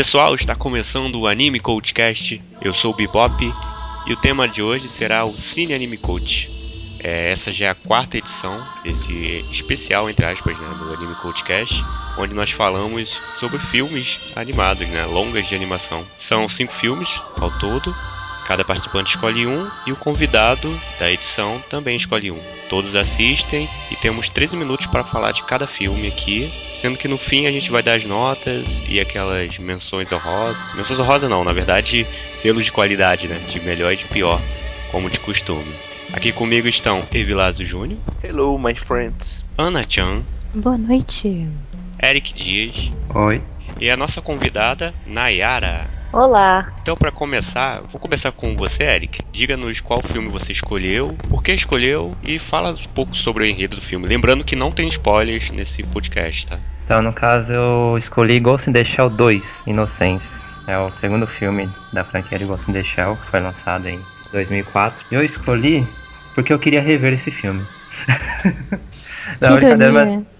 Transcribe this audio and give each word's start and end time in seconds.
pessoal, 0.00 0.34
está 0.34 0.56
começando 0.56 1.16
o 1.16 1.26
Anime 1.26 1.60
Coachcast. 1.60 2.40
Eu 2.62 2.72
sou 2.72 2.90
o 2.90 2.96
Bebop 2.96 3.52
e 4.06 4.12
o 4.14 4.16
tema 4.16 4.48
de 4.48 4.62
hoje 4.62 4.88
será 4.88 5.26
o 5.26 5.36
Cine 5.36 5.74
Anime 5.74 5.98
Coach. 5.98 6.50
É, 6.98 7.30
essa 7.30 7.52
já 7.52 7.66
é 7.66 7.68
a 7.68 7.74
quarta 7.74 8.16
edição 8.16 8.66
desse 8.82 9.44
especial, 9.50 10.08
entre 10.08 10.24
aspas, 10.24 10.58
né, 10.58 10.74
do 10.78 10.94
Anime 10.94 11.14
Coachcast, 11.16 11.84
onde 12.16 12.32
nós 12.32 12.50
falamos 12.50 13.20
sobre 13.38 13.58
filmes 13.58 14.18
animados, 14.34 14.88
né, 14.88 15.04
longas 15.04 15.46
de 15.46 15.54
animação. 15.54 16.02
São 16.16 16.48
cinco 16.48 16.72
filmes 16.72 17.20
ao 17.38 17.50
todo, 17.58 17.94
cada 18.46 18.64
participante 18.64 19.14
escolhe 19.14 19.46
um 19.46 19.70
e 19.86 19.92
o 19.92 19.96
convidado 19.96 20.80
da 20.98 21.12
edição 21.12 21.62
também 21.68 21.98
escolhe 21.98 22.30
um. 22.30 22.40
Todos 22.70 22.96
assistem 22.96 23.68
e 23.90 23.96
temos 23.96 24.30
13 24.30 24.56
minutos 24.56 24.86
para 24.86 25.04
falar 25.04 25.32
de 25.32 25.42
cada 25.42 25.66
filme 25.66 26.08
aqui, 26.08 26.50
sendo 26.80 26.96
que 26.96 27.06
no 27.06 27.18
fim 27.18 27.46
a 27.46 27.52
gente 27.52 27.70
vai 27.70 27.82
dar 27.82 27.94
as 27.94 28.04
notas 28.04 28.82
e 28.88 28.98
aquelas 28.98 29.58
menções 29.58 30.10
honrosas. 30.10 30.74
Menções 30.74 30.98
honrosas 30.98 31.28
não, 31.28 31.44
na 31.44 31.52
verdade, 31.52 32.06
selos 32.36 32.64
de 32.64 32.72
qualidade, 32.72 33.28
né, 33.28 33.38
de 33.50 33.60
melhor 33.60 33.92
e 33.92 33.96
de 33.96 34.06
pior, 34.06 34.40
como 34.90 35.10
de 35.10 35.20
costume. 35.20 35.72
Aqui 36.12 36.32
comigo 36.32 36.66
estão 36.66 37.04
Evilásio 37.12 37.66
Júnior. 37.66 38.00
Hello, 38.24 38.58
my 38.58 38.74
friends. 38.74 39.44
Ana 39.58 39.82
Chan. 39.86 40.22
Boa 40.54 40.78
noite. 40.78 41.46
Eric 42.02 42.32
Dias. 42.32 42.90
Oi. 43.14 43.42
E 43.78 43.90
a 43.90 43.96
nossa 43.96 44.20
convidada, 44.20 44.94
Nayara. 45.06 45.86
Olá. 46.12 46.72
Então, 46.82 46.96
para 46.96 47.12
começar, 47.12 47.82
vou 47.82 48.00
começar 48.00 48.32
com 48.32 48.56
você, 48.56 48.84
Eric. 48.84 49.20
Diga-nos 49.30 49.80
qual 49.80 50.00
filme 50.02 50.28
você 50.28 50.52
escolheu, 50.52 51.16
por 51.28 51.42
que 51.42 51.52
escolheu 51.52 52.12
e 52.22 52.38
fala 52.38 52.72
um 52.72 52.88
pouco 52.94 53.16
sobre 53.16 53.44
o 53.44 53.46
enredo 53.46 53.76
do 53.76 53.82
filme. 53.82 54.06
Lembrando 54.06 54.44
que 54.44 54.56
não 54.56 54.72
tem 54.72 54.88
spoilers 54.88 55.50
nesse 55.50 55.82
podcast, 55.84 56.46
tá? 56.48 56.58
Então, 56.84 57.00
no 57.00 57.12
caso, 57.12 57.52
eu 57.52 57.96
escolhi 57.96 58.40
Ghost 58.40 58.68
in 58.68 58.72
the 58.72 58.84
Shell 58.84 59.08
2, 59.10 59.62
Inocência. 59.66 60.44
É 60.66 60.76
o 60.76 60.90
segundo 60.90 61.26
filme 61.26 61.68
da 61.92 62.02
franquia 62.02 62.38
de 62.38 62.44
Ghost 62.44 62.68
in 62.68 62.74
the 62.74 62.82
Shell, 62.82 63.16
que 63.16 63.26
foi 63.26 63.40
lançado 63.40 63.86
em 63.88 64.00
2004. 64.32 65.06
E 65.10 65.14
eu 65.14 65.24
escolhi 65.24 65.86
porque 66.34 66.52
eu 66.52 66.58
queria 66.58 66.80
rever 66.80 67.12
esse 67.12 67.30
filme. 67.30 67.64
não, 69.40 69.54
brincadeira, 69.54 69.92
mas 69.92 70.39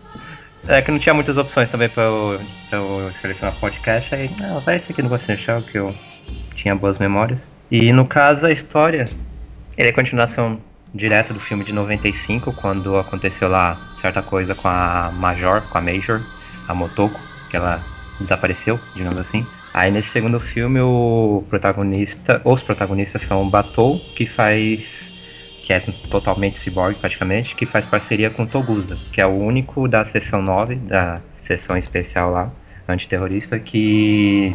é 0.67 0.83
que 0.83 0.91
não 0.91 0.99
tinha 0.99 1.15
muitas 1.15 1.37
opções 1.37 1.71
também 1.71 1.89
pra 1.89 2.05
eu, 2.05 2.41
pra 2.69 2.79
eu 2.79 3.13
selecionar 3.21 3.55
podcast, 3.59 4.15
aí, 4.15 4.31
não, 4.39 4.61
vai 4.61 4.77
esse 4.77 4.93
aqui 4.93 5.03
no 5.03 5.19
Shell, 5.19 5.63
que 5.63 5.79
eu 5.79 5.95
tinha 6.55 6.75
boas 6.75 6.99
memórias. 6.99 7.41
E 7.71 7.93
no 7.93 8.07
caso, 8.07 8.47
a 8.47 8.53
história, 8.53 9.05
ele 9.77 9.89
é 9.89 9.93
continuação 9.93 10.61
direta 10.95 11.33
do 11.33 11.41
filme 11.41 11.65
de 11.65 11.73
95, 11.73 12.53
quando 12.53 12.99
aconteceu 12.99 13.49
lá 13.49 13.79
certa 14.01 14.23
coisa 14.23 14.55
com 14.55 14.69
a 14.69 15.11
Major, 15.15 15.63
com 15.63 15.79
a 15.79 15.81
Major, 15.81 16.21
a 16.69 16.75
Motoko, 16.75 17.21
que 17.49 17.57
ela 17.57 17.81
desapareceu, 18.19 18.79
digamos 18.95 19.19
assim. 19.19 19.47
Aí 19.73 19.91
nesse 19.91 20.09
segundo 20.09 20.41
filme 20.41 20.81
o 20.81 21.45
protagonista, 21.49 22.41
os 22.45 22.61
protagonistas 22.61 23.23
são 23.23 23.49
Batou, 23.49 24.01
que 24.17 24.27
faz 24.27 25.10
que 25.71 25.75
é 25.75 25.81
totalmente 26.11 26.59
cyborg 26.59 26.97
praticamente, 26.97 27.55
que 27.55 27.65
faz 27.65 27.87
parceria 27.87 28.29
com 28.29 28.45
Togusa, 28.45 28.99
que 29.13 29.21
é 29.21 29.27
o 29.27 29.31
único 29.31 29.87
da 29.87 30.05
seção 30.05 30.43
9, 30.43 30.75
da 30.75 31.21
seção 31.41 31.77
especial 31.77 32.33
lá, 32.33 32.51
antiterrorista, 32.89 33.57
que 33.57 34.53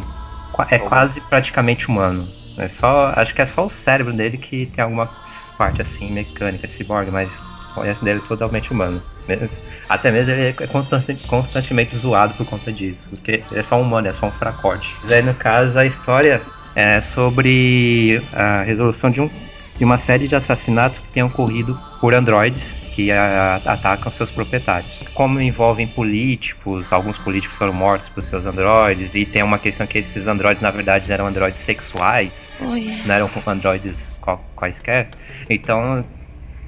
é 0.70 0.78
quase 0.78 1.22
praticamente 1.22 1.88
humano. 1.88 2.28
É 2.58 2.68
só, 2.68 3.14
acho 3.16 3.34
que 3.34 3.40
é 3.40 3.46
só 3.46 3.64
o 3.64 3.70
cérebro 3.70 4.12
dele 4.12 4.36
que 4.36 4.66
tem 4.66 4.84
alguma 4.84 5.08
parte 5.56 5.80
assim 5.80 6.12
mecânica 6.12 6.68
de 6.68 6.74
cyborg, 6.74 7.10
mas 7.10 7.32
o 7.74 7.80
resto 7.80 8.04
dele 8.04 8.20
é 8.22 8.28
totalmente 8.28 8.70
humano. 8.70 9.00
Até 9.88 10.10
mesmo 10.10 10.34
ele 10.34 10.48
é 10.48 10.66
constantemente 11.26 11.96
zoado 11.96 12.34
por 12.34 12.44
conta 12.44 12.70
disso, 12.70 13.08
porque 13.08 13.42
é 13.52 13.62
só 13.62 13.78
um 13.78 13.82
humano, 13.82 14.08
é 14.08 14.12
só 14.12 14.26
um 14.26 14.30
fracote. 14.30 14.94
Aí 15.08 15.22
no 15.22 15.32
caso 15.32 15.78
a 15.78 15.86
história 15.86 16.42
é 16.74 17.00
sobre 17.00 18.22
a 18.34 18.60
resolução 18.60 19.08
de 19.08 19.22
um 19.22 19.30
de 19.78 19.84
uma 19.84 19.98
série 19.98 20.26
de 20.26 20.34
assassinatos 20.34 20.98
que 20.98 21.08
têm 21.08 21.22
ocorrido 21.22 21.78
por 22.00 22.14
androides 22.14 22.74
que 22.94 23.12
a, 23.12 23.56
atacam 23.56 24.10
seus 24.10 24.30
proprietários. 24.30 24.90
Como 25.12 25.38
envolvem 25.38 25.86
políticos, 25.86 26.90
alguns 26.90 27.18
políticos 27.18 27.56
foram 27.58 27.74
mortos 27.74 28.08
por 28.08 28.22
seus 28.24 28.46
androides, 28.46 29.14
e 29.14 29.26
tem 29.26 29.42
uma 29.42 29.58
questão 29.58 29.86
que 29.86 29.98
esses 29.98 30.26
androides 30.26 30.62
na 30.62 30.70
verdade 30.70 31.12
eram 31.12 31.26
androides 31.26 31.60
sexuais, 31.60 32.32
oh, 32.60 32.74
yeah. 32.74 33.06
não 33.06 33.14
eram 33.14 33.30
androides 33.46 34.10
quaisquer. 34.56 35.08
Então 35.48 36.02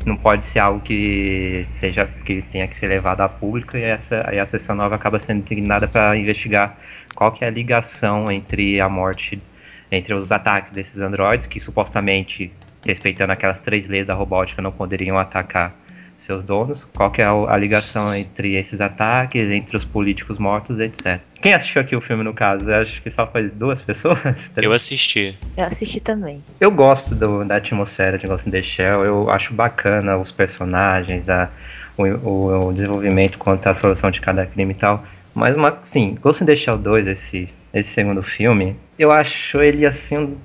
não 0.04 0.16
pode 0.16 0.44
ser 0.44 0.58
algo 0.60 0.80
que 0.80 1.62
seja 1.70 2.08
que 2.24 2.42
tenha 2.42 2.68
que 2.68 2.76
ser 2.76 2.88
levado 2.88 3.22
a 3.22 3.28
público 3.28 3.76
e 3.76 3.82
essa 3.82 4.20
aí 4.26 4.38
a 4.38 4.46
seção 4.46 4.76
nova 4.76 4.94
acaba 4.94 5.18
sendo 5.18 5.42
designada 5.42 5.88
para 5.88 6.16
investigar 6.16 6.78
qual 7.14 7.32
que 7.32 7.44
é 7.44 7.48
a 7.48 7.50
ligação 7.50 8.26
entre 8.30 8.80
a 8.80 8.88
morte 8.88 9.42
entre 9.90 10.14
os 10.14 10.30
ataques 10.30 10.72
desses 10.72 11.00
androides 11.00 11.46
que 11.46 11.58
supostamente 11.58 12.52
respeitando 12.92 13.32
aquelas 13.32 13.60
três 13.60 13.86
leis 13.86 14.06
da 14.06 14.14
robótica, 14.14 14.62
não 14.62 14.72
poderiam 14.72 15.18
atacar 15.18 15.74
seus 16.18 16.42
donos. 16.42 16.84
Qual 16.96 17.10
que 17.10 17.22
é 17.22 17.26
a, 17.26 17.56
ligação 17.56 18.14
entre 18.14 18.56
esses 18.56 18.80
ataques, 18.80 19.50
entre 19.50 19.76
os 19.76 19.84
políticos 19.84 20.38
mortos, 20.38 20.80
etc. 20.80 21.20
Quem 21.40 21.54
assistiu 21.54 21.80
aqui 21.80 21.94
o 21.94 22.00
filme, 22.00 22.24
no 22.24 22.34
caso? 22.34 22.68
Eu 22.68 22.82
acho 22.82 23.00
que 23.00 23.10
só 23.10 23.26
foi 23.26 23.48
duas 23.48 23.80
pessoas. 23.80 24.50
Eu 24.56 24.72
assisti. 24.72 25.38
Eu 25.56 25.66
assisti 25.66 26.00
também. 26.00 26.42
Eu 26.60 26.70
gosto 26.70 27.14
do, 27.14 27.44
da 27.44 27.56
atmosfera 27.56 28.18
de 28.18 28.26
Ghost 28.26 28.48
in 28.48 28.52
the 28.52 28.62
Shell. 28.62 29.04
Eu 29.04 29.30
acho 29.30 29.54
bacana 29.54 30.16
os 30.16 30.32
personagens, 30.32 31.28
a, 31.28 31.48
o, 31.96 32.02
o, 32.02 32.68
o, 32.68 32.72
desenvolvimento 32.72 33.38
quanto 33.38 33.66
à 33.68 33.74
solução 33.74 34.10
de 34.10 34.20
cada 34.20 34.44
crime 34.44 34.72
e 34.72 34.76
tal. 34.76 35.04
Mas, 35.34 35.54
uma, 35.54 35.78
sim, 35.84 36.18
Ghost 36.20 36.42
in 36.42 36.46
the 36.46 36.56
Shell 36.56 36.78
2, 36.78 37.06
esse, 37.06 37.48
esse 37.72 37.90
segundo 37.90 38.22
filme, 38.22 38.76
eu 38.98 39.12
acho 39.12 39.62
ele, 39.62 39.86
assim, 39.86 40.36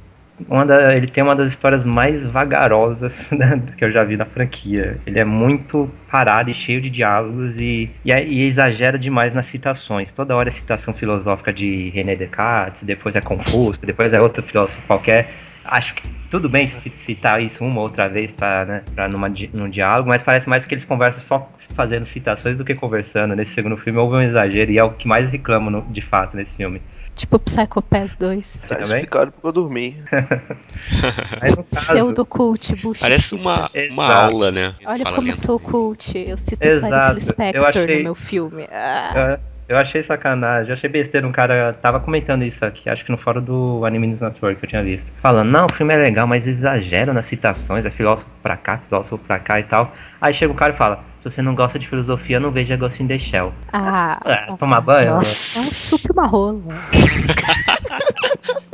uma 0.49 0.65
da, 0.65 0.95
ele 0.95 1.07
tem 1.07 1.23
uma 1.23 1.35
das 1.35 1.49
histórias 1.49 1.83
mais 1.83 2.23
vagarosas 2.23 3.29
né, 3.31 3.61
que 3.77 3.83
eu 3.83 3.91
já 3.91 4.03
vi 4.03 4.17
na 4.17 4.25
franquia. 4.25 4.97
Ele 5.05 5.19
é 5.19 5.25
muito 5.25 5.89
parado 6.09 6.49
e 6.49 6.53
cheio 6.53 6.81
de 6.81 6.89
diálogos 6.89 7.59
e, 7.59 7.89
e, 8.03 8.11
e, 8.11 8.47
exagera 8.47 8.97
demais 8.97 9.33
nas 9.33 9.47
citações. 9.47 10.11
Toda 10.11 10.35
hora 10.35 10.49
é 10.49 10.51
citação 10.51 10.93
filosófica 10.93 11.51
de 11.51 11.89
René 11.89 12.15
Descartes, 12.15 12.83
depois 12.83 13.15
é 13.15 13.21
Confúcio, 13.21 13.85
depois 13.85 14.13
é 14.13 14.21
outro 14.21 14.43
filósofo 14.43 14.81
qualquer. 14.87 15.29
Acho 15.65 15.95
que 15.95 16.07
tudo 16.29 16.49
bem 16.49 16.67
citar 16.67 17.41
isso 17.41 17.63
uma 17.63 17.77
ou 17.77 17.83
outra 17.83 18.09
vez 18.09 18.31
para 18.31 18.65
né, 18.65 18.83
pra 18.93 19.07
numa, 19.07 19.31
num 19.53 19.69
diálogo, 19.69 20.09
mas 20.09 20.21
parece 20.21 20.49
mais 20.49 20.65
que 20.65 20.73
eles 20.73 20.83
conversam 20.83 21.21
só 21.21 21.49
fazendo 21.73 22.05
citações 22.05 22.57
do 22.57 22.65
que 22.65 22.75
conversando. 22.75 23.35
Nesse 23.35 23.53
segundo 23.53 23.77
filme 23.77 23.97
houve 23.97 24.17
um 24.17 24.21
exagero 24.21 24.71
e 24.71 24.77
é 24.77 24.83
o 24.83 24.91
que 24.91 25.07
mais 25.07 25.29
reclamo 25.31 25.69
no, 25.69 25.81
de 25.83 26.01
fato 26.01 26.35
nesse 26.35 26.53
filme. 26.53 26.81
Tipo 27.15 27.37
Psycho 27.39 27.81
Pass 27.81 28.15
2. 28.15 28.61
Tá 28.67 28.79
explicado 28.81 29.31
porque 29.31 29.47
eu 29.47 29.51
dormi. 29.51 29.97
Pseudo 31.71 32.25
cult, 32.25 32.75
bullshit. 32.81 33.01
Parece 33.01 33.35
uma, 33.35 33.69
uma 33.91 34.13
aula, 34.13 34.51
né? 34.51 34.75
Olha 34.85 35.05
como 35.05 35.27
eu 35.27 35.35
sou 35.35 35.59
cult. 35.59 36.17
Eu 36.17 36.37
cito 36.37 36.67
Exato. 36.67 36.89
Clarice 36.89 37.13
Lispector 37.13 37.67
achei... 37.67 37.97
no 37.97 38.03
meu 38.03 38.15
filme. 38.15 38.67
Ah. 38.71 39.39
Eu 39.67 39.77
achei 39.77 40.03
sacanagem, 40.03 40.69
eu 40.69 40.73
achei 40.73 40.89
besteira. 40.89 41.25
Um 41.25 41.31
cara 41.31 41.73
tava 41.81 41.99
comentando 41.99 42.43
isso 42.43 42.65
aqui, 42.65 42.89
acho 42.89 43.05
que 43.05 43.11
no 43.11 43.17
fórum 43.17 43.41
do 43.41 43.85
Anime 43.85 44.07
News 44.07 44.19
Network 44.19 44.59
que 44.59 44.65
eu 44.65 44.69
tinha 44.69 44.83
visto. 44.83 45.11
Falando, 45.21 45.49
não, 45.49 45.65
o 45.65 45.73
filme 45.73 45.93
é 45.93 45.97
legal, 45.97 46.27
mas 46.27 46.45
exagera 46.45 47.13
nas 47.13 47.25
citações, 47.25 47.85
é 47.85 47.89
filósofo 47.89 48.29
pra 48.41 48.57
cá, 48.57 48.79
filósofo 48.89 49.17
pra 49.19 49.39
cá 49.39 49.59
e 49.59 49.63
tal. 49.63 49.93
Aí 50.19 50.33
chega 50.33 50.51
o 50.51 50.55
cara 50.55 50.73
e 50.73 50.77
fala, 50.77 51.03
se 51.23 51.31
você 51.31 51.41
não 51.41 51.55
gosta 51.55 51.79
de 51.79 51.87
filosofia, 51.87 52.39
não 52.39 52.51
veja 52.51 52.75
Ghost 52.75 53.01
in 53.01 53.07
the 53.07 53.17
Shell. 53.17 53.53
Ah, 53.71 54.19
é, 54.25 54.55
tomar 54.57 54.81
banho? 54.81 55.15
Nossa, 55.15 55.59
é 55.59 55.61
um 55.61 55.71
chupe 55.71 56.11
uma 56.11 56.27
rola. 56.27 56.59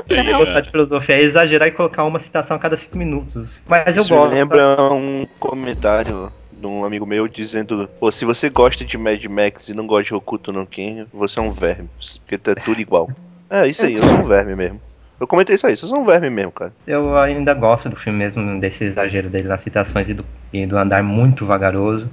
não. 0.09 0.39
Gostar 0.39 0.61
de 0.61 0.71
filosofia 0.71 1.15
é 1.15 1.21
exagerar 1.21 1.67
e 1.67 1.71
colocar 1.71 2.03
uma 2.03 2.19
citação 2.19 2.57
a 2.57 2.59
cada 2.59 2.75
cinco 2.75 2.97
minutos. 2.97 3.61
Mas 3.67 3.95
eu 3.95 4.01
Isso 4.01 4.13
gosto. 4.13 4.31
Me 4.31 4.35
lembra 4.35 4.91
um 4.91 5.27
comentário 5.39 6.31
de 6.51 6.65
um 6.65 6.83
amigo 6.83 7.05
meu 7.05 7.27
dizendo: 7.27 7.87
Pô, 7.99 8.11
se 8.11 8.25
você 8.25 8.49
gosta 8.49 8.83
de 8.83 8.97
Mad 8.97 9.23
Max 9.25 9.69
e 9.69 9.75
não 9.75 9.85
gosta 9.85 10.05
de 10.05 10.15
Hokuto 10.15 10.51
no 10.51 10.65
Ken, 10.65 11.05
você 11.13 11.39
é 11.39 11.43
um 11.43 11.51
verme. 11.51 11.87
Porque 12.21 12.37
tá 12.37 12.55
tudo 12.55 12.81
igual. 12.81 13.09
É 13.51 13.67
isso 13.67 13.83
aí, 13.83 13.95
eu 13.95 14.03
sou 14.03 14.19
um 14.19 14.27
verme 14.27 14.55
mesmo. 14.55 14.79
Eu 15.19 15.25
comentei 15.25 15.55
isso 15.55 15.65
aí, 15.65 15.75
vocês 15.75 15.89
são 15.89 16.03
um 16.03 16.05
verme 16.05 16.29
mesmo, 16.29 16.51
cara. 16.51 16.71
Eu 16.85 17.17
ainda 17.17 17.51
gosto 17.55 17.89
do 17.89 17.95
filme 17.95 18.19
mesmo, 18.19 18.59
desse 18.59 18.83
exagero 18.83 19.27
dele 19.27 19.47
nas 19.47 19.61
citações 19.61 20.07
e 20.07 20.13
do, 20.13 20.23
e 20.53 20.67
do 20.67 20.77
andar 20.77 21.01
muito 21.01 21.47
vagaroso. 21.47 22.07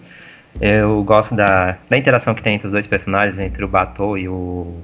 Eu 0.60 1.02
gosto 1.04 1.34
da, 1.34 1.76
da 1.88 1.96
interação 1.96 2.34
que 2.34 2.42
tem 2.42 2.54
entre 2.54 2.66
os 2.66 2.72
dois 2.72 2.86
personagens, 2.86 3.38
entre 3.38 3.62
o 3.64 3.68
Batou 3.68 4.16
e 4.16 4.28
o, 4.28 4.80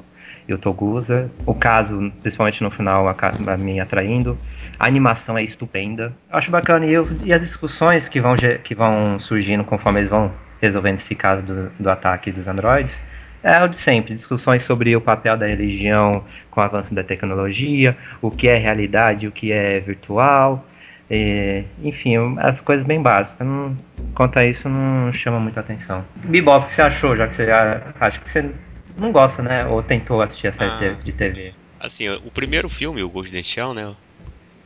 e 0.47 0.53
o 0.53 0.59
Togusa. 0.59 1.31
O 1.47 1.55
caso, 1.55 2.13
principalmente 2.21 2.63
no 2.63 2.71
final, 2.71 3.09
acaba 3.09 3.57
me 3.57 3.81
atraindo. 3.81 4.39
A 4.79 4.87
animação 4.87 5.39
é 5.39 5.43
estupenda. 5.43 6.13
Acho 6.31 6.51
bacana. 6.51 6.85
E, 6.85 6.93
eu, 6.93 7.07
e 7.25 7.33
as 7.33 7.41
discussões 7.41 8.09
que 8.09 8.21
vão, 8.21 8.35
que 8.63 8.75
vão 8.75 9.19
surgindo 9.19 9.65
conforme 9.65 10.01
eles 10.01 10.11
vão 10.11 10.31
resolvendo 10.61 10.97
esse 10.97 11.15
caso 11.15 11.43
do, 11.43 11.71
do 11.79 11.91
ataque 11.91 12.31
dos 12.31 12.47
androides. 12.47 13.01
É 13.43 13.61
o 13.65 13.67
de 13.67 13.77
sempre, 13.77 14.15
discussões 14.15 14.63
sobre 14.63 14.95
o 14.95 15.01
papel 15.01 15.37
da 15.37 15.47
religião 15.49 16.13
com 16.49 16.61
o 16.61 16.65
avanço 16.65 16.95
da 16.95 17.03
tecnologia, 17.03 17.97
o 18.21 18.31
que 18.31 18.49
é 18.49 18.57
realidade, 18.57 19.27
o 19.27 19.33
que 19.33 19.51
é 19.51 19.81
virtual, 19.81 20.65
e, 21.13 21.65
enfim, 21.83 22.17
as 22.39 22.63
coisas 22.63 22.87
bem 22.87 23.03
básicas. 23.03 23.47
Não, 23.47 23.77
quanto 24.15 24.39
a 24.39 24.45
isso, 24.47 24.67
não 24.67 25.13
chama 25.13 25.39
muita 25.39 25.61
atenção. 25.61 26.03
Bebop, 26.25 26.65
o 26.65 26.67
que 26.67 26.73
você 26.73 26.81
achou, 26.81 27.15
já 27.15 27.29
que 27.29 27.35
você 27.35 27.51
acha 28.01 28.19
que 28.19 28.31
você 28.31 28.51
não 28.99 29.13
gosta, 29.13 29.43
né? 29.43 29.67
Ou 29.67 29.83
tentou 29.83 30.23
assistir 30.23 30.49
a 30.49 30.53
série 30.53 30.71
ah, 30.71 30.97
de 31.05 31.13
TV? 31.13 31.53
Assim, 31.79 32.09
o 32.09 32.31
primeiro 32.31 32.71
filme, 32.71 33.03
o 33.03 33.11
Ghost 33.11 33.31
in 33.31 33.37
the 33.37 33.43
Shell, 33.43 33.75
né? 33.75 33.95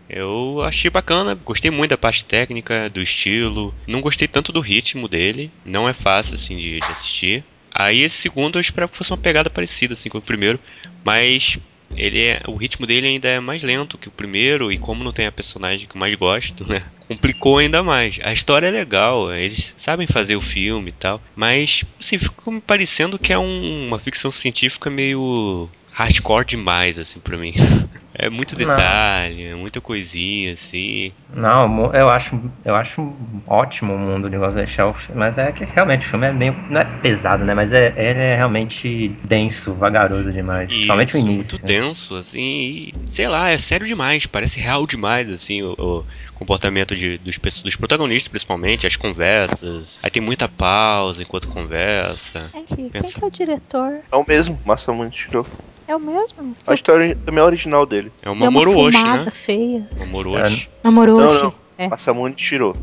Eu 0.08 0.60
achei 0.62 0.88
bacana, 0.88 1.34
gostei 1.34 1.68
muito 1.68 1.90
da 1.90 1.98
parte 1.98 2.24
técnica, 2.24 2.88
do 2.88 3.00
estilo. 3.00 3.74
Não 3.84 4.00
gostei 4.00 4.28
tanto 4.28 4.52
do 4.52 4.60
ritmo 4.60 5.08
dele, 5.08 5.50
não 5.64 5.88
é 5.88 5.92
fácil 5.92 6.36
assim 6.36 6.56
de, 6.56 6.78
de 6.78 6.84
assistir. 6.84 7.44
Aí 7.74 8.02
esse 8.02 8.16
segundo 8.16 8.56
eu 8.56 8.60
esperava 8.60 8.92
que 8.92 8.96
fosse 8.96 9.10
uma 9.10 9.18
pegada 9.18 9.50
parecida 9.50 9.94
assim 9.94 10.08
com 10.08 10.18
o 10.18 10.22
primeiro, 10.22 10.60
mas 11.04 11.58
ele 11.94 12.24
é, 12.24 12.42
o 12.46 12.56
ritmo 12.56 12.86
dele 12.86 13.06
ainda 13.06 13.28
é 13.28 13.40
mais 13.40 13.62
lento 13.62 13.98
que 13.98 14.08
o 14.08 14.12
primeiro 14.12 14.72
e 14.72 14.78
como 14.78 15.04
não 15.04 15.12
tem 15.12 15.26
a 15.26 15.32
personagem 15.32 15.86
que 15.86 15.96
mais 15.96 16.14
gosto, 16.14 16.66
né? 16.66 16.82
Complicou 17.06 17.58
ainda 17.58 17.82
mais. 17.82 18.18
A 18.22 18.32
história 18.32 18.66
é 18.66 18.70
legal, 18.70 19.32
eles 19.32 19.74
sabem 19.76 20.06
fazer 20.06 20.36
o 20.36 20.40
filme 20.40 20.90
e 20.90 20.92
tal, 20.92 21.22
mas 21.36 21.84
assim, 22.00 22.18
ficou 22.18 22.52
me 22.52 22.60
parecendo 22.60 23.18
que 23.18 23.32
é 23.32 23.38
um, 23.38 23.86
uma 23.86 23.98
ficção 23.98 24.30
científica 24.30 24.90
meio 24.90 25.68
hardcore 25.92 26.46
demais 26.46 26.98
assim 26.98 27.20
para 27.20 27.36
mim. 27.36 27.54
É 28.18 28.30
muito 28.30 28.54
detalhe, 28.54 29.50
não. 29.50 29.58
muita 29.58 29.80
coisinha, 29.80 30.54
assim. 30.54 31.12
Não, 31.34 31.92
eu 31.94 32.08
acho, 32.08 32.40
eu 32.64 32.74
acho 32.74 33.12
ótimo 33.46 33.94
o 33.94 33.98
mundo 33.98 34.30
de 34.30 34.38
Ghost 34.38 34.58
in 34.58 34.64
the 34.64 34.66
Shell, 34.66 34.94
mas 35.14 35.36
é 35.36 35.52
que 35.52 35.64
realmente 35.64 36.06
o 36.06 36.10
filme 36.10 36.26
é 36.26 36.32
meio. 36.32 36.56
Não 36.70 36.80
é 36.80 36.84
pesado, 37.02 37.44
né? 37.44 37.54
Mas 37.54 37.72
é, 37.72 37.92
ele 37.96 38.20
é 38.20 38.36
realmente 38.36 39.08
denso, 39.24 39.74
vagaroso 39.74 40.32
demais. 40.32 40.70
Isso, 40.70 40.76
principalmente 40.76 41.14
o 41.14 41.18
início. 41.18 41.58
Muito 41.58 41.66
denso, 41.66 42.14
assim, 42.14 42.40
e, 42.40 42.92
sei 43.06 43.28
lá, 43.28 43.50
é 43.50 43.58
sério 43.58 43.86
demais, 43.86 44.26
parece 44.26 44.58
real 44.58 44.86
demais, 44.86 45.30
assim, 45.30 45.62
o, 45.62 45.74
o 45.78 46.04
comportamento 46.34 46.96
de, 46.96 47.18
dos, 47.18 47.38
dos 47.38 47.76
protagonistas, 47.76 48.28
principalmente, 48.28 48.86
as 48.86 48.96
conversas. 48.96 49.98
Aí 50.02 50.10
tem 50.10 50.22
muita 50.22 50.48
pausa 50.48 51.22
enquanto 51.22 51.48
conversa. 51.48 52.50
É 52.54 52.62
quem 52.62 52.88
que 52.88 53.24
é 53.24 53.26
o 53.26 53.30
diretor? 53.30 54.00
É 54.10 54.16
o 54.16 54.24
mesmo, 54.26 54.58
Massa 54.64 54.92
Muito 54.92 55.46
é 55.88 55.94
o 55.94 56.00
mesmo? 56.00 56.54
A 56.66 56.74
história 56.74 57.16
também 57.24 57.42
é 57.42 57.46
original 57.46 57.86
dele. 57.86 58.12
É 58.22 58.30
o 58.30 58.34
Mamoru 58.34 58.78
Oshii, 58.78 59.02
né? 59.02 59.24
feia. 59.30 59.88
Mamoru 59.98 60.32
Oshii. 60.32 60.68
É. 60.82 60.86
Mamoru 60.86 61.16
Oshii. 61.16 61.34
Não, 61.34 61.42
não. 61.44 61.54
É. 61.78 61.88
Masamune 61.88 62.34
tirou. 62.34 62.74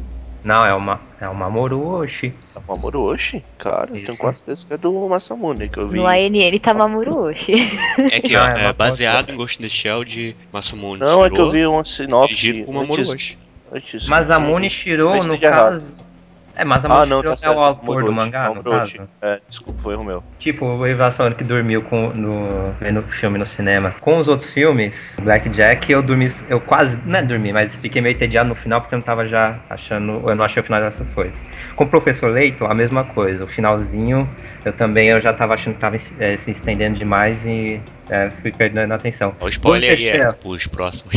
Não, 0.43 0.65
é, 0.65 0.73
uma, 0.73 0.99
é 1.21 1.27
o 1.27 1.33
Mamoru. 1.33 2.03
É 2.03 2.33
o 2.55 2.61
Mamoru? 2.67 3.15
Cara, 3.57 3.85
Isso. 3.91 3.95
eu 3.95 4.05
tenho 4.05 4.17
quase 4.17 4.39
certeza 4.39 4.65
que 4.67 4.73
é 4.73 4.77
do 4.77 5.07
Masamune 5.07 5.69
que 5.69 5.77
eu 5.79 5.87
vi. 5.87 5.97
No 5.97 6.05
ANN 6.05 6.59
tá 6.61 6.73
Mamoru. 6.73 7.29
É 7.29 8.21
que 8.21 8.35
ó, 8.35 8.45
é, 8.45 8.65
é 8.65 8.73
baseado 8.73 9.31
em 9.31 9.35
Ghost 9.35 9.59
in 9.59 9.63
the 9.63 9.69
Shell 9.69 10.03
de 10.03 10.35
Masamune 10.51 10.99
Não, 10.99 11.07
Shiro, 11.07 11.25
é 11.25 11.29
que 11.29 11.41
eu 11.41 11.51
vi 11.51 11.65
uma 11.65 11.83
sinopse. 11.85 12.35
Dirigido 12.35 12.65
por 12.65 12.73
Mamoru 12.73 13.01
Oshii. 13.01 13.37
Masamune 14.07 14.69
Shiro, 14.69 15.15
no 15.23 15.39
caso... 15.39 15.95
É, 16.55 16.63
mas 16.63 16.85
a 16.85 17.01
ah, 17.01 17.05
não, 17.05 17.23
tá 17.23 17.33
é 17.43 17.49
o 17.49 17.59
autor 17.59 18.03
do 18.03 18.11
mangá, 18.11 18.49
no 18.53 18.63
caso? 18.63 19.09
É, 19.21 19.39
desculpa, 19.47 19.81
foi 19.81 19.95
o 19.95 20.03
meu. 20.03 20.23
Tipo, 20.37 20.65
o 20.65 20.87
Ivan 20.87 21.09
falando 21.09 21.35
que 21.35 21.43
dormiu 21.43 21.81
com, 21.81 22.09
no, 22.09 22.73
vendo 22.79 22.99
o 22.99 23.01
filme 23.01 23.39
no 23.39 23.45
cinema. 23.45 23.91
Com 23.99 24.19
os 24.19 24.27
outros 24.27 24.53
filmes, 24.53 25.17
Black 25.21 25.49
Jack, 25.49 25.91
eu 25.91 26.03
dormi, 26.03 26.31
eu 26.47 26.61
quase, 26.61 26.99
não 27.05 27.19
é 27.19 27.23
dormi, 27.23 27.51
mas 27.51 27.75
fiquei 27.75 28.01
meio 28.01 28.13
entediado 28.13 28.49
no 28.49 28.55
final 28.55 28.81
porque 28.81 28.93
eu 28.93 28.99
não 28.99 29.05
tava 29.05 29.27
já 29.27 29.59
achando, 29.67 30.29
eu 30.29 30.35
não 30.35 30.45
achei 30.45 30.61
o 30.61 30.65
final 30.65 30.79
dessas 30.79 31.09
coisas. 31.11 31.43
Com 31.75 31.85
o 31.85 31.87
Professor 31.87 32.31
Leito, 32.31 32.65
a 32.65 32.75
mesma 32.75 33.03
coisa. 33.03 33.45
O 33.45 33.47
finalzinho, 33.47 34.29
eu 34.63 34.73
também, 34.73 35.09
eu 35.09 35.19
já 35.19 35.33
tava 35.33 35.55
achando 35.55 35.73
que 35.73 35.79
tava 35.79 35.97
é, 36.19 36.37
se 36.37 36.51
estendendo 36.51 36.99
demais 36.99 37.43
e 37.45 37.81
é, 38.09 38.29
fui 38.41 38.51
perdendo 38.51 38.91
a 38.91 38.95
atenção. 38.95 39.33
O 39.41 39.47
spoiler 39.49 39.97
aí 39.97 40.07
é 40.07 40.31
pros 40.31 40.67
próximos. 40.67 41.15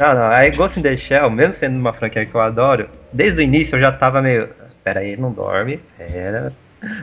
não, 0.00 0.14
não, 0.14 0.26
aí 0.28 0.50
Ghost 0.50 0.78
in 0.78 0.82
the 0.82 0.96
Shell, 0.96 1.30
mesmo 1.30 1.52
sendo 1.52 1.78
uma 1.78 1.92
franquia 1.92 2.24
que 2.24 2.34
eu 2.34 2.40
adoro, 2.40 2.88
desde 3.12 3.40
o 3.40 3.44
início 3.44 3.76
eu 3.76 3.80
já 3.80 3.92
tava 3.92 4.22
meio 4.22 4.48
Pera 4.84 5.00
aí, 5.00 5.16
não 5.16 5.32
dorme. 5.32 5.80
Pera. 5.96 6.52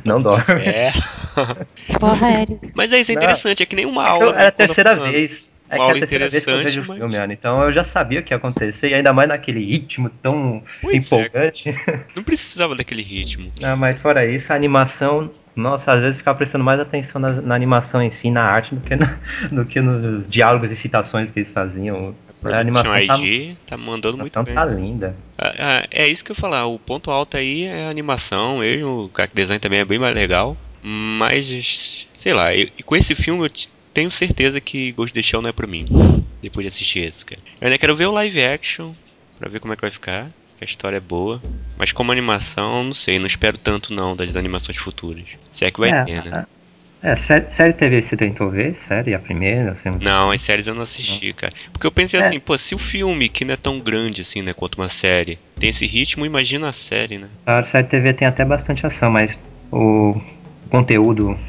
Não 0.03 0.21
dorme. 0.21 0.65
É. 0.65 0.91
Porra, 1.99 2.41
Eric. 2.41 2.71
Mas 2.73 2.91
é 2.91 2.99
isso, 2.99 3.11
é 3.11 3.15
interessante, 3.15 3.63
é 3.63 3.65
que 3.65 3.75
nem 3.75 3.85
uma 3.85 4.05
é 4.05 4.09
aula. 4.09 4.35
Era 4.37 4.49
a 4.49 4.51
terceira 4.51 4.95
vez. 4.95 5.49
É 5.69 5.75
que 5.75 5.81
é 5.81 5.91
a 5.91 5.93
terceira 5.93 6.29
vez 6.29 6.43
que 6.43 6.49
eu 6.49 6.57
vejo 6.57 6.81
o 6.81 6.83
filme, 6.83 7.15
mas... 7.15 7.29
então 7.29 7.63
eu 7.63 7.71
já 7.71 7.83
sabia 7.83 8.19
o 8.19 8.23
que 8.23 8.33
ia 8.33 8.37
acontecer, 8.37 8.89
e 8.89 8.93
ainda 8.95 9.13
mais 9.13 9.29
naquele 9.29 9.63
ritmo 9.63 10.09
tão 10.09 10.63
pois 10.81 11.05
empolgante. 11.05 11.69
É. 11.69 11.99
Não 12.15 12.23
precisava 12.23 12.75
daquele 12.75 13.03
ritmo. 13.03 13.51
Não, 13.61 13.77
mas 13.77 13.99
fora 13.99 14.25
isso, 14.25 14.51
a 14.51 14.55
animação, 14.55 15.29
nossa, 15.55 15.93
às 15.93 16.01
vezes 16.01 16.17
ficava 16.17 16.35
prestando 16.35 16.63
mais 16.63 16.79
atenção 16.79 17.21
na, 17.21 17.33
na 17.33 17.53
animação 17.53 18.01
em 18.01 18.09
si, 18.09 18.31
na 18.31 18.43
arte, 18.43 18.73
do 18.73 18.81
que, 18.81 18.95
na, 18.95 19.19
do 19.51 19.63
que 19.63 19.79
nos 19.79 20.27
diálogos 20.27 20.71
e 20.71 20.75
citações 20.75 21.29
que 21.29 21.39
eles 21.39 21.51
faziam. 21.51 22.15
A 22.43 22.59
animação 22.59 22.97
IG 22.97 23.55
tá, 23.65 23.75
tá 23.75 23.77
mandando 23.77 24.17
muito 24.17 24.43
bem. 24.43 24.53
A 24.53 24.55
tá 24.55 24.65
linda. 24.65 25.15
É, 25.37 25.87
é, 25.91 26.07
isso 26.07 26.23
que 26.23 26.31
eu 26.31 26.35
ia 26.35 26.39
falar. 26.39 26.65
O 26.65 26.79
ponto 26.79 27.11
alto 27.11 27.37
aí 27.37 27.63
é 27.63 27.85
a 27.85 27.89
animação 27.89 28.59
mesmo. 28.59 29.05
O 29.05 29.11
character 29.15 29.43
design 29.43 29.59
também 29.59 29.79
é 29.79 29.85
bem 29.85 29.99
mais 29.99 30.15
legal. 30.15 30.55
Mas, 30.81 32.07
sei 32.13 32.33
lá, 32.33 32.55
eu, 32.55 32.69
com 32.85 32.95
esse 32.95 33.13
filme 33.13 33.45
eu 33.45 33.51
tenho 33.93 34.09
certeza 34.11 34.61
que 34.61 34.91
Ghost 34.93 35.11
in 35.11 35.21
the 35.21 35.27
Shell 35.27 35.41
não 35.41 35.49
é 35.49 35.53
pra 35.53 35.67
mim. 35.67 35.85
Depois 36.41 36.63
de 36.63 36.67
assistir 36.69 36.99
esse, 36.99 37.25
cara. 37.25 37.41
Eu 37.59 37.67
ainda 37.67 37.77
quero 37.77 37.95
ver 37.95 38.05
o 38.05 38.11
live 38.11 38.43
action. 38.43 38.93
Pra 39.37 39.49
ver 39.49 39.59
como 39.59 39.73
é 39.73 39.75
que 39.75 39.81
vai 39.81 39.91
ficar. 39.91 40.25
Que 40.57 40.63
a 40.63 40.67
história 40.67 40.97
é 40.97 41.01
boa. 41.01 41.41
Mas 41.77 41.91
como 41.91 42.11
animação, 42.11 42.83
não 42.83 42.93
sei. 42.93 43.19
Não 43.19 43.27
espero 43.27 43.57
tanto 43.57 43.93
não 43.93 44.15
das 44.15 44.35
animações 44.35 44.77
futuras. 44.77 45.25
Se 45.51 45.65
é 45.65 45.71
que 45.71 45.79
vai 45.79 45.89
é, 45.89 46.03
ter, 46.03 46.23
né? 46.25 46.45
É. 46.45 46.58
É, 47.01 47.15
série, 47.15 47.45
série 47.53 47.73
TV 47.73 48.01
você 48.01 48.17
tentou 48.17 48.49
ver? 48.49 48.75
Série, 48.75 49.13
a 49.13 49.19
primeira? 49.19 49.71
Assim, 49.71 49.89
não, 50.01 50.31
as 50.31 50.41
séries 50.41 50.67
eu 50.67 50.75
não 50.75 50.81
assisti, 50.81 51.27
não. 51.27 51.33
cara. 51.33 51.53
Porque 51.71 51.87
eu 51.87 51.91
pensei 51.91 52.19
é. 52.19 52.23
assim, 52.23 52.39
pô, 52.39 52.57
se 52.57 52.75
o 52.75 52.77
filme, 52.77 53.29
que 53.29 53.45
não 53.45 53.53
é 53.53 53.57
tão 53.57 53.79
grande 53.79 54.21
assim, 54.21 54.41
né, 54.41 54.53
quanto 54.53 54.75
uma 54.75 54.89
série, 54.89 55.39
tem 55.57 55.69
esse 55.69 55.85
ritmo, 55.85 56.25
imagina 56.25 56.67
a 56.67 56.73
série, 56.73 57.17
né? 57.17 57.29
A 57.45 57.63
série 57.63 57.87
TV 57.87 58.13
tem 58.13 58.27
até 58.27 58.43
bastante 58.43 58.85
ação, 58.85 59.09
mas 59.09 59.39
o 59.71 60.19
conteúdo 60.69 61.39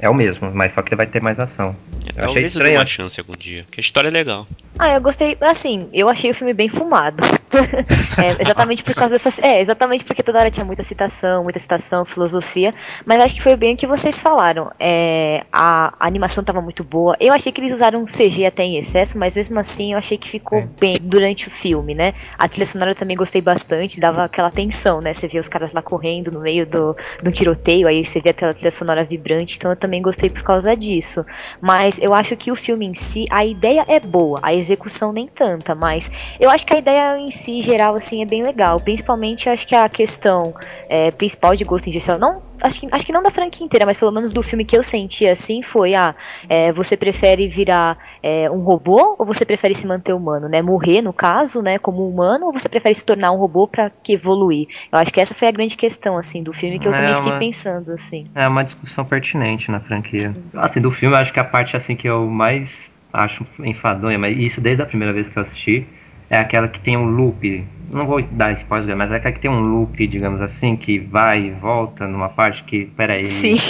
é 0.00 0.08
o 0.08 0.14
mesmo, 0.14 0.50
mas 0.52 0.72
só 0.72 0.82
que 0.82 0.96
vai 0.96 1.06
ter 1.06 1.22
mais 1.22 1.38
ação. 1.38 1.76
É, 2.06 2.10
eu 2.10 2.22
talvez 2.26 2.54
eu 2.54 2.62
dê 2.62 2.76
uma 2.76 2.86
chance 2.86 3.20
algum 3.20 3.34
dia, 3.38 3.60
que 3.70 3.80
a 3.80 3.82
história 3.82 4.08
é 4.08 4.10
legal. 4.10 4.46
Ah, 4.78 4.94
eu 4.94 5.00
gostei, 5.00 5.36
assim, 5.40 5.88
eu 5.92 6.08
achei 6.08 6.30
o 6.30 6.34
filme 6.34 6.54
bem 6.54 6.68
fumado. 6.68 7.22
é, 8.16 8.40
exatamente 8.40 8.82
por 8.82 8.94
causa 8.94 9.14
dessa. 9.14 9.30
É, 9.44 9.60
exatamente 9.60 10.04
porque 10.04 10.22
toda 10.22 10.38
hora 10.38 10.50
tinha 10.50 10.64
muita 10.64 10.82
citação, 10.82 11.42
muita 11.42 11.58
citação, 11.58 12.04
filosofia. 12.04 12.72
Mas 13.04 13.20
acho 13.20 13.34
que 13.34 13.42
foi 13.42 13.56
bem 13.56 13.74
o 13.74 13.76
que 13.76 13.86
vocês 13.86 14.20
falaram. 14.20 14.70
É, 14.78 15.44
a, 15.52 15.92
a, 15.98 16.06
animação 16.06 16.42
tava 16.44 16.62
muito 16.62 16.84
boa. 16.84 17.16
Eu 17.20 17.32
achei 17.32 17.50
que 17.52 17.60
eles 17.60 17.72
usaram 17.72 18.04
CG 18.04 18.46
até 18.46 18.62
em 18.62 18.76
excesso, 18.76 19.18
mas 19.18 19.34
mesmo 19.34 19.58
assim 19.58 19.92
eu 19.92 19.98
achei 19.98 20.16
que 20.16 20.28
ficou 20.28 20.60
é. 20.60 20.68
bem 20.78 20.98
durante 21.00 21.48
o 21.48 21.50
filme, 21.50 21.94
né? 21.94 22.14
A 22.38 22.48
trilha 22.48 22.66
sonora 22.66 22.92
eu 22.92 22.94
também 22.94 23.16
gostei 23.16 23.42
bastante, 23.42 24.00
dava 24.00 24.24
aquela 24.24 24.50
tensão, 24.50 25.00
né? 25.00 25.12
Você 25.12 25.26
via 25.26 25.40
os 25.40 25.48
caras 25.48 25.72
lá 25.72 25.82
correndo 25.82 26.30
no 26.30 26.40
meio 26.40 26.64
do, 26.64 26.96
do 27.22 27.32
tiroteio, 27.32 27.88
aí 27.88 28.04
você 28.04 28.20
via 28.20 28.30
aquela 28.30 28.54
trilha 28.54 28.70
sonora 28.70 29.04
vibrante, 29.04 29.56
então 29.56 29.70
eu 29.70 29.76
também 29.76 29.89
gostei 30.02 30.28
por 30.28 30.42
causa 30.42 30.76
disso. 30.76 31.24
Mas 31.58 31.98
eu 32.02 32.12
acho 32.12 32.36
que 32.36 32.52
o 32.52 32.56
filme 32.56 32.86
em 32.86 32.92
si, 32.92 33.24
a 33.30 33.46
ideia 33.46 33.82
é 33.88 33.98
boa, 33.98 34.38
a 34.42 34.52
execução 34.52 35.10
nem 35.10 35.26
tanta, 35.26 35.74
mas 35.74 36.36
eu 36.38 36.50
acho 36.50 36.66
que 36.66 36.74
a 36.74 36.78
ideia 36.78 37.18
em 37.18 37.30
si, 37.30 37.62
geral, 37.62 37.94
assim, 37.94 38.20
é 38.20 38.26
bem 38.26 38.42
legal. 38.42 38.78
Principalmente, 38.78 39.48
acho 39.48 39.66
que 39.66 39.74
a 39.74 39.88
questão 39.88 40.54
é, 40.86 41.10
principal 41.10 41.56
de 41.56 41.64
Ghost 41.64 41.88
in 41.88 41.92
the 41.94 41.98
Shell, 41.98 42.18
não, 42.18 42.42
acho 42.62 42.80
que, 42.80 42.88
acho 42.90 43.06
que 43.06 43.12
não 43.12 43.22
da 43.22 43.30
franquia 43.30 43.64
inteira, 43.64 43.86
mas 43.86 43.98
pelo 43.98 44.12
menos 44.12 44.32
do 44.32 44.42
filme 44.42 44.64
que 44.64 44.76
eu 44.76 44.82
senti, 44.82 45.26
assim, 45.26 45.62
foi, 45.62 45.94
ah, 45.94 46.14
é, 46.48 46.72
você 46.72 46.96
prefere 46.96 47.48
virar 47.48 47.98
é, 48.22 48.50
um 48.50 48.60
robô 48.60 49.16
ou 49.18 49.26
você 49.26 49.44
prefere 49.44 49.74
se 49.74 49.86
manter 49.86 50.12
humano, 50.12 50.48
né? 50.48 50.62
Morrer, 50.62 51.02
no 51.02 51.12
caso, 51.12 51.62
né, 51.62 51.78
como 51.78 52.08
humano, 52.08 52.46
ou 52.46 52.52
você 52.52 52.68
prefere 52.68 52.94
se 52.94 53.04
tornar 53.04 53.32
um 53.32 53.36
robô 53.36 53.66
para 53.66 53.90
que 53.90 54.14
evoluir? 54.14 54.66
Eu 54.92 54.98
acho 54.98 55.12
que 55.12 55.20
essa 55.20 55.34
foi 55.34 55.48
a 55.48 55.52
grande 55.52 55.76
questão, 55.76 56.16
assim, 56.16 56.42
do 56.42 56.52
filme 56.52 56.78
que 56.78 56.88
eu 56.88 56.92
é 56.92 56.96
também 56.96 57.14
fiquei 57.14 57.32
pensando, 57.38 57.90
assim. 57.92 58.26
É 58.34 58.46
uma 58.46 58.62
discussão 58.62 59.04
pertinente 59.04 59.70
na 59.70 59.80
franquia. 59.80 60.34
Assim, 60.54 60.80
do 60.80 60.90
filme, 60.90 61.14
eu 61.14 61.20
acho 61.20 61.32
que 61.32 61.40
a 61.40 61.44
parte, 61.44 61.76
assim, 61.76 61.96
que 61.96 62.08
eu 62.08 62.26
mais 62.26 62.90
acho 63.12 63.44
enfadonha, 63.60 64.18
mas 64.18 64.36
isso 64.36 64.60
desde 64.60 64.82
a 64.82 64.86
primeira 64.86 65.12
vez 65.12 65.28
que 65.28 65.36
eu 65.36 65.42
assisti, 65.42 65.86
é 66.28 66.38
aquela 66.38 66.68
que 66.68 66.80
tem 66.80 66.96
um 66.96 67.04
loop. 67.04 67.66
Não 67.90 68.06
vou 68.06 68.22
dar 68.22 68.52
spoiler, 68.52 68.96
mas 68.96 69.10
é 69.10 69.18
que 69.18 69.40
tem 69.40 69.50
um 69.50 69.60
loop, 69.60 70.06
digamos 70.06 70.40
assim, 70.40 70.76
que 70.76 70.98
vai 70.98 71.46
e 71.46 71.50
volta 71.50 72.06
numa 72.06 72.28
parte 72.28 72.62
que, 72.64 72.86
peraí. 72.86 73.24
Sim. 73.24 73.56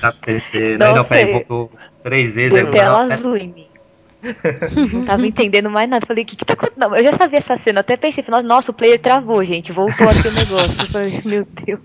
Tá. 0.00 0.14
Não, 0.78 0.96
não 0.96 1.04
peraí, 1.04 1.32
voltou 1.32 1.70
três 2.02 2.32
vezes. 2.32 2.52
Deu 2.52 2.70
tela 2.70 2.98
azul 3.00 3.36
em 3.36 3.48
mim. 3.48 3.66
não 4.92 5.04
tava 5.04 5.26
entendendo 5.26 5.70
mais 5.70 5.88
nada. 5.88 6.04
Falei, 6.04 6.24
o 6.24 6.26
que, 6.26 6.36
que 6.36 6.44
tá 6.44 6.54
acontecendo? 6.54 6.80
Não, 6.80 6.96
eu 6.96 7.04
já 7.04 7.12
sabia 7.12 7.38
essa 7.38 7.56
cena. 7.56 7.80
Até 7.80 7.96
pensei, 7.96 8.24
nossa, 8.44 8.70
o 8.70 8.74
player 8.74 8.98
travou, 8.98 9.42
gente. 9.44 9.70
Voltou 9.70 10.08
aqui 10.08 10.26
o 10.26 10.32
negócio. 10.32 10.82
Eu 10.82 10.88
falei, 10.88 11.20
meu 11.24 11.46
Deus. 11.64 11.80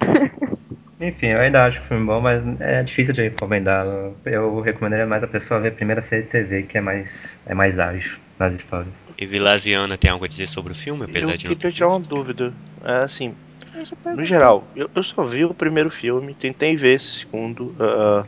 Enfim, 1.00 1.28
eu 1.28 1.40
ainda 1.40 1.64
acho 1.64 1.80
o 1.80 1.84
filme 1.84 2.04
bom, 2.04 2.20
mas 2.20 2.42
é 2.60 2.82
difícil 2.82 3.14
de 3.14 3.22
recomendar. 3.22 3.86
Eu 4.24 4.60
recomendaria 4.60 5.06
mais 5.06 5.22
a 5.22 5.28
pessoa 5.28 5.60
ver 5.60 5.68
a 5.68 5.72
primeira 5.72 6.02
série 6.02 6.22
de 6.22 6.28
TV, 6.28 6.62
que 6.64 6.76
é 6.76 6.80
mais, 6.80 7.38
é 7.46 7.54
mais 7.54 7.78
ágil 7.78 8.18
nas 8.38 8.54
histórias. 8.54 8.94
E 9.16 9.24
Vilaziana 9.24 9.96
tem 9.96 10.10
algo 10.10 10.24
a 10.24 10.28
dizer 10.28 10.48
sobre 10.48 10.72
o 10.72 10.76
filme, 10.76 11.04
apesar 11.04 11.32
eu 11.32 11.36
de 11.36 11.46
Eu 11.46 11.56
queria 11.56 11.72
tirar 11.72 11.88
uma 11.88 12.00
dúvida. 12.00 12.52
É 12.84 12.96
assim, 12.96 13.34
No 14.14 14.24
geral, 14.24 14.66
eu, 14.74 14.90
eu, 14.94 15.02
só 15.02 15.22
vi 15.24 15.44
o 15.44 15.54
primeiro 15.54 15.90
filme, 15.90 16.34
tentei 16.34 16.76
ver 16.76 16.94
esse 16.94 17.20
segundo. 17.20 17.74
Uh, 17.78 18.26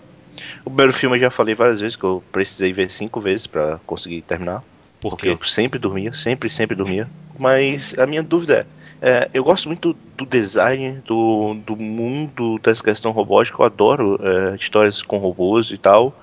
o 0.64 0.70
primeiro 0.70 0.92
filme 0.92 1.16
eu 1.16 1.20
já 1.20 1.30
falei 1.30 1.54
várias 1.54 1.80
vezes 1.80 1.96
que 1.96 2.04
eu 2.04 2.22
precisei 2.30 2.72
ver 2.72 2.90
cinco 2.90 3.20
vezes 3.20 3.46
para 3.46 3.78
conseguir 3.86 4.22
terminar. 4.22 4.62
Por 5.00 5.10
porque 5.10 5.28
eu 5.28 5.38
sempre 5.44 5.78
dormia, 5.78 6.12
sempre, 6.12 6.48
sempre 6.50 6.76
dormia. 6.76 7.08
Mas 7.38 7.98
a 7.98 8.06
minha 8.06 8.22
dúvida 8.22 8.60
é, 8.60 8.66
é 9.00 9.30
eu 9.32 9.42
gosto 9.42 9.68
muito 9.68 9.96
do 10.16 10.26
design, 10.26 11.00
do, 11.06 11.54
do 11.66 11.76
mundo 11.76 12.58
dessa 12.58 12.82
questão 12.82 13.12
robótica, 13.12 13.60
eu 13.60 13.66
adoro 13.66 14.20
é, 14.22 14.56
histórias 14.56 15.02
com 15.02 15.18
robôs 15.18 15.70
e 15.70 15.78
tal. 15.78 16.14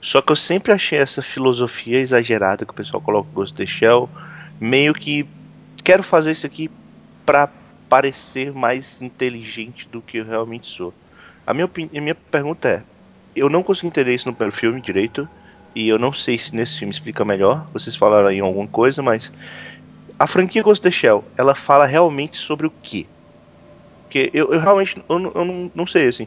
Só 0.00 0.20
que 0.20 0.32
eu 0.32 0.36
sempre 0.36 0.72
achei 0.72 0.98
essa 0.98 1.22
filosofia 1.22 1.98
exagerada 1.98 2.66
que 2.66 2.72
o 2.72 2.74
pessoal 2.74 3.00
coloca 3.00 3.28
no 3.28 3.34
Ghost 3.34 3.62
of 3.62 3.72
Shell, 3.72 4.08
meio 4.60 4.92
que 4.92 5.26
quero 5.82 6.02
fazer 6.02 6.32
isso 6.32 6.46
aqui 6.46 6.70
para 7.24 7.48
parecer 7.88 8.52
mais 8.52 9.00
inteligente 9.00 9.88
do 9.88 10.02
que 10.02 10.18
eu 10.18 10.24
realmente 10.24 10.68
sou. 10.68 10.92
A 11.46 11.54
minha, 11.54 11.66
a 11.66 12.00
minha 12.00 12.14
pergunta 12.14 12.68
é: 12.68 12.82
eu 13.34 13.48
não 13.48 13.62
consigo 13.62 13.86
entender 13.86 14.14
isso 14.14 14.28
no 14.28 14.34
primeiro 14.34 14.56
filme 14.56 14.80
direito, 14.80 15.28
e 15.74 15.88
eu 15.88 15.98
não 15.98 16.12
sei 16.12 16.38
se 16.38 16.54
nesse 16.54 16.78
filme 16.78 16.92
explica 16.92 17.24
melhor. 17.24 17.66
Vocês 17.72 17.96
falaram 17.96 18.28
aí 18.28 18.40
alguma 18.40 18.68
coisa, 18.68 19.02
mas 19.02 19.32
a 20.24 20.26
franquia 20.26 20.62
Ghost 20.62 20.80
of 20.80 20.90
the 20.90 20.90
Shell, 20.90 21.22
ela 21.36 21.54
fala 21.54 21.84
realmente 21.84 22.38
sobre 22.38 22.66
o 22.66 22.72
quê? 22.82 23.04
Porque 24.04 24.30
eu, 24.32 24.54
eu 24.54 24.58
realmente 24.58 24.96
eu, 25.06 25.32
eu 25.34 25.44
não, 25.44 25.70
não 25.74 25.86
sei 25.86 26.08
assim. 26.08 26.26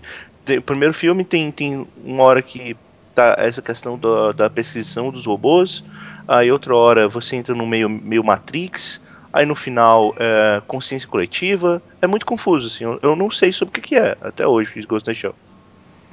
o 0.56 0.62
primeiro 0.62 0.94
filme 0.94 1.24
tem, 1.24 1.52
tem 1.52 1.88
uma 2.04 2.24
hora 2.24 2.44
que 2.44 2.78
tá 3.16 3.36
essa 3.40 3.60
questão 3.60 3.98
da, 3.98 4.34
da 4.34 4.50
pesquisição 4.52 5.10
dos 5.10 5.26
robôs, 5.26 5.84
aí 6.28 6.52
outra 6.52 6.76
hora 6.76 7.08
você 7.08 7.38
entra 7.38 7.56
no 7.56 7.66
meio, 7.66 7.90
meio 7.90 8.24
Matrix, 8.24 9.02
aí 9.34 9.48
no 9.48 9.56
final 9.56 10.14
é, 10.20 10.62
consciência 10.68 11.10
coletiva. 11.10 11.82
É 12.00 12.06
muito 12.06 12.26
confuso, 12.26 12.68
assim. 12.68 12.84
Eu, 12.84 13.00
eu 13.02 13.16
não 13.16 13.32
sei 13.32 13.52
sobre 13.52 13.72
o 13.72 13.82
que, 13.82 13.82
que 13.82 13.96
é 13.96 14.16
até 14.22 14.46
hoje, 14.46 14.74
Ghost 14.86 14.94
of 14.94 15.06
the 15.06 15.14
Shell. 15.16 15.36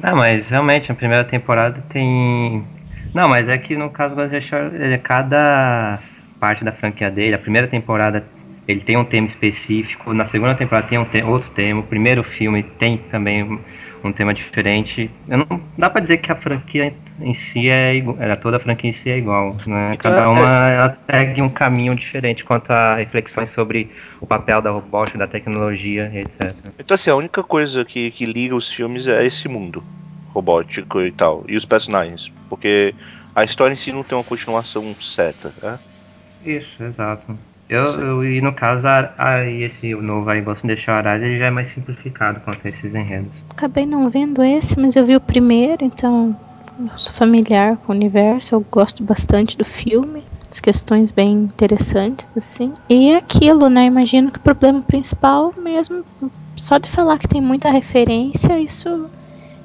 Não, 0.03 0.17
mas 0.17 0.49
realmente 0.49 0.91
a 0.91 0.95
primeira 0.95 1.25
temporada 1.25 1.85
tem. 1.91 2.67
Não, 3.13 3.29
mas 3.29 3.47
é 3.47 3.59
que 3.59 3.77
no 3.77 3.91
caso 3.91 4.15
Ghost 4.15 4.35
of 4.35 4.37
the 4.37 4.41
Shell, 4.41 4.75
é 4.75 4.97
cada 4.97 6.01
parte 6.45 6.63
da 6.63 6.73
franquia 6.73 7.11
dele, 7.11 7.35
a 7.35 7.39
primeira 7.39 7.67
temporada 7.67 8.23
ele 8.69 8.81
tem 8.81 8.99
um 8.99 9.05
tema 9.05 9.27
específico, 9.27 10.13
na 10.13 10.27
segunda 10.27 10.55
temporada 10.55 10.87
tem 10.87 10.99
um 10.99 11.05
te 11.07 11.23
outro 11.23 11.51
tema, 11.51 11.81
o 11.81 11.85
primeiro 11.85 12.23
filme 12.23 12.63
tem 12.63 12.99
também 13.11 13.59
um 14.03 14.13
tema 14.13 14.35
diferente. 14.35 15.11
Eu 15.27 15.39
não 15.39 15.61
dá 15.79 15.89
para 15.89 16.03
dizer 16.03 16.19
que 16.19 16.31
a 16.31 16.37
franquia 16.37 16.95
em 17.19 17.33
si 17.33 17.71
é 17.71 17.95
igual, 17.95 18.19
toda 18.43 18.59
a 18.59 18.61
franquia 18.61 18.91
em 18.91 18.93
si 18.93 19.11
é 19.11 19.17
igual, 19.17 19.57
né? 19.67 19.93
Então, 19.95 20.13
Cada 20.13 20.29
uma 20.29 20.69
é... 20.69 20.75
ela 20.75 20.95
segue 20.95 21.41
um 21.41 21.49
caminho 21.49 21.97
diferente 21.97 22.45
quanto 22.45 22.71
a 22.71 22.97
reflexões 22.97 23.49
sobre 23.49 23.91
o 24.21 24.27
papel 24.27 24.61
da 24.61 24.71
robótica, 24.71 25.17
da 25.17 25.27
tecnologia, 25.27 26.13
etc. 26.15 26.55
Então 26.79 26.95
assim, 26.95 27.09
a 27.09 27.17
única 27.17 27.43
coisa 27.43 27.87
que, 27.87 28.11
que 28.11 28.27
liga 28.27 28.55
os 28.55 28.71
filmes 28.71 29.07
é 29.07 29.25
esse 29.25 29.49
mundo 29.49 29.83
robótico 30.35 31.01
e 31.01 31.11
tal, 31.11 31.43
e 31.49 31.57
os 31.57 31.65
personagens, 31.65 32.31
porque 32.51 32.95
a 33.35 33.45
história 33.45 33.73
em 33.73 33.77
si 33.77 33.93
não 33.93 34.03
tem 34.03 34.19
uma 34.19 34.25
continuação 34.25 34.95
certa, 35.01 35.51
né? 35.63 35.79
Isso, 36.45 36.83
exato. 36.83 37.37
Eu, 37.69 37.83
eu, 37.83 38.25
e 38.25 38.41
no 38.43 38.53
caso, 38.53 38.87
a, 38.87 39.15
a, 39.17 39.51
esse 39.51 39.95
novo 39.95 40.31
aí, 40.31 40.43
Ghost 40.43 40.67
in 40.67 40.69
the 40.69 40.77
Shell 40.77 40.97
ele 41.15 41.39
já 41.39 41.47
é 41.47 41.51
mais 41.51 41.69
simplificado 41.69 42.41
quanto 42.41 42.67
a 42.67 42.71
esses 42.71 42.95
enredos. 42.95 43.33
Acabei 43.51 43.87
não 43.87 44.11
vendo 44.11 44.43
esse, 44.43 44.79
mas 44.79 44.97
eu 44.97 45.05
vi 45.05 45.17
o 45.17 45.21
primeiro, 45.21 45.85
então 45.85 46.37
eu 46.79 46.99
sou 46.99 47.13
familiar 47.13 47.77
com 47.79 47.93
o 47.93 47.97
universo, 47.97 48.55
eu 48.55 48.67
gosto 48.71 49.03
bastante 49.03 49.57
do 49.57 49.65
filme. 49.65 50.23
As 50.51 50.61
questões 50.61 51.11
bem 51.11 51.33
interessantes, 51.33 52.37
assim. 52.37 52.73
E 52.89 53.11
é 53.11 53.17
aquilo, 53.17 53.69
né? 53.69 53.87
Imagino 53.87 54.31
que 54.31 54.39
o 54.39 54.43
problema 54.43 54.83
principal 54.83 55.53
mesmo, 55.57 56.05
só 56.55 56.79
de 56.79 56.89
falar 56.89 57.19
que 57.19 57.27
tem 57.27 57.41
muita 57.41 57.71
referência, 57.71 58.59
isso 58.61 59.11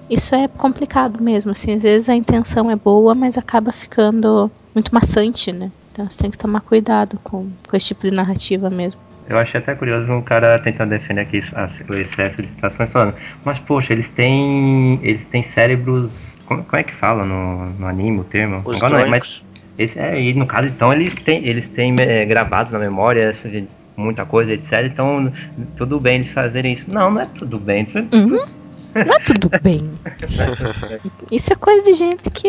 isso 0.10 0.34
é 0.34 0.48
complicado 0.48 1.22
mesmo, 1.22 1.52
assim, 1.52 1.74
às 1.74 1.84
vezes 1.84 2.10
a 2.10 2.16
intenção 2.16 2.72
é 2.72 2.76
boa, 2.76 3.14
mas 3.14 3.38
acaba 3.38 3.72
ficando 3.72 4.50
muito 4.74 4.92
maçante, 4.92 5.52
né? 5.52 5.72
Então 6.00 6.10
você 6.10 6.18
tem 6.18 6.32
que 6.32 6.38
tomar 6.38 6.62
cuidado 6.62 7.20
com, 7.22 7.50
com 7.68 7.76
esse 7.76 7.88
tipo 7.88 8.04
de 8.04 8.12
narrativa 8.12 8.70
mesmo. 8.70 9.02
Eu 9.28 9.38
achei 9.38 9.60
até 9.60 9.76
curioso 9.76 10.10
um 10.10 10.22
cara 10.22 10.58
tentando 10.58 10.92
defender 10.92 11.22
aqui 11.22 11.42
o 11.90 11.94
excesso 11.94 12.42
de 12.42 12.48
citações, 12.48 12.90
falando, 12.90 13.16
mas 13.44 13.60
poxa, 13.60 13.92
eles 13.92 14.08
têm. 14.08 14.98
Eles 15.04 15.26
têm 15.26 15.44
cérebros. 15.44 16.38
Como, 16.46 16.64
como 16.64 16.80
é 16.80 16.84
que 16.84 16.94
fala 16.94 17.26
no, 17.26 17.66
no 17.72 17.86
anime 17.86 18.22
o 18.22 18.24
termo? 18.24 18.62
Os 18.64 18.78
Agora, 18.78 19.04
não, 19.04 19.10
mas 19.10 19.44
esse, 19.78 20.00
é, 20.00 20.22
e 20.22 20.34
no 20.34 20.46
caso, 20.46 20.68
então, 20.70 20.94
eles 20.94 21.14
têm, 21.16 21.46
eles 21.46 21.68
têm 21.68 21.94
é, 22.00 22.26
gravados 22.26 22.72
na 22.72 22.80
memória 22.80 23.30
muita 23.98 24.24
coisa, 24.24 24.54
etc. 24.54 24.86
Então, 24.86 25.32
tudo 25.76 26.00
bem 26.00 26.16
eles 26.16 26.32
fazerem 26.32 26.72
isso. 26.72 26.90
Não, 26.90 27.12
não 27.12 27.22
é 27.22 27.26
tudo 27.26 27.60
bem. 27.60 27.86
Uhum. 28.14 28.40
Não 28.94 29.16
é 29.16 29.20
tudo 29.20 29.50
bem. 29.62 29.82
Isso 31.32 31.54
é 31.54 31.56
coisa 31.56 31.84
de 31.84 31.94
gente 31.94 32.30
que 32.32 32.48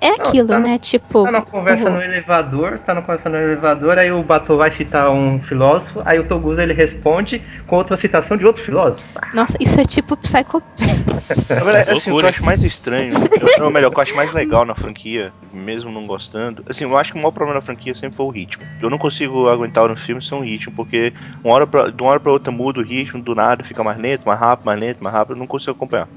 é 0.00 0.08
não, 0.08 0.14
aquilo, 0.16 0.48
tá 0.48 0.58
né? 0.58 0.78
tipo. 0.78 1.24
Tá 1.24 1.30
na 1.30 1.42
conversa 1.42 1.90
no 1.90 2.02
elevador, 2.02 2.78
tá 2.80 2.94
na 2.94 3.02
conversa 3.02 3.28
no 3.28 3.36
elevador, 3.36 3.98
aí 3.98 4.10
o 4.10 4.22
Bato 4.22 4.56
vai 4.56 4.70
citar 4.70 5.10
um 5.10 5.40
filósofo, 5.42 6.02
aí 6.04 6.18
o 6.18 6.24
Togusa 6.24 6.62
ele 6.62 6.72
responde 6.72 7.42
com 7.66 7.76
outra 7.76 7.96
citação 7.96 8.36
de 8.36 8.46
outro 8.46 8.64
filósofo. 8.64 9.04
Nossa, 9.34 9.56
isso 9.60 9.80
é 9.80 9.84
tipo 9.84 10.16
psicopata. 10.16 10.82
assim, 11.92 12.10
o 12.10 12.18
que 12.18 12.24
eu 12.24 12.28
acho 12.28 12.44
mais 12.44 12.62
estranho, 12.64 13.14
ou 13.60 13.70
melhor, 13.70 13.88
o 13.88 13.90
que 13.90 13.98
eu 13.98 14.02
acho 14.02 14.16
mais 14.16 14.32
legal 14.32 14.64
na 14.64 14.74
franquia, 14.74 15.32
mesmo 15.52 15.90
não 15.90 16.06
gostando, 16.06 16.64
assim, 16.68 16.84
eu 16.84 16.96
acho 16.96 17.12
que 17.12 17.18
o 17.18 17.20
maior 17.20 17.32
problema 17.32 17.60
da 17.60 17.64
franquia 17.64 17.94
sempre 17.94 18.16
foi 18.16 18.26
o 18.26 18.30
ritmo. 18.30 18.64
Eu 18.80 18.90
não 18.90 18.98
consigo 18.98 19.48
aguentar 19.48 19.88
no 19.88 19.96
filme 19.96 20.22
sem 20.22 20.36
um 20.36 20.42
ritmo, 20.42 20.74
porque 20.74 21.12
uma 21.44 21.54
hora 21.54 21.66
pra, 21.66 21.90
de 21.90 22.02
uma 22.02 22.10
hora 22.10 22.20
pra 22.20 22.32
outra 22.32 22.52
muda 22.52 22.80
o 22.80 22.82
ritmo, 22.82 23.22
do 23.22 23.34
nada 23.34 23.62
fica 23.62 23.82
mais 23.84 23.98
lento, 23.98 24.24
mais 24.24 24.38
rápido, 24.38 24.66
mais 24.66 24.80
lento, 24.80 25.02
mais 25.02 25.14
rápido, 25.14 25.34
eu 25.34 25.38
não 25.38 25.46
consigo 25.46 25.74
acompanhar. 25.82 26.08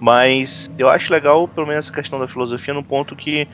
Mas 0.00 0.70
eu 0.78 0.88
acho 0.88 1.12
legal, 1.12 1.48
pelo 1.48 1.66
menos, 1.66 1.86
essa 1.86 1.94
questão 1.94 2.18
da 2.20 2.28
filosofia 2.28 2.72
no 2.72 2.84
ponto 2.84 3.16
que, 3.16 3.48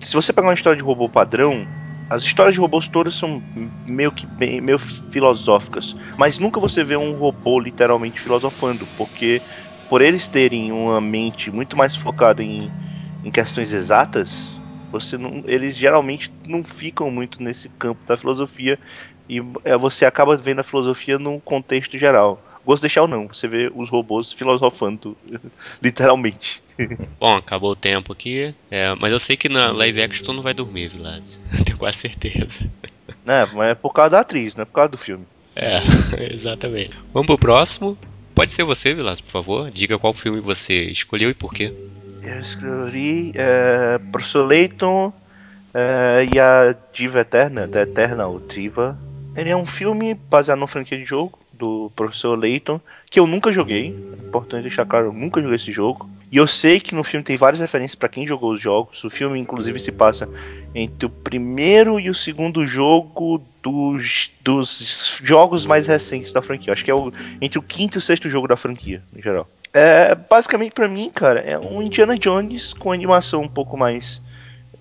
se 0.00 0.14
você 0.14 0.32
pegar 0.32 0.48
uma 0.48 0.54
história 0.54 0.76
de 0.76 0.84
robô 0.84 1.08
padrão, 1.08 1.66
as 2.08 2.22
histórias 2.22 2.54
de 2.54 2.60
robôs 2.60 2.88
todas 2.88 3.14
são 3.14 3.42
meio 3.86 4.12
que 4.12 4.26
bem, 4.26 4.60
meio 4.60 4.78
filosóficas, 4.78 5.96
mas 6.16 6.38
nunca 6.38 6.60
você 6.60 6.84
vê 6.84 6.96
um 6.96 7.12
robô 7.12 7.58
literalmente 7.58 8.20
filosofando, 8.20 8.86
porque 8.96 9.40
por 9.88 10.00
eles 10.00 10.28
terem 10.28 10.72
uma 10.72 11.00
mente 11.00 11.50
muito 11.50 11.76
mais 11.76 11.96
focada 11.96 12.42
em, 12.42 12.70
em 13.22 13.30
questões 13.30 13.72
exatas, 13.72 14.54
você 14.90 15.18
não, 15.18 15.42
eles 15.46 15.76
geralmente 15.76 16.32
não 16.46 16.62
ficam 16.62 17.10
muito 17.10 17.42
nesse 17.42 17.68
campo 17.70 18.00
da 18.06 18.16
filosofia 18.16 18.78
e 19.28 19.42
é, 19.64 19.76
você 19.76 20.04
acaba 20.04 20.36
vendo 20.36 20.60
a 20.60 20.64
filosofia 20.64 21.18
num 21.18 21.40
contexto 21.40 21.98
geral. 21.98 22.40
Ghost 22.66 22.80
of 22.80 22.82
the 22.82 22.88
Shell 22.88 23.06
não, 23.06 23.28
você 23.28 23.46
vê 23.46 23.70
os 23.74 23.90
robôs 23.90 24.32
filosofando, 24.32 25.16
literalmente. 25.82 26.62
Bom, 27.20 27.36
acabou 27.36 27.72
o 27.72 27.76
tempo 27.76 28.12
aqui, 28.12 28.54
é, 28.70 28.94
mas 28.94 29.12
eu 29.12 29.20
sei 29.20 29.36
que 29.36 29.48
na 29.48 29.70
live 29.70 30.02
action 30.02 30.24
tu 30.24 30.32
não 30.32 30.42
vai 30.42 30.54
dormir, 30.54 30.88
Vilas. 30.88 31.38
Tenho 31.64 31.78
quase 31.78 31.98
certeza. 31.98 32.70
É, 33.26 33.46
mas 33.46 33.70
é 33.70 33.74
por 33.74 33.92
causa 33.92 34.10
da 34.10 34.20
atriz, 34.20 34.54
não 34.54 34.62
é 34.62 34.64
por 34.64 34.72
causa 34.72 34.90
do 34.90 34.98
filme. 34.98 35.24
É, 35.54 35.80
exatamente. 36.32 36.96
Vamos 37.12 37.26
pro 37.26 37.38
próximo. 37.38 37.96
Pode 38.34 38.50
ser 38.50 38.64
você, 38.64 38.92
Vilas, 38.92 39.20
por 39.20 39.30
favor. 39.30 39.70
Diga 39.70 39.98
qual 39.98 40.12
filme 40.12 40.40
você 40.40 40.84
escolheu 40.90 41.30
e 41.30 41.34
por 41.34 41.54
quê. 41.54 41.72
Eu 42.22 42.40
escolhi 42.40 43.32
é, 43.36 43.98
Professor 44.10 44.44
Layton 44.44 45.12
é, 45.72 46.26
e 46.34 46.40
a 46.40 46.74
Diva 46.92 47.20
Eterna, 47.20 47.68
The 47.68 47.82
Eternal 47.82 48.40
Diva. 48.40 48.98
Ele 49.36 49.50
é 49.50 49.56
um 49.56 49.66
filme 49.66 50.14
baseado 50.14 50.58
numa 50.58 50.66
franquia 50.66 50.98
de 50.98 51.04
jogo 51.04 51.38
do 51.58 51.90
professor 51.94 52.38
Layton, 52.38 52.80
que 53.10 53.18
eu 53.18 53.26
nunca 53.26 53.52
joguei. 53.52 53.86
É 53.86 54.26
importante 54.26 54.62
deixar 54.62 54.84
claro, 54.84 55.06
eu 55.06 55.12
nunca 55.12 55.40
joguei 55.40 55.56
esse 55.56 55.72
jogo. 55.72 56.08
E 56.30 56.36
eu 56.36 56.46
sei 56.46 56.80
que 56.80 56.94
no 56.94 57.04
filme 57.04 57.22
tem 57.22 57.36
várias 57.36 57.60
referências 57.60 57.94
para 57.94 58.08
quem 58.08 58.26
jogou 58.26 58.52
os 58.52 58.60
jogos. 58.60 59.04
O 59.04 59.10
filme, 59.10 59.38
inclusive, 59.38 59.78
se 59.78 59.92
passa 59.92 60.28
entre 60.74 61.06
o 61.06 61.10
primeiro 61.10 62.00
e 62.00 62.10
o 62.10 62.14
segundo 62.14 62.66
jogo 62.66 63.40
dos, 63.62 64.32
dos 64.42 65.20
jogos 65.22 65.64
mais 65.64 65.86
recentes 65.86 66.32
da 66.32 66.42
franquia. 66.42 66.72
Acho 66.72 66.84
que 66.84 66.90
é 66.90 66.94
o, 66.94 67.12
entre 67.40 67.58
o 67.58 67.62
quinto 67.62 67.96
e 67.96 68.00
o 68.00 68.02
sexto 68.02 68.28
jogo 68.28 68.48
da 68.48 68.56
franquia, 68.56 69.00
em 69.16 69.22
geral. 69.22 69.48
É, 69.72 70.14
basicamente, 70.14 70.72
para 70.72 70.88
mim, 70.88 71.10
cara, 71.12 71.40
é 71.40 71.58
um 71.58 71.82
Indiana 71.82 72.18
Jones 72.18 72.72
com 72.72 72.90
animação 72.90 73.42
um 73.42 73.48
pouco 73.48 73.76
mais 73.76 74.20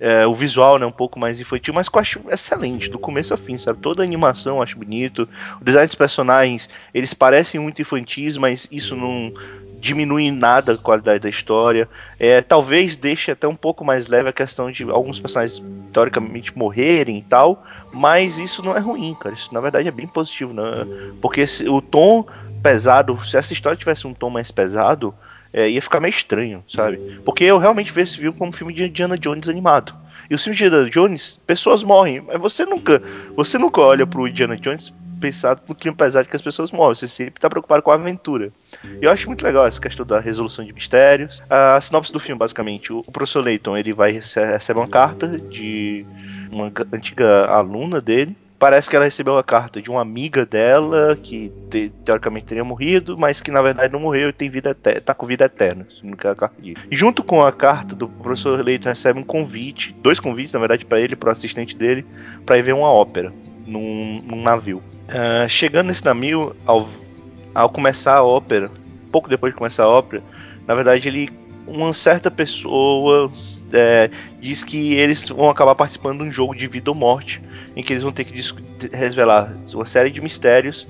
é, 0.03 0.27
o 0.27 0.33
visual, 0.33 0.77
né, 0.77 0.86
um 0.86 0.91
pouco 0.91 1.17
mais 1.17 1.39
infantil, 1.39 1.74
mas 1.74 1.88
que 1.88 1.95
eu 1.95 2.01
acho 2.01 2.22
excelente, 2.29 2.89
do 2.89 3.00
começo 3.00 3.33
ao 3.33 3.38
fim, 3.38 3.57
sabe? 3.57 3.79
Toda 3.79 4.03
a 4.03 4.05
animação 4.05 4.57
eu 4.57 4.62
acho 4.62 4.77
bonito. 4.77 5.29
O 5.62 5.63
design 5.63 5.88
dos 5.88 5.95
personagens, 5.95 6.69
eles 6.93 7.13
parecem 7.13 7.57
muito 7.57 7.81
infantis, 7.81 8.36
mas 8.36 8.67
isso 8.69 8.98
não 8.98 9.31
diminui 9.79 10.24
em 10.24 10.31
nada 10.31 10.74
a 10.74 10.77
qualidade 10.77 11.22
da 11.22 11.29
história. 11.29 11.88
É, 12.19 12.41
talvez 12.41 12.98
deixe 12.98 13.31
até 13.31 13.48
um 13.48 13.55
pouco 13.55 13.86
mais 13.86 14.10
leve 14.10 14.27
a 14.27 14.33
questão 14.33 14.69
de 14.69 14.83
alguns 14.89 15.22
personagens 15.22 15.63
teoricamente 15.93 16.57
morrerem 16.57 17.19
e 17.19 17.22
tal, 17.22 17.65
mas 17.93 18.39
isso 18.39 18.62
não 18.62 18.75
é 18.75 18.79
ruim, 18.81 19.15
cara. 19.17 19.33
Isso 19.33 19.53
na 19.53 19.62
verdade 19.62 19.88
é 19.88 19.91
bem 19.91 20.07
positivo, 20.07 20.53
né? 20.53 20.63
Porque 21.22 21.45
o 21.69 21.81
tom 21.81 22.25
pesado, 22.62 23.17
se 23.25 23.38
essa 23.38 23.53
história 23.53 23.77
tivesse 23.77 24.05
um 24.05 24.13
tom 24.13 24.29
mais 24.29 24.51
pesado, 24.51 25.15
é, 25.53 25.69
ia 25.69 25.81
ficar 25.81 26.00
meio 26.00 26.10
estranho, 26.10 26.63
sabe? 26.67 26.98
Porque 27.24 27.43
eu 27.43 27.60
realmente 27.60 27.91
vejo 27.91 28.10
esse 28.10 28.19
filme 28.19 28.38
como 28.38 28.50
um 28.50 28.53
filme 28.53 28.74
de 28.74 28.86
Indiana 28.86 29.17
Jones 29.17 29.48
animado. 29.48 29.93
E 30.29 30.36
o 30.36 30.39
filme 30.39 30.57
de 30.57 30.65
Indiana 30.65 30.89
Jones, 30.89 31.39
pessoas 31.45 31.83
morrem, 31.83 32.22
mas 32.22 32.41
você 32.41 32.65
nunca, 32.65 33.01
você 33.36 33.57
nunca 33.57 33.81
olha 33.81 34.07
pro 34.07 34.27
Indiana 34.27 34.55
Jones 34.57 34.91
pensado 35.19 35.62
no 35.69 35.75
clima 35.75 35.95
pesado 35.95 36.27
que 36.27 36.36
as 36.36 36.41
pessoas 36.41 36.72
morrem. 36.72 36.95
Você 36.95 37.07
sempre 37.07 37.39
tá 37.39 37.50
preocupado 37.50 37.81
com 37.81 37.91
a 37.91 37.93
aventura. 37.93 38.51
E 39.01 39.05
eu 39.05 39.12
acho 39.12 39.27
muito 39.27 39.45
legal 39.45 39.65
essa 39.65 39.79
questão 39.79 40.05
da 40.05 40.19
resolução 40.19 40.65
de 40.65 40.74
mistérios. 40.74 41.41
A 41.50 41.79
sinopse 41.79 42.12
do 42.12 42.19
filme, 42.19 42.39
basicamente, 42.39 42.91
o 42.91 43.03
professor 43.03 43.43
Layton 43.43 43.77
ele 43.77 43.93
vai 43.93 44.12
receber 44.12 44.79
uma 44.79 44.88
carta 44.88 45.39
de 45.39 46.05
uma 46.51 46.72
antiga 46.91 47.45
aluna 47.45 48.01
dele 48.01 48.36
parece 48.63 48.89
que 48.89 48.96
ela 48.96 49.03
recebeu 49.03 49.34
uma 49.34 49.43
carta 49.43 49.82
de 49.82 49.91
uma 49.91 50.01
amiga 50.01 50.46
dela 50.46 51.17
que 51.22 51.51
te, 51.70 51.91
teoricamente 52.05 52.46
teria 52.46 52.63
morrido, 52.63 53.17
mas 53.17 53.41
que 53.41 53.51
na 53.51 53.62
verdade 53.62 53.91
não 53.91 54.00
morreu 54.00 54.29
e 54.29 54.34
tem 54.34 54.50
vida 54.50 54.74
tá 54.74 55.13
com 55.13 55.25
vida 55.25 55.43
eterna. 55.43 55.86
E 56.89 56.96
junto 56.96 57.22
com 57.25 57.43
a 57.43 57.51
carta 57.51 57.93
do 57.93 58.08
professor 58.08 58.63
Leighton 58.63 58.88
recebe 58.88 59.20
um 59.20 59.24
convite, 59.24 59.93
dois 60.01 60.17
convites 60.17 60.53
na 60.53 60.62
verdade 60.62 60.86
para 60.86 61.01
ele, 61.01 61.13
para 61.13 61.27
o 61.27 61.32
assistente 61.34 61.75
dele, 61.75 62.05
para 62.46 62.58
ir 62.58 62.62
ver 62.62 62.74
uma 62.74 62.88
ópera 62.88 63.34
num, 63.67 64.24
num 64.25 64.41
navio. 64.41 64.82
Uh, 65.10 65.50
chegando 65.50 65.88
nesse 65.88 66.05
navio, 66.05 66.55
ao, 66.65 66.88
ao 67.53 67.70
começar 67.70 68.15
a 68.15 68.24
ópera, 68.24 68.72
pouco 69.12 69.27
depois 69.27 69.51
de 69.51 69.58
começar 69.58 69.84
a 69.84 69.89
ópera, 69.89 70.24
na 70.65 70.74
verdade 70.74 71.10
ele 71.10 71.29
uma 71.67 71.93
certa 71.93 72.29
pessoa 72.32 73.29
é, 73.72 74.10
diz 74.39 74.63
que 74.63 74.93
eles 74.93 75.27
vão 75.29 75.50
acabar 75.50 75.75
participando 75.75 76.22
de 76.22 76.29
um 76.29 76.32
jogo 76.32 76.55
de 76.55 76.67
vida 76.67 76.91
ou 76.91 76.96
morte, 76.96 77.41
em 77.75 77.83
que 77.83 77.93
eles 77.93 78.03
vão 78.03 78.11
ter 78.11 78.23
que 78.23 78.39
revelar 78.91 79.55
uma 79.73 79.85
série 79.85 80.09
de 80.09 80.21
mistérios 80.21 80.87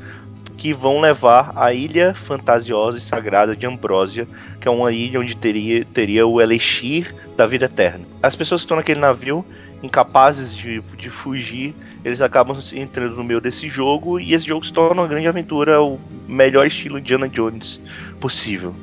que 0.57 0.73
vão 0.73 0.99
levar 0.99 1.51
à 1.55 1.73
ilha 1.73 2.13
fantasiosa 2.13 2.97
e 2.97 3.01
sagrada 3.01 3.55
de 3.55 3.65
Ambrósia, 3.65 4.27
que 4.61 4.67
é 4.67 4.71
uma 4.71 4.91
ilha 4.91 5.19
onde 5.19 5.35
teria, 5.35 5.83
teria 5.85 6.25
o 6.25 6.39
elixir 6.39 7.13
da 7.35 7.45
vida 7.45 7.65
eterna. 7.65 8.05
As 8.21 8.35
pessoas 8.35 8.61
que 8.61 8.65
estão 8.65 8.77
naquele 8.77 8.99
navio, 8.99 9.43
incapazes 9.81 10.55
de, 10.55 10.81
de 10.97 11.09
fugir, 11.09 11.73
eles 12.05 12.21
acabam 12.21 12.57
entrando 12.73 13.15
no 13.15 13.23
meio 13.23 13.41
desse 13.41 13.67
jogo 13.67 14.19
e 14.19 14.33
esse 14.33 14.47
jogo 14.47 14.65
se 14.65 14.71
torna 14.71 15.01
uma 15.01 15.07
grande 15.07 15.27
aventura, 15.27 15.81
o 15.81 15.99
melhor 16.27 16.65
estilo 16.65 16.99
Indiana 16.99 17.27
Jones 17.27 17.79
possível 18.19 18.73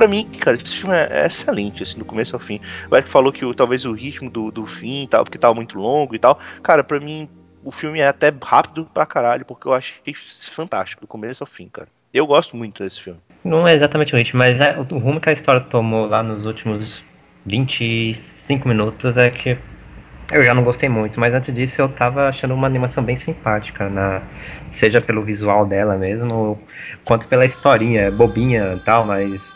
para 0.00 0.08
mim, 0.08 0.24
cara, 0.38 0.56
esse 0.56 0.76
filme 0.76 0.94
é, 0.96 1.26
excelente, 1.26 1.82
assim, 1.82 1.98
do 1.98 2.06
começo 2.06 2.34
ao 2.34 2.40
fim. 2.40 2.58
O 2.90 2.96
Eric 2.96 3.10
falou 3.10 3.30
que 3.30 3.44
talvez 3.54 3.84
o 3.84 3.92
ritmo 3.92 4.30
do, 4.30 4.50
do 4.50 4.64
fim 4.64 5.06
tal, 5.06 5.24
porque 5.24 5.36
tava 5.36 5.54
muito 5.54 5.78
longo 5.78 6.14
e 6.14 6.18
tal. 6.18 6.38
Cara, 6.62 6.82
para 6.82 6.98
mim, 6.98 7.28
o 7.64 7.70
filme 7.70 8.00
é 8.00 8.06
até 8.06 8.32
rápido 8.42 8.88
pra 8.92 9.06
caralho, 9.06 9.44
porque 9.44 9.66
eu 9.66 9.74
achei 9.74 10.14
fantástico, 10.14 11.02
do 11.02 11.06
começo 11.06 11.42
ao 11.42 11.46
fim, 11.46 11.68
cara. 11.68 11.88
Eu 12.12 12.26
gosto 12.26 12.56
muito 12.56 12.82
desse 12.82 13.00
filme. 13.00 13.20
Não 13.44 13.66
é 13.66 13.74
exatamente 13.74 14.14
o 14.14 14.18
ritmo, 14.18 14.38
mas 14.38 14.60
é, 14.60 14.76
o 14.78 14.98
rumo 14.98 15.20
que 15.20 15.30
a 15.30 15.32
história 15.32 15.60
tomou 15.60 16.06
lá 16.06 16.22
nos 16.22 16.44
últimos 16.44 17.02
25 17.46 18.68
minutos 18.68 19.16
é 19.16 19.30
que 19.30 19.56
eu 20.32 20.42
já 20.42 20.54
não 20.54 20.62
gostei 20.62 20.88
muito, 20.88 21.18
mas 21.18 21.34
antes 21.34 21.52
disso 21.54 21.82
eu 21.82 21.88
tava 21.88 22.28
achando 22.28 22.54
uma 22.54 22.66
animação 22.66 23.02
bem 23.02 23.16
simpática, 23.16 23.88
na, 23.88 24.22
seja 24.72 25.00
pelo 25.00 25.22
visual 25.22 25.66
dela 25.66 25.96
mesmo, 25.96 26.60
quanto 27.04 27.26
pela 27.26 27.44
historinha, 27.44 28.10
bobinha 28.10 28.74
e 28.76 28.80
tal, 28.80 29.04
mas 29.04 29.52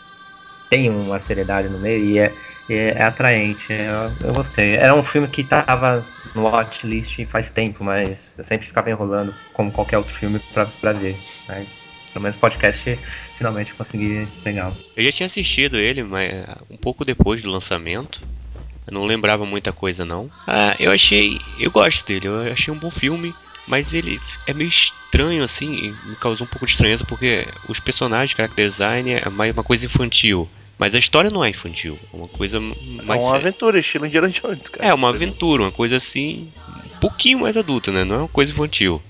tem 0.69 0.89
uma 0.89 1.19
seriedade 1.19 1.69
no 1.69 1.79
meio 1.79 2.03
e 2.03 2.19
é, 2.19 2.31
é, 2.69 2.89
é 2.89 3.03
atraente. 3.03 3.71
Eu, 3.71 4.27
eu, 4.27 4.33
gostei. 4.33 4.75
Era 4.75 4.93
um 4.93 5.03
filme 5.03 5.27
que 5.27 5.43
tava 5.43 6.03
no 6.35 6.43
watchlist 6.43 7.25
faz 7.27 7.49
tempo, 7.49 7.83
mas 7.83 8.19
eu 8.37 8.43
sempre 8.43 8.67
ficava 8.67 8.89
enrolando, 8.89 9.33
como 9.53 9.71
qualquer 9.71 9.97
outro 9.97 10.13
filme, 10.13 10.39
pra, 10.53 10.65
pra 10.65 10.93
ver. 10.93 11.17
Mas, 11.47 11.67
pelo 12.13 12.23
menos 12.23 12.37
podcast 12.37 12.99
finalmente 13.37 13.73
consegui 13.73 14.27
pegá-lo. 14.43 14.75
Eu 14.95 15.03
já 15.03 15.11
tinha 15.11 15.27
assistido 15.27 15.77
ele, 15.77 16.03
mas 16.03 16.31
um 16.69 16.77
pouco 16.77 17.03
depois 17.03 17.41
do 17.41 17.49
lançamento. 17.49 18.21
Eu 18.87 18.93
não 18.93 19.05
lembrava 19.05 19.45
muita 19.45 19.73
coisa 19.73 20.05
não. 20.05 20.29
Ah, 20.45 20.75
eu 20.79 20.91
achei, 20.91 21.39
eu 21.59 21.71
gosto 21.71 22.05
dele. 22.05 22.27
Eu 22.27 22.51
achei 22.51 22.73
um 22.73 22.77
bom 22.77 22.91
filme, 22.91 23.33
mas 23.67 23.93
ele 23.93 24.19
é 24.45 24.53
meio 24.53 24.67
estranho 24.67 25.43
assim, 25.43 25.95
me 26.03 26.15
causou 26.15 26.45
um 26.45 26.49
pouco 26.49 26.65
de 26.65 26.71
estranheza 26.73 27.03
porque 27.03 27.47
os 27.67 27.79
personagens, 27.79 28.35
character 28.35 28.69
design 28.69 29.11
é 29.11 29.29
mais 29.29 29.53
uma 29.53 29.63
coisa 29.63 29.85
infantil. 29.85 30.47
Mas 30.77 30.93
a 30.93 30.99
história 30.99 31.29
não 31.29 31.43
é 31.43 31.49
infantil, 31.49 31.97
é 32.13 32.17
uma 32.17 32.27
coisa 32.27 32.59
mais. 32.59 33.23
É 33.23 33.27
uma 33.27 33.35
aventura, 33.35 33.79
estilo 33.79 34.05
Indiana 34.05 34.29
Jones, 34.29 34.67
cara. 34.69 34.89
É, 34.89 34.93
uma 34.93 35.09
aventura, 35.09 35.63
uma 35.63 35.71
coisa 35.71 35.95
assim, 35.95 36.49
um 36.95 36.99
pouquinho 36.99 37.39
mais 37.39 37.55
adulta, 37.55 37.91
né? 37.91 38.03
Não 38.03 38.15
é 38.15 38.19
uma 38.19 38.27
coisa 38.27 38.51
infantil. 38.51 39.01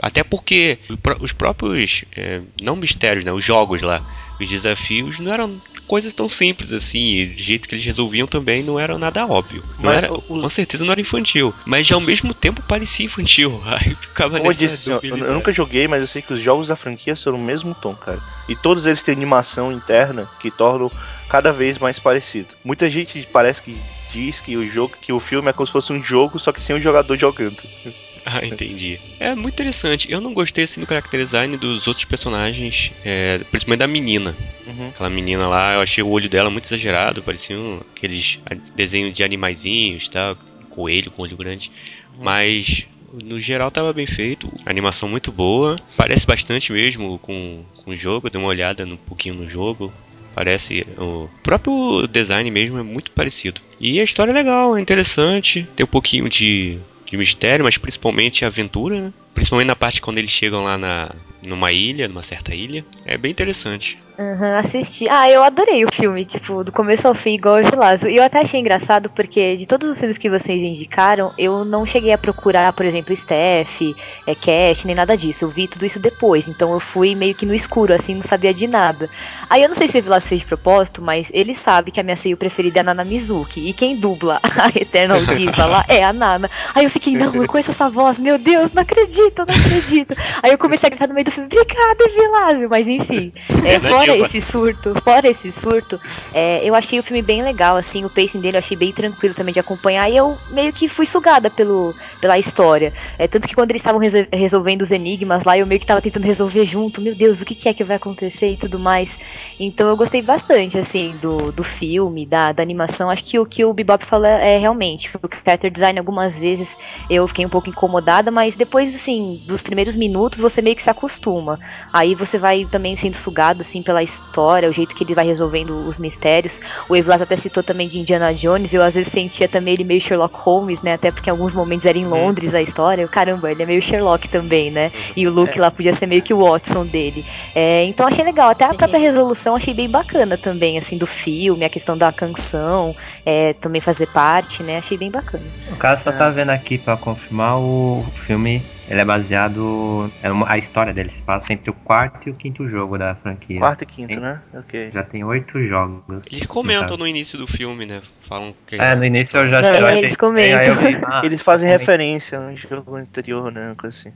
Até 0.00 0.22
porque 0.22 0.78
os 1.20 1.32
próprios, 1.32 2.04
é, 2.16 2.40
não 2.62 2.76
mistérios, 2.76 3.24
né? 3.24 3.32
Os 3.32 3.44
jogos 3.44 3.82
lá, 3.82 4.06
os 4.40 4.48
desafios 4.48 5.18
não 5.18 5.32
eram 5.32 5.60
coisas 5.90 6.12
tão 6.12 6.28
simples 6.28 6.72
assim, 6.72 7.16
e 7.16 7.26
do 7.26 7.42
jeito 7.42 7.68
que 7.68 7.74
eles 7.74 7.84
resolviam 7.84 8.24
também 8.24 8.62
não 8.62 8.78
era 8.78 8.96
nada 8.96 9.26
óbvio. 9.26 9.60
Não 9.76 9.90
era, 9.90 10.12
o... 10.12 10.22
Com 10.22 10.48
certeza 10.48 10.84
não 10.84 10.92
era 10.92 11.00
infantil, 11.00 11.52
mas 11.66 11.84
já 11.84 11.96
ao 11.96 12.00
mesmo 12.00 12.32
tempo 12.32 12.62
parecia 12.62 13.06
infantil. 13.06 13.60
Aí 13.66 13.96
ficava 13.96 14.38
Como 14.38 14.48
eu 14.48 14.54
disse, 14.54 14.88
eu, 14.88 15.00
eu 15.02 15.34
nunca 15.34 15.52
joguei, 15.52 15.88
mas 15.88 16.00
eu 16.00 16.06
sei 16.06 16.22
que 16.22 16.32
os 16.32 16.40
jogos 16.40 16.68
da 16.68 16.76
franquia 16.76 17.16
são 17.16 17.34
o 17.34 17.38
mesmo 17.38 17.74
tom, 17.74 17.96
cara. 17.96 18.20
E 18.48 18.54
todos 18.54 18.86
eles 18.86 19.02
têm 19.02 19.16
animação 19.16 19.72
interna 19.72 20.30
que 20.38 20.48
tornam 20.48 20.92
cada 21.28 21.52
vez 21.52 21.76
mais 21.76 21.98
parecido. 21.98 22.54
Muita 22.64 22.88
gente 22.88 23.26
parece 23.32 23.60
que 23.60 23.76
diz 24.12 24.38
que 24.38 24.56
o 24.56 24.70
jogo, 24.70 24.94
que 25.00 25.12
o 25.12 25.18
filme 25.18 25.50
é 25.50 25.52
como 25.52 25.66
se 25.66 25.72
fosse 25.72 25.92
um 25.92 26.00
jogo, 26.00 26.38
só 26.38 26.52
que 26.52 26.62
sem 26.62 26.76
o 26.76 26.80
jogador 26.80 27.16
jogando. 27.16 27.60
Ah, 28.24 28.44
entendi. 28.44 29.00
É 29.18 29.34
muito 29.34 29.54
interessante. 29.54 30.10
Eu 30.10 30.20
não 30.20 30.34
gostei 30.34 30.64
assim 30.64 30.80
do 30.80 30.86
character 30.86 31.20
design 31.20 31.56
dos 31.56 31.86
outros 31.86 32.04
personagens, 32.04 32.92
é, 33.04 33.38
principalmente 33.50 33.80
da 33.80 33.86
menina. 33.86 34.36
Uhum. 34.66 34.88
Aquela 34.88 35.10
menina 35.10 35.48
lá, 35.48 35.74
eu 35.74 35.80
achei 35.80 36.02
o 36.02 36.08
olho 36.08 36.28
dela 36.28 36.50
muito 36.50 36.66
exagerado, 36.66 37.22
pareciam 37.22 37.80
aqueles 37.96 38.38
desenhos 38.74 39.16
de 39.16 39.24
animaizinhos, 39.24 40.08
tá? 40.08 40.36
Coelho 40.68 41.10
com 41.10 41.22
olho 41.22 41.36
grande. 41.36 41.70
Uhum. 42.16 42.24
Mas 42.24 42.86
no 43.12 43.40
geral 43.40 43.70
tava 43.70 43.92
bem 43.92 44.06
feito, 44.06 44.52
animação 44.64 45.08
muito 45.08 45.32
boa, 45.32 45.76
parece 45.96 46.26
bastante 46.26 46.72
mesmo 46.72 47.18
com, 47.18 47.64
com 47.82 47.90
o 47.90 47.96
jogo, 47.96 48.26
eu 48.26 48.30
dei 48.30 48.40
uma 48.40 48.48
olhada 48.48 48.84
um 48.84 48.96
pouquinho 48.96 49.34
no 49.34 49.48
jogo, 49.48 49.92
parece 50.34 50.86
o 50.96 51.28
próprio 51.42 52.06
design 52.06 52.48
mesmo 52.50 52.78
é 52.78 52.82
muito 52.82 53.10
parecido. 53.10 53.60
E 53.80 53.98
a 53.98 54.04
história 54.04 54.30
é 54.30 54.34
legal, 54.34 54.76
é 54.76 54.80
interessante, 54.80 55.66
tem 55.74 55.82
um 55.84 55.88
pouquinho 55.88 56.28
de 56.28 56.78
de 57.10 57.16
mistério, 57.16 57.64
mas 57.64 57.76
principalmente 57.76 58.44
aventura, 58.44 59.00
né? 59.00 59.12
Principalmente 59.34 59.68
na 59.68 59.76
parte 59.76 60.00
quando 60.00 60.18
eles 60.18 60.30
chegam 60.30 60.62
lá 60.62 60.76
na, 60.76 61.14
numa 61.46 61.72
ilha, 61.72 62.08
numa 62.08 62.22
certa 62.22 62.54
ilha. 62.54 62.84
É 63.04 63.16
bem 63.16 63.30
interessante. 63.30 63.98
Uhum, 64.20 64.54
assisti. 64.58 65.08
Ah, 65.08 65.30
eu 65.30 65.42
adorei 65.42 65.82
o 65.82 65.88
filme, 65.90 66.26
tipo, 66.26 66.62
do 66.62 66.70
começo 66.70 67.08
ao 67.08 67.14
fim, 67.14 67.36
igual 67.36 67.56
o 67.56 67.62
Gilazo. 67.62 68.06
E 68.06 68.16
eu 68.16 68.22
até 68.22 68.40
achei 68.40 68.60
engraçado 68.60 69.08
porque 69.08 69.56
de 69.56 69.66
todos 69.66 69.88
os 69.88 69.98
filmes 69.98 70.18
que 70.18 70.28
vocês 70.28 70.62
indicaram, 70.62 71.32
eu 71.38 71.64
não 71.64 71.86
cheguei 71.86 72.12
a 72.12 72.18
procurar, 72.18 72.70
por 72.74 72.84
exemplo, 72.84 73.16
Steph, 73.16 73.80
é, 74.26 74.34
Cash, 74.34 74.84
nem 74.84 74.94
nada 74.94 75.16
disso. 75.16 75.46
Eu 75.46 75.48
vi 75.48 75.66
tudo 75.66 75.86
isso 75.86 75.98
depois, 75.98 76.48
então 76.48 76.70
eu 76.74 76.80
fui 76.80 77.14
meio 77.14 77.34
que 77.34 77.46
no 77.46 77.54
escuro, 77.54 77.94
assim, 77.94 78.14
não 78.14 78.22
sabia 78.22 78.52
de 78.52 78.66
nada. 78.66 79.08
Aí 79.48 79.62
eu 79.62 79.70
não 79.70 79.76
sei 79.76 79.88
se 79.88 79.98
o 79.98 80.02
Vilas 80.02 80.28
fez 80.28 80.42
de 80.42 80.46
propósito, 80.46 81.00
mas 81.00 81.30
ele 81.32 81.54
sabe 81.54 81.90
que 81.90 81.98
a 81.98 82.02
minha 82.02 82.16
seio 82.16 82.36
preferida 82.36 82.80
é 82.80 82.82
a 82.82 82.84
Nana 82.84 83.04
Mizuki. 83.04 83.66
E 83.66 83.72
quem 83.72 83.96
dubla 83.96 84.38
a 84.44 84.68
Eternal 84.78 85.24
Diva 85.24 85.64
lá 85.64 85.84
é 85.88 86.04
a 86.04 86.12
Nana. 86.12 86.50
Aí 86.74 86.84
eu 86.84 86.90
fiquei, 86.90 87.14
não, 87.14 87.34
eu 87.34 87.46
conheço 87.46 87.70
essa 87.70 87.88
voz, 87.88 88.20
meu 88.20 88.38
Deus, 88.38 88.74
não 88.74 88.82
acredito, 88.82 89.19
não 89.36 89.54
acredito. 89.54 90.14
Aí 90.42 90.50
eu 90.50 90.58
comecei 90.58 90.86
a 90.86 90.90
gritar 90.90 91.08
no 91.08 91.14
meio 91.14 91.24
do 91.24 91.30
filme, 91.30 91.48
obrigada, 91.50 92.08
Vilásio, 92.14 92.68
mas 92.68 92.86
enfim. 92.86 93.32
É, 93.64 93.78
fora 93.80 94.10
fora 94.10 94.16
esse 94.16 94.40
surto, 94.40 94.94
fora 95.02 95.28
esse 95.28 95.52
surto, 95.52 96.00
é, 96.34 96.60
eu 96.64 96.74
achei 96.74 96.98
o 96.98 97.02
filme 97.02 97.22
bem 97.22 97.42
legal, 97.42 97.76
assim, 97.76 98.04
o 98.04 98.10
pacing 98.10 98.40
dele 98.40 98.56
eu 98.56 98.58
achei 98.58 98.76
bem 98.76 98.92
tranquilo 98.92 99.34
também 99.34 99.52
de 99.52 99.60
acompanhar 99.60 100.10
e 100.10 100.16
eu 100.16 100.36
meio 100.50 100.72
que 100.72 100.88
fui 100.88 101.06
sugada 101.06 101.50
pelo, 101.50 101.94
pela 102.20 102.38
história. 102.38 102.92
É, 103.18 103.28
tanto 103.28 103.46
que 103.46 103.54
quando 103.54 103.70
eles 103.70 103.80
estavam 103.80 104.00
resolvendo 104.32 104.82
os 104.82 104.90
enigmas 104.90 105.44
lá, 105.44 105.56
eu 105.56 105.66
meio 105.66 105.80
que 105.80 105.86
tava 105.86 106.00
tentando 106.00 106.24
resolver 106.24 106.64
junto, 106.64 107.00
meu 107.00 107.14
Deus, 107.14 107.40
o 107.40 107.44
que, 107.44 107.54
que 107.54 107.68
é 107.68 107.74
que 107.74 107.84
vai 107.84 107.96
acontecer 107.96 108.52
e 108.52 108.56
tudo 108.56 108.78
mais. 108.78 109.18
Então 109.58 109.88
eu 109.88 109.96
gostei 109.96 110.22
bastante, 110.22 110.78
assim, 110.78 111.14
do, 111.20 111.52
do 111.52 111.62
filme, 111.62 112.26
da, 112.26 112.52
da 112.52 112.62
animação. 112.62 113.10
Acho 113.10 113.24
que 113.24 113.38
o 113.38 113.46
que 113.46 113.64
o 113.64 113.72
Bebop 113.72 114.04
fala 114.04 114.28
é 114.28 114.58
realmente, 114.58 115.10
o 115.16 115.28
character 115.44 115.70
design 115.70 115.98
algumas 115.98 116.38
vezes 116.38 116.76
eu 117.08 117.26
fiquei 117.28 117.44
um 117.44 117.48
pouco 117.48 117.68
incomodada, 117.68 118.30
mas 118.30 118.56
depois, 118.56 118.94
assim, 118.94 119.09
dos 119.18 119.62
primeiros 119.62 119.96
minutos 119.96 120.38
você 120.38 120.60
meio 120.62 120.76
que 120.76 120.82
se 120.82 120.90
acostuma. 120.90 121.58
Aí 121.92 122.14
você 122.14 122.38
vai 122.38 122.64
também 122.64 122.96
sendo 122.96 123.16
sugado, 123.16 123.60
assim, 123.60 123.82
pela 123.82 124.02
história, 124.02 124.68
o 124.68 124.72
jeito 124.72 124.94
que 124.94 125.04
ele 125.04 125.14
vai 125.14 125.26
resolvendo 125.26 125.86
os 125.86 125.98
mistérios. 125.98 126.60
O 126.88 126.96
Evlas 126.96 127.22
até 127.22 127.36
citou 127.36 127.62
também 127.62 127.88
de 127.88 127.98
Indiana 127.98 128.32
Jones, 128.34 128.72
eu 128.74 128.82
às 128.82 128.94
vezes 128.94 129.12
sentia 129.12 129.48
também 129.48 129.74
ele 129.74 129.84
meio 129.84 130.00
Sherlock 130.00 130.36
Holmes, 130.36 130.82
né? 130.82 130.94
Até 130.94 131.10
porque 131.10 131.30
em 131.30 131.32
alguns 131.32 131.52
momentos 131.52 131.86
era 131.86 131.96
em 131.96 132.04
uhum. 132.04 132.10
Londres 132.10 132.54
a 132.54 132.62
história. 132.62 133.06
Caramba, 133.08 133.50
ele 133.50 133.62
é 133.62 133.66
meio 133.66 133.82
Sherlock 133.82 134.28
também, 134.28 134.70
né? 134.70 134.92
E 135.16 135.26
o 135.26 135.32
Luke 135.32 135.58
é. 135.58 135.60
lá 135.60 135.70
podia 135.70 135.92
ser 135.92 136.06
meio 136.06 136.22
que 136.22 136.34
o 136.34 136.44
Watson 136.44 136.86
dele. 136.86 137.24
É, 137.54 137.84
então 137.84 138.06
achei 138.06 138.24
legal, 138.24 138.50
até 138.50 138.64
a 138.64 138.74
própria 138.74 138.98
resolução 138.98 139.56
achei 139.56 139.74
bem 139.74 139.88
bacana 139.88 140.36
também, 140.36 140.78
assim, 140.78 140.96
do 140.96 141.06
filme, 141.06 141.64
a 141.64 141.68
questão 141.68 141.96
da 141.96 142.12
canção, 142.12 142.94
é, 143.24 143.52
também 143.54 143.80
fazer 143.80 144.06
parte, 144.06 144.62
né? 144.62 144.78
Achei 144.78 144.96
bem 144.96 145.10
bacana. 145.10 145.44
O 145.70 145.76
cara 145.76 145.98
só 146.00 146.12
tá 146.12 146.30
vendo 146.30 146.50
aqui 146.50 146.78
para 146.78 146.96
confirmar 146.96 147.58
o 147.58 148.04
filme 148.26 148.62
ele 148.90 149.00
é 149.00 149.04
baseado. 149.04 150.10
É 150.20 150.28
a 150.46 150.58
história 150.58 150.92
dele 150.92 151.08
se 151.10 151.22
passa 151.22 151.52
entre 151.52 151.70
o 151.70 151.72
quarto 151.72 152.28
e 152.28 152.32
o 152.32 152.34
quinto 152.34 152.68
jogo 152.68 152.98
da 152.98 153.14
franquia. 153.14 153.58
Quarto 153.58 153.82
e 153.82 153.86
quinto, 153.86 154.08
tem, 154.08 154.18
né? 154.18 154.42
Ok. 154.52 154.90
Já 154.92 155.04
tem 155.04 155.22
oito 155.22 155.62
jogos. 155.64 156.02
Eles 156.30 156.44
comentam 156.44 156.96
no 156.96 157.06
início 157.06 157.38
do 157.38 157.46
filme, 157.46 157.86
né? 157.86 158.02
Falam 158.28 158.52
que. 158.66 158.74
É, 158.74 158.96
no 158.96 159.04
início 159.04 159.38
eu 159.38 159.48
já 159.48 159.60
é, 159.60 159.98
Eles 159.98 160.16
comentam. 160.16 160.74
Vi, 160.74 161.00
ah, 161.06 161.22
eles 161.24 161.40
fazem 161.40 161.70
referência 161.70 162.38
a 162.38 162.40
um 162.42 162.56
jogo 162.56 162.96
anterior, 162.96 163.52
né? 163.52 163.74
Coisa 163.78 163.96
assim. 163.96 164.12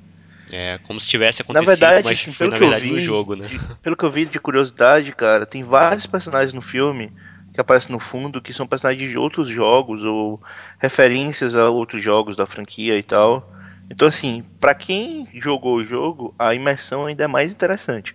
É 0.51 0.79
como 0.83 1.01
se 1.01 1.09
tivesse 1.09 1.41
Na 1.41 1.45
acontecido, 1.45 1.67
verdade, 1.67 2.05
mas 2.05 2.21
assim, 2.21 2.33
foi 2.33 2.49
pelo 2.49 2.51
na 2.51 2.59
que 2.59 2.65
eu 2.65 2.69
verdade 2.69 2.89
vi, 2.89 2.93
no 2.93 2.99
jogo, 2.99 3.37
né? 3.37 3.49
pelo 3.81 3.97
que 3.97 4.05
eu 4.05 4.11
vi 4.11 4.25
de 4.25 4.39
curiosidade, 4.39 5.11
cara, 5.13 5.47
tem 5.47 5.63
vários 5.63 6.05
personagens 6.07 6.53
no 6.53 6.61
filme 6.61 7.11
que 7.53 7.61
aparecem 7.61 7.93
no 7.93 8.01
fundo 8.01 8.43
que 8.43 8.53
são 8.53 8.67
personagens 8.67 9.09
de 9.09 9.17
outros 9.17 9.49
jogos 9.49 10.05
ou 10.05 10.43
referências 10.81 11.55
a 11.55 11.71
outros 11.71 12.03
jogos 12.03 12.37
da 12.37 12.45
franquia 12.47 12.99
e 12.99 13.03
tal. 13.03 13.49
Então, 13.91 14.09
assim, 14.09 14.45
pra 14.61 14.75
quem 14.75 15.29
jogou 15.35 15.77
o 15.77 15.85
jogo, 15.85 16.35
a 16.39 16.55
imersão 16.55 17.07
ainda 17.07 17.25
é 17.25 17.29
mais 17.29 17.53
interessante. 17.53 18.15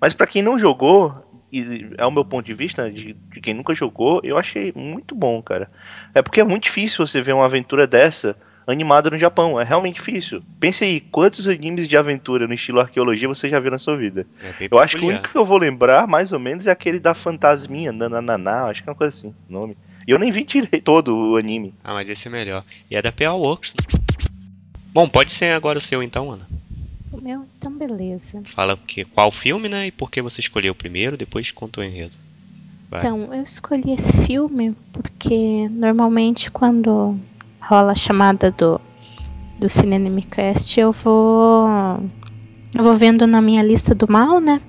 Mas 0.00 0.14
pra 0.14 0.26
quem 0.26 0.42
não 0.42 0.58
jogou, 0.58 1.14
e 1.52 1.86
é 1.96 2.04
o 2.04 2.10
meu 2.10 2.24
ponto 2.24 2.44
de 2.44 2.54
vista 2.54 2.90
de, 2.90 3.14
de 3.14 3.40
quem 3.40 3.54
nunca 3.54 3.74
jogou, 3.74 4.20
eu 4.22 4.36
achei 4.36 4.72
muito 4.74 5.14
bom, 5.14 5.42
cara. 5.42 5.70
É 6.14 6.22
porque 6.22 6.40
é 6.40 6.44
muito 6.44 6.64
difícil 6.64 7.06
você 7.06 7.20
ver 7.20 7.32
uma 7.32 7.44
aventura 7.44 7.86
dessa 7.86 8.36
animada 8.66 9.08
no 9.10 9.18
Japão. 9.18 9.58
É 9.58 9.64
realmente 9.64 9.96
difícil. 9.96 10.42
Pense 10.60 10.84
aí, 10.84 11.00
quantos 11.00 11.48
animes 11.48 11.88
de 11.88 11.96
aventura 11.96 12.46
no 12.46 12.52
estilo 12.52 12.80
arqueologia 12.80 13.26
você 13.26 13.48
já 13.48 13.58
viu 13.58 13.70
na 13.70 13.78
sua 13.78 13.96
vida? 13.96 14.26
É 14.42 14.68
Eu 14.70 14.78
acho 14.78 14.98
que 14.98 15.04
o 15.04 15.08
único 15.08 15.28
que 15.30 15.36
eu 15.36 15.44
vou 15.44 15.56
lembrar, 15.56 16.06
mais 16.06 16.32
ou 16.32 16.38
menos, 16.38 16.66
é 16.66 16.70
aquele 16.70 17.00
da 17.00 17.14
Fantasminha, 17.14 17.92
Nanananá, 17.92 18.66
acho 18.66 18.82
que 18.82 18.88
é 18.88 18.92
uma 18.92 18.98
coisa 18.98 19.16
assim, 19.16 19.34
nome. 19.48 19.76
E 20.06 20.10
eu 20.10 20.18
nem 20.18 20.30
vi 20.30 20.44
tirei 20.44 20.80
todo 20.80 21.16
o 21.16 21.36
anime. 21.36 21.74
Ah, 21.82 21.94
mas 21.94 22.08
esse 22.08 22.28
é 22.28 22.30
melhor. 22.30 22.64
E 22.90 22.96
é 22.96 23.00
da 23.00 23.10
PA 23.10 23.32
Works. 23.32 23.74
Bom, 24.92 25.08
pode 25.08 25.32
ser 25.32 25.52
agora 25.52 25.78
o 25.78 25.82
seu 25.82 26.02
então, 26.02 26.30
Ana. 26.30 26.48
O 27.12 27.20
meu, 27.20 27.44
então 27.56 27.72
beleza. 27.72 28.42
Fala 28.44 28.76
que, 28.76 29.04
qual 29.04 29.30
filme, 29.30 29.68
né? 29.68 29.86
E 29.86 29.90
por 29.90 30.10
que 30.10 30.20
você 30.20 30.40
escolheu 30.40 30.72
o 30.72 30.76
primeiro, 30.76 31.16
depois 31.16 31.50
conta 31.50 31.80
o 31.80 31.84
enredo. 31.84 32.14
Vai. 32.90 33.00
Então, 33.00 33.34
eu 33.34 33.42
escolhi 33.42 33.92
esse 33.92 34.12
filme 34.26 34.74
porque 34.92 35.68
normalmente 35.68 36.50
quando 36.50 37.18
rola 37.60 37.92
a 37.92 37.96
chamada 37.96 38.50
do, 38.50 38.80
do 39.58 39.68
Cine 39.68 39.96
Animecast, 39.96 40.78
eu 40.78 40.92
vou 40.92 41.68
eu 42.74 42.84
vou 42.84 42.94
vendo 42.94 43.26
na 43.26 43.40
minha 43.40 43.62
lista 43.62 43.94
do 43.94 44.10
mal, 44.10 44.40
né? 44.40 44.60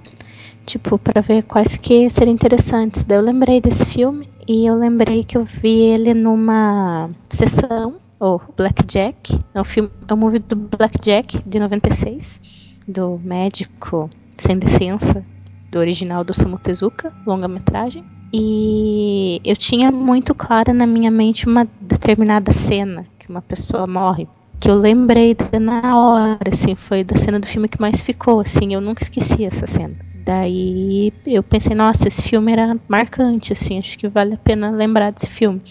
Tipo, 0.65 0.97
pra 0.97 1.21
ver 1.21 1.43
quais 1.43 1.77
que 1.77 2.09
seriam 2.09 2.33
interessantes. 2.33 3.05
Daí 3.05 3.17
eu 3.17 3.23
lembrei 3.23 3.59
desse 3.59 3.85
filme 3.85 4.29
e 4.47 4.65
eu 4.65 4.75
lembrei 4.75 5.23
que 5.23 5.37
eu 5.37 5.43
vi 5.43 5.81
ele 5.81 6.13
numa 6.13 7.09
sessão, 7.29 7.95
ou 8.19 8.41
Blackjack. 8.55 9.39
É 9.53 9.61
um 9.61 9.63
filme, 9.63 9.89
é 10.07 10.13
um 10.13 10.17
movie 10.17 10.39
do 10.39 10.55
Blackjack 10.55 11.41
de 11.47 11.59
96, 11.59 12.41
do 12.87 13.19
médico 13.23 14.09
sem 14.37 14.55
licença, 14.57 15.23
do 15.71 15.79
original 15.79 16.23
do 16.23 16.33
Samu 16.33 16.57
Tezuka, 16.57 17.13
longa-metragem. 17.25 18.03
E 18.33 19.41
eu 19.43 19.55
tinha 19.55 19.91
muito 19.91 20.35
clara 20.35 20.73
na 20.73 20.85
minha 20.85 21.09
mente 21.09 21.47
uma 21.47 21.67
determinada 21.81 22.51
cena 22.51 23.07
que 23.17 23.29
uma 23.29 23.41
pessoa 23.41 23.87
morre, 23.87 24.27
que 24.59 24.69
eu 24.69 24.75
lembrei 24.75 25.35
na 25.59 25.97
hora, 25.97 26.37
assim, 26.51 26.75
foi 26.75 27.03
da 27.03 27.15
cena 27.15 27.39
do 27.39 27.47
filme 27.47 27.67
que 27.67 27.81
mais 27.81 28.01
ficou, 28.01 28.39
assim, 28.39 28.73
eu 28.73 28.81
nunca 28.81 29.01
esqueci 29.01 29.45
essa 29.45 29.65
cena. 29.65 29.95
Daí 30.13 31.11
eu 31.25 31.41
pensei, 31.41 31.75
nossa, 31.75 32.07
esse 32.07 32.21
filme 32.21 32.51
era 32.51 32.77
marcante, 32.87 33.53
assim, 33.53 33.79
acho 33.79 33.97
que 33.97 34.07
vale 34.07 34.35
a 34.35 34.37
pena 34.37 34.69
lembrar 34.69 35.11
desse 35.11 35.27
filme. 35.27 35.61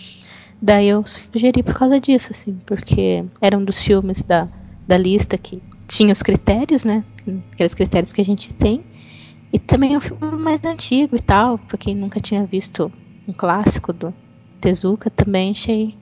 Daí 0.60 0.88
eu 0.88 1.04
sugeri 1.06 1.62
por 1.62 1.74
causa 1.74 2.00
disso, 2.00 2.28
assim, 2.32 2.60
porque 2.66 3.24
era 3.40 3.56
um 3.56 3.64
dos 3.64 3.82
filmes 3.82 4.22
da, 4.24 4.48
da 4.86 4.98
lista 4.98 5.38
que 5.38 5.62
tinha 5.86 6.12
os 6.12 6.22
critérios, 6.22 6.84
né? 6.84 7.04
Aqueles 7.52 7.74
critérios 7.74 8.12
que 8.12 8.20
a 8.20 8.24
gente 8.24 8.52
tem. 8.54 8.82
E 9.52 9.58
também 9.58 9.94
é 9.94 9.96
um 9.96 10.00
filme 10.00 10.36
mais 10.36 10.62
antigo 10.64 11.16
e 11.16 11.20
tal, 11.20 11.58
pra 11.58 11.78
quem 11.78 11.94
nunca 11.94 12.20
tinha 12.20 12.44
visto 12.44 12.92
um 13.26 13.32
clássico 13.32 13.92
do 13.92 14.12
Tezuka, 14.60 15.08
também 15.08 15.52
achei 15.52 15.94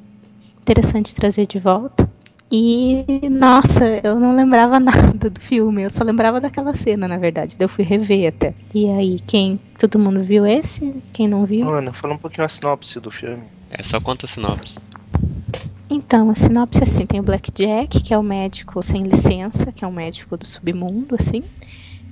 interessante 0.60 1.14
trazer 1.14 1.46
de 1.46 1.58
volta. 1.58 2.08
E, 2.50 3.04
nossa, 3.28 3.84
eu 4.04 4.18
não 4.18 4.34
lembrava 4.34 4.78
nada 4.80 5.30
do 5.30 5.40
filme, 5.40 5.82
eu 5.82 5.90
só 5.90 6.04
lembrava 6.04 6.40
daquela 6.40 6.74
cena, 6.74 7.06
na 7.06 7.18
verdade. 7.18 7.56
Daí 7.58 7.64
eu 7.64 7.68
fui 7.68 7.84
rever 7.84 8.28
até. 8.28 8.54
E 8.74 8.88
aí, 8.88 9.18
quem. 9.26 9.60
Todo 9.78 9.98
mundo 9.98 10.22
viu 10.22 10.46
esse? 10.46 11.02
Quem 11.12 11.28
não 11.28 11.44
viu? 11.44 11.66
Mano, 11.66 11.92
fala 11.92 12.14
um 12.14 12.18
pouquinho 12.18 12.44
a 12.44 12.48
sinopse 12.48 12.98
do 13.00 13.10
filme. 13.10 13.42
É 13.78 13.82
só 13.82 14.00
conta 14.00 14.24
a 14.24 14.28
sinopse. 14.28 14.78
Então, 15.90 16.30
a 16.30 16.34
sinopse 16.34 16.80
é 16.80 16.84
assim, 16.84 17.04
tem 17.04 17.20
o 17.20 17.22
Blackjack, 17.22 18.02
que 18.02 18.14
é 18.14 18.18
o 18.18 18.22
médico 18.22 18.82
sem 18.82 19.02
licença, 19.02 19.70
que 19.70 19.84
é 19.84 19.88
um 19.88 19.92
médico 19.92 20.34
do 20.36 20.46
submundo, 20.46 21.14
assim. 21.14 21.44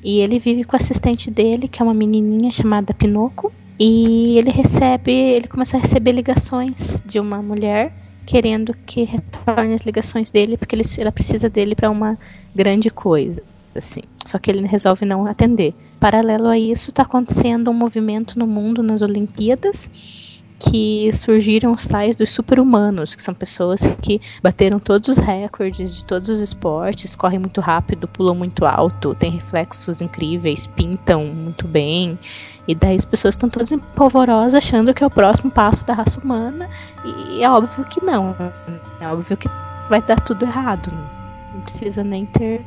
E 0.03 0.21
ele 0.21 0.39
vive 0.39 0.65
com 0.65 0.75
o 0.75 0.77
assistente 0.77 1.31
dele, 1.31 1.67
que 1.67 1.81
é 1.81 1.85
uma 1.85 1.95
menininha 1.95 2.51
chamada 2.51 2.93
Pinoco. 2.93 3.51
E 3.81 4.37
ele 4.39 4.51
recebe, 4.51 5.11
ele 5.11 5.49
começa 5.49 5.79
a 5.79 5.81
receber 5.81 6.13
ligações 6.13 7.03
de 7.05 7.19
uma 7.19 7.43
mulher 7.43 7.93
querendo 8.27 8.75
que 8.87 9.05
retorne 9.05 9.75
as 9.75 9.83
ligações 9.83 10.31
dele, 10.31 10.59
porque 10.59 10.75
ele, 10.75 10.85
ela 10.99 11.13
precisa 11.13 11.49
dele 11.49 11.75
para 11.75 11.91
uma 11.91 12.19
grande 12.55 12.91
coisa, 12.91 13.43
assim. 13.75 14.03
Só 14.25 14.39
que 14.39 14.51
ele 14.51 14.67
resolve 14.67 15.07
não 15.07 15.27
atender. 15.27 15.75
Paralelo 15.99 16.49
a 16.49 16.59
isso, 16.59 16.91
está 16.91 17.03
acontecendo 17.03 17.71
um 17.71 17.75
movimento 17.75 18.39
no 18.39 18.47
mundo 18.47 18.83
nas 18.83 19.01
Olimpíadas 19.01 19.91
que 20.69 21.11
surgiram 21.13 21.73
os 21.73 21.87
tais 21.87 22.17
dos 22.17 22.31
super-humanos, 22.31 23.15
que 23.15 23.23
são 23.23 23.35
pessoas 23.35 23.97
que 24.01 24.21
bateram 24.43 24.79
todos 24.79 25.09
os 25.09 25.19
recordes 25.19 25.97
de 25.97 26.05
todos 26.05 26.29
os 26.29 26.41
esportes, 26.41 27.15
correm 27.15 27.39
muito 27.39 27.61
rápido, 27.61 28.09
pulam 28.09 28.35
muito 28.35 28.65
alto, 28.65 29.15
têm 29.15 29.33
reflexos 29.33 30.01
incríveis, 30.01 30.67
pintam 30.67 31.27
muito 31.27 31.67
bem. 31.67 32.19
E 32.67 32.75
daí 32.75 32.97
as 32.97 33.05
pessoas 33.05 33.35
estão 33.35 33.49
todas 33.49 33.73
empolvorosas 33.73 34.55
achando 34.55 34.95
que 34.95 35.05
é 35.05 35.07
o 35.07 35.11
próximo 35.11 35.51
passo 35.51 35.87
da 35.87 35.95
raça 35.95 36.19
humana. 36.21 36.69
E 37.05 37.43
é 37.43 37.51
óbvio 37.51 37.85
que 37.85 38.03
não. 38.05 38.35
É 39.01 39.09
óbvio 39.09 39.37
que 39.37 39.49
vai 39.91 40.01
dar 40.01 40.21
tudo 40.23 40.45
errado. 40.45 40.91
Não 41.53 41.61
precisa 41.61 42.03
nem 42.03 42.25
ter 42.25 42.65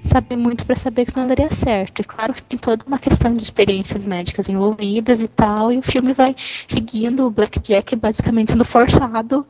saber 0.00 0.36
muito 0.36 0.66
para 0.66 0.76
saber 0.76 1.04
que 1.04 1.10
isso 1.10 1.18
não 1.18 1.26
daria 1.26 1.50
certo. 1.50 2.00
E 2.00 2.04
claro 2.04 2.32
que 2.32 2.42
tem 2.42 2.58
toda 2.58 2.84
uma 2.86 2.98
questão 2.98 3.32
de 3.32 3.42
experiências 3.42 4.06
médicas 4.06 4.48
envolvidas 4.48 5.20
e 5.20 5.28
tal, 5.28 5.72
e 5.72 5.78
o 5.78 5.82
filme 5.82 6.12
vai 6.12 6.34
seguindo 6.36 7.26
o 7.26 7.30
Blackjack 7.30 7.94
basicamente 7.96 8.52
sendo 8.52 8.64
forçado 8.64 9.46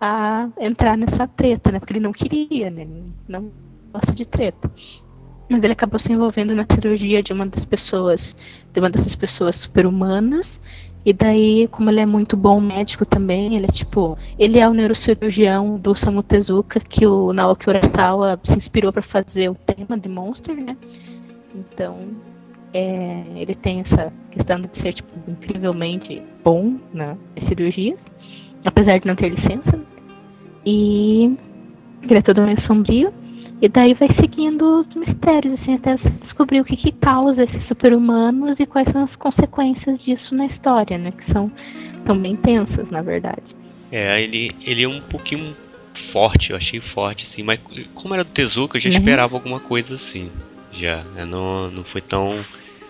a 0.00 0.48
entrar 0.58 0.96
nessa 0.96 1.26
treta, 1.26 1.72
né? 1.72 1.78
Porque 1.78 1.92
ele 1.92 2.00
não 2.00 2.12
queria, 2.12 2.70
né? 2.70 2.82
Ele 2.82 3.04
não 3.28 3.50
gosta 3.92 4.12
de 4.12 4.26
treta. 4.26 4.70
Mas 5.48 5.64
ele 5.64 5.72
acabou 5.72 5.98
se 5.98 6.12
envolvendo 6.12 6.54
na 6.54 6.66
cirurgia 6.70 7.22
de 7.22 7.32
uma 7.32 7.46
das 7.46 7.64
pessoas, 7.64 8.36
de 8.72 8.80
uma 8.80 8.90
dessas 8.90 9.16
pessoas 9.16 9.56
super-humanas. 9.56 10.60
E 11.08 11.12
daí, 11.14 11.66
como 11.68 11.88
ele 11.88 12.00
é 12.00 12.04
muito 12.04 12.36
bom 12.36 12.60
médico 12.60 13.06
também, 13.06 13.56
ele 13.56 13.64
é 13.64 13.72
tipo. 13.72 14.18
Ele 14.38 14.58
é 14.58 14.68
o 14.68 14.74
neurocirurgião 14.74 15.78
do 15.78 15.94
Samu 15.94 16.22
Tezuka, 16.22 16.78
que 16.80 17.06
o 17.06 17.32
Naoki 17.32 17.70
Urasawa 17.70 18.38
se 18.44 18.54
inspirou 18.54 18.92
para 18.92 19.00
fazer 19.00 19.48
o 19.48 19.54
tema 19.54 19.98
de 19.98 20.06
Monster, 20.06 20.54
né? 20.62 20.76
Então, 21.54 21.96
é, 22.74 23.22
ele 23.36 23.54
tem 23.54 23.80
essa 23.80 24.12
questão 24.32 24.60
de 24.60 24.68
ser 24.78 24.92
tipo, 24.92 25.10
incrivelmente 25.26 26.20
bom 26.44 26.76
na 26.92 27.16
cirurgias, 27.48 27.98
apesar 28.62 28.98
de 28.98 29.06
não 29.06 29.16
ter 29.16 29.30
licença. 29.30 29.78
né? 29.78 29.84
E 30.66 31.38
ele 32.02 32.18
é 32.18 32.20
todo 32.20 32.42
meio 32.42 32.60
sombrio. 32.66 33.10
E 33.62 33.68
daí 33.70 33.94
vai 33.94 34.08
seguindo 34.20 34.80
os 34.82 34.94
mistérios, 34.94 35.58
assim, 35.58 35.72
até 35.72 35.96
descobrir 36.38 36.60
o 36.60 36.64
que, 36.64 36.76
que 36.76 36.92
causa 36.92 37.42
esses 37.42 37.66
super-humanos 37.66 38.58
e 38.60 38.66
quais 38.66 38.88
são 38.92 39.02
as 39.02 39.16
consequências 39.16 40.00
disso 40.02 40.34
na 40.34 40.46
história, 40.46 40.96
né? 40.96 41.10
Que 41.10 41.32
são, 41.32 41.50
são 42.06 42.16
bem 42.16 42.36
tensas, 42.36 42.88
na 42.90 43.02
verdade. 43.02 43.42
É, 43.90 44.22
ele, 44.22 44.54
ele 44.64 44.84
é 44.84 44.88
um 44.88 45.00
pouquinho 45.00 45.56
forte, 45.94 46.50
eu 46.50 46.56
achei 46.56 46.80
forte, 46.80 47.24
assim, 47.24 47.42
mas 47.42 47.58
como 47.94 48.14
era 48.14 48.22
do 48.22 48.30
Tezuka, 48.30 48.76
eu 48.76 48.80
já 48.80 48.88
Uhum. 48.88 48.94
esperava 48.96 49.34
alguma 49.34 49.58
coisa 49.58 49.96
assim. 49.96 50.30
Já, 50.72 51.02
né? 51.02 51.24
não, 51.24 51.70
não 51.72 51.82
foi 51.82 52.00
tão 52.00 52.44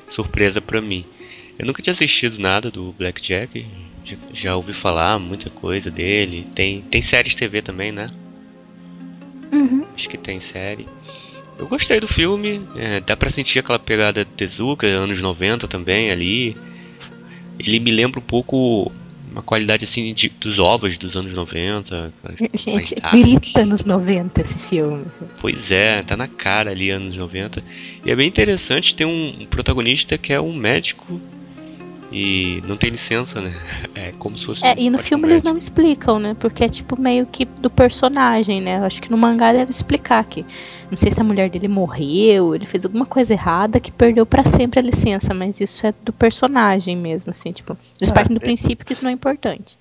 surpresa 0.07 0.61
pra 0.61 0.81
mim. 0.83 1.07
Eu 1.59 1.65
nunca 1.67 1.81
tinha 1.81 1.93
assistido 1.93 2.39
nada 2.39 2.71
do 2.71 2.93
Blackjack, 2.93 3.67
já, 4.05 4.17
já 4.33 4.57
ouvi 4.57 4.75
falar 4.75 5.19
muita 5.19 5.49
coisa 5.49 5.91
dele. 5.91 6.47
Tem, 6.55 6.83
tem 6.83 7.01
séries 7.01 7.35
TV 7.35 7.63
também, 7.63 7.93
né? 7.93 8.11
Uhum. 9.51 9.81
Acho 9.95 10.09
que 10.09 10.19
tem 10.19 10.39
série. 10.39 10.87
Eu 11.59 11.67
gostei 11.67 11.99
do 11.99 12.07
filme, 12.07 12.63
é, 12.77 13.01
dá 13.01 13.17
pra 13.17 13.31
sentir 13.31 13.59
aquela 13.59 13.79
pegada 13.79 14.25
de 14.25 14.31
Tezuka, 14.31 14.87
anos 14.87 15.21
90 15.21 15.67
também 15.67 16.11
ali. 16.11 16.57
Ele 17.59 17.81
me 17.81 17.91
lembra 17.91 18.21
um 18.21 18.23
pouco 18.23 18.93
uma 19.31 19.43
qualidade 19.43 19.85
assim 19.85 20.15
de, 20.15 20.29
dos 20.29 20.59
ovos 20.59 20.97
dos 20.97 21.17
anos 21.17 21.33
90. 21.33 22.13
mais 22.67 22.89
Gente, 22.89 23.23
grita 23.23 23.67
nos 23.67 23.85
90 23.85 24.41
esse 24.41 24.55
filme. 24.69 25.05
Pois 25.41 25.73
é, 25.73 26.03
tá 26.03 26.17
na 26.17 26.29
cara 26.29 26.71
ali, 26.71 26.91
anos 26.91 27.17
90. 27.17 27.63
E 28.05 28.11
é 28.11 28.15
bem 28.15 28.29
interessante 28.29 28.95
ter 28.95 29.05
um 29.05 29.47
protagonista 29.51 30.17
que 30.17 30.33
é 30.33 30.41
um 30.41 30.55
médico 30.55 31.21
e 32.11 32.63
não 32.67 32.77
tem 32.77 32.91
licença, 32.91 33.41
né? 33.41 33.55
É 33.95 34.13
como 34.19 34.37
se 34.39 34.47
fosse 34.47 34.65
É, 34.65 34.73
um 34.73 34.79
e 34.79 34.91
no 34.91 34.99
filme 34.99 35.29
eles 35.29 35.43
não 35.43 35.57
explicam, 35.57 36.19
né? 36.19 36.35
Porque 36.39 36.65
é 36.65 36.69
tipo 36.69 36.99
meio 36.99 37.27
que 37.27 37.45
do 37.45 37.69
personagem, 37.69 38.61
né? 38.61 38.79
Eu 38.79 38.85
acho 38.85 39.03
que 39.03 39.11
no 39.11 39.19
mangá 39.19 39.53
deve 39.53 39.71
explicar 39.71 40.25
que. 40.25 40.45
Não 40.91 40.97
sei 40.97 41.11
se 41.11 41.21
a 41.21 41.25
mulher 41.25 41.51
dele 41.51 41.69
morreu, 41.69 42.55
ele 42.55 42.65
fez 42.65 42.85
alguma 42.87 43.05
coisa 43.05 43.35
errada 43.35 43.79
que 43.79 43.93
perdeu 43.93 44.25
pra 44.25 44.43
sempre 44.45 44.81
a 44.81 44.83
licença, 44.83 45.35
mas 45.35 45.61
isso 45.61 45.87
é 45.87 45.93
do 46.03 46.13
personagem 46.13 46.97
mesmo, 46.97 47.31
assim, 47.31 47.53
tipo. 47.53 47.77
Eles 48.01 48.11
Ah, 48.11 48.15
partem 48.15 48.35
do 48.35 48.41
é. 48.41 48.45
princípio 48.45 48.87
que 48.87 48.93
isso 48.93 49.05
não 49.05 49.11
é 49.11 49.15
importante. 49.15 49.79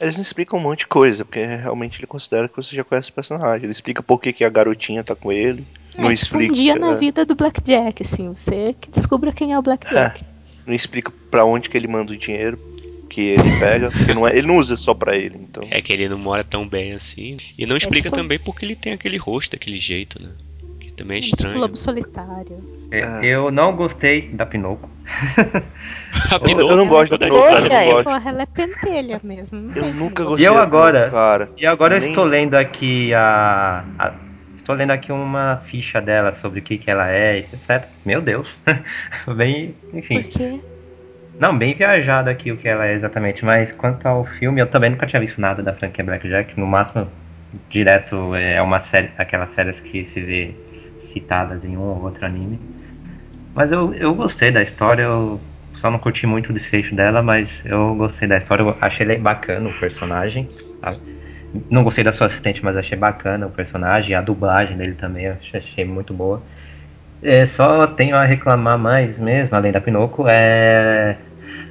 Eles 0.00 0.14
não 0.14 0.22
explicam 0.22 0.58
um 0.58 0.62
monte 0.62 0.80
de 0.80 0.86
coisa, 0.88 1.24
porque 1.24 1.44
realmente 1.44 1.98
ele 1.98 2.06
considera 2.06 2.48
que 2.48 2.56
você 2.56 2.74
já 2.76 2.84
conhece 2.84 3.10
o 3.10 3.12
personagem. 3.12 3.64
Ele 3.64 3.72
explica 3.72 4.02
por 4.02 4.20
que, 4.20 4.32
que 4.32 4.44
a 4.44 4.48
garotinha 4.48 5.02
tá 5.02 5.14
com 5.16 5.32
ele. 5.32 5.64
Não 5.96 6.10
é 6.10 6.14
tipo 6.14 6.24
explica. 6.24 6.52
um 6.52 6.54
dia 6.54 6.76
na 6.76 6.90
é, 6.90 6.94
vida 6.96 7.24
do 7.24 7.34
Blackjack, 7.34 8.02
assim, 8.02 8.28
você 8.28 8.74
que 8.80 8.90
descubra 8.90 9.32
quem 9.32 9.52
é 9.52 9.58
o 9.58 9.62
Blackjack. 9.62 10.24
Não 10.66 10.74
explica 10.74 11.12
pra 11.30 11.44
onde 11.44 11.68
que 11.68 11.76
ele 11.76 11.86
manda 11.88 12.12
o 12.12 12.16
dinheiro 12.16 12.58
que 13.10 13.20
ele 13.28 13.58
pega, 13.60 13.90
porque 13.90 14.12
não 14.14 14.26
é, 14.26 14.36
ele 14.36 14.46
não 14.48 14.56
usa 14.56 14.76
só 14.76 14.92
pra 14.92 15.14
ele, 15.16 15.36
então. 15.40 15.62
É 15.70 15.80
que 15.80 15.92
ele 15.92 16.08
não 16.08 16.18
mora 16.18 16.42
tão 16.42 16.66
bem 16.68 16.94
assim. 16.94 17.36
E 17.56 17.64
não 17.64 17.76
explica 17.76 18.08
tipo- 18.08 18.16
também 18.16 18.38
porque 18.40 18.64
ele 18.64 18.74
tem 18.74 18.92
aquele 18.92 19.16
rosto, 19.16 19.52
daquele 19.52 19.78
jeito, 19.78 20.20
né? 20.20 20.30
Que 20.80 20.92
também 20.92 21.18
é 21.18 21.20
Tipo 21.20 21.36
estranho. 21.36 21.58
lobo 21.58 21.76
solitário. 21.76 22.58
É. 22.90 23.24
Eu 23.24 23.50
não 23.52 23.74
gostei 23.76 24.22
da 24.30 24.44
Pinocchio. 24.44 24.88
A 26.30 26.34
Eu, 26.36 26.40
Pinocchio 26.40 26.70
eu 26.70 26.76
não 26.76 26.88
gosto 26.88 27.16
da 27.16 27.26
Pinocchio, 27.26 27.68
cara, 27.68 27.84
eu 27.84 27.88
eu- 27.90 27.94
gosto. 27.94 28.04
Porra, 28.04 28.30
ela 28.30 28.42
é 28.42 28.46
pentelha 28.46 29.20
mesmo. 29.22 29.72
Eu 29.76 29.94
nunca 29.94 30.24
gostei 30.24 30.44
E 30.44 30.48
eu 30.48 30.54
da 30.54 30.62
agora? 30.62 31.10
Cara. 31.10 31.50
E 31.56 31.66
agora 31.66 31.96
eu 31.96 32.00
Nem- 32.00 32.08
estou 32.10 32.24
lendo 32.24 32.54
aqui 32.54 33.12
a, 33.14 33.84
a- 33.98 34.14
Estou 34.64 34.74
lendo 34.74 34.92
aqui 34.92 35.12
uma 35.12 35.58
ficha 35.66 36.00
dela 36.00 36.32
sobre 36.32 36.60
o 36.60 36.62
que, 36.62 36.78
que 36.78 36.90
ela 36.90 37.10
é, 37.10 37.36
etc. 37.36 37.86
Meu 38.02 38.22
Deus. 38.22 38.56
bem. 39.36 39.74
Enfim. 39.92 40.22
Por 40.22 40.30
quê? 40.30 40.60
Não, 41.38 41.58
bem 41.58 41.74
viajado 41.74 42.30
aqui 42.30 42.50
o 42.50 42.56
que 42.56 42.66
ela 42.66 42.86
é 42.86 42.94
exatamente. 42.94 43.44
Mas 43.44 43.72
quanto 43.72 44.06
ao 44.06 44.24
filme, 44.24 44.62
eu 44.62 44.66
também 44.66 44.88
nunca 44.88 45.06
tinha 45.06 45.20
visto 45.20 45.38
nada 45.38 45.62
da 45.62 45.74
franquia 45.74 46.02
Blackjack. 46.02 46.58
No 46.58 46.66
máximo, 46.66 47.06
direto 47.68 48.34
é 48.34 48.62
uma 48.62 48.80
série. 48.80 49.10
Aquelas 49.18 49.50
séries 49.50 49.80
que 49.80 50.02
se 50.02 50.18
vê 50.22 50.54
citadas 50.96 51.62
em 51.62 51.76
um 51.76 51.82
ou 51.82 52.02
outro 52.02 52.24
anime. 52.24 52.58
Mas 53.54 53.70
eu, 53.70 53.92
eu 53.92 54.14
gostei 54.14 54.50
da 54.50 54.62
história, 54.62 55.02
eu 55.02 55.38
só 55.74 55.90
não 55.90 55.98
curti 55.98 56.26
muito 56.26 56.48
o 56.48 56.52
desfecho 56.54 56.94
dela, 56.94 57.22
mas 57.22 57.62
eu 57.66 57.94
gostei 57.96 58.26
da 58.26 58.38
história, 58.38 58.62
eu 58.62 58.74
achei 58.80 59.04
ele 59.04 59.18
bacana 59.18 59.68
o 59.68 59.78
personagem. 59.78 60.48
tá? 60.80 60.96
Não 61.70 61.84
gostei 61.84 62.02
da 62.02 62.12
sua 62.12 62.26
assistente, 62.26 62.64
mas 62.64 62.76
achei 62.76 62.98
bacana 62.98 63.46
o 63.46 63.50
personagem, 63.50 64.14
a 64.14 64.20
dublagem 64.20 64.76
dele 64.76 64.94
também, 64.94 65.28
achei- 65.28 65.84
muito 65.84 66.12
boa. 66.12 66.42
É, 67.22 67.46
só 67.46 67.86
tenho 67.86 68.16
a 68.16 68.24
reclamar 68.24 68.78
mais 68.78 69.18
mesmo, 69.20 69.56
além 69.56 69.72
da 69.72 69.80
Pinocchio, 69.80 70.28
é 70.28 71.18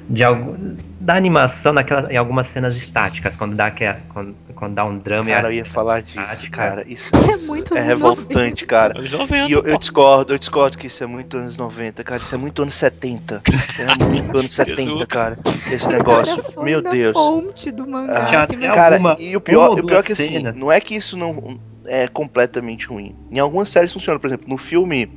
de 0.10 0.24
algo, 0.24 0.58
da 1.00 1.16
animação 1.16 1.72
naquela, 1.74 2.12
em 2.12 2.18
algumas 2.18 2.50
cenas 2.50 2.76
estáticas, 2.76 3.36
quando 3.36 3.56
dá, 3.56 3.68
aquela, 3.68 4.00
quando, 4.10 4.36
quando 4.54 4.74
dá 4.76 4.86
um 4.86 4.98
drama 4.98 5.30
Cara, 5.30 5.48
eu 5.48 5.54
ia 5.54 5.66
falar 5.66 6.02
disso, 6.02 6.20
estática. 6.20 6.58
cara. 6.58 6.84
Isso, 6.88 7.16
É 7.16 7.32
isso 7.32 7.48
muito 7.48 7.76
é 7.78 7.82
revoltante, 7.82 8.66
cara. 8.66 9.02
90, 9.02 9.48
E 9.50 9.52
eu, 9.54 9.64
eu 9.64 9.78
discordo, 9.78 10.34
eu 10.34 10.38
discordo 10.38 10.78
que 10.78 10.88
isso 10.88 11.04
é 11.04 11.08
muito 11.08 11.38
anos 11.38 11.56
90, 11.58 12.04
cara. 12.04 12.22
Isso 12.22 12.36
é 12.36 12.38
muito 12.38 12.62
anos 12.62 12.76
70. 12.76 13.42
É 13.80 13.96
muito 14.06 14.38
anos 14.38 14.52
70, 14.54 15.06
cara. 15.08 15.38
Esse 15.46 15.88
negócio. 15.88 16.44
Cara, 16.44 16.64
Meu 16.66 16.82
Deus. 16.82 17.14
fonte 17.14 17.72
do 17.72 17.88
mangá. 17.88 18.14
Ah, 18.34 18.42
assim, 18.42 18.60
Cara, 18.60 18.96
alguma- 18.96 19.16
e 19.20 19.36
o 19.36 19.42
pior, 19.42 19.72
o 19.80 19.86
pior 19.86 20.00
é 20.00 20.04
que 20.04 20.12
assim, 20.14 20.42
não 20.56 20.72
é 20.72 20.80
que 20.82 20.96
isso 20.96 21.16
não 21.16 21.60
é 21.86 22.08
completamente 22.08 22.88
ruim. 22.88 23.16
Em 23.32 23.40
algumas 23.40 23.70
séries 23.70 23.92
funciona, 23.94 24.20
por 24.20 24.28
exemplo, 24.28 24.46
no 24.48 24.58
filme 24.58 25.10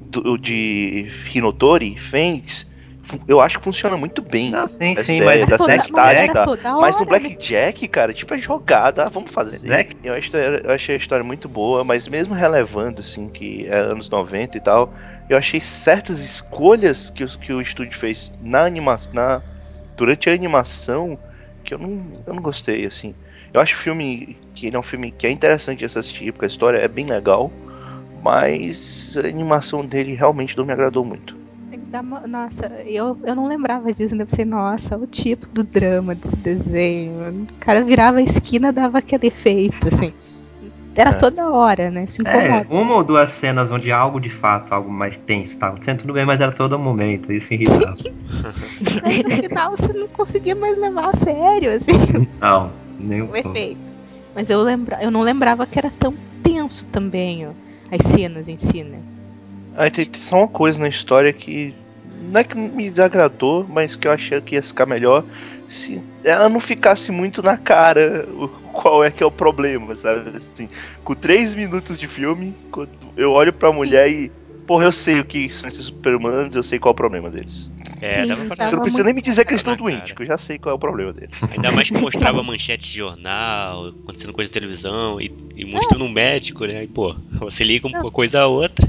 do- 0.00 0.36
de 0.38 1.10
Hinotori, 1.34 1.96
Fênix, 1.98 2.66
eu 3.28 3.40
acho 3.40 3.58
que 3.58 3.64
funciona 3.64 3.96
muito 3.96 4.22
bem. 4.22 4.50
Não, 4.52 4.66
sim, 4.68 4.94
Essa 4.94 5.12
sim, 5.12 5.20
ideia 5.20 5.44
mas 5.44 5.48
mas 5.48 5.52
estática, 5.54 6.02
era 6.02 6.34
tá? 6.34 6.46
Mas 6.78 6.96
no 6.96 7.04
Blackjack, 7.06 7.86
cara, 7.88 8.12
tipo, 8.12 8.34
é 8.34 8.38
jogada, 8.38 9.04
ah, 9.04 9.08
vamos 9.08 9.30
fazer. 9.30 9.88
Eu, 10.02 10.14
achei, 10.14 10.40
eu 10.64 10.70
achei 10.72 10.94
a 10.94 10.98
história 10.98 11.24
muito 11.24 11.48
boa, 11.48 11.84
mas 11.84 12.08
mesmo 12.08 12.34
relevando, 12.34 13.00
assim, 13.00 13.28
que 13.28 13.66
é 13.66 13.78
anos 13.78 14.10
90 14.10 14.56
e 14.56 14.60
tal, 14.60 14.94
eu 15.28 15.36
achei 15.38 15.60
certas 15.60 16.20
escolhas 16.20 17.10
que, 17.10 17.22
os- 17.24 17.36
que 17.36 17.52
o 17.52 17.60
estúdio 17.60 17.96
fez 17.96 18.32
na 18.40 18.64
animação, 18.64 19.10
na, 19.14 19.42
durante 19.96 20.28
a 20.30 20.34
animação, 20.34 21.18
que 21.64 21.74
eu 21.74 21.78
não, 21.78 22.22
eu 22.26 22.34
não 22.34 22.42
gostei, 22.42 22.86
assim. 22.86 23.14
Eu 23.52 23.60
acho 23.60 23.74
o 23.74 23.78
filme, 23.78 24.38
que 24.54 24.66
ele 24.66 24.76
é 24.76 24.78
um 24.78 24.82
filme 24.82 25.12
que 25.12 25.26
é 25.26 25.30
interessante 25.30 25.78
de 25.80 25.84
assistir, 25.84 26.32
porque 26.32 26.46
a 26.46 26.48
história 26.48 26.78
é 26.78 26.88
bem 26.88 27.06
legal, 27.06 27.52
mas 28.12 29.14
a 29.16 29.26
animação 29.28 29.86
dele 29.86 30.14
realmente 30.14 30.56
não 30.56 30.64
me 30.66 30.72
agradou 30.72 31.04
muito. 31.04 31.39
Uma- 32.00 32.26
Nossa, 32.26 32.66
eu, 32.86 33.18
eu 33.24 33.34
não 33.34 33.46
lembrava 33.46 33.92
disso, 33.92 34.14
né? 34.16 34.22
Eu 34.22 34.26
pensei, 34.26 34.44
nossa, 34.44 34.96
o 34.96 35.06
tipo 35.06 35.46
do 35.48 35.62
drama 35.62 36.14
desse 36.14 36.36
desenho. 36.36 37.44
O 37.44 37.46
cara 37.60 37.82
virava 37.84 38.18
a 38.18 38.22
esquina 38.22 38.72
dava 38.72 38.98
aquele 38.98 39.26
efeito, 39.28 39.88
assim. 39.88 40.12
Era 40.96 41.10
É. 41.10 41.12
toda 41.12 41.48
hora, 41.50 41.88
né? 41.90 42.04
Se 42.06 42.20
É, 42.26 42.46
incomoda. 42.46 42.66
uma 42.70 42.96
ou 42.96 43.04
duas 43.04 43.30
cenas 43.30 43.70
onde 43.70 43.92
algo 43.92 44.18
de 44.20 44.28
fato, 44.30 44.72
algo 44.72 44.90
mais 44.90 45.16
tenso 45.18 45.52
estava 45.52 45.72
acontecendo, 45.72 46.00
tudo 46.00 46.12
bem, 46.12 46.26
mas 46.26 46.40
era 46.40 46.50
todo 46.52 46.76
momento, 46.78 47.32
isso 47.32 47.54
irritava. 47.54 47.94
Aí 49.04 49.22
no 49.22 49.30
final 49.30 49.70
você 49.76 49.92
não 49.92 50.08
conseguia 50.08 50.56
mais 50.56 50.76
levar 50.76 51.10
a 51.10 51.14
sério, 51.16 51.70
assim, 51.72 51.92
Não, 52.40 52.70
nem 52.98 53.22
um 53.22 53.26
o 53.26 53.28
pouco. 53.28 53.48
efeito. 53.50 53.80
Mas 54.34 54.50
eu, 54.50 54.60
lembra... 54.62 54.98
eu 55.02 55.10
não 55.10 55.22
lembrava 55.22 55.64
que 55.66 55.78
era 55.78 55.90
tão 55.90 56.12
tenso 56.42 56.86
também, 56.88 57.46
ó, 57.46 57.50
as 57.90 58.02
cenas 58.04 58.48
em 58.48 58.56
si, 58.58 58.82
né? 58.82 58.98
Aí 59.76 59.90
tem 59.90 60.04
tem 60.04 60.20
só 60.20 60.38
uma 60.38 60.48
coisa 60.48 60.80
na 60.80 60.88
história 60.88 61.32
que 61.32 61.74
não 62.30 62.40
é 62.40 62.44
que 62.44 62.56
me 62.56 62.90
desagradou, 62.90 63.66
mas 63.68 63.96
que 63.96 64.06
eu 64.06 64.12
achei 64.12 64.40
que 64.40 64.54
ia 64.54 64.62
ficar 64.62 64.86
melhor 64.86 65.24
se 65.68 66.02
ela 66.24 66.48
não 66.48 66.60
ficasse 66.60 67.12
muito 67.12 67.42
na 67.42 67.56
cara 67.56 68.28
o, 68.28 68.48
qual 68.72 69.04
é 69.04 69.10
que 69.10 69.22
é 69.22 69.26
o 69.26 69.30
problema, 69.30 69.96
sabe? 69.96 70.36
Assim, 70.36 70.68
com 71.04 71.14
três 71.14 71.54
minutos 71.54 71.98
de 71.98 72.08
filme, 72.08 72.54
quando 72.70 72.90
eu 73.16 73.32
olho 73.32 73.52
pra 73.52 73.72
mulher 73.72 74.10
e. 74.10 74.30
Porra, 74.66 74.84
eu 74.84 74.92
sei 74.92 75.18
o 75.18 75.24
que 75.24 75.50
são 75.50 75.68
esses 75.68 75.86
super-humanos, 75.86 76.54
eu 76.54 76.62
sei 76.62 76.78
qual 76.78 76.90
é 76.90 76.94
o 76.94 76.96
problema 76.96 77.28
deles. 77.28 77.68
É, 78.00 78.22
Sim, 78.22 78.26
dava 78.28 78.44
pra 78.44 78.64
Você 78.64 78.76
não 78.76 78.82
precisa 78.82 79.02
nem 79.02 79.12
me 79.12 79.20
dizer 79.20 79.44
que 79.44 79.50
eles 79.50 79.60
estão 79.62 79.74
doentes, 79.74 80.12
que 80.12 80.22
eu 80.22 80.26
já 80.26 80.38
sei 80.38 80.58
qual 80.58 80.72
é 80.72 80.76
o 80.76 80.78
problema 80.78 81.12
deles. 81.12 81.30
Ainda 81.50 81.72
mais 81.72 81.90
que 81.90 81.98
mostrava 81.98 82.40
manchete 82.40 82.88
de 82.88 82.98
jornal, 82.98 83.88
acontecendo 83.88 84.32
coisa 84.32 84.48
de 84.48 84.52
televisão 84.52 85.20
e, 85.20 85.32
e 85.56 85.64
mostrando 85.64 86.04
um 86.04 86.08
médico, 86.08 86.66
né? 86.66 86.84
E, 86.84 86.86
pô, 86.86 87.16
você 87.40 87.64
liga 87.64 87.88
uma 87.88 88.12
coisa 88.12 88.42
a 88.42 88.46
outra. 88.46 88.88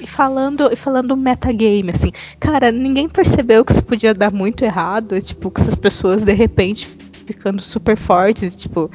E 0.00 0.06
falando, 0.06 0.72
e 0.72 0.76
falando 0.76 1.16
metagame, 1.16 1.90
assim, 1.90 2.12
cara, 2.38 2.70
ninguém 2.70 3.08
percebeu 3.08 3.64
que 3.64 3.72
isso 3.72 3.82
podia 3.84 4.14
dar 4.14 4.32
muito 4.32 4.64
errado, 4.64 5.20
tipo, 5.20 5.50
que 5.50 5.60
essas 5.60 5.74
pessoas 5.74 6.24
de 6.24 6.32
repente 6.32 6.88
ficando 7.26 7.62
super 7.62 7.96
fortes, 7.96 8.56
tipo. 8.56 8.90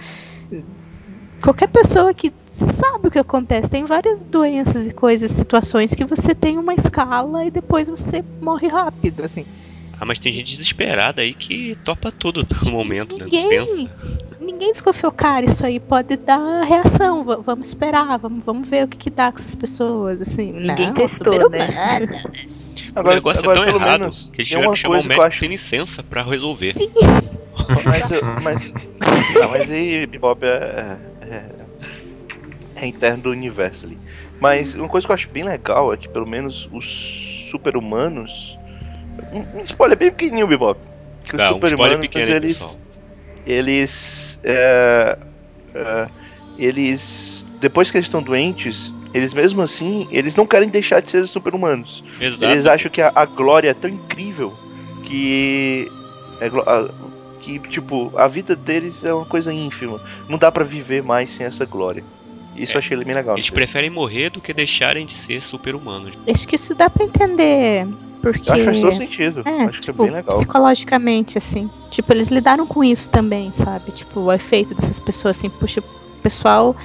Qualquer 1.41 1.67
pessoa 1.67 2.13
que 2.13 2.32
você 2.46 2.69
sabe 2.69 3.10
o 3.10 3.12
que 3.12 3.19
acontece, 3.19 3.69
tem 3.69 3.84
várias 3.84 4.24
doenças 4.24 4.88
e 4.88 4.93
coisas, 4.93 5.30
situações 5.30 5.93
que 5.93 6.06
você 6.06 6.34
tem 6.34 6.58
uma 6.58 6.74
escala 6.74 7.43
e 7.46 7.52
depois 7.52 7.89
você 7.89 8.24
morre 8.41 8.69
rápido, 8.69 9.26
assim. 9.26 9.43
Ah, 10.00 10.06
mas 10.06 10.19
tem 10.19 10.32
gente 10.32 10.52
desesperada 10.52 11.22
aí 11.22 11.34
que 11.34 11.78
topa 11.84 12.12
tudo 12.12 12.39
no 12.63 12.72
momento, 12.72 13.17
né? 13.17 13.26
Ninguém, 13.26 13.50
Pensa. 13.50 13.89
Ninguém 14.43 14.71
desconfiou, 14.71 15.12
cara, 15.12 15.45
isso 15.45 15.65
aí 15.65 15.79
pode 15.79 16.17
dar 16.17 16.63
reação, 16.63 17.23
va- 17.23 17.38
vamos 17.38 17.69
esperar, 17.69 18.17
vamos, 18.19 18.43
vamos 18.45 18.67
ver 18.67 18.86
o 18.86 18.88
que, 18.88 18.97
que 18.97 19.10
dá 19.10 19.32
com 19.32 19.38
essas 19.39 19.56
pessoas, 19.56 20.21
assim. 20.21 20.51
Ninguém 20.51 20.88
não, 20.88 20.93
testou, 20.93 21.34
o 21.34 21.49
Agora, 22.95 23.15
negócio 23.15 23.39
agora 23.39 23.60
é 23.60 23.63
tão 23.63 23.65
pelo 23.65 23.77
errado 23.77 23.99
menos, 24.01 24.29
que 24.34 24.41
eles 24.41 24.49
tem 24.49 24.58
tiveram 24.58 24.73
que 24.73 24.79
chamar 24.79 24.97
eu 24.97 25.03
médico 25.08 25.21
acho 25.23 25.39
sem 25.39 25.49
licença 25.49 26.03
pra 26.03 26.23
resolver. 26.23 26.73
Sim. 26.73 26.89
Mas, 27.86 28.10
mas, 28.43 28.73
não, 29.39 29.49
mas 29.51 29.71
aí 29.71 30.06
Bob 30.08 30.43
é, 30.43 30.97
é, 31.21 31.45
é 32.75 32.88
interno 32.88 33.23
do 33.23 33.29
universo 33.29 33.86
ali. 33.86 33.97
Mas 34.39 34.75
uma 34.75 34.89
coisa 34.89 35.08
que 35.08 35.12
eu 35.12 35.13
acho 35.13 35.29
bem 35.29 35.43
legal 35.43 35.93
é 35.93 35.97
que 35.97 36.10
pelo 36.10 36.27
menos 36.27 36.67
os 36.73 37.47
super-humanos. 37.51 38.58
Um, 39.32 39.60
um 39.60 39.62
spoiler 39.62 39.97
bem 39.97 40.12
pequenininho, 40.12 40.47
Bebop. 40.47 40.79
Que 41.23 41.36
os 41.36 41.41
Ah, 41.41 41.51
um 41.51 41.53
super-humanos, 41.53 42.06
aí, 42.15 42.99
eles. 43.45 44.33
Eles. 44.43 44.56
é, 44.58 45.17
é, 45.75 46.08
eles. 46.58 47.45
Depois 47.60 47.89
que 47.89 47.97
eles 47.97 48.06
estão 48.08 48.21
doentes, 48.21 48.93
eles 49.13 49.34
mesmo 49.34 49.62
assim, 49.62 50.08
eles 50.12 50.36
não 50.36 50.45
querem 50.45 50.69
deixar 50.69 51.01
de 51.01 51.10
ser 51.10 51.27
super-humanos. 51.27 52.03
Eles 52.51 52.65
acham 52.65 52.91
que 52.91 53.01
a, 53.01 53.12
a 53.15 53.25
glória 53.25 53.69
é 53.69 53.73
tão 53.73 53.89
incrível 53.89 54.53
que. 55.03 55.91
é 56.41 56.47
a- 56.47 56.89
que, 57.39 57.60
tipo, 57.60 58.10
a 58.15 58.25
vida 58.25 58.56
deles 58.56 59.03
é 59.03 59.13
uma 59.13 59.25
coisa 59.25 59.53
ínfima. 59.53 59.99
Não 60.29 60.38
dá 60.38 60.49
pra 60.49 60.63
viver 60.63 61.03
mais 61.03 61.29
sem 61.32 61.45
essa 61.45 61.65
glória. 61.65 62.01
Isso 62.55 62.73
É, 62.73 62.75
eu 62.75 62.79
achei 62.79 62.97
bem 62.97 63.13
legal. 63.13 63.35
Eles 63.35 63.49
preferem 63.49 63.89
morrer 63.89 64.29
do 64.29 64.41
que 64.41 64.53
deixarem 64.53 65.05
de 65.05 65.13
ser 65.13 65.41
super-humanos. 65.41 66.13
Acho 66.27 66.47
que 66.47 66.55
isso 66.55 66.73
dá 66.73 66.89
pra 66.89 67.05
entender. 67.05 67.87
Porque. 68.21 68.49
Eu 68.49 68.53
acho 68.53 68.61
que 68.61 68.65
faz 68.65 68.81
todo 68.81 68.95
sentido. 68.95 69.43
É, 69.45 69.63
acho 69.63 69.79
que 69.79 69.85
tipo, 69.85 70.03
é 70.03 70.05
bem 70.05 70.15
legal. 70.15 70.37
psicologicamente, 70.37 71.37
assim. 71.37 71.69
Tipo, 71.89 72.13
eles 72.13 72.29
lidaram 72.29 72.65
com 72.65 72.83
isso 72.83 73.09
também, 73.09 73.51
sabe? 73.53 73.91
Tipo, 73.91 74.21
o 74.21 74.31
efeito 74.31 74.73
dessas 74.73 74.99
pessoas, 74.99 75.37
assim, 75.37 75.49
puxa, 75.49 75.81
o 75.81 76.21
pessoal 76.21 76.75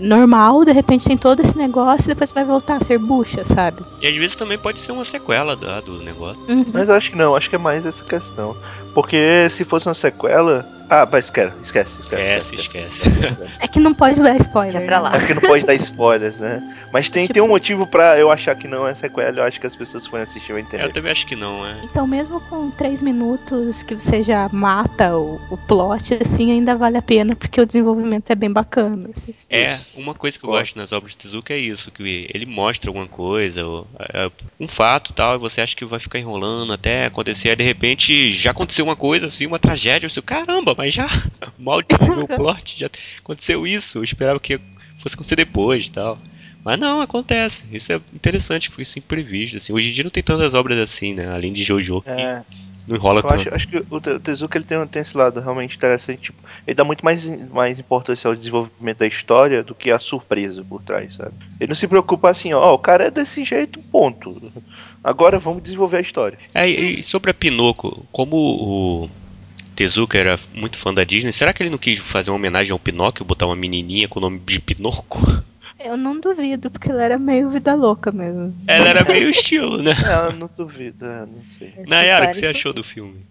normal, 0.00 0.64
de 0.64 0.72
repente 0.72 1.06
tem 1.06 1.16
todo 1.16 1.40
esse 1.40 1.56
negócio 1.56 2.06
e 2.06 2.14
depois 2.14 2.32
vai 2.32 2.44
voltar 2.44 2.76
a 2.76 2.80
ser 2.80 2.98
bucha, 2.98 3.44
sabe? 3.44 3.84
E 4.00 4.06
às 4.06 4.16
vezes 4.16 4.34
também 4.34 4.58
pode 4.58 4.80
ser 4.80 4.92
uma 4.92 5.04
sequela 5.04 5.54
do, 5.54 5.82
do 5.82 6.02
negócio. 6.02 6.40
Uhum. 6.48 6.64
Mas 6.72 6.88
eu 6.88 6.94
acho 6.94 7.10
que 7.10 7.16
não, 7.16 7.36
acho 7.36 7.48
que 7.48 7.56
é 7.56 7.58
mais 7.58 7.86
essa 7.86 8.04
questão. 8.04 8.56
Porque 8.94 9.48
se 9.50 9.64
fosse 9.64 9.86
uma 9.86 9.94
sequela. 9.94 10.66
Ah, 10.88 11.06
vai, 11.06 11.20
esquece, 11.20 11.54
esquece, 11.62 11.98
esquece. 11.98 12.54
Esquece, 12.56 13.08
esquece. 13.08 13.56
É 13.58 13.66
que 13.66 13.80
não 13.80 13.94
pode 13.94 14.20
dar 14.20 14.36
spoiler. 14.36 14.72
Deixa 14.72 14.86
pra 14.86 14.96
né? 14.98 15.02
lá. 15.08 15.16
É 15.16 15.18
porque 15.18 15.34
não 15.34 15.40
pode 15.42 15.64
dar 15.64 15.74
spoilers, 15.74 16.38
né? 16.38 16.62
Mas 16.92 17.08
tem, 17.08 17.22
Tipo- 17.22 17.34
tem 17.34 17.42
um 17.42 17.48
motivo 17.48 17.86
pra 17.86 18.18
eu 18.18 18.30
achar 18.30 18.54
que 18.54 18.68
não 18.68 18.86
é 18.86 18.94
sequela. 18.94 19.38
Eu 19.40 19.44
acho 19.44 19.58
que 19.58 19.66
as 19.66 19.74
pessoas 19.74 20.06
forem 20.06 20.22
assistir 20.24 20.52
vão 20.52 20.60
entender. 20.60 20.84
Eu 20.84 20.92
também 20.92 21.10
acho 21.10 21.26
que 21.26 21.34
não, 21.34 21.66
é. 21.66 21.80
Então, 21.84 22.06
mesmo 22.06 22.38
com 22.42 22.70
três 22.70 23.02
minutos 23.02 23.82
que 23.82 23.94
você 23.94 24.22
já 24.22 24.48
mata 24.52 25.16
o, 25.16 25.40
o 25.50 25.56
plot, 25.56 26.18
assim, 26.20 26.52
ainda 26.52 26.76
vale 26.76 26.98
a 26.98 27.02
pena, 27.02 27.34
porque 27.34 27.60
o 27.60 27.66
desenvolvimento 27.66 28.30
é 28.30 28.34
bem 28.34 28.52
bacana. 28.52 29.08
Assim. 29.16 29.34
É, 29.48 29.78
uma 29.96 30.14
coisa 30.14 30.38
que 30.38 30.44
eu 30.44 30.50
gosto 30.50 30.76
nas 30.76 30.92
obras 30.92 31.12
de 31.12 31.18
Tezuka 31.18 31.54
é 31.54 31.58
isso, 31.58 31.90
que 31.90 32.28
ele 32.32 32.44
mostra 32.44 32.90
alguma 32.90 33.08
coisa, 33.08 33.64
ou, 33.64 33.86
é, 34.12 34.30
um 34.60 34.68
fato 34.68 35.10
e 35.10 35.14
tal, 35.14 35.36
e 35.36 35.38
você 35.38 35.62
acha 35.62 35.74
que 35.74 35.84
vai 35.84 35.98
ficar 35.98 36.18
enrolando 36.18 36.74
até 36.74 37.06
acontecer, 37.06 37.48
aí 37.48 37.56
de 37.56 37.64
repente 37.64 38.30
já 38.30 38.50
aconteceu 38.50 38.83
uma 38.84 38.96
coisa 38.96 39.26
assim, 39.26 39.46
uma 39.46 39.58
tragédia, 39.58 40.08
você, 40.08 40.22
caramba, 40.22 40.74
mas 40.76 40.94
já 40.94 41.08
mal 41.58 41.82
desenvolveu 41.82 42.28
plot, 42.28 42.78
já 42.78 42.90
aconteceu 43.18 43.66
isso, 43.66 43.98
eu 43.98 44.04
esperava 44.04 44.38
que 44.38 44.58
fosse 45.02 45.14
acontecer 45.14 45.36
depois 45.36 45.86
e 45.86 45.90
tal. 45.90 46.18
Mas 46.64 46.80
não, 46.80 47.02
acontece. 47.02 47.66
Isso 47.70 47.92
é 47.92 47.96
interessante, 48.14 48.70
porque 48.70 48.82
isso 48.82 48.98
é 48.98 49.00
imprevisto. 49.00 49.58
Assim. 49.58 49.72
Hoje 49.72 49.90
em 49.90 49.92
dia 49.92 50.02
não 50.02 50.10
tem 50.10 50.22
tantas 50.22 50.54
obras 50.54 50.78
assim, 50.78 51.12
né? 51.12 51.28
Além 51.28 51.52
de 51.52 51.62
Jojo, 51.62 52.00
que 52.00 52.08
É, 52.08 52.42
não 52.86 52.96
enrola 52.96 53.20
eu 53.20 53.22
tanto. 53.22 53.34
acho, 53.34 53.54
acho 53.54 53.68
que 53.68 53.84
o 53.90 54.00
Te- 54.00 54.10
o 54.10 54.20
Tezuka 54.20 54.58
ele 54.58 54.64
tem, 54.64 54.86
tem 54.86 55.02
esse 55.02 55.16
lado 55.16 55.40
realmente 55.40 55.76
interessante. 55.76 56.20
Tipo, 56.22 56.42
ele 56.66 56.74
dá 56.74 56.84
muito 56.84 57.04
mais, 57.04 57.26
mais 57.50 57.78
importância 57.78 58.28
ao 58.28 58.34
desenvolvimento 58.36 58.98
da 58.98 59.06
história 59.06 59.62
do 59.62 59.74
que 59.74 59.90
a 59.90 59.98
surpresa 59.98 60.64
por 60.64 60.82
trás, 60.82 61.14
sabe? 61.14 61.32
Ele 61.60 61.68
não 61.68 61.74
se 61.74 61.88
preocupa 61.88 62.30
assim, 62.30 62.52
ó, 62.52 62.74
o 62.74 62.78
cara 62.78 63.04
é 63.04 63.10
desse 63.10 63.42
jeito, 63.44 63.80
ponto. 63.90 64.52
Agora 65.02 65.38
vamos 65.38 65.62
desenvolver 65.62 65.98
a 65.98 66.00
história. 66.02 66.38
É, 66.54 66.68
e 66.68 67.00
e 67.00 67.02
sobre 67.02 67.30
a 67.30 67.34
Pinocchio, 67.34 68.04
como 68.12 68.36
o 68.36 69.10
Tezuka 69.74 70.16
era 70.18 70.38
muito 70.54 70.78
fã 70.78 70.92
da 70.94 71.04
Disney, 71.04 71.32
será 71.32 71.52
que 71.52 71.62
ele 71.62 71.70
não 71.70 71.78
quis 71.78 71.98
fazer 71.98 72.30
uma 72.30 72.36
homenagem 72.36 72.72
ao 72.72 72.78
Pinóquio, 72.78 73.24
botar 73.24 73.46
uma 73.46 73.56
menininha 73.56 74.06
com 74.08 74.18
o 74.18 74.22
nome 74.22 74.40
de 74.46 74.60
Pinocchio? 74.60 75.04
Eu 75.84 75.98
não 75.98 76.18
duvido, 76.18 76.70
porque 76.70 76.90
ela 76.90 77.02
era 77.04 77.18
meio 77.18 77.50
vida 77.50 77.74
louca 77.74 78.10
mesmo. 78.10 78.54
Ela 78.66 78.88
era 78.88 79.04
meio 79.04 79.28
estilo, 79.28 79.82
né? 79.82 79.92
É, 79.92 80.28
eu 80.28 80.32
não 80.32 80.48
duvido, 80.56 81.04
é, 81.04 81.26
não 81.26 81.44
sei. 81.44 81.74
Nayara, 81.86 82.26
o 82.26 82.30
que 82.30 82.36
você 82.36 82.46
achou 82.46 82.72
do 82.72 82.82
filme? 82.82 83.26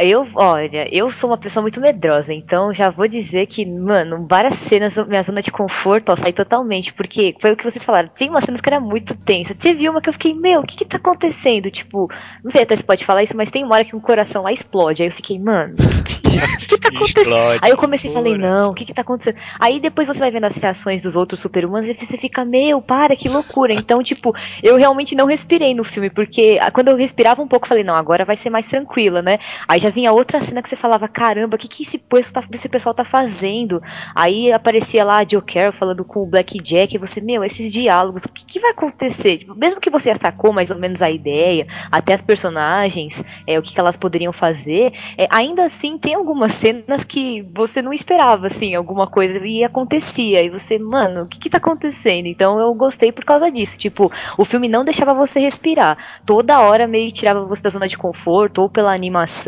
Eu, 0.00 0.26
olha, 0.34 0.88
eu 0.92 1.10
sou 1.10 1.30
uma 1.30 1.38
pessoa 1.38 1.62
muito 1.62 1.80
medrosa, 1.80 2.34
então 2.34 2.74
já 2.74 2.90
vou 2.90 3.06
dizer 3.06 3.46
que, 3.46 3.64
mano, 3.64 4.26
várias 4.28 4.54
cenas, 4.54 4.96
minha 5.06 5.22
zona 5.22 5.40
de 5.40 5.50
conforto, 5.50 6.10
ó, 6.10 6.16
sai 6.16 6.32
totalmente, 6.32 6.92
porque 6.92 7.36
foi 7.40 7.52
o 7.52 7.56
que 7.56 7.62
vocês 7.62 7.84
falaram, 7.84 8.08
tem 8.08 8.28
umas 8.28 8.44
cenas 8.44 8.60
que 8.60 8.68
era 8.68 8.80
muito 8.80 9.16
tensa. 9.16 9.54
Teve 9.54 9.88
uma 9.88 10.00
que 10.00 10.08
eu 10.08 10.12
fiquei, 10.12 10.34
meu, 10.34 10.60
o 10.60 10.64
que 10.64 10.76
que 10.76 10.84
tá 10.84 10.96
acontecendo? 10.96 11.70
Tipo, 11.70 12.10
não 12.42 12.50
sei 12.50 12.62
até 12.62 12.74
se 12.74 12.82
pode 12.82 13.04
falar 13.04 13.22
isso, 13.22 13.36
mas 13.36 13.50
tem 13.50 13.64
uma 13.64 13.76
hora 13.76 13.84
que 13.84 13.94
um 13.94 14.00
coração 14.00 14.42
lá 14.42 14.52
explode, 14.52 15.02
aí 15.02 15.08
eu 15.08 15.12
fiquei, 15.12 15.38
mano, 15.38 15.74
o 15.74 16.02
que, 16.02 16.20
que 16.20 16.78
tá 16.78 16.88
acontecendo? 16.88 17.20
Explode. 17.20 17.60
Aí 17.62 17.70
eu 17.70 17.76
comecei 17.76 18.10
e 18.10 18.14
falei, 18.14 18.36
não, 18.36 18.70
o 18.70 18.74
que 18.74 18.84
que 18.84 18.94
tá 18.94 19.02
acontecendo? 19.02 19.36
Aí 19.60 19.78
depois 19.78 20.08
você 20.08 20.18
vai 20.18 20.32
vendo 20.32 20.44
as 20.44 20.56
reações 20.56 21.02
dos 21.02 21.14
outros 21.14 21.40
super-humanos 21.40 21.86
e 21.86 21.94
você 21.94 22.16
fica, 22.16 22.44
meu, 22.44 22.82
para, 22.82 23.14
que 23.14 23.28
loucura. 23.28 23.72
Então, 23.72 24.02
tipo, 24.02 24.34
eu 24.62 24.76
realmente 24.76 25.14
não 25.14 25.26
respirei 25.26 25.74
no 25.74 25.84
filme, 25.84 26.10
porque 26.10 26.58
ah, 26.60 26.72
quando 26.72 26.88
eu 26.88 26.96
respirava 26.96 27.40
um 27.40 27.46
pouco, 27.46 27.66
eu 27.66 27.68
falei, 27.68 27.84
não, 27.84 27.94
agora 27.94 28.24
vai 28.24 28.34
ser 28.34 28.50
mais 28.50 28.66
tranquila, 28.66 29.22
né? 29.22 29.38
Aí 29.68 29.78
já 29.80 29.90
vinha 29.90 30.12
outra 30.12 30.40
cena 30.40 30.62
que 30.62 30.68
você 30.68 30.76
falava, 30.76 31.08
caramba, 31.08 31.56
o 31.56 31.58
que 31.58 31.68
que 31.68 31.82
esse, 31.82 31.98
tá- 32.32 32.44
esse 32.52 32.68
pessoal 32.68 32.94
tá 32.94 33.04
fazendo? 33.04 33.82
Aí 34.14 34.52
aparecia 34.52 35.04
lá 35.04 35.18
a 35.18 35.26
Joe 35.28 35.42
Carroll 35.42 35.72
falando 35.72 36.04
com 36.04 36.22
o 36.22 36.26
Black 36.26 36.58
Jack, 36.62 36.94
e 36.94 36.98
você, 36.98 37.20
meu, 37.20 37.44
esses 37.44 37.72
diálogos, 37.72 38.24
o 38.24 38.28
que 38.28 38.44
que 38.44 38.60
vai 38.60 38.70
acontecer? 38.72 39.38
Tipo, 39.38 39.54
mesmo 39.54 39.80
que 39.80 39.90
você 39.90 40.14
sacou 40.14 40.52
mais 40.52 40.70
ou 40.70 40.78
menos 40.78 41.02
a 41.02 41.10
ideia, 41.10 41.66
até 41.90 42.12
as 42.12 42.22
personagens, 42.22 43.22
é, 43.46 43.58
o 43.58 43.62
que, 43.62 43.74
que 43.74 43.80
elas 43.80 43.96
poderiam 43.96 44.32
fazer, 44.32 44.92
é, 45.16 45.26
ainda 45.30 45.64
assim 45.64 45.98
tem 45.98 46.14
algumas 46.14 46.52
cenas 46.52 47.04
que 47.04 47.42
você 47.54 47.82
não 47.82 47.92
esperava, 47.92 48.46
assim, 48.46 48.74
alguma 48.74 49.06
coisa 49.06 49.38
e 49.44 49.64
acontecia. 49.64 50.42
E 50.42 50.50
você, 50.50 50.78
mano, 50.78 51.22
o 51.22 51.26
que 51.26 51.38
que 51.38 51.50
tá 51.50 51.58
acontecendo? 51.58 52.26
Então 52.26 52.58
eu 52.58 52.72
gostei 52.74 53.12
por 53.12 53.24
causa 53.24 53.50
disso. 53.50 53.76
Tipo, 53.78 54.10
o 54.36 54.44
filme 54.44 54.68
não 54.68 54.84
deixava 54.84 55.14
você 55.14 55.40
respirar. 55.40 55.96
Toda 56.24 56.60
hora 56.60 56.86
meio 56.86 57.10
tirava 57.12 57.44
você 57.44 57.62
da 57.62 57.70
zona 57.70 57.88
de 57.88 57.96
conforto, 57.98 58.62
ou 58.62 58.68
pela 58.68 58.92
animação, 58.92 59.39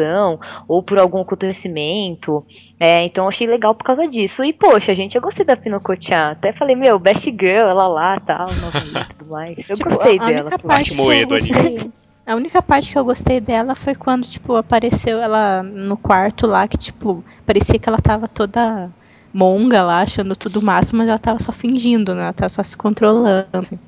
ou 0.69 0.83
por 0.83 0.99
algum 0.99 1.21
acontecimento. 1.21 2.45
É, 2.79 3.05
então 3.05 3.25
eu 3.25 3.29
achei 3.29 3.47
legal 3.47 3.75
por 3.75 3.85
causa 3.85 4.07
disso. 4.09 4.43
E, 4.45 4.53
poxa, 4.53 4.95
gente, 4.95 5.15
eu 5.17 5.23
gostei 5.23 5.45
da 5.45 5.57
Pinochet. 5.57 6.13
Até 6.15 6.53
falei, 6.53 6.77
meu, 6.77 6.99
best 6.99 7.25
girl, 7.31 7.69
ela 7.69 7.87
lá, 7.89 8.19
tal, 8.21 8.55
novinha 8.55 9.03
e 9.03 9.09
tudo 9.17 9.31
mais. 9.31 9.69
Eu 9.69 9.77
Tipo, 9.77 9.91
gostei 9.91 10.19
a, 10.19 10.23
a 10.23 10.27
dela. 10.27 10.59
parte 10.59 10.91
que 10.91 11.01
eu 11.01 11.27
gostei. 11.27 11.93
A 12.25 12.37
única 12.37 12.63
parte 12.63 12.93
que 12.93 12.99
eu 12.99 13.05
gostei 13.05 13.41
dela 13.41 13.75
foi 13.75 13.95
quando, 13.95 14.25
tipo, 14.25 14.55
apareceu 14.55 15.19
ela 15.21 15.63
no 15.63 15.97
quarto 15.97 16.47
lá, 16.47 16.69
que, 16.69 16.79
tipo, 16.79 17.25
parecia 17.45 17.79
que 17.79 17.89
ela 17.89 17.99
tava 17.99 18.29
toda 18.29 18.91
monga 19.33 19.83
lá, 19.83 20.01
achando 20.03 20.37
tudo 20.37 20.61
o 20.61 20.63
máximo, 20.63 20.99
mas 20.99 21.09
ela 21.09 21.19
tava 21.19 21.39
só 21.41 21.51
fingindo, 21.53 22.15
né? 22.15 22.23
Ela 22.25 22.33
tava 22.33 22.49
só 22.49 22.63
se 22.63 22.77
controlando, 22.77 23.47
assim. 23.55 23.79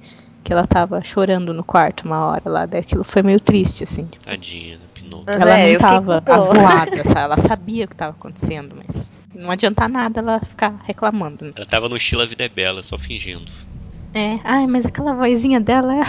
Que 0.43 0.53
ela 0.53 0.67
tava 0.67 1.03
chorando 1.03 1.55
no 1.55 1.63
quarto 1.65 2.05
uma 2.05 2.27
hora 2.27 2.43
lá, 2.51 2.67
daí 2.67 2.81
aquilo 2.81 3.05
foi 3.05 3.23
meio 3.23 3.41
triste, 3.41 3.85
assim. 3.85 4.07
tipo, 4.07 4.25
Tadinha 4.25 4.79
do 4.79 4.89
Ela 5.27 5.59
É, 5.59 5.73
não 5.73 5.79
tava 5.79 6.23
avoada? 6.27 7.03
Ela 7.17 7.39
sabia 7.39 7.85
o 7.85 7.89
que 7.89 7.97
tava 7.97 8.13
acontecendo, 8.13 8.75
mas 8.77 9.15
não 9.35 9.51
adianta 9.51 9.87
nada 9.89 10.21
ela 10.21 10.41
ficar 10.41 10.75
reclamando. 10.85 11.47
Né? 11.47 11.53
Ela 11.57 11.67
tava 11.67 11.89
no 11.89 11.97
estilo 11.97 12.23
A 12.23 12.27
Vida 12.27 12.45
é 12.45 12.49
Bela, 12.49 12.83
só 12.83 12.99
fingindo. 12.99 13.51
É, 14.15 14.39
ai, 14.45 14.67
mas 14.67 14.87
aquela 14.87 15.13
vozinha 15.15 15.61
dela 15.61 15.95
é. 15.95 16.01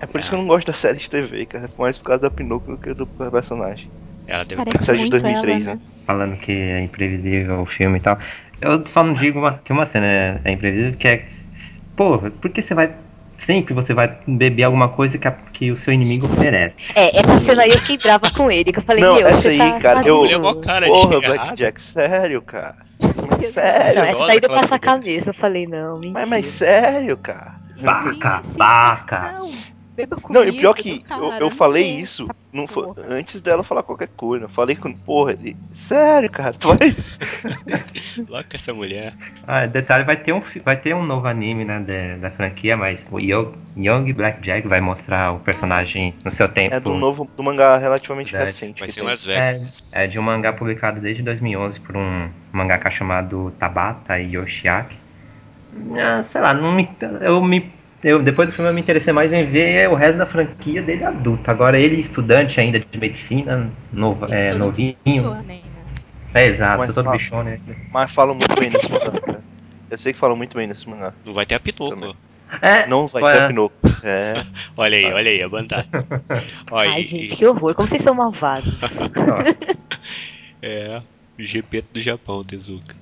É 0.00 0.06
por 0.06 0.20
isso 0.20 0.30
que 0.30 0.34
eu 0.34 0.40
não 0.40 0.48
gosto 0.48 0.66
da 0.66 0.72
série 0.72 0.98
de 0.98 1.08
TV, 1.08 1.46
cara. 1.46 1.70
Mais 1.78 1.96
por 1.96 2.06
causa 2.06 2.22
da 2.22 2.30
Pinocchio 2.30 2.76
do 2.76 2.78
que 2.78 2.92
do 2.92 3.06
personagem. 3.06 3.88
Ela 4.26 4.44
deve 4.44 4.64
Parece 4.64 4.90
é 4.90 4.94
de 4.94 5.00
muito 5.00 5.10
2003, 5.12 5.66
ela, 5.66 5.76
né? 5.76 5.80
né? 5.80 5.92
falando 6.04 6.36
que 6.38 6.52
é 6.52 6.80
imprevisível 6.80 7.60
o 7.60 7.66
filme 7.66 7.98
e 7.98 8.00
tal. 8.00 8.18
Eu 8.60 8.84
só 8.86 9.02
não 9.04 9.14
digo 9.14 9.38
uma, 9.38 9.58
que 9.58 9.72
uma 9.72 9.86
cena 9.86 10.06
é, 10.06 10.40
é 10.44 10.52
imprevisível, 10.52 10.96
que 10.98 11.06
é. 11.08 11.28
Pô, 11.96 12.18
por 12.18 12.50
que 12.50 12.62
você 12.62 12.74
vai. 12.74 12.92
Sempre 13.44 13.74
você 13.74 13.92
vai 13.92 14.18
beber 14.26 14.62
alguma 14.62 14.88
coisa 14.88 15.18
que, 15.18 15.26
a- 15.26 15.32
que 15.52 15.72
o 15.72 15.76
seu 15.76 15.92
inimigo 15.92 16.24
oferece. 16.24 16.76
É, 16.94 17.18
essa 17.18 17.40
cena 17.40 17.62
aí 17.62 17.70
eu 17.70 17.78
fiquei 17.80 17.98
brava 17.98 18.30
com 18.30 18.48
ele, 18.50 18.72
que 18.72 18.78
eu 18.78 18.82
falei, 18.82 19.02
Não, 19.02 19.16
meu, 19.16 19.26
essa 19.26 19.42
você 19.42 19.48
aí, 19.48 19.58
tá 19.58 19.80
cara, 19.80 20.06
eu- 20.06 20.24
Ele 20.24 20.34
é 20.34 20.38
cara 20.62 20.86
Porra, 20.86 21.14
errado. 21.16 21.26
Black 21.26 21.54
Jack, 21.56 21.82
sério, 21.82 22.40
cara. 22.42 22.76
Não, 23.00 23.10
sério. 23.52 24.04
essa 24.04 24.26
daí 24.26 24.38
deu 24.40 24.48
pra 24.48 24.62
sacar 24.62 25.00
mesmo. 25.00 25.30
Eu 25.30 25.34
falei, 25.34 25.66
não, 25.66 25.94
mentira. 25.94 26.12
Mas, 26.14 26.28
mas 26.28 26.46
sério, 26.46 27.16
cara. 27.16 27.56
Sim, 27.76 27.84
baca. 28.58 29.32
Não, 29.32 29.50
beba 29.94 30.16
Não, 30.28 30.44
e 30.44 30.48
o 30.48 30.52
comigo, 30.52 30.58
pior 30.58 30.74
que 30.74 31.00
cara, 31.00 31.22
eu, 31.22 31.32
eu 31.32 31.50
falei 31.50 31.84
isso 31.84 32.28
não 32.52 32.66
foi, 32.66 32.86
antes 33.08 33.40
dela 33.40 33.64
falar 33.64 33.82
qualquer 33.82 34.08
coisa. 34.08 34.44
Eu 34.44 34.48
falei 34.48 34.76
com. 34.76 34.92
Porra, 34.92 35.32
ele, 35.32 35.56
sério, 35.70 36.30
cara, 36.30 36.52
tu 36.52 36.68
vai. 36.68 36.94
Logo 38.28 38.44
com 38.44 38.54
essa 38.54 38.74
mulher. 38.74 39.14
Ah, 39.46 39.64
detalhe, 39.64 40.04
vai 40.04 40.18
ter 40.18 40.34
um, 40.34 40.42
vai 40.62 40.76
ter 40.76 40.94
um 40.94 41.02
novo 41.02 41.26
anime 41.26 41.64
né, 41.64 41.80
da, 41.80 42.28
da 42.28 42.36
franquia, 42.36 42.76
mas 42.76 43.02
o 43.10 43.18
Young, 43.18 43.54
Young 43.74 44.12
Blackjack 44.12 44.68
vai 44.68 44.80
mostrar 44.80 45.32
o 45.32 45.40
personagem 45.40 46.14
no 46.22 46.30
seu 46.30 46.46
tempo. 46.46 46.74
É 46.74 46.80
do 46.80 46.92
novo 46.92 47.26
do 47.34 47.42
mangá 47.42 47.78
relativamente 47.78 48.32
Verdade. 48.32 48.52
recente. 48.52 48.80
Vai 48.80 48.88
que 48.88 48.94
ser 48.94 49.00
umas 49.00 49.24
Vegas. 49.24 49.82
É, 49.90 50.04
é 50.04 50.06
de 50.06 50.18
um 50.18 50.22
mangá 50.22 50.52
publicado 50.52 51.00
desde 51.00 51.22
2011 51.22 51.80
por 51.80 51.96
um 51.96 52.28
mangaka 52.52 52.90
chamado 52.90 53.50
Tabata 53.58 54.18
Yoshiaki. 54.18 54.96
Ah, 55.98 56.22
sei 56.22 56.42
lá, 56.42 56.52
não 56.52 56.70
me, 56.70 56.86
eu 57.22 57.42
me, 57.42 57.72
eu, 58.02 58.22
depois 58.22 58.48
do 58.48 58.54
filme 58.54 58.70
eu 58.70 58.74
me 58.74 58.80
interessei 58.80 59.12
mais 59.12 59.32
em 59.32 59.44
ver 59.46 59.88
o 59.88 59.94
resto 59.94 60.18
da 60.18 60.26
franquia 60.26 60.82
dele 60.82 61.04
adulto. 61.04 61.50
Agora 61.50 61.78
ele 61.78 62.00
estudante 62.00 62.60
ainda 62.60 62.80
de 62.80 62.98
medicina, 62.98 63.70
novo, 63.92 64.26
é, 64.32 64.48
Todo 64.48 64.58
novinho. 64.58 64.96
shonen, 65.06 65.62
né? 65.62 65.62
É 66.34 66.46
exato, 66.46 66.78
Mas 66.78 66.94
todo 66.94 67.04
fala- 67.04 67.16
bichão, 67.16 67.42
né? 67.44 67.60
Mas 67.92 68.10
falam 68.10 68.34
muito 68.34 68.58
bem 68.60 68.70
nesse 68.70 68.90
mangá. 68.90 69.12
Eu 69.90 69.98
sei 69.98 70.12
que 70.12 70.18
falam 70.18 70.36
muito 70.36 70.56
bem 70.56 70.66
nesse 70.66 70.88
mangá. 70.88 71.12
Não 71.24 71.34
vai 71.34 71.44
ter 71.46 71.54
a. 71.56 71.90
Também. 71.90 72.16
É, 72.60 72.86
Não 72.86 73.06
vai 73.06 73.22
Ué. 73.22 73.40
ter 73.40 73.46
Pinocchio. 73.48 73.78
É. 74.02 74.44
Olha 74.76 74.96
aí, 74.98 75.04
olha 75.12 75.30
aí, 75.30 75.42
a. 75.42 75.86
Olha, 76.70 76.90
Ai, 76.90 77.00
e- 77.00 77.02
gente, 77.02 77.36
que 77.36 77.46
horror. 77.46 77.74
Como 77.74 77.86
vocês 77.88 78.02
são 78.02 78.14
malvados. 78.14 78.72
É, 80.64 81.02
o 81.38 81.42
GP 81.42 81.82
do 81.92 82.00
Japão, 82.00 82.44
Tezuka. 82.44 82.94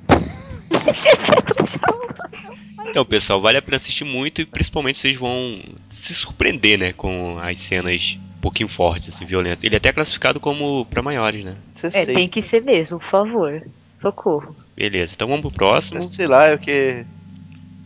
Então, 2.89 3.05
pessoal, 3.05 3.41
vale 3.41 3.59
a 3.59 3.63
pena 3.63 3.77
assistir 3.77 4.05
muito 4.05 4.41
e 4.41 4.47
principalmente 4.47 4.99
vocês 4.99 5.17
vão 5.17 5.63
se 5.89 6.15
surpreender, 6.15 6.79
né, 6.79 6.93
com 6.93 7.39
as 7.39 7.61
cenas 7.61 8.19
um 8.39 8.41
pouquinho 8.41 8.69
fortes, 8.69 9.11
assim, 9.15 9.25
violentas. 9.27 9.63
Ele 9.63 9.75
é 9.75 9.79
até 9.79 9.93
classificado 9.93 10.41
como 10.41 10.87
pra 10.87 11.03
maiores, 11.03 11.45
né? 11.45 11.57
É, 11.93 12.07
tem 12.07 12.27
que 12.27 12.41
ser 12.41 12.63
mesmo, 12.63 12.99
por 12.99 13.07
favor. 13.07 13.63
Socorro. 13.95 14.57
Beleza, 14.75 15.13
então 15.15 15.29
vamos 15.29 15.43
pro 15.43 15.53
próximo. 15.53 16.03
Sei 16.03 16.27
lá, 16.27 16.49
é 16.49 16.57
que 16.57 17.05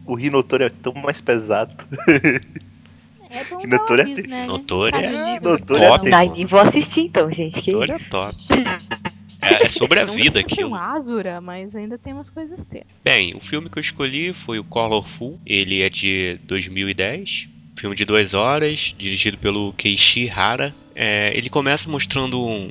o 0.07 0.15
Rinotori 0.15 0.65
é 0.65 0.71
tão 0.71 0.93
mais 0.95 1.21
pesado. 1.21 1.75
É 3.29 3.43
bom 3.45 3.59
é 3.61 4.05
tenso. 4.05 4.29
né? 4.29 4.45
Notori 4.45 4.93
Sabe 4.93 5.07
é- 5.07 5.41
do 5.41 5.55
é 5.55 5.99
tenso. 5.99 6.15
Ai, 6.15 6.29
nem 6.29 6.47
vou 6.47 6.61
assistir 6.61 7.01
então, 7.01 7.31
gente. 7.33 7.61
Que 7.61 7.75
Olha 7.75 7.97
isso? 7.97 8.11
top. 8.11 8.37
É, 9.45 9.67
é 9.67 9.69
sobre 9.69 10.01
a 10.01 10.07
Não 10.07 10.15
vida 10.15 10.41
chega 10.41 10.47
a 10.47 10.49
ser 10.49 10.55
aquilo. 10.55 10.71
um 10.71 10.75
Azura, 10.75 11.41
mas 11.41 11.77
ainda 11.77 11.99
tem 11.99 12.13
umas 12.13 12.31
coisas 12.31 12.65
ter. 12.65 12.85
Bem, 13.05 13.35
o 13.35 13.41
filme 13.41 13.69
que 13.69 13.79
eu 13.79 13.83
escolhi 13.83 14.33
foi 14.33 14.59
o 14.59 14.65
Colorful. 14.65 15.39
Ele 15.47 15.83
é 15.83 15.91
de 15.91 16.39
2010. 16.45 17.49
Filme 17.77 17.97
de 17.97 18.05
duas 18.05 18.35
horas, 18.35 18.95
dirigido 18.97 19.37
pelo 19.39 19.73
Keiichi 19.73 20.31
Hara. 20.31 20.75
É, 20.95 21.37
ele 21.37 21.51
começa 21.51 21.91
mostrando 21.91 22.41
um, 22.45 22.71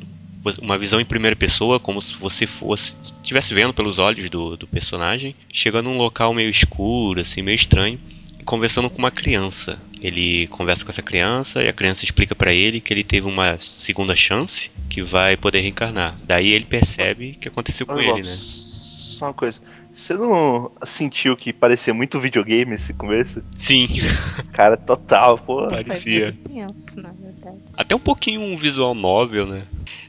uma 0.62 0.78
visão 0.78 1.00
em 1.00 1.06
primeira 1.06 1.36
pessoa, 1.36 1.80
como 1.80 2.02
se 2.02 2.14
você 2.16 2.46
fosse 2.48 2.96
estivesse 3.22 3.54
vendo 3.54 3.74
pelos 3.74 3.98
olhos 3.98 4.30
do, 4.30 4.58
do 4.58 4.68
personagem, 4.68 5.36
chegando 5.52 5.90
num 5.90 5.98
local 5.98 6.34
meio 6.34 6.50
escuro, 6.50 7.22
assim, 7.22 7.42
meio 7.42 7.56
estranho, 7.56 8.00
e 8.40 8.44
conversando 8.44 8.90
com 8.90 8.98
uma 8.98 9.12
criança. 9.12 9.80
Ele 10.04 10.48
conversa 10.48 10.84
com 10.84 10.92
essa 10.92 11.02
criança 11.02 11.64
e 11.64 11.70
a 11.70 11.74
criança 11.74 12.04
explica 12.04 12.36
para 12.36 12.54
ele 12.54 12.82
que 12.82 12.94
ele 12.94 13.06
teve 13.06 13.26
uma 13.26 13.58
segunda 13.58 14.14
chance 14.18 14.70
que 14.90 15.02
vai 15.02 15.38
poder 15.38 15.62
reencarnar. 15.62 16.18
Daí 16.26 16.52
ele 16.52 16.66
percebe 16.66 17.32
o 17.32 17.40
que 17.40 17.48
aconteceu 17.48 17.86
com 17.86 17.94
Olha, 17.94 18.10
ele, 18.10 18.24
né? 18.24 18.36
Só 18.36 19.28
uma 19.28 19.34
coisa. 19.34 19.62
Você 19.94 20.16
não 20.16 20.72
sentiu 20.84 21.38
que 21.38 21.54
parecia 21.54 21.94
muito 21.94 22.20
videogame 22.20 22.76
esse 22.76 22.94
começo? 22.94 23.42
Sim, 23.58 23.88
Cara, 24.52 24.76
total, 24.76 25.38
pô. 25.38 25.68
parecia. 25.68 26.34
Foi 26.34 26.54
bem 26.54 26.68
tenso, 26.68 27.00
na 27.00 27.12
verdade. 27.12 27.60
Até 27.78 27.96
um 27.96 28.00
pouquinho 28.00 28.42
um 28.42 28.58
visual 28.58 28.94
novel, 28.94 29.46
né? 29.46 29.68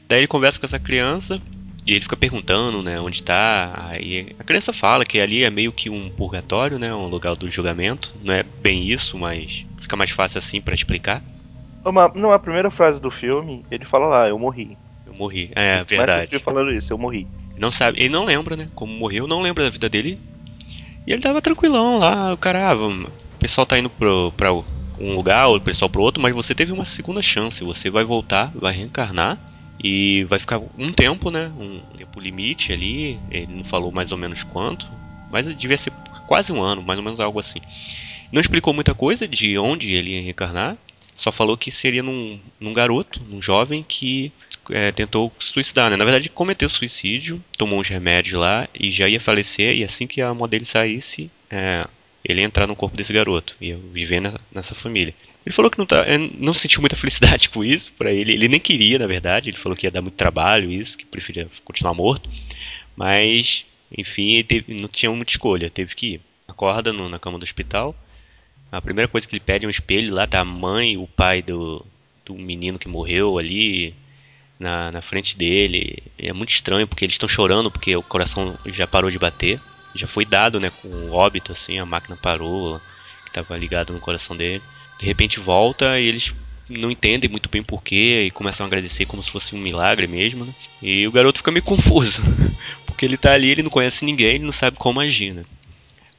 Daí 0.09 0.19
ele 0.19 0.27
conversa 0.27 0.59
com 0.59 0.65
essa 0.65 0.79
criança 0.79 1.41
e 1.85 1.91
ele 1.91 2.01
fica 2.01 2.17
perguntando, 2.17 2.81
né, 2.81 2.99
onde 2.99 3.21
tá. 3.21 3.73
Aí 3.89 4.35
a 4.39 4.43
criança 4.43 4.73
fala 4.73 5.05
que 5.05 5.19
ali 5.19 5.43
é 5.43 5.49
meio 5.51 5.71
que 5.71 5.89
um 5.89 6.09
purgatório, 6.09 6.79
né, 6.79 6.93
um 6.93 7.07
lugar 7.07 7.35
do 7.35 7.49
julgamento. 7.49 8.13
Não 8.23 8.33
é 8.33 8.43
bem 8.43 8.89
isso, 8.89 9.17
mas 9.17 9.65
fica 9.79 9.95
mais 9.95 10.09
fácil 10.09 10.39
assim 10.39 10.59
pra 10.59 10.73
explicar. 10.73 11.21
Uma, 11.83 12.11
não, 12.15 12.31
a 12.31 12.39
primeira 12.39 12.71
frase 12.71 12.99
do 12.99 13.11
filme, 13.11 13.63
ele 13.69 13.85
fala 13.85 14.07
lá, 14.07 14.27
eu 14.27 14.39
morri. 14.39 14.75
Eu 15.05 15.13
morri. 15.13 15.51
É, 15.55 15.83
o 15.83 15.85
verdade. 15.85 16.39
falando 16.39 16.71
isso, 16.71 16.91
eu 16.91 16.97
morri. 16.97 17.27
Não 17.55 17.69
sabe, 17.69 17.99
ele 17.99 18.09
não 18.09 18.25
lembra, 18.25 18.55
né? 18.55 18.67
Como 18.73 18.91
morreu, 18.91 19.27
não 19.27 19.41
lembra 19.41 19.63
da 19.63 19.69
vida 19.69 19.87
dele. 19.87 20.19
E 21.05 21.13
ele 21.13 21.21
tava 21.21 21.39
tranquilão 21.39 21.99
lá, 21.99 22.33
o 22.33 22.37
cara, 22.37 22.71
ah, 22.71 22.73
vamos, 22.73 23.09
o 23.09 23.37
pessoal 23.37 23.67
tá 23.67 23.77
indo 23.77 23.91
pro, 23.91 24.33
pra 24.35 24.51
um 24.51 25.15
lugar, 25.15 25.47
o 25.49 25.61
pessoal 25.61 25.87
pro 25.87 26.01
outro, 26.01 26.19
mas 26.19 26.33
você 26.33 26.55
teve 26.55 26.71
uma 26.71 26.83
segunda 26.83 27.21
chance, 27.21 27.63
você 27.63 27.91
vai 27.91 28.03
voltar, 28.03 28.51
vai 28.55 28.73
reencarnar 28.73 29.37
e 29.79 30.23
vai 30.25 30.39
ficar 30.39 30.59
um 30.77 30.91
tempo, 30.91 31.29
né? 31.29 31.51
Um 31.57 31.79
tempo 31.97 32.19
limite 32.19 32.71
ali, 32.71 33.19
ele 33.29 33.53
não 33.53 33.63
falou 33.63 33.91
mais 33.91 34.11
ou 34.11 34.17
menos 34.17 34.43
quanto, 34.43 34.87
mas 35.31 35.45
devia 35.55 35.77
ser 35.77 35.91
quase 36.27 36.51
um 36.51 36.61
ano, 36.61 36.81
mais 36.81 36.97
ou 36.97 37.03
menos 37.03 37.19
algo 37.19 37.39
assim. 37.39 37.59
Não 38.31 38.41
explicou 38.41 38.73
muita 38.73 38.93
coisa 38.93 39.27
de 39.27 39.57
onde 39.57 39.93
ele 39.93 40.11
ia 40.11 40.21
reencarnar, 40.21 40.77
só 41.13 41.31
falou 41.31 41.55
que 41.55 41.71
seria 41.71 42.03
num, 42.03 42.39
num 42.59 42.73
garoto, 42.73 43.21
num 43.29 43.41
jovem 43.41 43.85
que 43.87 44.31
é, 44.69 44.91
tentou 44.91 45.31
suicidar, 45.39 45.89
né? 45.89 45.95
Na 45.95 46.03
verdade, 46.03 46.29
cometeu 46.29 46.67
suicídio, 46.67 47.41
tomou 47.57 47.79
uns 47.79 47.87
remédios 47.87 48.39
lá 48.39 48.67
e 48.77 48.91
já 48.91 49.07
ia 49.07 49.19
falecer. 49.19 49.77
E 49.77 49.83
assim 49.83 50.07
que 50.07 50.21
a 50.21 50.33
mão 50.33 50.47
dele 50.47 50.65
saísse, 50.65 51.31
é, 51.49 51.87
ele 52.23 52.41
ia 52.41 52.45
entrar 52.45 52.67
no 52.67 52.75
corpo 52.75 52.97
desse 52.97 53.13
garoto, 53.13 53.55
ia 53.61 53.77
viver 53.77 54.19
na- 54.19 54.39
nessa 54.51 54.75
família. 54.75 55.13
Ele 55.45 55.53
falou 55.53 55.69
que 55.69 55.77
não, 55.77 55.85
tá, 55.85 55.97
é, 56.07 56.17
não 56.17 56.53
sentiu 56.53 56.81
muita 56.81 56.95
felicidade 56.95 57.49
com 57.51 57.63
isso, 57.63 57.93
para 57.97 58.11
ele. 58.11 58.33
Ele 58.33 58.47
nem 58.47 58.59
queria, 58.59 58.97
na 58.99 59.07
verdade. 59.07 59.49
Ele 59.49 59.57
falou 59.57 59.75
que 59.77 59.85
ia 59.85 59.91
dar 59.91 60.01
muito 60.01 60.15
trabalho, 60.15 60.71
isso, 60.71 60.97
que 60.97 61.05
preferia 61.05 61.47
continuar 61.63 61.93
morto. 61.93 62.29
Mas, 62.95 63.65
enfim, 63.95 64.43
teve- 64.43 64.73
não 64.79 64.87
tinha 64.87 65.11
muita 65.11 65.31
escolha, 65.31 65.69
teve 65.69 65.93
que 65.95 66.07
ir. 66.15 66.21
Acorda 66.47 66.91
no- 66.93 67.09
na 67.09 67.19
cama 67.19 67.37
do 67.37 67.43
hospital. 67.43 67.95
A 68.71 68.81
primeira 68.81 69.07
coisa 69.07 69.27
que 69.27 69.33
ele 69.35 69.39
pede 69.39 69.65
é 69.65 69.67
um 69.67 69.71
espelho. 69.71 70.13
Lá 70.13 70.27
tá 70.27 70.39
a 70.41 70.45
mãe 70.45 70.97
o 70.97 71.07
pai 71.07 71.41
do, 71.41 71.85
do 72.25 72.33
menino 72.35 72.79
que 72.79 72.87
morreu 72.87 73.37
ali 73.37 73.93
na, 74.59 74.91
na 74.91 75.01
frente 75.01 75.37
dele. 75.37 76.01
É 76.17 76.33
muito 76.33 76.49
estranho 76.51 76.87
porque 76.87 77.05
eles 77.05 77.15
estão 77.15 77.29
chorando 77.29 77.69
porque 77.71 77.95
o 77.95 78.03
coração 78.03 78.57
já 78.67 78.87
parou 78.87 79.11
de 79.11 79.19
bater. 79.19 79.59
Já 79.93 80.07
foi 80.07 80.25
dado, 80.25 80.59
né, 80.59 80.71
com 80.81 80.89
o 80.89 81.13
óbito, 81.13 81.51
assim, 81.53 81.79
a 81.79 81.85
máquina 81.85 82.17
parou, 82.17 82.79
que 83.23 83.29
estava 83.29 83.55
ligada 83.57 83.93
no 83.93 83.99
coração 83.99 84.35
dele. 84.35 84.61
De 84.97 85.05
repente 85.05 85.39
volta 85.39 85.99
e 85.99 86.05
eles 86.07 86.33
não 86.69 86.89
entendem 86.89 87.29
muito 87.29 87.49
bem 87.49 87.61
porquê 87.63 88.23
e 88.27 88.31
começam 88.31 88.65
a 88.65 88.67
agradecer 88.67 89.05
como 89.05 89.21
se 89.23 89.29
fosse 89.31 89.55
um 89.55 89.59
milagre 89.59 90.07
mesmo, 90.07 90.45
né? 90.45 90.53
E 90.81 91.07
o 91.07 91.11
garoto 91.11 91.39
fica 91.39 91.51
meio 91.51 91.63
confuso, 91.63 92.21
porque 92.85 93.05
ele 93.05 93.17
tá 93.17 93.33
ali, 93.33 93.49
ele 93.49 93.63
não 93.63 93.69
conhece 93.69 94.05
ninguém, 94.05 94.35
ele 94.35 94.45
não 94.45 94.51
sabe 94.51 94.77
como 94.77 94.99
agir, 94.99 95.33
né? 95.33 95.43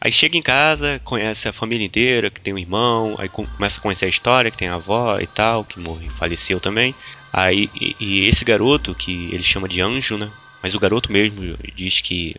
Aí 0.01 0.13
chega 0.13 0.37
em 0.37 0.43
casa, 0.43 1.01
conhece 1.05 1.49
a 1.49 1.53
família 1.53 1.85
inteira, 1.87 2.31
que 2.31 2.41
tem 2.41 2.53
um 2.55 2.59
irmão, 2.59 3.17
aí 3.19 3.29
com- 3.29 3.47
começa 3.47 3.79
a 3.79 3.83
conhecer 3.83 4.07
a 4.07 4.09
história, 4.09 4.51
que 4.51 4.57
tem 4.57 4.69
a 4.69 4.75
avó 4.75 5.19
e 5.21 5.27
tal, 5.27 5.65
que 5.65 5.81
morreu, 5.81 6.11
faleceu 6.13 6.61
também. 6.61 6.95
Aí, 7.33 7.71
e, 7.75 7.97
e 7.99 8.29
esse 8.29 8.45
garoto, 8.45 8.95
que 8.95 9.31
ele 9.33 9.43
chama 9.43 9.69
de 9.69 9.81
anjo, 9.81 10.17
né? 10.19 10.31
Mas 10.63 10.75
o 10.75 10.81
garoto 10.81 11.11
mesmo 11.11 11.57
diz 11.75 12.01
que 12.01 12.37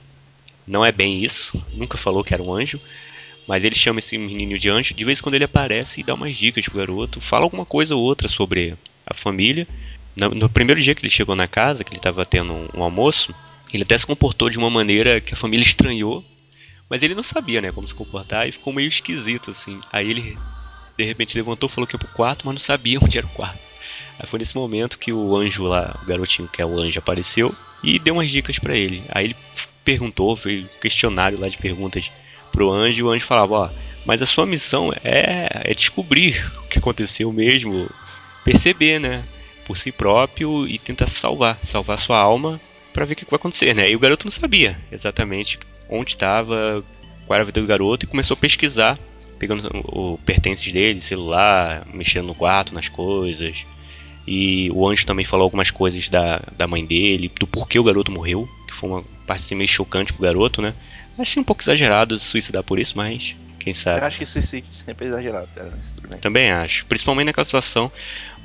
não 0.67 0.85
é 0.85 0.91
bem 0.91 1.23
isso, 1.23 1.63
nunca 1.73 1.97
falou 1.97 2.23
que 2.23 2.33
era 2.33 2.43
um 2.43 2.53
anjo. 2.53 2.79
Mas 3.47 3.63
ele 3.63 3.75
chama 3.75 3.99
esse 3.99 4.17
menininho 4.17 4.59
de 4.59 4.69
anjo, 4.69 4.93
de 4.93 5.05
vez 5.05 5.19
em 5.19 5.21
quando 5.21 5.35
ele 5.35 5.45
aparece 5.45 6.01
e 6.01 6.03
dá 6.03 6.13
umas 6.13 6.35
dicas 6.35 6.65
pro 6.65 6.77
garoto, 6.77 7.21
fala 7.21 7.45
alguma 7.45 7.65
coisa 7.65 7.95
ou 7.95 8.03
outra 8.03 8.27
sobre 8.27 8.75
a 9.05 9.13
família. 9.13 9.65
No, 10.15 10.29
no 10.31 10.49
primeiro 10.49 10.81
dia 10.81 10.93
que 10.93 11.01
ele 11.01 11.09
chegou 11.09 11.35
na 11.35 11.47
casa, 11.47 11.83
que 11.83 11.91
ele 11.91 11.99
estava 11.99 12.25
tendo 12.25 12.51
um, 12.51 12.67
um 12.75 12.83
almoço, 12.83 13.33
ele 13.73 13.83
até 13.83 13.97
se 13.97 14.05
comportou 14.05 14.49
de 14.49 14.57
uma 14.57 14.69
maneira 14.69 15.21
que 15.21 15.33
a 15.33 15.37
família 15.37 15.63
estranhou, 15.63 16.25
mas 16.89 17.03
ele 17.03 17.15
não 17.15 17.23
sabia, 17.23 17.61
né, 17.61 17.71
como 17.71 17.87
se 17.87 17.93
comportar 17.93 18.47
e 18.47 18.51
ficou 18.51 18.73
meio 18.73 18.87
esquisito, 18.87 19.51
assim. 19.51 19.79
Aí 19.91 20.09
ele, 20.09 20.37
de 20.97 21.05
repente, 21.05 21.37
levantou, 21.37 21.69
falou 21.69 21.87
que 21.87 21.95
ia 21.95 21.99
pro 21.99 22.07
quarto, 22.09 22.45
mas 22.45 22.55
não 22.55 22.59
sabia 22.59 22.99
onde 23.03 23.17
era 23.17 23.27
o 23.27 23.31
quarto. 23.31 23.59
Aí 24.19 24.27
foi 24.27 24.39
nesse 24.39 24.55
momento 24.55 24.99
que 24.99 25.13
o 25.13 25.35
anjo 25.37 25.63
lá, 25.63 25.97
o 26.01 26.05
garotinho 26.05 26.49
que 26.49 26.61
é 26.61 26.65
o 26.65 26.77
anjo, 26.77 26.99
apareceu 26.99 27.55
e 27.83 27.97
deu 27.97 28.15
umas 28.15 28.29
dicas 28.29 28.59
pra 28.59 28.75
ele. 28.75 29.03
Aí 29.09 29.25
ele 29.25 29.35
perguntou, 29.85 30.35
fez 30.35 30.65
um 30.65 30.79
questionário 30.79 31.39
lá 31.39 31.47
de 31.47 31.57
perguntas 31.57 32.11
pro 32.57 32.71
anjo 32.71 32.99
e 32.99 33.03
o 33.03 33.11
anjo 33.11 33.23
falava, 33.23 33.53
ó, 33.53 33.69
mas 34.03 34.19
a 34.19 34.25
sua 34.25 34.43
missão 34.43 34.91
é, 35.03 35.47
é 35.63 35.73
descobrir 35.75 36.43
o 36.57 36.67
que 36.67 36.79
aconteceu 36.79 37.31
mesmo, 37.31 37.87
perceber, 38.43 38.99
né, 38.99 39.23
por 39.63 39.77
si 39.77 39.91
próprio 39.91 40.67
e 40.67 40.79
tentar 40.79 41.05
salvar, 41.05 41.59
salvar 41.63 41.99
sua 41.99 42.17
alma 42.17 42.59
pra 42.91 43.05
ver 43.05 43.13
o 43.13 43.15
que 43.15 43.25
vai 43.25 43.35
acontecer, 43.35 43.75
né? 43.75 43.87
E 43.91 43.95
o 43.95 43.99
garoto 43.99 44.25
não 44.25 44.31
sabia 44.31 44.75
exatamente 44.91 45.59
onde 45.87 46.11
estava, 46.11 46.83
qual 47.27 47.35
era 47.35 47.43
a 47.43 47.45
vida 47.45 47.61
do 47.61 47.67
garoto 47.67 48.05
e 48.05 48.09
começou 48.09 48.33
a 48.33 48.39
pesquisar, 48.39 48.97
pegando 49.37 49.69
o 49.85 50.17
pertences 50.25 50.73
dele, 50.73 50.99
celular, 50.99 51.85
mexendo 51.93 52.25
no 52.25 52.33
quarto, 52.33 52.73
nas 52.73 52.89
coisas. 52.89 53.55
E 54.25 54.71
o 54.71 54.87
anjo 54.87 55.05
também 55.05 55.25
falou 55.25 55.43
algumas 55.43 55.69
coisas 55.69 56.09
da, 56.09 56.41
da 56.57 56.67
mãe 56.67 56.83
dele, 56.83 57.31
do 57.39 57.45
porquê 57.45 57.77
o 57.77 57.83
garoto 57.83 58.11
morreu, 58.11 58.49
que 58.67 58.73
foi 58.73 58.89
uma 58.89 59.03
parte 59.27 59.43
assim, 59.43 59.53
meio 59.53 59.69
chocante 59.69 60.11
pro 60.11 60.23
garoto, 60.23 60.59
né? 60.59 60.73
Achei 61.17 61.41
um 61.41 61.43
pouco 61.43 61.61
exagerado 61.61 62.19
suicidar 62.19 62.63
por 62.63 62.79
isso, 62.79 62.93
mas 62.95 63.35
quem 63.59 63.73
sabe. 63.73 64.01
Eu 64.01 64.05
acho 64.05 64.19
que 64.19 64.25
suicídio 64.25 64.73
sempre 64.73 65.05
é 65.05 65.09
exagerado, 65.09 65.47
cara, 65.53 65.73
mas 65.75 65.91
tudo 65.91 66.07
bem. 66.07 66.19
Também 66.19 66.51
acho. 66.51 66.85
Principalmente 66.85 67.25
naquela 67.27 67.45
situação. 67.45 67.91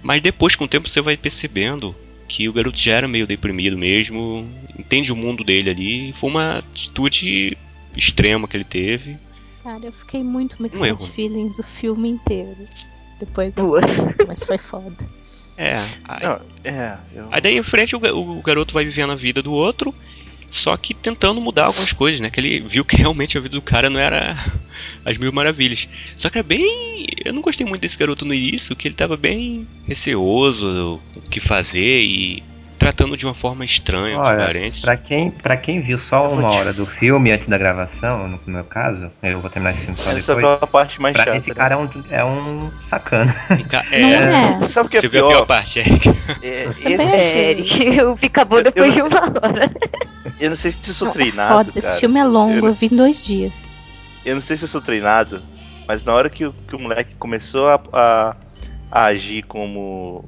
Mas 0.03 0.21
depois, 0.21 0.57
com 0.57 0.65
o 0.65 0.69
tempo, 0.69 0.89
você 0.89 1.01
vai 1.01 1.17
percebendo 1.17 1.95
que 2.27 2.49
o 2.49 2.53
garoto 2.53 2.79
já 2.79 2.95
era 2.95 3.09
meio 3.09 3.27
deprimido 3.27 3.77
mesmo. 3.79 4.49
Entende 4.79 5.13
o 5.13 5.17
mundo 5.17 5.45
dele 5.45 5.71
ali. 5.71 6.13
Foi 6.15 6.31
uma 6.31 6.59
atitude 6.59 7.57
extrema 7.97 8.49
que 8.49 8.57
ele 8.57 8.65
teve. 8.65 9.19
Cara, 9.63 9.85
eu 9.85 9.93
fiquei 9.93 10.25
muito 10.25 10.61
mixed 10.61 10.83
Um 10.83 10.87
erro. 10.87 11.07
feelings 11.07 11.59
o 11.59 11.63
filme 11.63 12.09
inteiro. 12.09 12.67
Depois 13.21 13.55
Duas. 13.55 13.85
mas 14.27 14.43
foi 14.43 14.59
foda. 14.59 14.97
É. 15.57 15.77
Aí, 16.05 16.23
Não, 16.23 16.41
é, 16.65 16.97
eu... 17.15 17.29
aí 17.31 17.41
daí 17.41 17.57
em 17.57 17.63
frente 17.63 17.95
o, 17.95 17.99
o 17.99 18.43
garoto 18.43 18.75
vai 18.75 18.85
vivendo 18.85 19.13
a 19.13 19.17
vida 19.17 19.43
do 19.43 19.53
outro. 19.53 19.95
Só 20.53 20.77
que 20.77 20.93
tentando 20.93 21.41
mudar 21.41 21.65
algumas 21.65 21.95
coisas, 21.95 22.21
né? 22.21 22.31
Que 22.31 22.39
ele 22.39 22.61
viu 22.61 22.85
que 22.85 22.95
realmente 22.95 23.39
a 23.39 23.41
vida 23.41 23.57
do 23.57 23.63
cara 23.63 23.89
não 23.89 23.99
era 23.99 24.53
as 25.03 25.17
mil 25.17 25.33
maravilhas. 25.33 25.89
Só 26.19 26.29
que 26.29 26.39
é 26.39 26.43
bem. 26.43 27.07
Eu 27.25 27.33
não 27.33 27.41
gostei 27.41 27.67
muito 27.67 27.81
desse 27.81 27.97
garoto 27.97 28.27
no 28.27 28.35
início, 28.35 28.77
que 28.77 28.87
ele 28.87 28.95
tava 28.95 29.17
bem 29.17 29.67
receoso 29.89 31.01
o 31.17 31.23
que 31.23 31.41
fazer 31.41 32.03
e 32.03 32.43
tratando 32.83 33.17
de 33.17 33.25
uma 33.25 33.35
forma 33.35 33.65
estranha 33.65 34.19
Olha, 34.19 34.53
pra 34.83 34.97
quem, 34.97 35.31
pra 35.31 35.57
quem 35.57 35.81
viu 35.81 35.99
só 35.99 36.27
Eu 36.27 36.33
uma 36.33 36.49
te- 36.51 36.57
hora 36.57 36.73
do 36.73 36.85
filme 36.85 37.31
antes 37.31 37.47
da 37.47 37.57
gravação, 37.57 38.27
no 38.27 38.41
meu 38.47 38.65
caso, 38.65 39.09
eu 39.23 39.41
vou 39.41 39.49
terminar 39.49 39.71
esse 39.71 39.83
filme 39.83 39.97
só 39.99 40.11
Essa 40.11 40.35
depois. 40.35 40.41
foi 40.41 40.59
a 40.61 40.67
parte 40.67 41.01
mais 41.01 41.15
Pra 41.15 41.25
chata. 41.25 41.37
esse 41.37 41.49
né? 41.51 41.55
cara 41.55 41.75
é 41.75 41.77
um, 41.79 41.89
é 42.11 42.25
um 42.25 42.71
sacana. 42.83 43.35
É, 43.93 44.01
é. 44.63 44.67
Sabe 44.67 44.89
o 44.89 44.91
que 44.91 44.97
é 44.97 45.01
você 45.01 45.09
viu 45.09 45.25
a 45.27 45.29
pior 45.29 45.37
pior? 45.39 45.47
parte, 45.47 45.79
Eric? 45.79 46.09
É, 46.43 46.65
Também 46.65 46.93
esse-. 47.07 47.83
Eric, 47.83 47.97
eu 47.99 48.17
fica 48.17 48.45
bom 48.45 48.61
depois 48.61 48.93
de 48.95 49.03
uma 49.03 49.21
hora. 49.21 49.71
eu 50.41 50.51
não 50.51 50.57
sei 50.57 50.73
se 50.73 50.79
eu 50.89 50.93
sou 50.95 51.07
Não, 51.07 51.13
é 51.13 51.15
treinado, 51.15 51.53
foda. 51.55 51.73
cara. 51.73 51.79
Esse 51.79 52.01
filme 52.01 52.19
é 52.19 52.25
longo, 52.25 52.67
Eu- 52.67 52.67
eu 52.67 52.75
vi 52.75 52.87
em 52.87 52.97
dois 52.97 53.25
dias. 53.25 53.69
Eu 54.25 54.35
não 54.35 54.43
sei 54.43 54.57
se 54.57 54.65
eu 54.65 54.69
sou 54.69 54.81
treinado, 54.81 55.41
mas 55.87 56.05
na 56.05 56.13
hora 56.15 56.29
que, 56.29 56.45
o- 56.45 56.53
que 56.67 56.75
o 56.75 56.79
moleque 56.81 57.15
começou 57.15 57.69
a, 57.69 57.81
a- 57.93 58.37
a 58.91 59.05
agir 59.05 59.43
como 59.45 60.25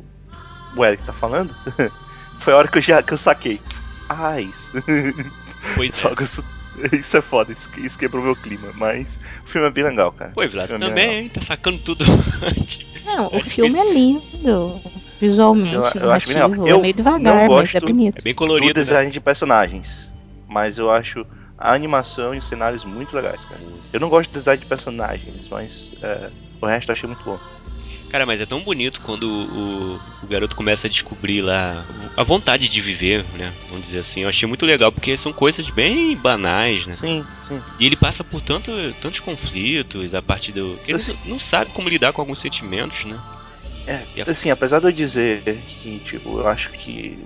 o 0.76 0.84
Eric 0.84 1.02
tá 1.04 1.12
falando, 1.12 1.54
foi 2.44 2.52
a 2.52 2.56
hora 2.58 2.68
que 2.68 2.78
eu 2.78 2.82
já 2.82 3.02
que 3.02 3.12
eu 3.14 3.18
saquei. 3.18 3.60
Ah, 4.08 4.40
isso. 4.40 4.72
Pois 5.76 5.94
Só 5.96 6.10
é. 6.10 6.96
Isso 6.96 7.16
é 7.16 7.22
foda, 7.22 7.52
isso, 7.52 7.70
isso 7.78 7.98
quebrou 7.98 8.22
meu 8.22 8.36
clima, 8.36 8.68
mas 8.74 9.18
o 9.46 9.48
filme 9.48 9.66
é 9.66 9.70
bem 9.70 9.84
legal, 9.84 10.12
cara. 10.12 10.32
Pô, 10.34 10.46
Vilas, 10.46 10.70
é 10.70 10.76
também, 10.78 11.22
hein? 11.22 11.28
Tá 11.30 11.40
sacando 11.40 11.78
tudo. 11.78 12.04
Não, 13.06 13.30
É 13.32 13.36
o 13.36 13.40
filme 13.40 13.78
é 13.78 13.92
lindo. 13.94 14.80
Visualmente, 15.18 15.96
Eu- 15.96 16.02
eu 16.02 16.12
acho 16.12 16.26
bem 16.26 16.34
legal. 16.34 16.48
narrativo. 16.50 16.68
Eu 16.68 16.78
é 16.78 16.82
meio 16.82 16.94
devagar, 16.94 17.48
não 17.48 17.54
mas 17.56 17.74
é 17.74 17.80
bonito. 17.80 18.18
É 18.18 18.22
bem 18.22 18.34
Do 18.34 18.36
colorido. 18.36 18.66
né? 18.78 18.84
design 18.84 19.10
de 19.10 19.20
personagens, 19.20 20.10
mas 20.48 20.76
eu 20.76 20.90
acho 20.90 21.24
a 21.56 21.72
animação 21.72 22.34
e 22.34 22.38
os 22.38 22.46
cenários 22.48 22.84
muito 22.84 23.14
legais, 23.16 23.44
cara. 23.44 23.62
Eu 23.92 24.00
não 24.00 24.08
gosto 24.10 24.28
de 24.30 24.34
design 24.36 24.60
de 24.60 24.66
personagens, 24.66 25.48
mas 25.48 25.92
é, 26.02 26.30
o 26.60 26.66
resto 26.66 26.90
eu 26.90 26.92
achei 26.92 27.06
muito 27.06 27.24
bom. 27.24 27.38
Cara, 28.14 28.26
mas 28.26 28.40
é 28.40 28.46
tão 28.46 28.60
bonito 28.60 29.00
quando 29.00 29.24
o, 29.28 30.00
o 30.22 30.26
garoto 30.28 30.54
começa 30.54 30.86
a 30.86 30.90
descobrir 30.90 31.42
lá 31.42 31.84
a 32.16 32.22
vontade 32.22 32.68
de 32.68 32.80
viver, 32.80 33.24
né? 33.36 33.52
Vamos 33.68 33.86
dizer 33.86 33.98
assim. 33.98 34.20
Eu 34.20 34.28
achei 34.28 34.46
muito 34.46 34.64
legal, 34.64 34.92
porque 34.92 35.16
são 35.16 35.32
coisas 35.32 35.68
bem 35.68 36.16
banais, 36.16 36.86
né? 36.86 36.94
Sim, 36.94 37.26
sim. 37.42 37.60
E 37.76 37.84
ele 37.84 37.96
passa 37.96 38.22
por 38.22 38.40
tanto, 38.40 38.70
tantos 39.00 39.18
conflitos 39.18 40.14
a 40.14 40.22
partir 40.22 40.52
do. 40.52 40.78
Ele 40.86 40.94
Assim- 40.94 41.18
não 41.24 41.40
sabe 41.40 41.72
como 41.72 41.88
lidar 41.88 42.12
com 42.12 42.20
alguns 42.20 42.38
sentimentos, 42.38 43.04
né? 43.04 43.18
É, 43.84 44.04
assim, 44.30 44.48
apesar 44.48 44.78
de 44.78 44.86
eu 44.86 44.92
dizer 44.92 45.42
que, 45.66 45.98
tipo, 45.98 46.38
eu 46.38 46.46
acho 46.46 46.70
que 46.70 47.18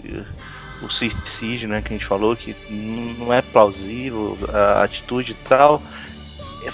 o 0.80 0.88
suicídio, 0.88 1.68
né, 1.68 1.82
que 1.82 1.88
a 1.88 1.96
gente 1.98 2.06
falou, 2.06 2.34
que 2.34 2.56
não 2.70 3.30
é 3.30 3.42
plausível, 3.42 4.38
a 4.54 4.84
atitude 4.84 5.32
e 5.32 5.46
tal, 5.46 5.82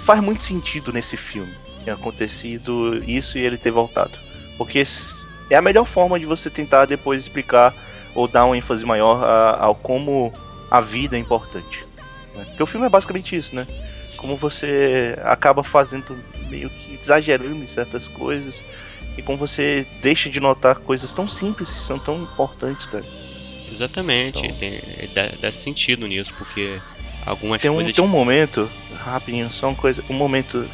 faz 0.05 0.23
muito 0.23 0.45
sentido 0.45 0.93
nesse 0.93 1.17
filme 1.17 1.64
ter 1.85 1.91
acontecido 1.93 3.03
isso 3.07 3.39
e 3.39 3.43
ele 3.43 3.57
ter 3.59 3.71
voltado. 3.71 4.19
Porque 4.57 4.83
é 5.51 5.57
a 5.57 5.63
melhor 5.63 5.85
forma 5.85 6.19
de 6.19 6.27
você 6.27 6.49
tentar 6.51 6.87
depois 6.87 7.21
explicar 7.23 7.75
ou 8.15 8.27
dar 8.29 8.45
uma 8.47 8.57
ênfase 8.57 8.85
maior 8.85 9.23
ao 9.61 9.75
como 9.75 10.31
a 10.71 10.81
vida 10.81 11.17
é 11.17 11.19
importante. 11.21 11.85
né? 12.35 12.45
Porque 12.47 12.63
o 12.63 12.67
filme 12.67 12.87
é 12.87 12.89
basicamente 12.89 13.37
isso, 13.37 13.55
né? 13.55 13.67
Como 14.17 14.37
você 14.37 15.17
acaba 15.25 15.63
fazendo 15.65 16.17
meio 16.49 16.71
que 16.71 16.99
exagerando 17.01 17.57
em 17.63 17.67
certas 17.67 18.07
coisas 18.09 18.63
e 19.19 19.23
como 19.23 19.37
você 19.39 19.87
deixa 20.01 20.31
de 20.31 20.39
notar 20.41 20.77
coisas 20.77 21.13
tão 21.13 21.29
simples 21.29 21.73
que 21.73 21.83
são 21.83 21.99
tão 21.99 22.23
importantes, 22.23 22.87
cara. 22.87 23.05
Exatamente. 23.73 24.39
Então- 24.39 24.57
Tem, 24.57 24.81
dá, 25.15 25.29
dá 25.41 25.51
sentido 25.53 26.07
nisso, 26.07 26.33
porque 26.39 26.79
algumas 27.27 27.61
Tem 27.61 27.71
um, 27.71 27.75
coisas. 27.77 27.93
tem 27.95 28.05
um 28.05 28.09
momento, 28.09 28.71
rapidinho, 28.97 29.51
só 29.51 29.69
uma 29.69 29.75
coisa, 29.77 30.03
um 30.09 30.15
momento, 30.15 30.67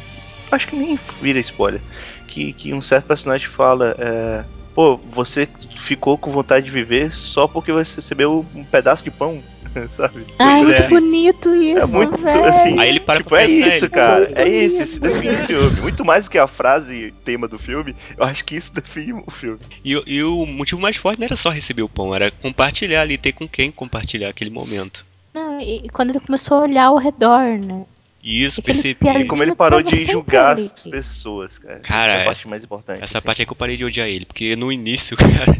acho 0.51 0.67
que 0.67 0.75
nem 0.75 0.97
vira 1.21 1.39
spoiler, 1.39 1.81
que, 2.27 2.53
que 2.53 2.73
um 2.73 2.81
certo 2.81 3.05
personagem 3.07 3.47
fala, 3.47 3.95
é, 3.97 4.43
pô, 4.75 4.97
você 4.97 5.47
ficou 5.77 6.17
com 6.17 6.31
vontade 6.31 6.65
de 6.65 6.71
viver 6.71 7.11
só 7.11 7.47
porque 7.47 7.71
você 7.71 7.95
recebeu 7.95 8.45
um 8.55 8.63
pedaço 8.63 9.03
de 9.03 9.11
pão, 9.11 9.41
sabe? 9.89 10.25
Ai, 10.39 10.63
Pois 10.63 10.67
muito 10.67 10.83
é. 10.83 10.87
bonito 10.89 11.49
É 11.49 11.57
isso, 11.79 11.93
muito 11.97 12.17
velho. 12.17 12.45
assim. 12.45 12.79
Aí 12.79 12.89
ele 12.89 12.99
para 12.99 13.17
tipo, 13.19 13.35
é 13.35 13.45
isso, 13.47 13.85
ele- 13.85 13.89
cara. 13.89 14.25
Muito 14.25 14.39
É 14.39 14.49
isso, 14.49 14.81
isso 14.83 15.01
define 15.01 15.35
o 15.35 15.39
filme. 15.39 15.81
Muito 15.81 16.03
mais 16.05 16.25
do 16.25 16.31
que 16.31 16.37
a 16.37 16.47
frase 16.47 17.13
tema 17.23 17.47
do 17.47 17.57
filme, 17.57 17.95
eu 18.17 18.25
acho 18.25 18.43
que 18.45 18.55
isso 18.55 18.73
define 18.75 19.13
o 19.25 19.31
filme. 19.31 19.59
E, 19.83 20.01
e 20.05 20.23
o 20.23 20.45
motivo 20.45 20.81
mais 20.81 20.97
forte 20.97 21.19
não 21.19 21.25
era 21.25 21.35
só 21.35 21.49
receber 21.49 21.83
o 21.83 21.89
pão, 21.89 22.13
era 22.13 22.29
compartilhar 22.31 23.01
ali, 23.01 23.17
ter 23.17 23.31
com 23.31 23.47
quem 23.47 23.71
compartilhar 23.71 24.29
aquele 24.29 24.49
momento. 24.49 25.05
Não, 25.33 25.59
e, 25.61 25.77
e 25.85 25.89
quando 25.89 26.09
ele 26.09 26.19
começou 26.19 26.57
a 26.57 26.61
olhar 26.63 26.85
ao 26.87 26.97
redor, 26.97 27.57
né? 27.57 27.85
E 28.23 28.43
isso 28.43 28.61
percebi. 28.61 28.97
E 29.19 29.27
como 29.27 29.41
ele 29.43 29.55
parou 29.55 29.81
de 29.81 29.95
julgar 30.05 30.53
as 30.53 30.71
pessoas, 30.71 31.57
cara. 31.57 31.79
Cara, 31.79 32.11
Essa 32.13 32.19
é 32.19 32.21
a 32.21 32.25
parte 32.25 32.47
mais 32.47 32.63
importante. 32.63 33.03
Essa 33.03 33.17
assim. 33.17 33.25
parte 33.25 33.41
é 33.41 33.45
que 33.45 33.51
eu 33.51 33.55
parei 33.55 33.77
de 33.77 33.83
odiar 33.85 34.07
ele, 34.07 34.25
porque 34.25 34.55
no 34.55 34.71
início, 34.71 35.17
cara, 35.17 35.59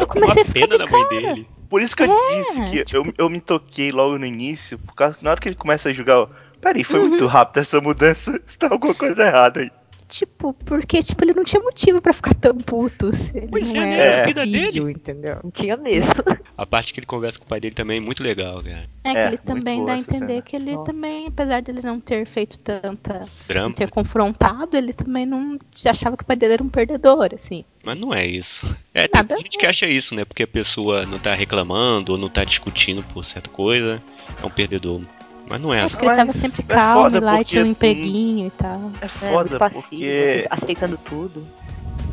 Eu 0.00 0.06
comecei 0.06 0.42
a 0.42 0.44
uma 0.44 0.52
ficar 0.52 0.66
pena 0.68 0.78
de 0.78 0.78
da 0.78 0.86
mãe 0.90 1.02
cara. 1.08 1.34
dele. 1.34 1.48
Por 1.68 1.82
isso 1.82 1.96
que 1.96 2.02
eu 2.04 2.12
É, 2.12 2.36
disse 2.36 2.62
que 2.84 2.96
eu, 2.96 3.12
eu 3.18 3.28
me 3.28 3.40
toquei 3.40 3.90
logo 3.90 4.16
no 4.18 4.24
início, 4.24 4.78
por 4.78 4.94
causa 4.94 5.16
que 5.16 5.24
na 5.24 5.30
hora 5.32 5.40
que 5.40 5.48
ele 5.48 5.56
começa 5.56 5.88
a 5.88 5.92
julgar, 5.92 6.14
eu, 6.14 6.30
peraí, 6.60 6.84
foi 6.84 7.00
Uhum. 7.00 7.08
muito 7.08 7.26
rápido 7.26 7.58
essa 7.58 7.80
mudança, 7.80 8.40
está 8.46 8.68
alguma 8.70 8.94
coisa 8.94 9.26
errada 9.26 9.60
aí. 9.60 9.70
Tipo, 10.14 10.54
porque 10.54 11.02
tipo, 11.02 11.24
ele 11.24 11.32
não 11.32 11.42
tinha 11.42 11.60
motivo 11.60 12.00
pra 12.00 12.12
ficar 12.12 12.34
tão 12.34 12.56
puto 12.56 13.12
se 13.12 13.36
ele 13.36 13.48
Pois 13.48 13.66
não 13.72 13.82
é, 13.82 13.98
era 13.98 14.16
né? 14.16 14.22
A 14.22 14.26
vida 14.26 14.44
filho, 14.44 14.88
entendeu? 14.88 15.40
Não 15.42 15.50
tinha 15.50 15.76
mesmo. 15.76 16.14
A 16.56 16.64
parte 16.64 16.94
que 16.94 17.00
ele 17.00 17.06
conversa 17.06 17.36
com 17.36 17.44
o 17.44 17.48
pai 17.48 17.58
dele 17.58 17.74
também 17.74 17.96
é 17.96 18.00
muito 18.00 18.22
legal, 18.22 18.62
cara. 18.62 18.88
É 19.02 19.10
que 19.12 19.18
É, 19.18 19.26
ele 19.26 19.38
também 19.38 19.84
dá 19.84 19.94
a 19.94 19.98
entender 19.98 20.26
cena. 20.34 20.42
que 20.42 20.54
ele 20.54 20.76
Nossa. 20.76 20.92
também, 20.92 21.26
apesar 21.26 21.60
de 21.60 21.72
ele 21.72 21.80
não 21.82 21.98
ter 21.98 22.24
feito 22.26 22.56
tanta, 22.60 23.26
Drama. 23.48 23.74
ter 23.74 23.90
confrontado, 23.90 24.76
ele 24.76 24.92
também 24.92 25.26
não 25.26 25.58
achava 25.84 26.16
que 26.16 26.22
o 26.22 26.26
pai 26.26 26.36
dele 26.36 26.52
era 26.54 26.62
um 26.62 26.68
perdedor, 26.68 27.30
assim. 27.34 27.64
Mas 27.82 27.98
não 27.98 28.14
é 28.14 28.24
isso. 28.24 28.64
É, 28.94 29.08
tem 29.08 29.20
Nada 29.20 29.36
gente 29.38 29.58
que 29.58 29.66
acha 29.66 29.84
isso, 29.86 30.14
né? 30.14 30.24
Porque 30.24 30.44
a 30.44 30.46
pessoa 30.46 31.04
não 31.04 31.18
tá 31.18 31.34
reclamando 31.34 32.12
ou 32.12 32.18
não 32.18 32.28
tá 32.28 32.44
discutindo 32.44 33.02
por 33.02 33.24
certa 33.24 33.50
coisa, 33.50 34.00
é 34.40 34.46
um 34.46 34.50
perdedor. 34.50 35.00
Mas 35.48 35.60
não 35.60 35.72
é 35.74 35.80
É 35.80 35.84
assim. 35.84 35.94
porque 35.96 36.06
ele 36.06 36.16
tava 36.16 36.32
sempre 36.32 36.64
é 36.68 36.74
calmo, 36.74 37.16
e 37.16 37.40
e 37.40 37.44
tinha 37.44 37.64
um 37.64 37.74
porque, 37.74 37.86
empreguinho 37.86 38.46
e 38.46 38.50
tal. 38.50 38.90
É 39.00 39.08
É, 39.08 39.08
foda, 39.08 39.50
muito 39.50 39.58
passivo, 39.58 39.90
porque, 39.90 40.46
aceitando 40.50 40.98
tudo. 40.98 41.46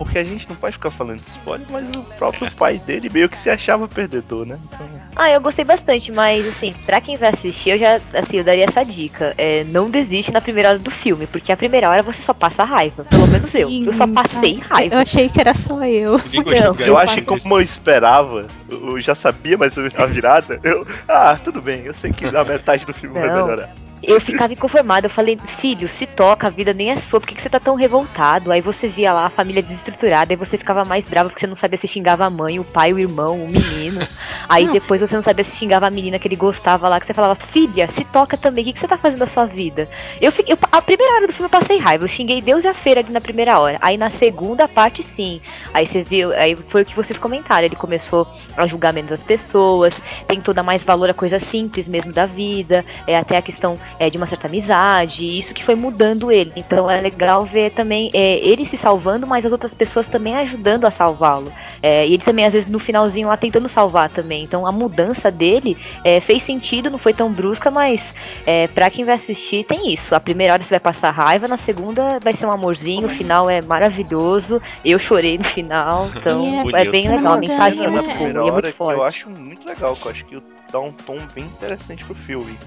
Porque 0.03 0.17
a 0.17 0.23
gente 0.23 0.49
não 0.49 0.55
pode 0.55 0.73
ficar 0.73 0.89
falando 0.89 1.17
de 1.17 1.27
spoiler, 1.27 1.67
mas 1.69 1.91
o 1.95 2.01
próprio 2.17 2.49
pai 2.57 2.79
dele 2.79 3.07
meio 3.13 3.29
que 3.29 3.37
se 3.37 3.51
achava 3.51 3.87
perdedor, 3.87 4.47
né? 4.47 4.57
Então, 4.65 4.87
Ah, 5.15 5.29
eu 5.29 5.39
gostei 5.39 5.63
bastante, 5.63 6.11
mas 6.11 6.47
assim, 6.47 6.73
pra 6.85 6.99
quem 6.99 7.17
vai 7.17 7.29
assistir, 7.29 7.71
eu 7.71 7.77
já, 7.77 8.01
assim, 8.13 8.37
eu 8.37 8.43
daria 8.43 8.65
essa 8.65 8.83
dica. 8.83 9.35
É, 9.37 9.63
não 9.65 9.91
desiste 9.91 10.31
na 10.31 10.41
primeira 10.41 10.69
hora 10.69 10.79
do 10.79 10.89
filme, 10.89 11.27
porque 11.27 11.51
a 11.51 11.57
primeira 11.57 11.87
hora 11.87 12.01
você 12.01 12.19
só 12.19 12.33
passa 12.33 12.63
raiva. 12.63 13.03
Pelo 13.05 13.27
menos 13.27 13.53
eu. 13.53 13.69
Eu 13.69 13.93
só 13.93 14.05
Sim, 14.07 14.13
passei 14.13 14.57
tá. 14.57 14.75
raiva. 14.75 14.95
Eu 14.95 14.99
achei 14.99 15.29
que 15.29 15.39
era 15.39 15.53
só 15.53 15.83
eu. 15.83 16.13
Não, 16.33 16.85
eu 16.85 16.97
acho 16.97 17.17
que 17.17 17.25
como 17.25 17.57
eu 17.57 17.61
esperava, 17.61 18.47
eu 18.69 18.99
já 18.99 19.13
sabia 19.13 19.57
mais 19.57 19.77
ou 19.77 19.83
menos 19.83 19.99
a 19.99 20.05
virada, 20.07 20.59
eu. 20.63 20.85
Ah, 21.07 21.37
tudo 21.43 21.61
bem, 21.61 21.81
eu 21.85 21.93
sei 21.93 22.11
que 22.11 22.29
na 22.31 22.43
metade 22.43 22.85
do 22.85 22.93
filme 22.93 23.19
vai 23.19 23.29
Não. 23.29 23.43
melhorar. 23.43 23.73
Eu 24.03 24.19
ficava 24.19 24.53
inconformada. 24.53 25.05
Eu 25.05 25.09
falei, 25.09 25.37
filho, 25.45 25.87
se 25.87 26.05
toca, 26.05 26.47
a 26.47 26.49
vida 26.49 26.73
nem 26.73 26.91
é 26.91 26.95
sua, 26.95 27.19
por 27.19 27.27
que, 27.27 27.35
que 27.35 27.41
você 27.41 27.49
tá 27.49 27.59
tão 27.59 27.75
revoltado? 27.75 28.51
Aí 28.51 28.61
você 28.61 28.87
via 28.87 29.13
lá 29.13 29.25
a 29.25 29.29
família 29.29 29.61
desestruturada, 29.61 30.33
aí 30.33 30.37
você 30.37 30.57
ficava 30.57 30.83
mais 30.83 31.05
bravo 31.05 31.29
porque 31.29 31.39
você 31.39 31.47
não 31.47 31.55
sabia 31.55 31.77
se 31.77 31.87
xingava 31.87 32.25
a 32.25 32.29
mãe, 32.29 32.59
o 32.59 32.63
pai, 32.63 32.93
o 32.93 32.99
irmão, 32.99 33.43
o 33.43 33.47
menino. 33.47 34.07
Aí 34.49 34.65
Não. 34.65 34.73
depois 34.73 35.01
você 35.01 35.15
não 35.15 35.21
sabia 35.21 35.43
se 35.43 35.55
xingava 35.57 35.87
a 35.87 35.89
menina 35.89 36.17
que 36.19 36.27
ele 36.27 36.35
gostava 36.35 36.87
lá, 36.89 36.99
que 36.99 37.05
você 37.05 37.13
falava, 37.13 37.35
filha, 37.35 37.87
se 37.87 38.03
toca 38.05 38.37
também, 38.37 38.63
o 38.63 38.67
que, 38.67 38.73
que 38.73 38.79
você 38.79 38.87
tá 38.87 38.97
fazendo 38.97 39.19
da 39.19 39.27
sua 39.27 39.45
vida? 39.45 39.89
Eu, 40.19 40.31
eu- 40.47 40.57
a 40.71 40.81
primeira 40.81 41.13
hora 41.15 41.27
do 41.27 41.33
filme 41.33 41.45
eu 41.45 41.49
passei 41.49 41.77
raiva, 41.77 42.03
eu 42.03 42.07
xinguei 42.07 42.41
Deus 42.41 42.63
e 42.63 42.67
a 42.67 42.73
feira 42.73 43.01
ali 43.01 43.11
na 43.11 43.21
primeira 43.21 43.59
hora. 43.59 43.77
Aí 43.81 43.97
na 43.97 44.09
segunda 44.09 44.67
parte, 44.67 45.03
sim. 45.03 45.41
Aí 45.73 45.85
você 45.85 46.03
viu, 46.03 46.31
aí 46.33 46.55
foi 46.55 46.81
o 46.81 46.85
que 46.85 46.95
vocês 46.95 47.17
comentaram, 47.17 47.65
ele 47.65 47.75
começou 47.75 48.27
a 48.57 48.65
julgar 48.65 48.93
menos 48.93 49.11
as 49.11 49.23
pessoas, 49.23 50.01
tentou 50.27 50.53
dar 50.53 50.63
mais 50.63 50.83
valor 50.83 51.09
a 51.09 51.13
coisas 51.13 51.43
simples 51.43 51.87
mesmo 51.87 52.11
da 52.11 52.25
vida, 52.25 52.85
é, 53.05 53.17
até 53.17 53.37
a 53.37 53.41
questão 53.41 53.77
é, 53.99 54.09
de 54.09 54.17
uma 54.17 54.27
certa 54.27 54.47
amizade, 54.47 55.37
isso 55.37 55.53
que 55.53 55.63
foi 55.63 55.75
mudando 55.75 56.31
ele. 56.31 56.51
Então 56.55 56.89
é 56.89 56.99
legal 56.99 57.45
ver 57.45 57.71
também 57.71 58.09
é, 58.13 58.37
ele 58.45 58.65
se 58.65 58.77
salvando, 58.77 59.25
mas 59.27 59.45
as 59.45 59.51
outras 59.51 59.73
pessoas 59.73 60.07
também 60.07 60.35
ajudando 60.37 60.85
a 60.85 60.91
salvá-lo. 60.91 61.51
É, 61.81 62.05
e 62.07 62.13
ele 62.13 62.23
também, 62.23 62.45
às 62.45 62.53
vezes, 62.53 62.69
no 62.69 62.79
finalzinho 62.79 63.27
lá 63.27 63.37
tentando 63.37 63.67
salvar 63.67 64.09
também. 64.09 64.43
Então 64.43 64.65
a 64.65 64.71
mudança 64.71 65.29
dele 65.31 65.77
é, 66.03 66.19
fez 66.19 66.43
sentido, 66.43 66.89
não 66.89 66.97
foi 66.97 67.13
tão 67.13 67.31
brusca, 67.31 67.69
mas 67.71 68.13
é, 68.45 68.67
pra 68.67 68.89
quem 68.89 69.05
vai 69.05 69.15
assistir, 69.15 69.63
tem 69.63 69.91
isso. 69.93 70.13
A 70.15 70.19
primeira 70.19 70.53
hora 70.53 70.63
você 70.63 70.71
vai 70.75 70.79
passar 70.79 71.11
raiva, 71.11 71.47
na 71.47 71.57
segunda 71.57 72.19
vai 72.19 72.33
ser 72.33 72.45
um 72.45 72.51
amorzinho, 72.51 73.07
o 73.07 73.09
final 73.09 73.49
é 73.49 73.61
maravilhoso. 73.61 74.61
Eu 74.83 74.97
chorei 74.99 75.37
no 75.37 75.43
final, 75.43 76.09
então 76.15 76.43
é- 76.75 76.81
é, 76.81 76.91
bem 76.91 77.07
legal. 77.09 77.33
A 77.33 77.37
me 77.37 77.47
mensagem 77.47 77.83
é 77.83 77.87
engano, 77.87 77.91
muito 78.03 78.07
na 78.07 78.13
é- 78.13 78.17
boa 78.17 78.29
primeira 78.29 78.39
e 78.39 78.47
é 78.47 78.51
hora 78.51 78.51
muito 78.53 78.63
que 78.63 78.69
eu 78.69 78.73
forte. 78.73 79.01
acho 79.01 79.29
muito 79.29 79.67
legal, 79.67 79.95
que 79.95 80.05
eu 80.05 80.11
acho 80.11 80.25
que 80.25 80.37
dá 80.71 80.79
um 80.79 80.91
tom 80.91 81.17
bem 81.33 81.45
interessante 81.45 82.03
pro 82.05 82.15
filme. 82.15 82.57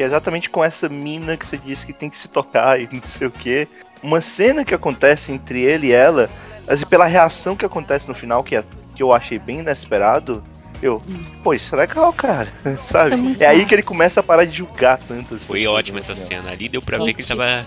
Que 0.00 0.04
é 0.04 0.06
exatamente 0.06 0.48
com 0.48 0.64
essa 0.64 0.88
mina 0.88 1.36
que 1.36 1.46
você 1.46 1.58
disse 1.58 1.84
que 1.84 1.92
tem 1.92 2.08
que 2.08 2.16
se 2.16 2.26
tocar 2.26 2.80
e 2.80 2.88
não 2.90 3.02
sei 3.04 3.26
o 3.26 3.30
que. 3.30 3.68
Uma 4.02 4.22
cena 4.22 4.64
que 4.64 4.74
acontece 4.74 5.30
entre 5.30 5.60
ele 5.60 5.88
e 5.88 5.92
ela, 5.92 6.30
assim, 6.66 6.86
pela 6.86 7.04
reação 7.04 7.54
que 7.54 7.66
acontece 7.66 8.08
no 8.08 8.14
final, 8.14 8.42
que, 8.42 8.56
é, 8.56 8.64
que 8.96 9.02
eu 9.02 9.12
achei 9.12 9.38
bem 9.38 9.58
inesperado, 9.58 10.42
eu, 10.82 11.02
pô, 11.44 11.52
isso 11.52 11.74
é 11.74 11.80
legal, 11.80 12.10
cara. 12.14 12.48
Sabe? 12.82 13.36
é 13.40 13.44
É 13.44 13.48
aí 13.48 13.66
que 13.66 13.74
ele 13.74 13.82
começa 13.82 14.20
a 14.20 14.22
parar 14.22 14.46
de 14.46 14.56
julgar 14.56 14.96
tantas 14.96 15.44
Foi 15.44 15.58
pessoas, 15.58 15.78
ótima 15.78 15.98
essa 15.98 16.14
cena 16.14 16.50
ali, 16.50 16.70
deu 16.70 16.80
pra 16.80 16.96
ver 16.96 17.12
que 17.12 17.20
ele 17.20 17.28
tava 17.28 17.66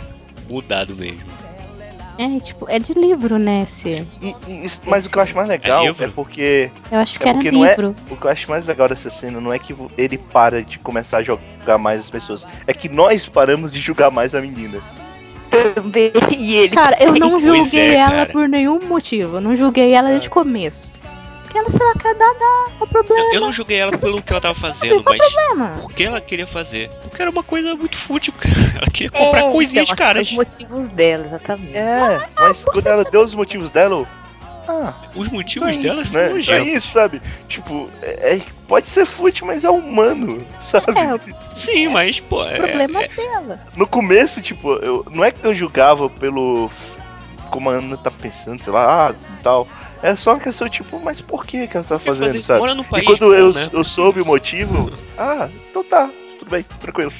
mudado 0.49 0.95
mesmo. 0.95 1.42
É, 2.17 2.39
tipo, 2.39 2.69
é 2.69 2.77
de 2.79 2.93
livro, 2.93 3.37
né? 3.39 3.61
Esse. 3.63 4.07
E- 4.21 4.35
e 4.47 4.65
isso- 4.65 4.81
mas 4.85 5.05
o 5.05 5.09
que 5.11 5.17
eu 5.17 5.21
acho 5.23 5.35
mais 5.35 5.47
legal 5.47 5.83
É 5.85 5.89
é, 5.89 6.07
porque 6.09 6.69
Eu 6.91 6.99
acho 6.99 7.19
que 7.19 7.25
É 7.27 7.29
era 7.29 7.39
é- 7.39 7.49
livro. 7.49 7.95
O 8.09 8.15
que 8.15 8.25
eu 8.25 8.29
acho 8.31 8.49
mais 8.49 8.65
legal 8.65 8.87
dessa 8.87 9.09
cena 9.09 9.41
não 9.41 9.51
é 9.51 9.57
que 9.57 9.75
ele 9.97 10.17
para 10.17 10.63
de 10.63 10.77
começar 10.79 11.17
a 11.19 11.23
jogar 11.23 11.77
mais 11.79 11.99
as 12.01 12.09
pessoas, 12.09 12.45
é 12.67 12.73
que 12.73 12.87
nós 12.87 13.25
paramos 13.25 13.71
de 13.71 13.79
julgar 13.79 14.11
mais 14.11 14.35
a 14.35 14.41
menina. 14.41 14.79
Também, 15.49 16.11
e 16.35 16.55
ele 16.55 16.75
Cara, 16.75 16.97
eu 16.99 17.13
não 17.13 17.39
julguei 17.39 17.79
é, 17.91 17.95
ela 17.95 18.09
cara. 18.11 18.31
por 18.31 18.49
nenhum 18.49 18.79
motivo. 18.87 19.37
Eu 19.37 19.41
não 19.41 19.55
julguei 19.55 19.91
ela 19.93 20.09
desde 20.09 20.27
o 20.27 20.31
começo. 20.31 20.97
Ela, 21.53 21.69
se 21.69 21.81
ela 21.81 21.93
quer 21.95 22.15
dar, 22.15 22.33
dá. 22.33 22.71
O 22.81 22.87
problema? 22.87 23.33
Eu 23.33 23.41
não 23.41 23.51
julguei 23.51 23.77
ela 23.77 23.91
pelo 23.97 24.21
que 24.21 24.31
ela 24.31 24.41
tava 24.41 24.55
fazendo, 24.59 25.03
Qual 25.03 25.15
o 25.15 25.17
mas 25.19 25.33
problema? 25.33 25.79
por 25.81 25.93
que 25.93 26.03
ela 26.03 26.19
queria 26.21 26.47
fazer? 26.47 26.89
Porque 27.03 27.21
era 27.21 27.29
uma 27.31 27.43
coisa 27.43 27.75
muito 27.75 27.97
fútil, 27.97 28.33
cara. 28.33 28.53
Ela 28.77 28.87
queria 28.91 29.11
comprar 29.11 29.43
É, 29.43 29.51
coisinhas 29.51 29.83
então, 29.85 29.95
caras. 29.95 30.27
Os 30.27 30.33
motivos 30.33 30.89
dela, 30.89 31.25
exatamente. 31.25 31.77
É, 31.77 32.27
mas 32.39 32.63
quando 32.65 32.87
ela 32.87 33.03
deu 33.03 33.21
os 33.21 33.35
motivos 33.35 33.69
dela, 33.69 33.95
eu, 33.97 34.07
ah, 34.67 34.93
Os 35.15 35.27
então 35.27 35.37
motivos 35.37 35.67
é 35.77 35.79
dela 35.79 36.01
isso, 36.01 36.11
são 36.11 36.21
né? 36.21 36.39
Então 36.39 36.55
é 36.55 36.61
isso, 36.63 36.91
sabe? 36.91 37.21
Tipo, 37.47 37.89
é, 38.01 38.35
é- 38.37 38.41
pode 38.67 38.89
ser 38.89 39.05
fútil, 39.05 39.45
mas 39.45 39.63
é 39.63 39.69
humano, 39.69 40.39
sabe? 40.59 40.99
É, 40.99 41.13
o 41.13 41.19
Sim, 41.53 41.89
mas, 41.89 42.19
pô, 42.19 42.43
é, 42.45 42.55
problema 42.57 43.03
é- 43.03 43.07
dela. 43.09 43.59
No 43.75 43.85
começo, 43.85 44.41
tipo, 44.41 44.73
eu, 44.75 45.05
não 45.11 45.23
é 45.23 45.31
que 45.31 45.45
eu 45.45 45.53
julgava 45.55 46.09
pelo. 46.09 46.71
Como 47.51 47.69
a 47.69 47.73
Ana 47.73 47.95
tá 47.97 48.09
pensando, 48.09 48.63
sei 48.63 48.73
lá, 48.73 49.09
ah, 49.11 49.15
tal. 49.43 49.67
É 50.03 50.17
só 50.17 50.33
uma 50.33 50.39
questão, 50.39 50.67
tipo, 50.67 50.99
mas 50.99 51.21
por 51.21 51.45
que 51.45 51.65
que 51.65 51.77
ela 51.77 51.85
tá 51.85 51.97
fazendo, 51.97 52.35
isso. 52.35 52.47
sabe? 52.47 52.59
Mora 52.59 52.75
E 52.81 52.83
país 52.83 53.05
quando 53.05 53.19
bom, 53.21 53.33
eu, 53.33 53.53
né? 53.53 53.69
eu 53.71 53.85
soube 53.85 54.19
o 54.21 54.25
motivo, 54.25 54.91
ah, 55.17 55.47
então 55.69 55.81
tá, 55.81 56.09
tudo 56.37 56.51
bem, 56.51 56.65
tranquilo. 56.81 57.13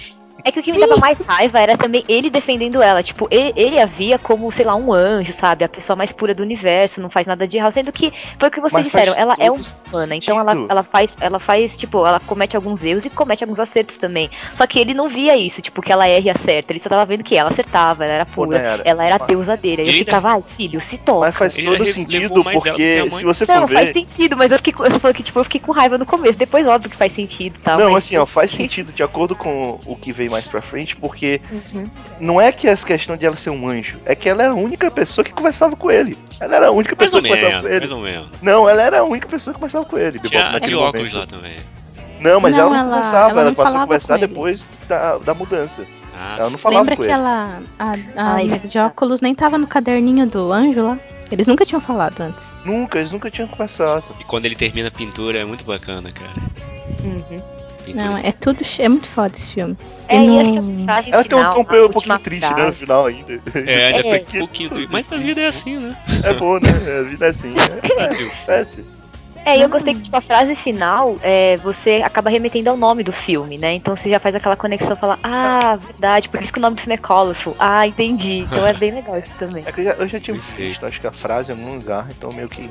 É 0.46 0.52
que 0.52 0.60
o 0.60 0.64
que 0.64 0.72
me 0.74 0.80
dava 0.80 0.98
mais 0.98 1.22
raiva 1.22 1.60
era 1.60 1.78
também 1.78 2.04
ele 2.08 2.30
defendendo 2.30 2.82
ela. 2.82 3.02
Tipo, 3.02 3.28
ele, 3.32 3.54
ele 3.56 3.80
a 3.80 3.86
via 3.86 4.20
como, 4.20 4.52
sei 4.52 4.66
lá, 4.66 4.76
um 4.76 4.92
anjo, 4.92 5.32
sabe? 5.32 5.64
A 5.64 5.70
pessoa 5.70 5.96
mais 5.96 6.12
pura 6.12 6.34
do 6.36 6.44
universo, 6.44 7.00
não 7.02 7.10
faz 7.10 7.26
nada 7.28 7.48
de 7.48 7.58
errado. 7.58 7.72
Sendo 7.72 7.92
que 7.92 8.12
foi 8.38 8.50
o 8.50 8.52
que 8.52 8.60
vocês 8.60 8.74
Mas 8.74 8.86
disseram, 8.86 9.14
ela 9.16 9.36
é 9.40 9.50
humana. 9.50 10.16
Então 10.16 10.40
ela, 10.40 10.54
ela 10.70 10.84
faz, 10.84 11.18
ela 11.22 11.40
faz, 11.40 11.78
tipo, 11.78 12.06
ela 12.06 12.20
comete 12.20 12.56
alguns 12.56 12.84
erros 12.84 13.06
e 13.06 13.10
comete 13.10 13.44
alguns 13.44 13.60
acertos 13.60 13.98
também. 13.98 14.30
Só 14.54 14.68
que 14.68 14.80
ele 14.80 14.94
não 14.94 15.08
via 15.08 15.36
isso, 15.38 15.62
tipo, 15.62 15.82
que 15.82 15.92
ela 15.92 16.08
erra 16.08 16.28
e 16.28 16.30
acerta. 16.30 16.74
Ele 16.74 16.80
só 16.80 16.90
tava 16.90 17.06
vendo 17.06 17.24
que 17.24 17.38
ela 17.38 17.50
acertava, 17.50 18.04
ela 18.04 18.14
era 18.14 18.26
pura. 18.26 18.58
Nayara, 18.58 18.82
ela 18.86 19.06
era 19.06 19.16
a 19.16 19.20
mas- 19.20 19.28
deusa 19.28 19.56
dele. 19.56 19.82
Aí 19.84 19.88
eu 19.88 19.94
Ele 19.94 20.00
ficava, 20.04 20.30
ai, 20.30 20.42
filho, 20.44 20.82
se 20.82 20.98
toca. 21.00 21.28
Mas 21.28 21.36
faz 21.36 21.56
todo 21.56 21.86
sentido, 21.86 22.44
porque 22.44 23.10
se 23.18 23.24
você 23.24 23.46
Não, 23.48 23.62
for 23.62 23.68
ver. 23.70 23.74
faz 23.76 23.90
sentido, 23.94 24.36
mas 24.36 24.52
eu 24.52 24.58
fiquei, 24.58 24.74
com- 24.74 24.84
você 24.84 25.00
falou 25.00 25.14
que, 25.16 25.24
tipo, 25.24 25.40
eu 25.40 25.44
fiquei 25.46 25.62
com 25.62 25.72
raiva 25.72 25.98
no 25.98 26.06
começo. 26.06 26.38
Depois, 26.38 26.68
óbvio 26.68 26.90
que 26.90 26.98
faz 26.98 27.12
sentido 27.14 27.60
tal. 27.64 27.80
Não, 27.80 27.92
mas- 27.92 28.04
assim, 28.04 28.18
ó, 28.18 28.26
faz 28.26 28.52
sentido 28.74 28.92
de 28.92 29.02
acordo 29.04 29.36
com 29.36 29.80
o 29.86 29.96
que 29.96 30.12
vem 30.12 30.33
mais 30.34 30.48
pra 30.48 30.62
frente, 30.62 30.96
porque 30.98 31.40
Uhum. 31.52 31.84
não 32.20 32.42
é 32.42 32.52
que 32.52 32.68
essa 32.68 32.86
questão 32.86 33.16
de 33.16 33.26
ela 33.26 33.36
ser 33.38 33.52
um 33.52 33.68
anjo, 33.68 33.98
é 34.06 34.14
que 34.16 34.28
ela 34.28 34.44
era 34.44 34.52
a 34.52 34.56
única 34.56 34.92
pessoa 34.92 35.24
que 35.24 35.32
conversava 35.32 35.76
com 35.76 35.90
ele. 35.90 36.18
Ela 36.40 36.56
era 36.58 36.68
a 36.68 36.72
única 36.72 36.96
Mais 36.98 37.10
pessoa 37.12 37.20
ou 37.20 37.24
que 37.24 37.30
conversava 37.30 37.62
com 37.62 37.68
ele. 37.74 37.80
mais 37.80 37.92
ou 37.92 38.00
menos. 38.02 38.28
Não, 38.42 38.68
ela 38.70 38.82
era 38.82 39.00
a 39.00 39.04
única 39.04 39.28
pessoa 39.28 39.54
que 39.54 39.60
conversava 39.60 39.86
com 39.86 39.98
ele. 39.98 40.20
Bebop, 40.20 40.30
Tinha 40.32 40.60
de 40.60 40.76
óculos 40.76 41.14
momento. 41.14 41.18
lá 41.20 41.28
também. 41.38 41.56
Não, 42.20 42.40
mas 42.40 42.54
Não, 42.56 42.60
ela 42.62 42.70
não 42.70 42.78
ela- 42.78 42.90
conversava, 42.96 43.32
ela 43.32 43.42
ela, 43.42 43.54
passou 43.56 43.78
a 43.78 43.82
conversar 43.82 44.18
depois 44.20 44.66
da, 44.88 45.18
da 45.20 45.34
mudança. 45.34 45.86
Ah, 46.16 46.36
Ela 46.40 46.50
não 46.52 46.58
falava 46.58 46.82
Lembra 46.82 46.96
com 46.96 47.02
que 47.02 47.08
ele. 47.10 47.14
ela, 47.16 47.60
a, 47.80 47.92
a 48.16 48.34
Ai, 48.36 48.46
de 48.46 48.78
óculos 48.80 49.20
nem 49.20 49.34
tava 49.36 49.58
no 49.58 49.66
caderninho 49.68 50.26
do 50.28 50.52
anjo 50.54 50.82
lá? 50.88 50.98
Eles 51.32 51.48
nunca 51.48 51.66
tinham 51.66 51.82
falado 51.82 52.22
antes. 52.22 52.54
Nunca, 52.64 53.00
eles 53.00 53.12
nunca 53.12 53.32
tinham 53.32 53.48
conversado. 53.48 54.04
E 54.20 54.24
quando 54.24 54.46
ele 54.46 54.56
termina 54.56 54.88
a 54.90 54.92
pintura 54.92 55.40
é 55.40 55.44
muito 55.46 55.66
bacana, 55.66 56.12
cara. 56.12 56.32
Uhum. 57.04 57.38
Não, 57.88 58.18
é 58.18 58.32
tudo. 58.32 58.64
É 58.80 58.90
muito 58.90 59.08
foda 59.08 59.32
esse 59.36 59.48
filme. 59.54 59.76
É, 60.08 60.18
E 60.18 60.24
e 60.24 60.28
no- 60.28 60.40
acho 60.42 60.52
que 60.54 60.60
a 60.60 60.62
mensagem 60.62 61.14
Ela 61.14 61.24
tem 61.24 61.38
um 61.38 61.42
final, 61.42 61.54
tom 61.54 61.62
um 61.62 61.90
pouquinho 61.90 62.20
triste, 62.20 62.42
né, 62.44 62.50
no 62.50 62.56
frase- 62.58 62.78
final 62.78 63.06
ainda. 63.08 63.42
É, 63.56 63.86
ainda 63.88 64.00
É. 64.00 64.04
foi 64.04 64.20
um 64.20 64.40
pouquinho. 64.40 64.88
Mas 64.90 65.12
a 65.12 65.18
vida 65.18 65.42
é 65.42 65.48
assim, 65.48 65.78
né? 65.80 65.96
É 66.24 66.34
bom, 66.34 66.56
né? 66.56 67.00
A 67.00 67.04
vida 67.04 67.26
é 67.26 67.30
assim. 67.30 67.54
É, 68.48 68.54
é 68.56 68.60
assim. 68.60 68.84
É, 69.46 69.58
e 69.58 69.62
eu 69.62 69.68
gostei 69.70 69.94
que, 69.94 70.02
tipo, 70.02 70.16
a 70.16 70.22
frase 70.22 70.56
final, 70.56 71.18
é, 71.22 71.58
você 71.58 72.02
acaba 72.04 72.30
remetendo 72.30 72.70
ao 72.70 72.78
nome 72.78 73.04
do 73.04 73.12
filme, 73.12 73.58
né? 73.58 73.74
Então 73.74 73.96
você 73.96 74.10
já 74.10 74.20
faz 74.20 74.36
aquela 74.36 74.56
conexão, 74.56 74.96
fala, 74.96 75.20
ah, 75.22 75.76
verdade, 75.76 76.30
por 76.30 76.42
isso 76.42 76.54
que 76.54 76.60
o 76.60 76.62
nome 76.62 76.76
do 76.76 76.82
filme 76.82 76.96
é 76.96 76.98
Colorful. 76.98 77.56
Ah, 77.60 77.86
entendi. 77.86 78.40
Então 78.40 78.66
é 78.66 78.74
bem 78.74 78.92
legal 78.96 79.18
isso 79.18 79.36
também. 79.36 79.64
É 79.68 79.72
que 79.72 79.82
eu 79.82 79.86
já, 79.86 79.92
eu 79.92 80.08
já 80.08 80.20
tinha 80.20 80.40
visto, 80.58 80.86
acho 80.86 81.02
que 81.02 81.08
a 81.08 81.12
frase 81.12 81.52
em 81.52 81.56
algum 81.56 81.76
lugar, 81.76 82.08
então 82.18 82.32
meio 82.32 82.48
que. 82.48 82.70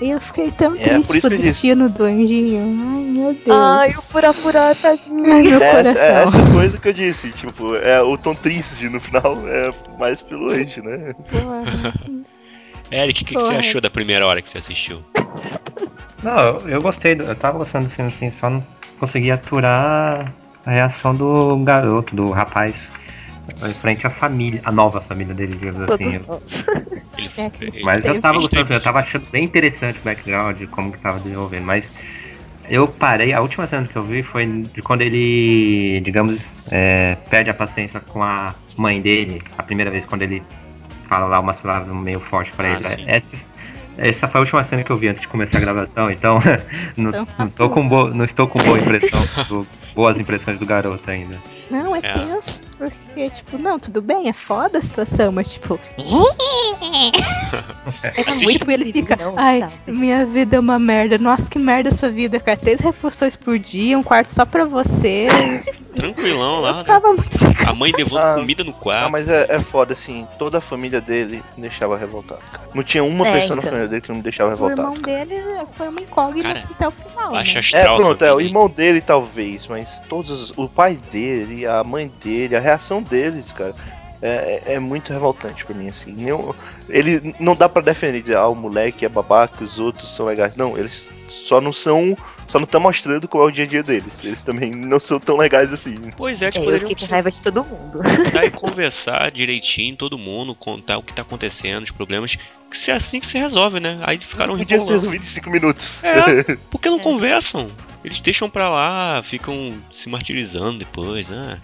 E 0.00 0.10
eu 0.10 0.20
fiquei 0.20 0.50
tão 0.50 0.74
É, 0.74 0.78
triste 0.78 1.20
com 1.20 1.26
o 1.26 1.30
destino 1.30 1.88
do 1.90 2.04
anjinho. 2.04 2.60
Ai, 2.62 3.02
meu 3.04 3.34
Deus. 3.34 3.58
Ai, 3.58 3.90
o 3.90 4.02
pura 4.12 4.32
pura, 4.34 4.74
tadinho. 4.74 5.32
Ai, 5.32 5.42
meu 5.42 5.62
É 5.62 5.66
essa, 5.70 5.82
coração. 5.92 6.02
é 6.02 6.22
essa 6.24 6.52
coisa 6.52 6.78
que 6.78 6.88
eu 6.88 6.92
disse, 6.94 7.30
tipo, 7.32 7.74
é 7.76 8.00
o 8.00 8.16
tom 8.16 8.34
triste 8.34 8.88
no 8.88 8.98
final, 9.00 9.36
é 9.46 9.70
mais 9.98 10.22
pelo 10.22 10.50
anjo, 10.50 10.82
né? 10.82 11.12
Porra. 11.30 11.94
Eric, 12.90 13.22
o 13.22 13.26
que, 13.26 13.34
que 13.34 13.40
você 13.40 13.54
achou 13.56 13.80
da 13.80 13.90
primeira 13.90 14.24
hora 14.26 14.40
que 14.40 14.48
você 14.48 14.58
assistiu? 14.58 15.02
Não, 16.26 16.38
eu, 16.40 16.68
eu 16.68 16.82
gostei, 16.82 17.14
do- 17.14 17.22
eu 17.22 17.36
tava 17.36 17.58
gostando 17.58 17.84
do 17.86 17.90
filme 17.92 18.10
assim, 18.10 18.32
só 18.32 18.50
não 18.50 18.60
consegui 18.98 19.30
aturar 19.30 20.34
a 20.66 20.70
reação 20.70 21.14
do 21.14 21.56
garoto, 21.58 22.16
do 22.16 22.32
rapaz, 22.32 22.90
em 23.64 23.72
frente 23.74 24.04
à 24.08 24.10
família, 24.10 24.60
a 24.64 24.72
nova 24.72 25.00
família 25.00 25.32
dele, 25.32 25.52
digamos 25.56 25.82
assim. 25.82 26.18
Todos 26.18 27.38
ele- 27.38 27.82
Mas 27.84 28.04
eu 28.04 28.20
tava 28.20 28.40
gostando, 28.40 28.72
eu 28.74 28.80
tava 28.80 28.98
achando 28.98 29.24
bem 29.30 29.44
interessante 29.44 30.00
o 30.00 30.02
background, 30.02 30.60
como 30.72 30.90
que 30.90 30.98
tava 30.98 31.20
desenvolvendo, 31.20 31.64
mas 31.64 31.92
eu 32.68 32.88
parei, 32.88 33.32
a 33.32 33.40
última 33.40 33.64
cena 33.68 33.86
que 33.86 33.94
eu 33.94 34.02
vi 34.02 34.24
foi 34.24 34.44
de 34.46 34.82
quando 34.82 35.02
ele, 35.02 36.00
digamos, 36.00 36.40
é, 36.72 37.14
perde 37.30 37.50
a 37.50 37.54
paciência 37.54 38.00
com 38.00 38.20
a 38.24 38.52
mãe 38.76 39.00
dele, 39.00 39.40
a 39.56 39.62
primeira 39.62 39.92
vez 39.92 40.04
quando 40.04 40.22
ele 40.22 40.42
fala 41.08 41.26
lá 41.26 41.38
umas 41.38 41.60
palavras 41.60 41.94
meio 41.94 42.18
fortes 42.18 42.52
pra 42.56 42.66
Ah, 42.68 42.72
ele. 42.80 42.88
sim. 42.96 43.04
Essa, 43.06 43.36
essa 43.98 44.28
foi 44.28 44.38
a 44.38 44.42
última 44.42 44.62
cena 44.64 44.82
que 44.84 44.90
eu 44.90 44.96
vi 44.98 45.08
antes 45.08 45.22
de 45.22 45.28
começar 45.28 45.58
a 45.58 45.60
gravação, 45.60 46.10
então 46.10 46.36
não, 46.96 47.10
Então 47.10 47.24
tá 47.24 47.48
não, 47.58 47.68
com 47.68 47.86
bo- 47.88 48.08
não 48.10 48.24
estou 48.24 48.46
com 48.46 48.58
boa 48.62 48.78
impressão, 48.78 49.20
do- 49.48 49.66
boas 49.94 50.18
impressões 50.18 50.58
do 50.58 50.66
garoto 50.66 51.10
ainda. 51.10 51.38
Não, 51.70 51.94
é, 51.96 51.98
É. 51.98 52.12
tenso, 52.12 52.60
porque, 52.78 53.28
tipo, 53.30 53.58
não, 53.58 53.78
tudo 53.78 54.00
bem, 54.00 54.28
é 54.28 54.32
foda 54.32 54.78
a 54.78 54.82
situação, 54.82 55.32
mas, 55.32 55.52
tipo, 55.52 55.78
É 58.16 58.34
muito 58.34 58.58
tipo, 58.58 58.70
ele 58.70 58.92
fica, 58.92 59.16
não, 59.16 59.34
ai, 59.36 59.60
tá. 59.60 59.70
minha 59.86 60.24
vida 60.26 60.56
é 60.56 60.60
uma 60.60 60.78
merda, 60.78 61.18
nossa, 61.18 61.50
que 61.50 61.58
merda 61.58 61.88
a 61.88 61.92
sua 61.92 62.08
vida, 62.08 62.38
cara, 62.40 62.56
três 62.56 62.80
refeições 62.80 63.36
por 63.36 63.58
dia, 63.58 63.98
um 63.98 64.02
quarto 64.02 64.30
só 64.32 64.44
pra 64.44 64.64
você, 64.64 65.28
Tranquilão 65.94 66.56
eu 66.56 66.60
lá, 66.60 66.72
né? 66.72 66.78
ficava 66.80 67.08
muito 67.08 67.38
A 67.66 67.72
mãe 67.74 67.90
levando 67.96 68.18
Ah, 68.22 68.34
comida 68.34 68.62
no 68.62 68.70
Ah, 68.70 68.74
quarto. 68.74 69.10
mas 69.12 69.28
é, 69.28 69.46
é 69.48 69.60
foda, 69.60 69.92
assim, 69.94 70.26
toda 70.38 70.58
a 70.58 70.60
família 70.60 71.00
dele 71.00 71.42
me 71.56 71.62
deixava 71.62 71.96
revoltado, 71.96 72.40
cara. 72.52 72.64
Não 72.74 72.82
tinha 72.84 73.02
uma 73.02 73.26
É, 73.26 73.32
pessoa 73.32 73.56
na 73.56 73.60
então. 73.60 73.70
família 73.70 73.88
dele 73.88 74.00
que 74.02 74.08
não 74.10 74.16
me 74.16 74.22
deixava 74.22 74.50
o 74.50 74.52
revoltado. 74.52 74.82
irmão 74.82 75.00
dele 75.02 75.34
foi 75.76 75.88
uma 75.88 76.00
incógnita 76.00 76.48
Cara, 76.54 76.66
até 76.70 76.88
o 76.88 76.90
final, 76.90 77.32
né? 77.32 77.44
É, 77.72 77.84
pronto, 77.96 78.24
é, 78.24 78.32
o 78.34 78.40
irmão 78.40 78.68
dele 78.68 79.00
talvez, 79.00 79.66
mas 79.68 80.00
todos 80.08 80.30
os- 80.30 80.52
o 80.56 80.68
pai 80.68 80.98
dele, 81.10 81.55
a 81.64 81.82
mãe 81.84 82.10
dele, 82.22 82.56
a 82.56 82.60
reação 82.60 83.00
deles, 83.02 83.52
cara, 83.52 83.74
é, 84.20 84.62
é- 84.66 84.72
é 84.74 84.78
muito 84.78 85.12
revoltante 85.12 85.64
pra 85.64 85.74
mim, 85.74 85.88
assim. 85.88 86.12
Nenhum- 86.12 86.52
ele 86.88 87.34
não 87.38 87.54
dá 87.54 87.68
pra 87.68 87.80
defender, 87.82 88.20
dizer, 88.22 88.36
ah, 88.36 88.48
o 88.48 88.54
moleque 88.54 89.04
é 89.04 89.08
babaca, 89.08 89.62
os 89.64 89.78
outros 89.78 90.14
são 90.14 90.26
legais. 90.26 90.56
Não, 90.56 90.76
eles 90.76 91.08
só 91.28 91.60
não 91.60 91.72
são, 91.72 92.16
só 92.46 92.58
não 92.58 92.64
estão 92.64 92.80
mostrando 92.80 93.26
como 93.28 93.44
é 93.44 93.46
o 93.48 93.50
dia 93.50 93.64
a 93.64 93.66
dia 93.66 93.82
deles. 93.82 94.22
Eles 94.24 94.42
também 94.42 94.70
não 94.70 94.98
são 95.00 95.18
tão 95.20 95.36
legais 95.36 95.72
assim. 95.72 96.10
Pois 96.16 96.40
é, 96.40 96.46
É, 96.46 96.50
tipo, 96.50 96.62
eu 96.64 96.66
poderiam 96.66 96.88
fiquei 96.88 97.06
com 97.06 97.12
raiva 97.12 97.30
de 97.30 97.42
todo 97.42 97.64
mundo. 97.64 97.98
e 98.44 98.50
conversar 98.50 99.30
direitinho, 99.30 99.96
todo 99.96 100.16
mundo, 100.16 100.54
contar 100.54 100.96
o 100.98 101.02
que 101.02 101.12
tá 101.12 101.22
acontecendo, 101.22 101.82
os 101.84 101.90
problemas. 101.90 102.36
Que 102.70 102.76
se 102.76 102.90
é 102.90 102.94
assim 102.94 103.20
que 103.20 103.26
se 103.26 103.38
resolve, 103.38 103.78
né? 103.80 103.98
Aí 104.02 104.18
ficaram 104.18 104.56
Podia 104.56 104.80
ser 104.80 104.92
resolvido 104.92 105.22
em 105.22 105.26
5 105.26 105.50
minutos. 105.50 106.02
É. 106.02 106.56
Por 106.70 106.80
que 106.80 106.88
não 106.88 106.98
É. 106.98 107.02
conversam? 107.02 107.68
Eles 108.06 108.20
deixam 108.20 108.48
pra 108.48 108.68
lá, 108.70 109.20
ficam 109.20 109.74
se 109.90 110.08
martirizando 110.08 110.78
depois, 110.78 111.28
né? 111.28 111.58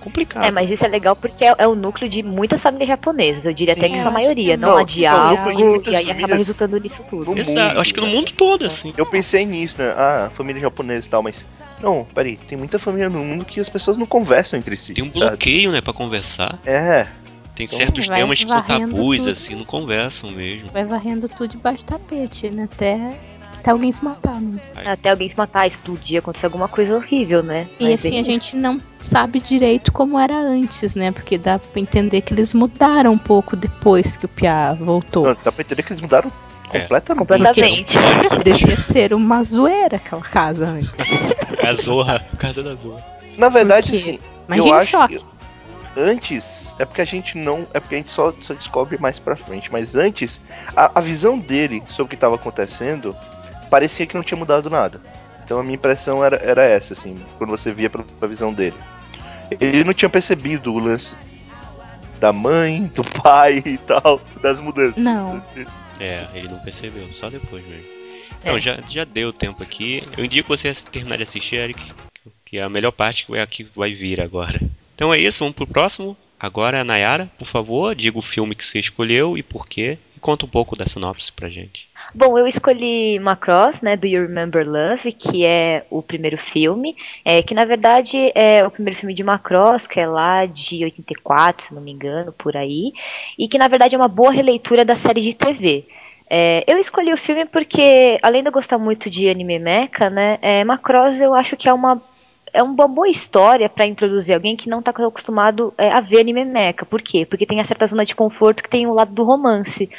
Complicado. 0.00 0.42
É, 0.44 0.50
mas 0.50 0.70
isso 0.70 0.82
é 0.84 0.88
legal 0.88 1.14
porque 1.14 1.44
é, 1.44 1.54
é 1.58 1.66
o 1.66 1.74
núcleo 1.74 2.08
de 2.08 2.22
muitas 2.22 2.62
famílias 2.62 2.88
japonesas. 2.88 3.44
Eu 3.44 3.52
diria 3.52 3.74
até 3.74 3.86
Sim. 3.86 3.92
que 3.92 3.98
sua 3.98 4.08
Eu 4.08 4.12
maioria, 4.14 4.56
não 4.56 4.70
não. 4.70 4.76
a 4.78 4.82
de 4.82 5.02
Isso 5.02 5.88
é 5.88 5.92
e 5.92 5.96
aí 5.96 6.10
acaba 6.10 6.36
resultando 6.36 6.78
nisso 6.78 7.04
tudo. 7.08 7.30
no 7.34 7.38
Exato, 7.38 7.50
mundo, 7.68 7.80
acho 7.80 7.94
que 7.94 8.00
no 8.00 8.06
mundo 8.06 8.32
todo, 8.32 8.66
assim. 8.66 8.94
Eu 8.96 9.04
pensei 9.04 9.44
nisso, 9.44 9.76
né? 9.78 9.90
Ah, 9.96 10.30
família 10.34 10.62
japonesa 10.62 11.06
e 11.06 11.10
tal, 11.10 11.22
mas. 11.22 11.44
Não, 11.82 12.06
peraí, 12.14 12.36
tem 12.38 12.56
muita 12.56 12.78
família 12.78 13.10
no 13.10 13.18
mundo 13.22 13.44
que 13.44 13.60
as 13.60 13.68
pessoas 13.68 13.98
não 13.98 14.06
conversam 14.06 14.58
entre 14.58 14.76
si. 14.78 14.94
Tem 14.94 15.04
um 15.04 15.12
sabe? 15.12 15.26
bloqueio, 15.28 15.70
né, 15.70 15.82
pra 15.82 15.92
conversar. 15.92 16.58
É, 16.64 17.06
Tem 17.54 17.66
Então, 17.66 17.76
certos 17.78 18.08
temas 18.08 18.42
que 18.42 18.50
são 18.50 18.62
tabus, 18.62 19.18
tudo. 19.18 19.30
assim, 19.30 19.54
não 19.54 19.64
conversam 19.64 20.30
mesmo. 20.30 20.70
Vai 20.70 20.84
varrendo 20.84 21.28
tudo 21.28 21.48
debaixo 21.48 21.84
do 21.84 21.88
tapete, 21.88 22.48
né? 22.50 22.64
Até, 22.72 23.18
até 23.64 23.70
alguém 23.70 23.90
se 23.90 24.04
matar 24.04 24.38
mesmo. 24.42 24.70
Até 24.84 25.10
alguém 25.10 25.26
se 25.26 25.38
matar, 25.38 25.66
explodir, 25.66 26.18
acontecer 26.18 26.44
alguma 26.44 26.68
coisa 26.68 26.94
horrível, 26.96 27.42
né? 27.42 27.66
E 27.80 27.84
Mas 27.84 27.94
assim, 28.04 28.16
é 28.16 28.18
a 28.18 28.20
isso. 28.20 28.30
gente 28.30 28.56
não 28.56 28.78
sabe 28.98 29.40
direito 29.40 29.90
como 29.90 30.18
era 30.18 30.36
antes, 30.38 30.94
né? 30.94 31.10
Porque 31.10 31.38
dá 31.38 31.58
pra 31.58 31.80
entender 31.80 32.20
que 32.20 32.34
eles 32.34 32.52
mudaram 32.52 33.12
um 33.12 33.18
pouco 33.18 33.56
depois 33.56 34.18
que 34.18 34.26
o 34.26 34.28
Pia 34.28 34.74
voltou. 34.78 35.24
não, 35.28 35.36
dá 35.42 35.50
pra 35.50 35.62
entender 35.62 35.82
que 35.82 35.92
eles 35.94 36.02
mudaram 36.02 36.30
É. 36.74 36.78
completamente. 36.80 37.18
Completamente. 37.18 37.98
Devia 38.44 38.76
ser 38.76 39.14
uma 39.14 39.42
zoeira 39.42 39.96
aquela 39.96 40.20
casa 40.20 40.66
antes. 40.68 41.00
A 41.66 41.72
Zorra, 41.72 42.20
casa 42.38 42.62
da 42.62 42.74
Zorra. 42.74 43.02
Na 43.38 43.48
verdade, 43.48 43.96
assim, 43.96 44.18
Imagina 44.46 44.68
eu 44.68 44.72
o 44.74 44.76
acho 44.78 44.90
choque. 44.90 45.16
que 45.16 45.24
antes 46.00 46.74
é 46.78 46.84
porque 46.84 47.00
a 47.00 47.04
gente 47.06 47.38
não, 47.38 47.66
é 47.72 47.80
porque 47.80 47.94
a 47.94 47.98
gente 47.98 48.10
só, 48.10 48.30
só 48.40 48.52
descobre 48.52 48.98
mais 49.00 49.18
pra 49.18 49.34
frente, 49.36 49.72
mas 49.72 49.96
antes 49.96 50.40
a, 50.76 50.90
a 50.96 51.00
visão 51.00 51.38
dele 51.38 51.82
sobre 51.88 52.04
o 52.04 52.08
que 52.08 52.14
estava 52.14 52.34
acontecendo 52.34 53.16
parecia 53.74 54.06
que 54.06 54.14
não 54.14 54.22
tinha 54.22 54.38
mudado 54.38 54.70
nada. 54.70 55.00
Então 55.44 55.58
a 55.58 55.62
minha 55.64 55.74
impressão 55.74 56.24
era, 56.24 56.36
era 56.36 56.64
essa, 56.64 56.92
assim, 56.92 57.16
quando 57.36 57.50
você 57.50 57.72
via 57.72 57.90
pra, 57.90 58.04
pra 58.20 58.28
visão 58.28 58.52
dele. 58.52 58.76
Ele 59.60 59.82
não 59.82 59.92
tinha 59.92 60.08
percebido 60.08 60.72
o 60.72 60.78
lance 60.78 61.16
da 62.20 62.32
mãe, 62.32 62.84
do 62.94 63.02
pai 63.20 63.60
e 63.66 63.76
tal, 63.78 64.20
das 64.40 64.60
mudanças. 64.60 64.96
Não. 64.96 65.42
É, 65.98 66.24
ele 66.34 66.46
não 66.46 66.60
percebeu, 66.60 67.04
só 67.14 67.28
depois 67.28 67.66
mesmo. 67.66 67.84
É. 68.44 68.52
Não, 68.52 68.60
já, 68.60 68.78
já 68.88 69.02
deu 69.02 69.32
tempo 69.32 69.60
aqui. 69.60 70.04
Eu 70.16 70.24
indico 70.24 70.56
você 70.56 70.68
a 70.68 70.74
terminar 70.74 71.16
de 71.16 71.24
assistir, 71.24 71.56
Eric, 71.56 71.92
que 72.44 72.58
é 72.58 72.62
a 72.62 72.68
melhor 72.68 72.92
parte 72.92 73.26
que 73.26 73.34
é 73.34 73.42
a 73.42 73.46
que 73.46 73.64
vai 73.74 73.92
vir 73.92 74.20
agora. 74.20 74.60
Então 74.94 75.12
é 75.12 75.18
isso, 75.18 75.40
vamos 75.40 75.56
pro 75.56 75.66
próximo. 75.66 76.16
Agora, 76.38 76.84
Nayara, 76.84 77.28
por 77.36 77.48
favor, 77.48 77.92
diga 77.92 78.18
o 78.18 78.22
filme 78.22 78.54
que 78.54 78.64
você 78.64 78.78
escolheu 78.78 79.36
e 79.36 79.42
por 79.42 79.66
quê. 79.66 79.98
Conta 80.24 80.46
um 80.46 80.48
pouco 80.48 80.74
da 80.74 80.86
sinopse 80.86 81.30
pra 81.30 81.50
gente. 81.50 81.86
Bom, 82.14 82.38
eu 82.38 82.46
escolhi 82.46 83.18
Macross, 83.18 83.82
né, 83.82 83.94
do 83.94 84.06
You 84.06 84.22
Remember 84.22 84.66
Love, 84.66 85.12
que 85.12 85.44
é 85.44 85.84
o 85.90 86.00
primeiro 86.00 86.38
filme, 86.38 86.96
é, 87.22 87.42
que 87.42 87.52
na 87.52 87.66
verdade 87.66 88.32
é 88.34 88.66
o 88.66 88.70
primeiro 88.70 88.98
filme 88.98 89.12
de 89.12 89.22
Macross, 89.22 89.86
que 89.86 90.00
é 90.00 90.06
lá 90.06 90.46
de 90.46 90.82
84, 90.82 91.66
se 91.66 91.74
não 91.74 91.82
me 91.82 91.92
engano, 91.92 92.32
por 92.32 92.56
aí, 92.56 92.94
e 93.38 93.46
que 93.46 93.58
na 93.58 93.68
verdade 93.68 93.96
é 93.96 93.98
uma 93.98 94.08
boa 94.08 94.32
releitura 94.32 94.82
da 94.82 94.96
série 94.96 95.20
de 95.20 95.34
TV. 95.34 95.84
É, 96.30 96.64
eu 96.66 96.78
escolhi 96.78 97.12
o 97.12 97.18
filme 97.18 97.44
porque, 97.44 98.16
além 98.22 98.40
de 98.42 98.48
eu 98.48 98.52
gostar 98.52 98.78
muito 98.78 99.10
de 99.10 99.28
anime 99.28 99.58
mecha, 99.58 100.08
né, 100.08 100.38
é, 100.40 100.64
Macross 100.64 101.20
eu 101.20 101.34
acho 101.34 101.54
que 101.54 101.68
é 101.68 101.72
uma 101.74 102.02
é 102.54 102.62
uma 102.62 102.86
boa 102.86 103.08
história 103.08 103.68
para 103.68 103.84
introduzir 103.84 104.32
alguém 104.32 104.54
que 104.54 104.68
não 104.68 104.80
tá 104.80 104.92
acostumado 104.92 105.74
é, 105.76 105.90
a 105.90 106.00
ver 106.00 106.20
anime 106.20 106.44
mecha. 106.44 106.86
Por 106.86 107.02
quê? 107.02 107.26
Porque 107.26 107.44
tem 107.44 107.60
a 107.60 107.64
certa 107.64 107.84
zona 107.84 108.04
de 108.04 108.14
conforto 108.14 108.62
que 108.62 108.70
tem 108.70 108.86
o 108.86 108.94
lado 108.94 109.12
do 109.12 109.24
romance, 109.24 109.90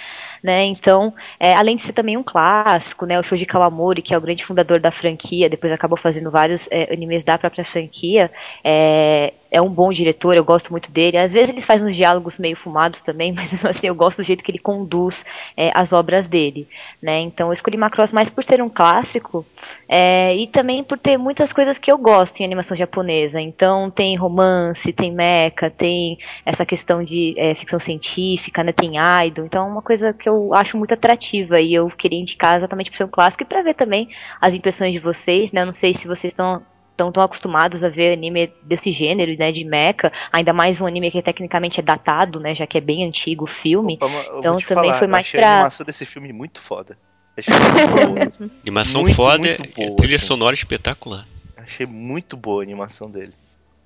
né? 0.41 0.63
Então, 0.63 1.13
é, 1.37 1.53
além 1.53 1.75
de 1.75 1.81
ser 1.81 1.91
também 1.91 2.15
um 2.15 2.23
clássico, 2.23 3.05
né? 3.05 3.19
O 3.19 3.23
Shoji 3.23 3.45
Kawamori, 3.45 4.01
que 4.01 4.13
é 4.13 4.17
o 4.17 4.21
grande 4.21 4.45
fundador 4.45 4.79
da 4.79 4.89
franquia, 4.89 5.49
depois 5.49 5.73
acabou 5.73 5.97
fazendo 5.97 6.31
vários 6.31 6.69
é, 6.71 6.93
animes 6.93 7.23
da 7.23 7.37
própria 7.37 7.65
franquia, 7.65 8.31
é, 8.63 9.33
é 9.51 9.61
um 9.61 9.69
bom 9.69 9.91
diretor, 9.91 10.35
eu 10.35 10.43
gosto 10.43 10.71
muito 10.71 10.91
dele. 10.91 11.17
Às 11.17 11.33
vezes 11.33 11.49
ele 11.49 11.61
faz 11.61 11.81
uns 11.81 11.95
diálogos 11.95 12.37
meio 12.37 12.55
fumados 12.55 13.01
também, 13.01 13.31
mas 13.35 13.63
assim, 13.65 13.87
eu 13.87 13.95
gosto 13.95 14.17
do 14.17 14.25
jeito 14.25 14.43
que 14.43 14.51
ele 14.51 14.59
conduz 14.59 15.25
é, 15.55 15.71
as 15.73 15.93
obras 15.93 16.27
dele, 16.27 16.67
né? 17.01 17.19
Então 17.19 17.47
eu 17.47 17.53
escolhi 17.53 17.77
Macross 17.77 18.11
mais 18.11 18.29
por 18.29 18.43
ser 18.43 18.61
um 18.61 18.69
clássico 18.69 19.45
é, 19.87 20.35
e 20.35 20.47
também 20.47 20.83
por 20.83 20.97
ter 20.97 21.17
muitas 21.17 21.53
coisas 21.53 21.77
que 21.77 21.91
eu 21.91 21.97
gosto 21.97 22.39
em 22.39 22.45
animação 22.45 22.75
japonesa. 22.75 23.39
Então 23.39 23.89
tem 23.89 24.15
romance, 24.15 24.91
tem 24.93 25.11
mecha, 25.11 25.69
tem 25.69 26.17
essa 26.45 26.65
questão 26.65 27.03
de 27.03 27.33
é, 27.37 27.53
ficção 27.55 27.79
científica, 27.79 28.63
né? 28.63 28.71
Tem 28.71 28.93
idol. 29.25 29.45
Então 29.45 29.65
é 29.65 29.69
uma 29.69 29.81
coisa 29.81 30.13
que 30.13 30.27
eu 30.27 30.53
acho 30.53 30.77
muito 30.77 30.93
atrativa 30.93 31.59
e 31.59 31.73
eu 31.73 31.87
queria 31.89 32.19
indicar 32.19 32.57
exatamente 32.57 32.89
por 32.89 32.97
ser 32.97 33.05
um 33.05 33.09
clássico 33.09 33.43
e 33.43 33.45
para 33.45 33.61
ver 33.61 33.73
também 33.73 34.09
as 34.41 34.53
impressões 34.53 34.93
de 34.93 34.99
vocês, 34.99 35.51
né? 35.51 35.61
Eu 35.61 35.65
não 35.65 35.73
sei 35.73 35.93
se 35.93 36.07
vocês 36.07 36.31
estão 36.31 36.61
estão 36.95 37.11
tão 37.11 37.21
acostumados 37.21 37.83
a 37.83 37.89
ver 37.89 38.13
anime 38.13 38.51
desse 38.63 38.91
gênero, 38.91 39.35
né, 39.37 39.51
de 39.51 39.65
mecha, 39.65 40.11
ainda 40.31 40.53
mais 40.53 40.79
um 40.79 40.87
anime 40.87 41.11
que 41.11 41.21
tecnicamente 41.21 41.79
é 41.79 41.83
datado, 41.83 42.39
né, 42.39 42.55
já 42.55 42.65
que 42.65 42.77
é 42.77 42.81
bem 42.81 43.03
antigo 43.03 43.43
o 43.43 43.47
filme. 43.47 43.97
Opa, 44.01 44.07
então 44.37 44.57
também 44.57 44.65
falar, 44.65 44.93
foi 44.95 45.07
mais 45.07 45.27
achei 45.27 45.39
pra... 45.39 45.49
a 45.49 45.53
animação 45.55 45.85
desse 45.85 46.05
filme 46.05 46.31
muito 46.31 46.61
foda. 46.61 46.97
animação 48.63 49.01
muito, 49.01 49.15
foda, 49.15 49.37
muito 49.37 49.75
boa, 49.75 49.95
trilha 49.97 50.15
assim. 50.15 50.25
sonora 50.25 50.53
espetacular. 50.55 51.27
Achei 51.57 51.85
muito 51.85 52.37
boa 52.37 52.61
a 52.61 52.63
animação 52.63 53.11
dele. 53.11 53.33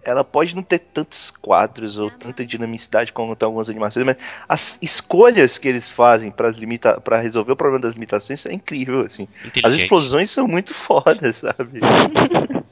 Ela 0.04 0.24
pode 0.24 0.56
não 0.56 0.64
ter 0.64 0.80
tantos 0.80 1.30
quadros 1.30 1.98
ou 1.98 2.10
tanta 2.10 2.46
dinamicidade 2.46 3.12
como 3.12 3.36
tem 3.36 3.46
algumas 3.46 3.70
animações, 3.70 4.06
mas 4.06 4.18
as 4.48 4.80
escolhas 4.82 5.58
que 5.58 5.68
eles 5.68 5.90
fazem 5.90 6.32
para 6.32 6.50
limita 6.52 7.02
para 7.02 7.20
resolver 7.20 7.52
o 7.52 7.56
problema 7.56 7.82
das 7.82 7.96
limitações 7.96 8.46
é 8.46 8.54
incrível, 8.54 9.02
assim. 9.02 9.28
As 9.64 9.74
explosões 9.74 10.32
são 10.32 10.48
muito 10.48 10.74
fodas, 10.76 11.38
sabe? 11.38 11.82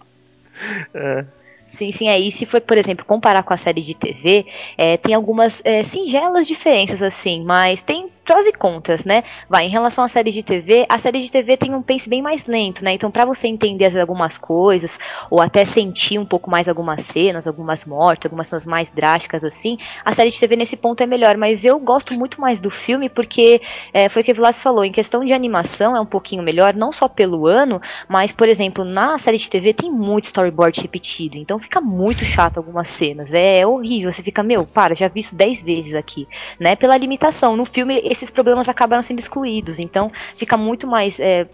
é. 0.93 1.25
Sim, 1.71 1.91
sim, 1.91 2.09
aí 2.09 2.31
se 2.31 2.45
for, 2.45 2.59
por 2.61 2.77
exemplo, 2.77 3.05
comparar 3.05 3.43
com 3.43 3.53
a 3.53 3.57
série 3.57 3.81
de 3.81 3.93
TV, 3.93 4.45
é, 4.77 4.97
tem 4.97 5.13
algumas 5.13 5.61
é, 5.63 5.83
singelas 5.83 6.47
diferenças, 6.47 7.03
assim, 7.03 7.43
mas 7.43 7.81
tem 7.81 8.09
prós 8.27 8.45
e 8.45 8.51
contras, 8.51 9.05
né? 9.05 9.23
Vai, 9.49 9.65
em 9.65 9.69
relação 9.69 10.03
à 10.03 10.07
série 10.07 10.31
de 10.31 10.43
TV, 10.43 10.85
a 10.89 10.97
série 10.97 11.21
de 11.21 11.31
TV 11.31 11.55
tem 11.55 11.73
um 11.73 11.81
pace 11.81 12.09
bem 12.09 12.21
mais 12.21 12.45
lento, 12.45 12.83
né? 12.83 12.91
Então, 12.91 13.09
para 13.09 13.23
você 13.23 13.47
entender 13.47 13.87
algumas 13.97 14.37
coisas, 14.37 14.99
ou 15.31 15.41
até 15.41 15.63
sentir 15.63 16.19
um 16.19 16.25
pouco 16.25 16.51
mais 16.51 16.67
algumas 16.67 17.03
cenas, 17.03 17.47
algumas 17.47 17.85
mortes, 17.85 18.25
algumas 18.25 18.47
cenas 18.47 18.65
mais 18.65 18.89
drásticas, 18.89 19.45
assim, 19.45 19.77
a 20.03 20.11
série 20.11 20.29
de 20.29 20.37
TV 20.37 20.57
nesse 20.57 20.75
ponto 20.75 21.01
é 21.01 21.07
melhor. 21.07 21.37
Mas 21.37 21.63
eu 21.63 21.79
gosto 21.79 22.13
muito 22.13 22.41
mais 22.41 22.59
do 22.59 22.69
filme 22.69 23.07
porque 23.07 23.61
é, 23.93 24.09
foi 24.09 24.21
o 24.21 24.25
que 24.25 24.31
o 24.33 24.35
Vilas 24.35 24.61
falou, 24.61 24.83
em 24.83 24.91
questão 24.91 25.23
de 25.23 25.31
animação 25.31 25.95
é 25.95 26.01
um 26.01 26.05
pouquinho 26.05 26.43
melhor, 26.43 26.73
não 26.73 26.91
só 26.91 27.07
pelo 27.07 27.47
ano, 27.47 27.79
mas, 28.09 28.33
por 28.33 28.49
exemplo, 28.49 28.83
na 28.83 29.17
série 29.17 29.37
de 29.37 29.49
TV 29.49 29.73
tem 29.73 29.89
muito 29.89 30.25
storyboard 30.25 30.81
repetido, 30.81 31.37
então 31.37 31.57
fica 31.57 31.79
muito 31.79 32.25
chato 32.25 32.57
algumas 32.57 32.89
cenas. 32.89 33.33
É 33.33 33.65
horrível, 33.65 34.11
você 34.11 34.21
fica, 34.21 34.43
meu, 34.43 34.65
para, 34.65 34.93
já 34.93 35.07
vi 35.07 35.21
isso 35.21 35.33
10 35.33 35.61
vezes 35.61 35.95
aqui, 35.95 36.27
né? 36.59 36.75
Pela 36.75 36.97
limitação. 36.97 37.55
No 37.55 37.63
filme, 37.63 38.01
esses 38.17 38.31
problemas 38.31 38.67
acabaram 38.67 39.01
sendo 39.01 39.19
excluídos, 39.19 39.79
então 39.79 40.11
fica 40.35 40.57
muito 40.57 40.87
mais. 40.87 41.19
É, 41.19 41.47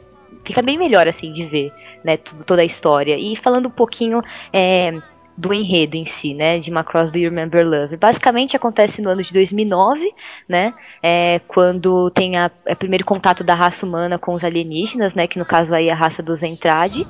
fica 0.43 0.61
bem 0.61 0.77
melhor 0.77 1.07
assim 1.07 1.31
de 1.31 1.45
ver, 1.45 1.71
né, 2.03 2.17
tudo, 2.17 2.43
toda 2.43 2.61
a 2.61 2.65
história. 2.65 3.17
E 3.17 3.35
falando 3.35 3.67
um 3.67 3.71
pouquinho 3.71 4.21
é, 4.51 4.93
do 5.35 5.53
enredo 5.53 5.97
em 5.97 6.05
si, 6.05 6.33
né, 6.33 6.59
de 6.59 6.71
Macross 6.71 7.09
do 7.09 7.17
You 7.17 7.29
Remember 7.29 7.67
Love. 7.67 7.97
Basicamente 7.97 8.55
acontece 8.55 9.01
no 9.01 9.09
ano 9.09 9.21
de 9.21 9.33
2009, 9.33 10.11
né, 10.47 10.73
é, 11.01 11.39
quando 11.47 12.09
tem 12.11 12.37
a, 12.37 12.51
é, 12.65 12.75
primeiro 12.75 13.03
contato 13.03 13.43
da 13.43 13.55
raça 13.55 13.85
humana 13.85 14.17
com 14.17 14.33
os 14.33 14.43
alienígenas, 14.43 15.15
né, 15.15 15.25
que 15.25 15.39
no 15.39 15.45
caso 15.45 15.73
aí 15.73 15.89
é 15.89 15.91
a 15.91 15.95
raça 15.95 16.21
dos 16.21 16.43
Entrade. 16.43 17.07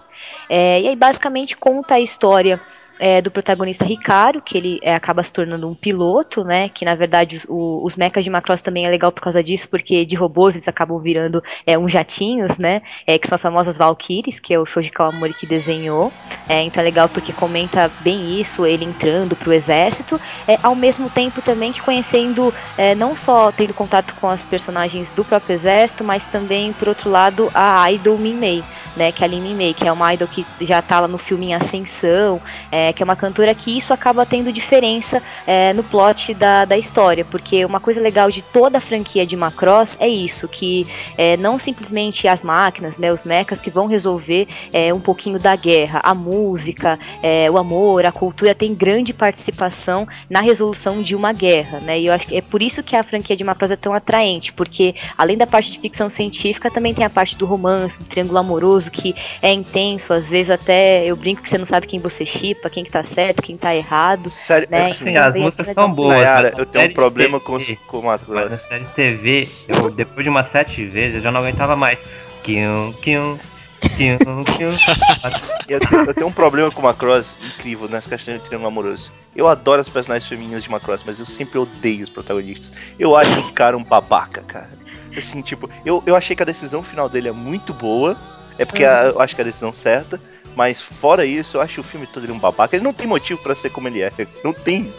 É, 0.50 0.82
e 0.82 0.88
aí 0.88 0.96
basicamente 0.96 1.58
conta 1.58 1.96
a 1.96 2.00
história 2.00 2.62
é, 3.00 3.22
do 3.22 3.32
protagonista 3.32 3.86
Ricardo, 3.86 4.42
que 4.42 4.58
ele 4.58 4.80
é, 4.82 4.96
acaba 4.96 5.24
se 5.24 5.32
tornando 5.32 5.68
um 5.68 5.74
piloto, 5.74 6.44
né? 6.44 6.70
Que 6.70 6.86
na 6.86 6.96
verdade 6.96 7.38
os, 7.38 7.46
o, 7.50 7.84
os 7.84 7.96
mechas 7.96 8.24
de 8.24 8.30
Macross 8.30 8.62
também 8.62 8.86
é 8.86 8.90
legal 8.90 9.12
por 9.12 9.22
causa 9.22 9.44
disso, 9.44 9.68
porque 9.70 10.06
de 10.06 10.16
robôs 10.16 10.56
eles 10.56 10.68
acabam 10.68 11.00
virando 11.00 11.44
é, 11.66 11.78
uns 11.78 11.92
jatinhos, 11.92 12.58
né? 12.58 12.82
É, 13.06 13.18
que 13.18 13.28
são 13.28 13.36
as 13.36 13.42
famosas 13.42 13.78
Valkyries, 13.78 14.40
que 14.40 14.54
é 14.54 14.60
o 14.60 14.66
Shoji 14.66 14.92
Kawamori 14.92 15.34
que 15.34 15.46
desenhou. 15.46 16.12
É, 16.48 16.62
então 16.62 16.82
é 16.82 16.84
legal 16.84 17.10
porque 17.10 17.34
comenta 17.34 17.92
bem 18.02 18.40
isso, 18.40 18.66
ele 18.66 18.86
entrando 18.86 19.36
pro 19.36 19.54
exército, 19.54 20.20
é, 20.48 20.58
ao 20.62 20.76
mesmo 20.76 21.10
tempo 21.10 21.42
também 21.42 21.72
que 21.72 21.82
conhecendo, 21.82 22.54
é, 22.78 22.94
não 22.96 23.16
só 23.16 23.52
tendo 23.52 23.74
contato 23.74 24.14
com 24.16 24.28
as 24.28 24.46
personagens 24.46 25.12
do 25.12 25.24
próprio 25.24 25.54
exército, 25.54 26.04
mas 26.04 26.28
também, 26.28 26.74
por 26.74 26.88
outro 26.88 27.10
lado, 27.10 27.50
a 27.54 27.92
idol 27.92 28.18
Min 28.18 28.36
Mei, 28.36 28.64
né? 28.96 29.12
Que 29.12 29.24
é 29.24 29.28
a 29.28 29.30
Lin 29.30 29.42
Min 29.42 29.56
Mei, 29.56 29.74
que 29.74 29.88
é 29.88 29.92
uma 29.92 30.14
idol 30.14 30.28
que 30.28 30.46
já 30.62 30.82
tá 30.82 31.00
lá 31.00 31.08
no 31.08 31.18
filme 31.18 31.48
em 31.48 31.54
Ascensão, 31.54 32.42
é, 32.72 32.83
que 32.92 33.02
é 33.02 33.06
uma 33.06 33.16
cantora 33.16 33.54
que 33.54 33.78
isso 33.78 33.94
acaba 33.94 34.26
tendo 34.26 34.52
diferença 34.52 35.22
é, 35.46 35.72
no 35.74 35.84
plot 35.84 36.34
da, 36.34 36.66
da 36.66 36.78
história, 36.78 37.24
porque 37.24 37.64
uma 37.64 37.80
coisa 37.80 38.02
legal 38.02 38.30
de 38.30 38.42
toda 38.42 38.80
a 38.80 38.82
franquia 38.82 39.26
de 39.26 39.38
Macross 39.38 39.98
é 40.00 40.08
isso, 40.08 40.48
que 40.48 40.88
é, 41.18 41.38
não 41.38 41.60
simplesmente 41.60 42.28
as 42.28 42.42
máquinas, 42.42 42.98
né, 42.98 43.14
os 43.14 43.24
mechas 43.24 43.62
que 43.62 43.70
vão 43.70 43.86
resolver 43.86 44.48
é, 44.72 44.94
um 44.94 45.00
pouquinho 45.00 45.40
da 45.40 45.56
guerra, 45.56 46.02
a 46.04 46.14
música, 46.14 47.00
é, 47.22 47.50
o 47.50 47.58
amor, 47.58 48.06
a 48.06 48.12
cultura 48.12 48.56
tem 48.56 48.74
grande 48.74 49.14
participação 49.14 50.08
na 50.30 50.42
resolução 50.42 51.02
de 51.02 51.16
uma 51.16 51.32
guerra, 51.32 51.80
né, 51.80 52.00
e 52.00 52.08
eu 52.08 52.14
acho 52.14 52.28
que 52.28 52.36
é 52.36 52.42
por 52.42 52.62
isso 52.62 52.82
que 52.84 52.96
a 52.96 53.04
franquia 53.04 53.36
de 53.36 53.44
Macross 53.44 53.72
é 53.72 53.76
tão 53.76 53.94
atraente, 53.94 54.52
porque 54.52 54.96
além 55.18 55.38
da 55.38 55.46
parte 55.46 55.72
de 55.72 55.80
ficção 55.80 56.10
científica, 56.10 56.72
também 56.72 56.94
tem 56.94 57.06
a 57.06 57.10
parte 57.10 57.38
do 57.38 57.46
romance, 57.46 58.00
do 58.00 58.06
triângulo 58.06 58.40
amoroso, 58.40 58.90
que 58.90 59.16
é 59.42 59.52
intenso, 59.52 60.14
às 60.14 60.30
vezes 60.30 60.50
até 60.50 61.06
eu 61.06 61.16
brinco 61.16 61.42
que 61.42 61.50
você 61.50 61.58
não 61.58 61.66
sabe 61.66 61.88
quem 61.88 62.00
você 62.00 62.26
chipa, 62.26 62.70
quem 62.74 62.84
que 62.84 62.92
tá 62.92 63.04
certo, 63.04 63.42
quem 63.42 63.56
tá 63.56 63.74
errado. 63.76 64.30
Sério, 64.30 64.68
né? 64.70 64.84
assim, 64.84 65.06
Sim, 65.06 65.18
as 65.18 65.36
músicas 65.38 65.68
são 65.68 65.94
boas. 65.94 66.18
Nayara, 66.18 66.50
mas 66.52 66.60
eu 66.60 66.66
tenho 66.66 66.86
um 66.90 66.94
problema 66.94 67.40
de 67.40 67.46
com, 67.46 67.58
TV, 67.58 67.80
com 67.88 68.00
o 68.00 68.04
Mato 68.04 68.26
Mas 68.28 68.52
na 68.52 68.58
série 68.58 68.86
TV, 68.86 69.48
eu, 69.68 69.92
depois 69.92 70.24
de 70.24 70.30
umas 70.30 70.48
sete 70.48 70.86
vezes, 70.86 71.18
eu 71.18 71.22
já 71.22 71.32
não 71.32 71.40
aguentava 71.40 71.76
mais. 71.76 72.04
Kion, 72.42 72.92
kion. 72.94 73.38
Eu 75.68 75.80
tenho, 75.80 76.06
eu 76.08 76.14
tenho 76.14 76.28
um 76.28 76.32
problema 76.32 76.72
com 76.72 76.80
o 76.80 76.84
Macross 76.84 77.38
incrível 77.42 77.88
nas 77.88 78.08
questões 78.08 78.42
de 78.42 78.48
triângulo 78.48 78.68
amoroso. 78.70 79.12
Eu 79.36 79.48
adoro 79.48 79.82
as 79.82 79.90
personagens 79.90 80.28
femininas 80.28 80.64
de 80.64 80.70
Macross, 80.70 81.04
mas 81.06 81.20
eu 81.20 81.26
sempre 81.26 81.58
odeio 81.58 82.04
os 82.04 82.10
protagonistas. 82.10 82.72
Eu 82.98 83.16
acho 83.16 83.38
esse 83.40 83.54
cara 83.54 83.78
um 83.78 83.84
babaca, 83.84 84.42
cara. 84.42 84.70
Assim, 85.16 85.42
tipo, 85.42 85.70
eu, 85.86 86.02
eu 86.06 86.16
achei 86.16 86.36
que 86.36 86.42
a 86.44 86.46
decisão 86.46 86.82
final 86.84 87.08
dele 87.10 87.30
é 87.30 87.32
muito 87.32 87.74
boa. 87.74 88.18
É 88.58 88.66
porque 88.66 88.84
a- 88.86 89.06
eu 89.14 89.20
acho 89.22 89.36
que 89.36 89.42
é 89.42 89.44
a 89.44 89.48
decisão 89.48 89.74
certa. 89.74 90.20
Mas 90.56 90.82
fora 90.82 91.26
isso, 91.26 91.58
eu 91.58 91.62
acho 91.62 91.82
o 91.82 91.84
filme 91.84 92.06
todo 92.08 92.24
ele 92.24 92.32
um 92.34 92.40
babaca. 92.40 92.76
Ele 92.76 92.84
não 92.84 92.94
tem 92.94 93.08
motivo 93.08 93.42
pra 93.42 93.56
ser 93.56 93.70
como 93.72 93.88
ele 93.88 94.02
é. 94.02 94.12
Não 94.44 94.54
tem. 94.54 94.94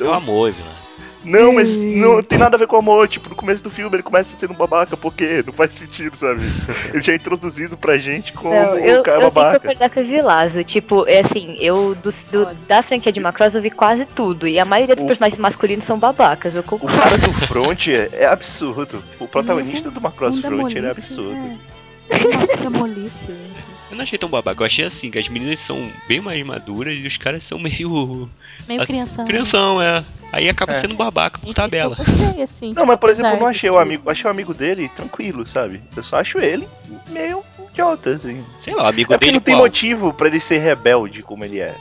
É 0.00 0.04
o 0.04 0.12
amor, 0.12 0.52
vilão. 0.52 0.80
Não, 1.22 1.52
mas 1.52 1.76
não 1.84 2.22
tem 2.22 2.38
nada 2.38 2.56
a 2.56 2.58
ver 2.58 2.66
com 2.66 2.76
amor. 2.76 3.06
Tipo, 3.06 3.28
no 3.28 3.36
começo 3.36 3.62
do 3.62 3.68
filme 3.70 3.94
ele 3.94 4.02
começa 4.02 4.34
sendo 4.34 4.54
um 4.54 4.56
babaca, 4.56 4.96
porque 4.96 5.44
não 5.46 5.52
faz 5.52 5.72
sentido, 5.72 6.16
sabe? 6.16 6.40
Ele 6.94 7.02
já 7.02 7.12
é 7.12 7.16
introduzido 7.16 7.76
pra 7.76 7.98
gente 7.98 8.32
como 8.32 8.54
Não, 8.54 8.72
o 8.72 8.78
eu, 8.78 9.02
cara 9.02 9.18
eu 9.18 9.20
tenho 9.20 9.30
que 9.30 9.34
babaca. 9.34 9.60
concordar 9.60 9.90
com 9.90 10.00
o 10.00 10.04
Vilazo. 10.06 10.64
Tipo, 10.64 11.06
é 11.06 11.18
assim, 11.20 11.58
eu 11.60 11.94
do, 11.94 12.08
do- 12.32 12.54
da 12.66 12.80
franquia 12.82 13.12
de 13.12 13.20
Macross 13.20 13.54
eu 13.54 13.60
vi 13.60 13.70
quase 13.70 14.06
tudo. 14.06 14.48
E 14.48 14.58
a 14.58 14.64
maioria 14.64 14.94
dos 14.94 15.04
O- 15.04 15.06
personagens 15.06 15.38
masculinos 15.38 15.84
são 15.84 15.98
babacas, 15.98 16.54
eu 16.54 16.62
O 16.62 16.64
concordo. 16.64 16.96
cara 16.98 17.18
do 17.18 17.32
front 17.46 17.88
é 17.88 18.24
absurdo. 18.24 19.04
O 19.18 19.28
protagonista 19.28 19.90
do 19.90 20.00
Macross 20.00 20.40
da 20.40 20.48
Front 20.48 20.74
ele 20.74 20.86
é 20.86 20.90
absurdo. 20.90 21.58
É. 22.08 22.60
Uma 22.66 22.78
molice, 22.78 23.26
assim. 23.26 23.79
Eu 23.90 23.96
não 23.96 24.02
achei 24.04 24.18
tão 24.18 24.28
babaca. 24.28 24.62
Eu 24.62 24.66
achei 24.66 24.84
assim, 24.84 25.10
que 25.10 25.18
as 25.18 25.28
meninas 25.28 25.58
são 25.60 25.90
bem 26.06 26.20
mais 26.20 26.44
maduras 26.46 26.96
e 26.96 27.06
os 27.06 27.16
caras 27.16 27.42
são 27.42 27.58
meio. 27.58 28.30
Meio 28.68 28.82
A- 28.82 28.86
criança. 28.86 29.24
Crianção, 29.24 29.82
é. 29.82 30.04
Aí 30.32 30.48
acaba 30.48 30.72
É. 30.72 30.78
sendo 30.80 30.94
babaca 30.94 31.38
por 31.40 31.52
tabela. 31.52 31.96
Isso 32.00 32.12
eu 32.12 32.16
gostei, 32.24 32.42
assim. 32.42 32.72
Não, 32.72 32.86
mas 32.86 32.98
por 33.00 33.10
exemplo, 33.10 33.32
eu 33.32 33.40
não 33.40 33.46
achei 33.48 33.68
o 33.68 33.78
amigo. 33.78 34.08
Achei 34.08 34.26
o 34.26 34.30
amigo 34.30 34.54
dele 34.54 34.88
tranquilo, 34.94 35.44
sabe? 35.46 35.82
Eu 35.96 36.02
só 36.04 36.16
acho 36.16 36.38
ele 36.38 36.68
meio 37.08 37.42
idiota, 37.72 38.10
assim. 38.10 38.44
Sei 38.62 38.74
lá, 38.74 38.84
o 38.84 38.86
amigo 38.86 39.12
É 39.12 39.16
porque 39.16 39.26
dele 39.26 39.38
não 39.38 39.44
tem 39.44 39.54
qual? 39.54 39.64
motivo 39.64 40.12
pra 40.12 40.28
ele 40.28 40.38
ser 40.38 40.58
rebelde 40.58 41.22
como 41.22 41.44
ele 41.44 41.58
é. 41.58 41.74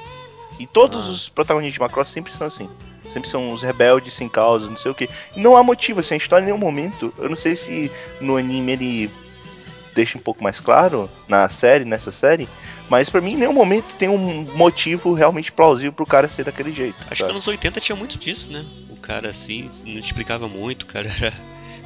E 0.59 0.65
todos 0.65 1.05
Ah. 1.07 1.09
os 1.11 1.29
protagonistas 1.29 1.75
de 1.75 1.79
Macross 1.79 2.09
sempre 2.09 2.33
são 2.33 2.47
assim. 2.47 2.67
Sempre 3.13 3.29
são 3.29 3.51
os 3.51 3.61
rebeldes 3.63 4.13
sem 4.13 4.27
causa, 4.29 4.67
não 4.69 4.77
sei 4.77 4.91
o 4.91 4.95
que. 4.95 5.09
Não 5.35 5.55
há 5.57 5.63
motivo, 5.63 5.99
assim, 5.99 6.13
a 6.15 6.17
história 6.17 6.43
em 6.43 6.45
nenhum 6.47 6.57
momento. 6.59 7.13
Eu 7.17 7.29
não 7.29 7.35
sei 7.35 7.55
se 7.55 7.91
no 8.21 8.35
anime 8.37 8.71
ele 8.71 9.11
deixa 9.99 10.17
um 10.17 10.21
pouco 10.21 10.41
mais 10.41 10.59
claro 10.61 11.09
na 11.27 11.49
série, 11.49 11.83
nessa 11.83 12.09
série. 12.11 12.47
Mas 12.89 13.09
pra 13.09 13.19
mim, 13.21 13.33
em 13.33 13.37
nenhum 13.37 13.51
momento 13.53 13.93
tem 13.97 14.07
um 14.09 14.47
motivo 14.55 15.13
realmente 15.13 15.51
plausível 15.51 15.91
pro 15.91 16.05
cara 16.05 16.29
ser 16.29 16.45
daquele 16.45 16.73
jeito. 16.73 16.95
Acho 17.01 17.09
que 17.09 17.17
sabe? 17.17 17.31
anos 17.31 17.47
80 17.47 17.79
tinha 17.81 17.95
muito 17.95 18.17
disso, 18.17 18.49
né? 18.49 18.65
O 18.89 18.95
cara 18.95 19.29
assim, 19.29 19.69
não 19.85 19.99
explicava 19.99 20.47
muito, 20.47 20.83
o 20.83 20.85
cara 20.85 21.09
era 21.09 21.33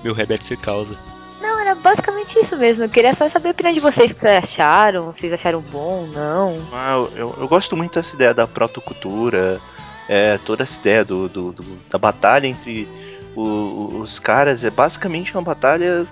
meu 0.03 0.14
rebelde 0.14 0.45
sem 0.45 0.55
causa. 0.57 0.95
Não, 1.41 1.59
era 1.59 1.74
basicamente 1.76 2.39
isso 2.39 2.55
mesmo. 2.55 2.86
Eu 2.86 2.89
queria 2.89 3.14
só 3.14 3.28
saber 3.28 3.49
a 3.49 3.51
opinião 3.51 3.74
de 3.74 3.80
vocês 3.82 4.11
o 4.11 4.14
que 4.14 4.22
vocês 4.22 4.43
acharam. 4.43 5.07
Vocês 5.07 5.34
acharam 5.34 5.59
bom, 5.59 6.05
não? 6.07 6.66
Ah, 6.72 6.93
eu, 6.93 7.11
eu, 7.18 7.36
eu 7.41 7.47
gosto 7.47 7.76
muito 7.76 7.95
dessa 7.95 8.16
ideia 8.16 8.34
da 8.34 8.47
protocultura, 8.47 9.59
é, 10.07 10.38
toda 10.45 10.64
essa 10.64 10.80
ideia 10.80 11.03
do, 11.03 11.28
do- 11.28 11.51
do- 11.51 11.80
da 11.89 11.97
batalha 11.97 12.47
entre 12.47 12.88
o- 13.36 13.99
os 14.01 14.20
caras. 14.20 14.64
É 14.64 14.70
basicamente 14.70 15.34
uma 15.34 15.41
batalha. 15.41 16.05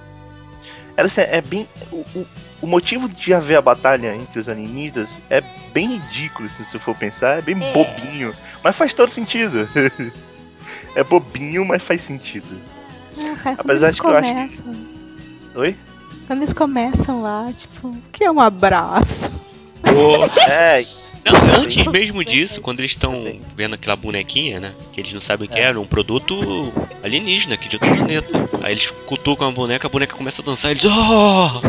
Ela 1.02 1.08
assim, 1.08 1.22
é 1.22 1.42
bem. 1.42 1.68
O, 1.92 1.96
o- 2.16 2.28
o 2.62 2.68
motivo 2.68 3.10
de 3.10 3.34
haver 3.34 3.58
a 3.58 3.62
batalha 3.62 4.16
entre 4.16 4.40
os 4.40 4.48
alienígenas 4.48 5.20
é 5.32 5.42
bem 5.74 5.94
ridículo, 5.96 6.48
se 6.48 6.64
você 6.64 6.78
for 6.78 6.96
pensar, 6.96 7.40
é 7.40 7.42
bem 7.42 7.58
É. 7.60 7.74
bobinho, 7.74 8.36
mas 8.64 8.76
faz 8.76 8.94
todo 8.94 9.12
sentido. 9.12 9.68
é 10.96 11.04
bobinho, 11.04 11.66
mas 11.66 11.82
faz 11.82 12.04
sentido. 12.04 12.62
Não, 13.18 13.36
cara, 13.38 13.56
quando 13.56 13.60
Apesar 13.62 13.86
eles 13.88 13.96
de 13.96 14.02
que 14.02 14.08
eu 14.08 14.12
acho 14.12 14.22
que- 14.22 14.34
começam. 14.36 14.76
Oi? 15.56 15.76
Quando 16.28 16.40
eles 16.44 16.54
começam 16.54 17.22
lá, 17.24 17.52
tipo, 17.52 17.88
o 17.88 17.98
que 18.12 18.24
é 18.24 18.32
um 18.32 18.40
abraço? 18.40 19.34
É, 20.48 20.86
Não, 21.26 21.62
antes 21.62 21.86
mesmo 21.88 22.24
disso, 22.26 22.62
quando 22.62 22.80
eles 22.80 22.92
estão 22.92 23.40
vendo 23.56 23.76
aquela 23.76 23.96
bonequinha, 23.96 24.60
né? 24.60 24.74
Que 24.92 25.02
eles 25.02 25.14
não 25.14 25.22
sabem 25.22 25.48
o 25.48 25.52
que 25.52 25.60
era, 25.60 25.80
um 25.80 25.86
produto 25.86 26.36
alienígena 27.04 27.56
aqui 27.56 27.68
de 27.68 27.76
outro 27.76 27.96
planeta. 27.96 28.50
Aí 28.64 28.74
eles 28.74 28.90
cutucam 29.06 29.50
a 29.50 29.52
boneca, 29.52 29.88
a 29.88 29.90
boneca 29.90 30.16
começa 30.16 30.42
a 30.42 30.46
dançar, 30.46 30.72
eles. 30.72 30.84
Oh! 30.86 31.62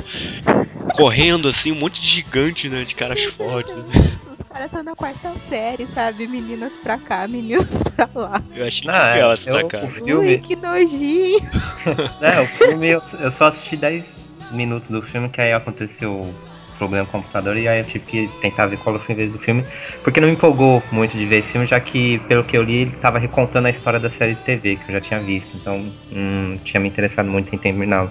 Correndo 0.97 1.49
assim, 1.49 1.73
um 1.73 1.77
monte 1.77 2.01
de 2.01 2.07
gigante, 2.09 2.69
né? 2.69 2.85
De 2.85 2.95
caras 2.95 3.23
fortes. 3.25 3.75
né? 3.75 4.11
Os 4.31 4.43
caras 4.43 4.67
estão 4.67 4.83
na 4.83 4.95
quarta 4.95 5.37
série, 5.39 5.87
sabe? 5.87 6.27
Meninas 6.27 6.77
pra 6.77 6.99
cá, 6.99 7.27
meninos 7.29 7.83
pra 7.97 8.09
lá. 8.15 8.43
Eu 8.55 8.67
achei 8.67 8.87
Não, 8.87 8.95
é, 8.95 9.15
legal 9.15 9.33
essa 9.33 9.51
eu- 9.51 9.61
sacada. 9.61 9.87
o 9.87 9.91
Ui, 9.91 10.05
filme, 10.05 10.39
que 10.39 10.57
nojinho. 10.57 11.39
né, 12.21 12.41
o 12.41 12.47
filme 12.47 12.89
eu, 12.89 13.03
eu 13.21 13.31
só 13.31 13.47
assisti 13.47 13.77
10 13.77 14.21
minutos 14.51 14.89
do 14.89 15.01
filme, 15.03 15.29
que 15.29 15.41
aí 15.41 15.53
aconteceu 15.53 16.35
problema 16.79 17.07
com 17.07 17.19
o 17.19 17.21
computador, 17.21 17.57
e 17.57 17.69
aí 17.69 17.81
eu 17.81 17.85
tive 17.85 18.05
que 18.05 18.29
tentar 18.41 18.67
ver 18.67 18.79
qual 18.79 18.99
foi 18.99 19.15
em 19.15 19.17
vez 19.17 19.31
do 19.31 19.39
filme, 19.39 19.65
porque 20.03 20.21
não 20.21 20.29
me 20.29 20.35
empolgou 20.35 20.83
muito 20.91 21.17
de 21.17 21.27
ver 21.27 21.39
esse 21.39 21.53
filme, 21.53 21.67
já 21.67 21.79
que, 21.81 22.19
pelo 22.29 22.45
que 22.45 22.57
eu 22.57 22.63
li, 22.63 22.83
ele 22.83 22.93
tava 23.01 23.19
recontando 23.19 23.69
a 23.69 23.71
história 23.71 24.01
da 24.01 24.11
série 24.11 24.35
de 24.35 24.41
TV, 24.41 24.77
que 24.77 24.91
eu 24.91 24.95
já 24.95 25.01
tinha 25.01 25.21
visto, 25.21 25.57
então 25.57 25.85
não 26.11 26.59
tinha 26.59 26.81
me 26.81 26.89
interessado 26.89 27.29
muito 27.29 27.55
em 27.55 27.59
terminá-lo. 27.59 28.11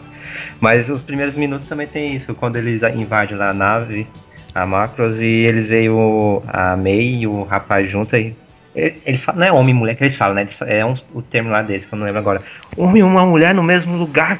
Mas 0.59 0.89
os 0.89 1.01
primeiros 1.01 1.35
minutos 1.35 1.67
também 1.67 1.87
tem 1.87 2.15
isso, 2.15 2.33
quando 2.35 2.55
eles 2.55 2.81
invadem 2.83 3.37
lá 3.37 3.49
a 3.49 3.53
nave, 3.53 4.07
a 4.53 4.65
Macros, 4.65 5.21
e 5.21 5.25
eles 5.25 5.69
veem 5.69 5.89
o, 5.89 6.41
a 6.47 6.75
May 6.75 7.21
e 7.21 7.27
o 7.27 7.43
rapaz 7.43 7.89
junto 7.89 8.15
aí. 8.15 8.35
Eles 8.73 9.21
falam, 9.21 9.41
não 9.41 9.47
é 9.47 9.51
homem 9.51 9.75
e 9.75 9.77
mulher 9.77 9.95
que 9.95 10.03
eles 10.03 10.15
falam, 10.15 10.33
né? 10.33 10.41
Eles 10.43 10.57
é 10.61 10.85
um, 10.85 10.95
o 11.13 11.21
termo 11.21 11.49
lá 11.49 11.61
deles, 11.61 11.85
que 11.85 11.93
eu 11.93 11.99
não 11.99 12.05
lembro 12.05 12.19
agora. 12.19 12.41
Homem 12.77 13.01
e 13.01 13.03
uma 13.03 13.25
mulher 13.25 13.53
no 13.53 13.63
mesmo 13.63 13.97
lugar. 13.97 14.39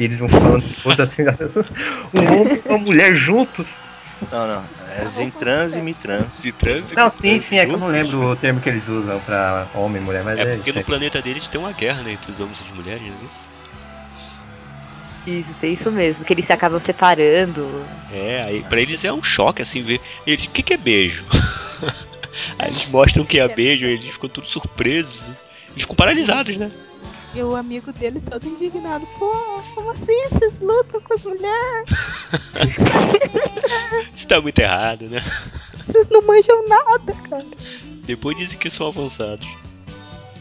E 0.00 0.04
eles 0.04 0.18
vão 0.18 0.30
falando 0.30 0.64
coisa 0.82 1.02
assim, 1.02 1.22
um 1.22 2.40
homem 2.40 2.56
e 2.64 2.68
uma 2.68 2.78
mulher 2.78 3.14
juntos. 3.14 3.66
não, 4.32 4.46
não. 4.46 4.64
É 4.96 5.04
Zentrans 5.04 5.74
e 5.76 5.82
Mitrans. 5.82 6.40
De 6.42 6.52
trânsito. 6.52 6.94
Não, 6.96 7.10
sim, 7.10 7.38
sim, 7.38 7.58
é 7.58 7.66
que 7.66 7.72
eu 7.72 7.78
não 7.78 7.88
lembro 7.88 8.30
o 8.30 8.34
termo 8.34 8.62
que 8.62 8.70
eles 8.70 8.88
usam 8.88 9.20
pra 9.20 9.66
homem 9.74 10.00
e 10.00 10.04
mulher, 10.04 10.24
mas 10.24 10.38
é, 10.38 10.42
É 10.42 10.54
porque 10.54 10.70
isso 10.70 10.72
no 10.72 10.78
aí. 10.78 10.84
planeta 10.86 11.20
deles 11.20 11.46
tem 11.48 11.60
uma 11.60 11.72
guerra, 11.72 12.02
né? 12.02 12.12
Entre 12.12 12.32
os 12.32 12.40
homens 12.40 12.60
e 12.60 12.64
as 12.64 12.74
mulheres, 12.74 13.02
não 13.02 13.08
é 13.08 13.24
isso? 13.26 13.50
Isso, 15.26 15.54
tem 15.60 15.74
isso 15.74 15.92
mesmo. 15.92 16.24
Que 16.24 16.32
eles 16.32 16.46
se 16.46 16.52
acabam 16.54 16.80
separando. 16.80 17.84
É, 18.10 18.42
aí 18.42 18.62
pra 18.62 18.80
eles 18.80 19.04
é 19.04 19.12
um 19.12 19.22
choque 19.22 19.60
assim 19.60 19.82
ver. 19.82 20.00
Eles, 20.26 20.44
o 20.46 20.48
que, 20.50 20.62
que 20.62 20.72
é 20.72 20.78
beijo? 20.78 21.24
aí 22.58 22.68
eles 22.70 22.88
mostram 22.88 23.22
que 23.24 23.38
é 23.38 23.46
beijo, 23.54 23.84
aí 23.84 23.92
eles 23.92 24.10
ficam 24.10 24.30
todos 24.30 24.48
surpresos. 24.50 25.20
Eles 25.72 25.82
ficam 25.82 25.94
paralisados, 25.94 26.56
né? 26.56 26.70
E 27.34 27.42
o 27.42 27.54
amigo 27.54 27.92
dele 27.92 28.20
todo 28.20 28.46
indignado. 28.48 29.06
Pô, 29.18 29.30
como 29.74 29.90
assim? 29.90 30.18
Vocês 30.28 30.58
lutam 30.60 31.00
com 31.00 31.14
as 31.14 31.24
mulheres? 31.24 31.88
Isso 34.14 34.26
tá 34.26 34.40
muito 34.40 34.58
errado, 34.58 35.02
né? 35.08 35.22
Vocês 35.74 36.08
não 36.08 36.22
manjam 36.22 36.66
nada, 36.68 37.14
cara. 37.28 37.46
Depois 38.04 38.36
dizem 38.36 38.58
que 38.58 38.68
são 38.70 38.88
avançados. 38.88 39.46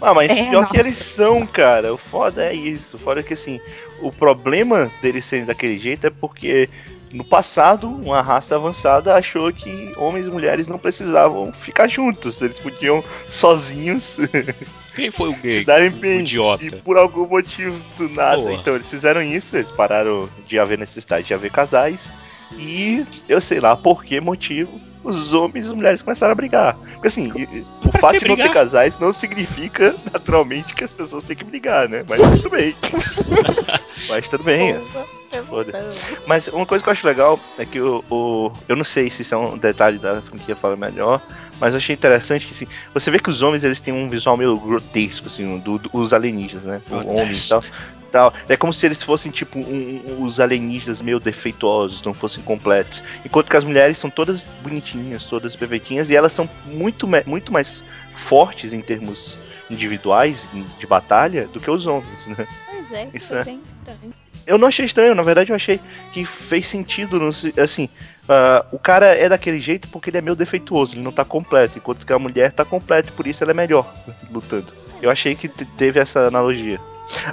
Ah, 0.01 0.13
mas 0.13 0.31
É, 0.31 0.49
pior 0.49 0.65
que 0.67 0.77
nossa. 0.77 0.87
eles 0.87 0.97
são, 0.97 1.45
cara. 1.45 1.93
O 1.93 1.97
foda 1.97 2.45
é 2.45 2.53
isso. 2.53 2.97
O 2.97 2.99
foda 2.99 3.19
é 3.19 3.23
que 3.23 3.33
assim, 3.33 3.59
o 4.01 4.11
problema 4.11 4.89
deles 5.01 5.25
serem 5.25 5.45
daquele 5.45 5.77
jeito 5.77 6.07
é 6.07 6.09
porque 6.09 6.69
no 7.11 7.23
passado 7.23 7.87
uma 7.87 8.21
raça 8.21 8.55
avançada 8.55 9.15
achou 9.15 9.51
que 9.51 9.93
homens 9.97 10.27
e 10.27 10.31
mulheres 10.31 10.67
não 10.67 10.77
precisavam 10.77 11.51
ficar 11.53 11.87
juntos. 11.87 12.41
Eles 12.41 12.59
podiam 12.59 13.03
sozinhos 13.29 14.17
Quem 14.95 15.11
foi 15.11 15.29
o 15.29 15.33
se 15.33 15.41
gay? 15.41 15.65
darem 15.65 15.89
o 15.89 15.91
bem. 15.93 16.19
idiota. 16.21 16.65
E 16.65 16.71
por 16.71 16.97
algum 16.97 17.27
motivo 17.27 17.79
do 17.97 18.09
nada. 18.09 18.37
Boa. 18.41 18.53
Então 18.53 18.75
eles 18.75 18.89
fizeram 18.89 19.21
isso, 19.21 19.55
eles 19.55 19.71
pararam 19.71 20.29
de 20.47 20.59
haver 20.59 20.77
necessidade 20.77 21.27
de 21.27 21.33
haver 21.33 21.51
casais. 21.51 22.09
E 22.57 23.05
eu 23.27 23.39
sei 23.39 23.59
lá 23.59 23.75
por 23.75 24.03
que 24.03 24.19
motivo 24.19 24.79
os 25.17 25.33
homens 25.33 25.65
e 25.65 25.69
as 25.69 25.73
mulheres 25.75 26.01
começaram 26.01 26.31
a 26.31 26.35
brigar. 26.35 26.75
Porque 26.93 27.07
assim, 27.07 27.29
o 27.83 27.89
Pra 27.89 27.99
fato 27.99 28.19
de 28.19 28.27
não 28.27 28.35
ter 28.35 28.51
casais 28.51 28.97
não 28.99 29.11
significa 29.13 29.95
naturalmente 30.13 30.73
que 30.75 30.83
as 30.83 30.91
pessoas 30.93 31.23
têm 31.23 31.35
que 31.35 31.43
brigar, 31.43 31.87
né? 31.89 32.03
Mas 32.09 32.19
tudo 32.41 32.49
bem. 32.51 32.75
Mas 34.07 34.27
tudo 34.27 34.43
bem. 34.43 34.77
Observação. 34.77 35.89
Mas 36.25 36.47
uma 36.47 36.65
coisa 36.65 36.83
que 36.83 36.89
eu 36.89 36.93
acho 36.93 37.05
legal 37.05 37.39
é 37.57 37.65
que 37.65 37.79
o, 37.79 38.03
o- 38.09 38.51
eu 38.67 38.75
não 38.75 38.83
sei 38.83 39.09
se 39.09 39.21
isso 39.21 39.33
é 39.35 39.37
um 39.37 39.57
detalhe 39.57 39.99
da 39.99 40.21
franquia 40.21 40.55
fala 40.55 40.75
melhor, 40.75 41.21
mas 41.59 41.73
eu 41.73 41.77
achei 41.77 41.93
interessante 41.95 42.45
que 42.45 42.53
assim, 42.53 42.67
você 42.93 43.11
vê 43.11 43.19
que 43.19 43.29
os 43.29 43.41
homens 43.41 43.63
eles 43.63 43.81
têm 43.81 43.93
um 43.93 44.09
visual 44.09 44.37
meio 44.37 44.57
grotesco 44.57 45.27
assim, 45.27 45.59
do, 45.59 45.77
do- 45.77 45.89
os 45.93 46.13
alienígenas, 46.13 46.63
né? 46.65 46.81
Os 46.89 47.05
homens 47.05 47.45
e 47.45 47.49
tal. 47.49 47.63
Tal. 48.09 48.33
É 48.47 48.57
como 48.57 48.73
se 48.73 48.85
eles 48.85 49.01
fossem 49.03 49.31
tipo 49.31 49.59
um- 49.59 50.01
um- 50.19 50.23
os 50.25 50.39
alienígenas 50.39 51.01
meio 51.01 51.19
defeituosos, 51.19 52.03
não 52.03 52.13
fossem 52.13 52.43
completos. 52.43 53.03
Enquanto 53.25 53.49
que 53.49 53.57
as 53.57 53.63
mulheres 53.63 53.97
são 53.97 54.09
todas 54.09 54.45
bonitinhas, 54.63 55.25
todas 55.25 55.55
perfeitinhas, 55.55 56.09
e 56.09 56.15
elas 56.15 56.33
são 56.33 56.49
muito, 56.65 57.07
muito 57.25 57.53
mais 57.53 57.83
fortes 58.17 58.73
em 58.73 58.81
termos 58.81 59.37
individuais 59.69 60.47
de 60.79 60.87
batalha 60.87 61.47
do 61.47 61.59
que 61.59 61.69
os 61.69 61.85
homens, 61.85 62.25
né? 62.27 62.47
Pois 62.69 62.91
é, 62.91 63.07
isso, 63.07 63.17
Isso 63.17 63.27
foi 63.27 63.37
é. 63.37 63.43
bem 63.43 63.61
estranho. 63.63 64.13
Eu 64.47 64.57
não 64.57 64.67
achei 64.67 64.85
estranho, 64.85 65.13
na 65.13 65.21
verdade 65.21 65.51
eu 65.51 65.55
achei 65.55 65.79
que 66.11 66.25
fez 66.25 66.65
sentido, 66.65 67.19
no 67.19 67.29
assim, 67.61 67.87
ah, 68.27 68.65
o 68.71 68.79
cara 68.79 69.05
é 69.15 69.29
daquele 69.29 69.59
jeito 69.59 69.87
porque 69.89 70.09
ele 70.09 70.17
é 70.17 70.21
meio 70.21 70.35
defeituoso, 70.35 70.95
ele 70.95 71.03
não 71.03 71.11
tá 71.11 71.23
completo, 71.23 71.77
enquanto 71.77 72.03
que 72.05 72.11
a 72.11 72.17
mulher 72.17 72.51
tá 72.51 72.65
completa 72.65 73.09
e 73.09 73.11
por 73.11 73.27
isso 73.27 73.43
ela 73.43 73.51
é 73.51 73.53
melhor 73.53 73.85
lutando. 74.31 74.73
Eu 75.01 75.11
achei 75.11 75.35
que 75.35 75.47
te- 75.47 75.65
teve 75.65 75.99
essa 75.99 76.27
analogia. 76.27 76.79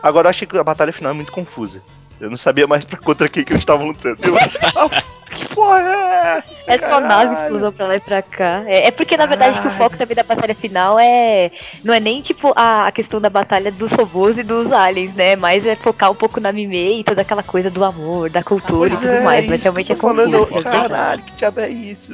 Agora 0.03 0.27
eu 0.27 0.31
achei 0.31 0.47
que 0.47 0.57
a 0.57 0.65
batalha 0.65 0.93
final 0.93 1.13
é 1.13 1.15
muito 1.15 1.33
confusa. 1.33 1.83
Eu 2.21 2.31
não 2.31 2.37
sabia 2.37 2.67
mais 2.67 2.85
pra 2.85 2.99
contra 2.99 3.29
quem 3.29 3.45
que 3.45 3.53
eles 3.53 3.61
estavam 3.61 3.89
lutando. 3.89 4.17
Eu, 4.23 4.35
ah, 4.39 5.03
que 5.31 5.47
porra 5.55 5.81
é 5.81 6.39
essa? 6.39 6.73
É 6.73 6.79
só 6.79 6.99
nave, 6.99 7.35
explosão 7.35 7.71
pra 7.71 7.87
lá 7.87 7.97
e 7.97 8.01
pra 8.01 8.23
cá. 8.23 8.63
É, 8.67 8.87
é 8.87 8.91
porque, 8.91 9.17
na 9.19 9.27
verdade, 9.27 9.61
que 9.61 9.69
o 9.69 9.71
foco 9.73 9.99
também 9.99 10.17
da 10.17 10.23
batalha 10.23 10.55
final 10.55 10.99
é. 10.99 11.51
Não 11.85 11.93
é 11.93 12.01
nem 12.01 12.23
tipo 12.23 12.53
a, 12.57 12.87
a 12.87 12.93
questão 12.93 13.21
da 13.21 13.29
batalha 13.29 13.71
dos 13.71 13.93
robôs 13.93 14.39
e 14.39 14.43
dos 14.43 14.73
aliens, 14.73 15.15
né? 15.15 15.37
Mas 15.37 15.67
é 15.67 15.77
focar 15.77 16.11
um 16.11 16.15
pouco 16.15 16.41
na 16.41 16.53
Mimei 16.53 17.01
e 17.01 17.05
toda 17.05 17.21
aquela 17.21 17.43
coisa 17.43 17.71
do 17.71 17.85
amor, 17.85 18.31
da 18.31 18.43
cultura 18.43 18.89
e 18.89 18.93
Pois 18.93 19.01
tudo 19.01 19.13
é, 19.13 19.21
mais. 19.21 19.47
Mas 19.47 19.63
realmente 19.63 19.93
é 19.93 19.97
confuso. 19.97 20.63
Caralho, 20.63 21.23
que 21.23 21.33
diabo 21.33 21.61
é 21.61 21.69
isso? 21.69 22.13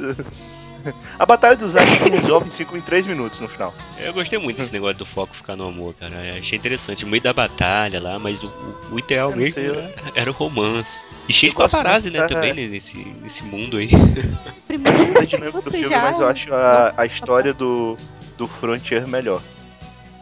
A 1.17 1.25
batalha 1.25 1.55
dos 1.55 1.75
aliens 1.75 1.99
se 1.99 2.09
resolve 2.09 2.47
em 2.47 2.51
5 2.51 2.77
em 2.77 2.81
3 2.81 3.07
minutos 3.07 3.39
no 3.39 3.47
final. 3.47 3.73
Eu 3.97 4.13
gostei 4.13 4.37
muito 4.39 4.57
desse 4.57 4.71
negócio 4.73 4.97
do 4.97 5.05
foco 5.05 5.35
ficar 5.35 5.55
no 5.55 5.67
amor, 5.67 5.93
cara. 5.95 6.13
Eu 6.25 6.39
achei 6.39 6.57
interessante. 6.57 7.05
No 7.05 7.11
meio 7.11 7.23
da 7.23 7.33
batalha 7.33 8.01
lá, 8.01 8.17
mas 8.19 8.41
o, 8.43 8.47
o- 8.91 8.99
ideal 8.99 9.31
Eu 9.31 9.37
mesmo 9.37 9.53
sei, 9.53 9.69
era, 9.69 9.93
era 10.15 10.31
o 10.31 10.33
romance. 10.33 10.91
E 11.27 11.33
cheio 11.33 11.51
de 11.51 11.57
paparazzi, 11.57 12.09
né, 12.09 12.25
também, 12.27 12.53
né, 12.53 12.67
nesse, 12.67 12.97
nesse 13.21 13.43
mundo 13.43 13.77
aí. 13.77 13.89
Primeiro 14.67 14.97
é 15.47 15.51
do 15.51 15.71
filme, 15.71 15.87
já. 15.89 16.01
mas 16.01 16.19
eu 16.19 16.27
acho 16.27 16.53
a, 16.53 16.93
a 16.97 17.05
história 17.05 17.53
do, 17.53 17.95
do 18.37 18.47
Frontier 18.47 19.07
melhor. 19.07 19.41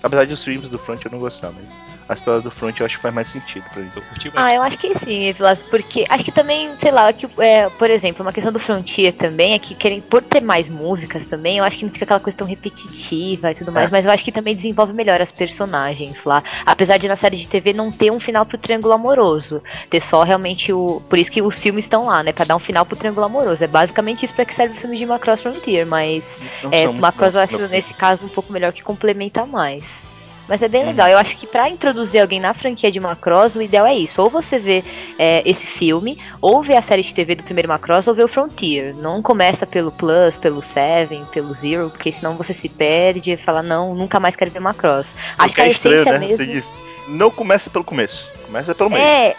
Apesar 0.03 0.25
de 0.25 0.33
os 0.33 0.43
filmes 0.43 0.69
do 0.69 0.77
Frontier 0.79 1.07
eu 1.07 1.11
não 1.13 1.19
gostar, 1.19 1.51
mas 1.51 1.75
a 2.11 2.13
história 2.13 2.41
do 2.41 2.51
Frontier 2.51 2.81
eu 2.81 2.85
acho 2.87 2.97
que 2.97 3.01
faz 3.01 3.13
mais 3.15 3.27
sentido 3.29 3.63
pra 3.71 3.81
mim. 3.81 3.89
Eu 3.95 4.01
curti 4.01 4.29
bastante. 4.29 4.33
Ah, 4.35 4.53
eu 4.53 4.61
acho 4.61 4.77
que 4.77 4.93
sim, 4.93 5.31
Vilas, 5.31 5.63
porque 5.63 6.03
acho 6.09 6.25
que 6.25 6.31
também, 6.31 6.75
sei 6.75 6.91
lá, 6.91 7.11
que, 7.13 7.25
é, 7.41 7.69
por 7.69 7.89
exemplo, 7.89 8.21
uma 8.21 8.33
questão 8.33 8.51
do 8.51 8.59
Frontier 8.59 9.13
também 9.13 9.53
é 9.53 9.59
que 9.59 9.73
querem, 9.73 10.01
por 10.01 10.21
ter 10.21 10.41
mais 10.41 10.67
músicas 10.67 11.25
também, 11.25 11.59
eu 11.59 11.63
acho 11.63 11.77
que 11.77 11.85
não 11.85 11.91
fica 11.91 12.03
aquela 12.03 12.19
coisa 12.19 12.37
tão 12.37 12.45
repetitiva 12.45 13.51
e 13.51 13.55
tudo 13.55 13.71
mais, 13.71 13.89
mas 13.89 14.05
eu 14.05 14.11
acho 14.11 14.23
que 14.23 14.31
também 14.31 14.53
desenvolve 14.53 14.91
melhor 14.93 15.21
as 15.21 15.31
personagens 15.31 16.25
lá. 16.25 16.43
Apesar 16.65 16.97
de 16.97 17.07
na 17.07 17.15
série 17.15 17.37
de 17.37 17.49
TV 17.49 17.71
não 17.71 17.89
ter 17.91 18.11
um 18.11 18.19
final 18.19 18.45
pro 18.45 18.57
triângulo 18.57 18.93
amoroso, 18.93 19.63
ter 19.89 20.01
só 20.01 20.23
realmente 20.23 20.73
o. 20.73 21.01
Por 21.09 21.17
isso 21.17 21.31
que 21.31 21.41
os 21.41 21.57
filmes 21.57 21.85
estão 21.85 22.07
lá, 22.07 22.21
né? 22.23 22.33
Pra 22.33 22.43
dar 22.43 22.57
um 22.57 22.59
final 22.59 22.85
pro 22.85 22.97
triângulo 22.97 23.25
amoroso. 23.25 23.63
É 23.63 23.67
basicamente 23.67 24.25
isso 24.25 24.33
pra 24.33 24.43
que 24.43 24.53
serve 24.53 24.75
o 24.75 24.77
filme 24.77 24.97
de 24.97 25.05
Macross 25.05 25.39
Frontier, 25.41 25.85
mas 25.85 26.39
Não 26.61 26.71
é, 26.73 26.87
Macross 26.87 27.35
eu 27.35 27.41
acho 27.41 27.57
não. 27.57 27.69
nesse 27.69 27.93
caso 27.93 28.25
um 28.25 28.29
pouco 28.29 28.51
melhor 28.51 28.73
que 28.73 28.83
complementa 28.83 29.45
mais. 29.45 30.03
Mas 30.51 30.61
é 30.61 30.67
bem 30.67 30.85
legal. 30.85 31.07
Eu 31.07 31.17
acho 31.17 31.37
que 31.37 31.47
pra 31.47 31.69
introduzir 31.69 32.19
alguém 32.19 32.37
na 32.37 32.53
franquia 32.53 32.91
de 32.91 32.99
Macross, 32.99 33.55
o 33.55 33.61
ideal 33.61 33.87
é 33.87 33.95
isso. 33.95 34.21
Ou 34.21 34.29
você 34.29 34.59
vê 34.59 34.83
é, 35.17 35.41
esse 35.49 35.65
filme, 35.65 36.19
ou 36.41 36.61
vê 36.61 36.75
a 36.75 36.81
série 36.81 37.01
de 37.01 37.13
TV 37.15 37.35
do 37.35 37.43
primeiro 37.43 37.69
Macross, 37.69 38.09
ou 38.09 38.13
vê 38.13 38.21
o 38.21 38.27
Frontier. 38.27 38.93
Não 38.93 39.21
começa 39.21 39.65
pelo 39.65 39.93
Plus, 39.93 40.35
pelo 40.35 40.61
Seven, 40.61 41.23
pelo 41.31 41.55
Zero, 41.55 41.89
porque 41.89 42.11
senão 42.11 42.35
você 42.35 42.51
se 42.51 42.67
perde 42.67 43.31
e 43.31 43.37
fala, 43.37 43.63
não, 43.63 43.95
nunca 43.95 44.19
mais 44.19 44.35
quero 44.35 44.51
ver 44.51 44.59
Macross. 44.59 45.15
Acho 45.37 45.55
que 45.55 45.61
a 45.61 45.67
é 45.67 45.71
estranho, 45.71 45.95
essência 45.95 46.11
né? 46.11 46.19
mesmo. 46.19 46.37
Você 46.39 46.45
diz, 46.45 46.75
não 47.07 47.31
começa 47.31 47.69
pelo 47.69 47.85
começo, 47.85 48.29
começa 48.45 48.75
pelo 48.75 48.89
meio. 48.89 49.01
É, 49.01 49.33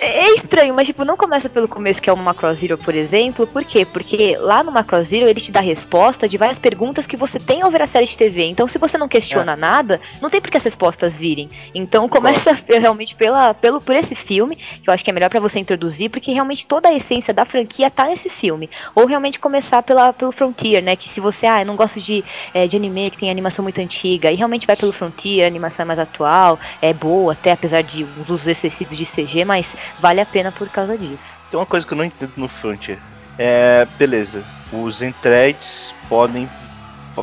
É 0.00 0.30
estranho, 0.30 0.74
mas 0.74 0.86
tipo, 0.86 1.04
não 1.04 1.16
começa 1.16 1.50
pelo 1.50 1.68
começo, 1.68 2.00
que 2.00 2.08
é 2.08 2.12
o 2.12 2.16
Macross 2.16 2.60
Zero, 2.60 2.78
por 2.78 2.94
exemplo. 2.94 3.46
Por 3.46 3.62
quê? 3.64 3.84
Porque 3.84 4.36
lá 4.38 4.62
no 4.62 4.72
Macross 4.72 5.08
Zero 5.08 5.28
ele 5.28 5.40
te 5.40 5.52
dá 5.52 5.60
resposta 5.60 6.26
de 6.26 6.38
várias 6.38 6.58
perguntas 6.58 7.06
que 7.06 7.16
você 7.16 7.38
tem 7.38 7.62
ao 7.62 7.70
ver 7.70 7.82
a 7.82 7.86
série 7.86 8.06
de 8.06 8.16
TV. 8.16 8.44
Então, 8.44 8.66
se 8.66 8.78
você 8.78 8.96
não 8.96 9.06
questiona 9.06 9.54
nada, 9.54 10.00
não 10.20 10.30
tem 10.30 10.40
por 10.40 10.50
que 10.50 10.56
as 10.56 10.64
respostas 10.64 11.16
virem. 11.16 11.50
Então, 11.74 12.08
começa 12.08 12.52
realmente 12.68 13.14
pela, 13.14 13.52
pelo, 13.52 13.80
por 13.80 13.94
esse 13.94 14.14
filme, 14.14 14.56
que 14.56 14.88
eu 14.88 14.94
acho 14.94 15.04
que 15.04 15.10
é 15.10 15.12
melhor 15.12 15.28
pra 15.28 15.40
você 15.40 15.58
introduzir, 15.58 16.10
porque 16.10 16.32
realmente 16.32 16.66
toda 16.66 16.88
a 16.88 16.94
essência 16.94 17.34
da 17.34 17.44
franquia 17.44 17.90
tá 17.90 18.06
nesse 18.06 18.30
filme. 18.30 18.70
Ou 18.94 19.06
realmente 19.06 19.38
começar 19.38 19.82
pela, 19.82 20.12
pelo 20.12 20.32
Frontier, 20.32 20.82
né? 20.82 20.96
Que 20.96 21.08
se 21.08 21.20
você, 21.20 21.46
ah, 21.46 21.60
eu 21.60 21.66
não 21.66 21.76
gosto 21.76 22.00
de, 22.00 22.24
é, 22.54 22.66
de 22.66 22.76
anime 22.76 23.10
que 23.10 23.18
tem 23.18 23.30
animação 23.30 23.62
muito 23.62 23.80
antiga, 23.80 24.32
e 24.32 24.36
realmente 24.36 24.66
vai 24.66 24.76
pelo 24.76 24.92
Frontier, 24.92 25.44
a 25.44 25.48
animação 25.48 25.84
é 25.84 25.86
mais 25.86 25.98
atual, 25.98 26.58
é 26.80 26.94
boa, 26.94 27.32
até 27.32 27.52
apesar 27.52 27.82
de 27.82 28.04
os 28.04 28.30
usos 28.30 28.46
excessivos 28.46 28.96
de 28.96 29.04
CG, 29.04 29.44
mas 29.44 29.76
vale 30.00 30.20
a 30.20 30.26
pena 30.26 30.52
por 30.52 30.68
causa 30.68 30.96
disso. 30.96 31.36
Tem 31.50 31.58
uma 31.58 31.66
coisa 31.66 31.86
que 31.86 31.92
eu 31.92 31.98
não 31.98 32.04
entendo 32.04 32.32
no 32.36 32.48
Frontier. 32.48 32.98
É, 33.38 33.86
beleza, 33.98 34.44
os 34.72 35.02
entretes 35.02 35.94
podem 36.08 36.48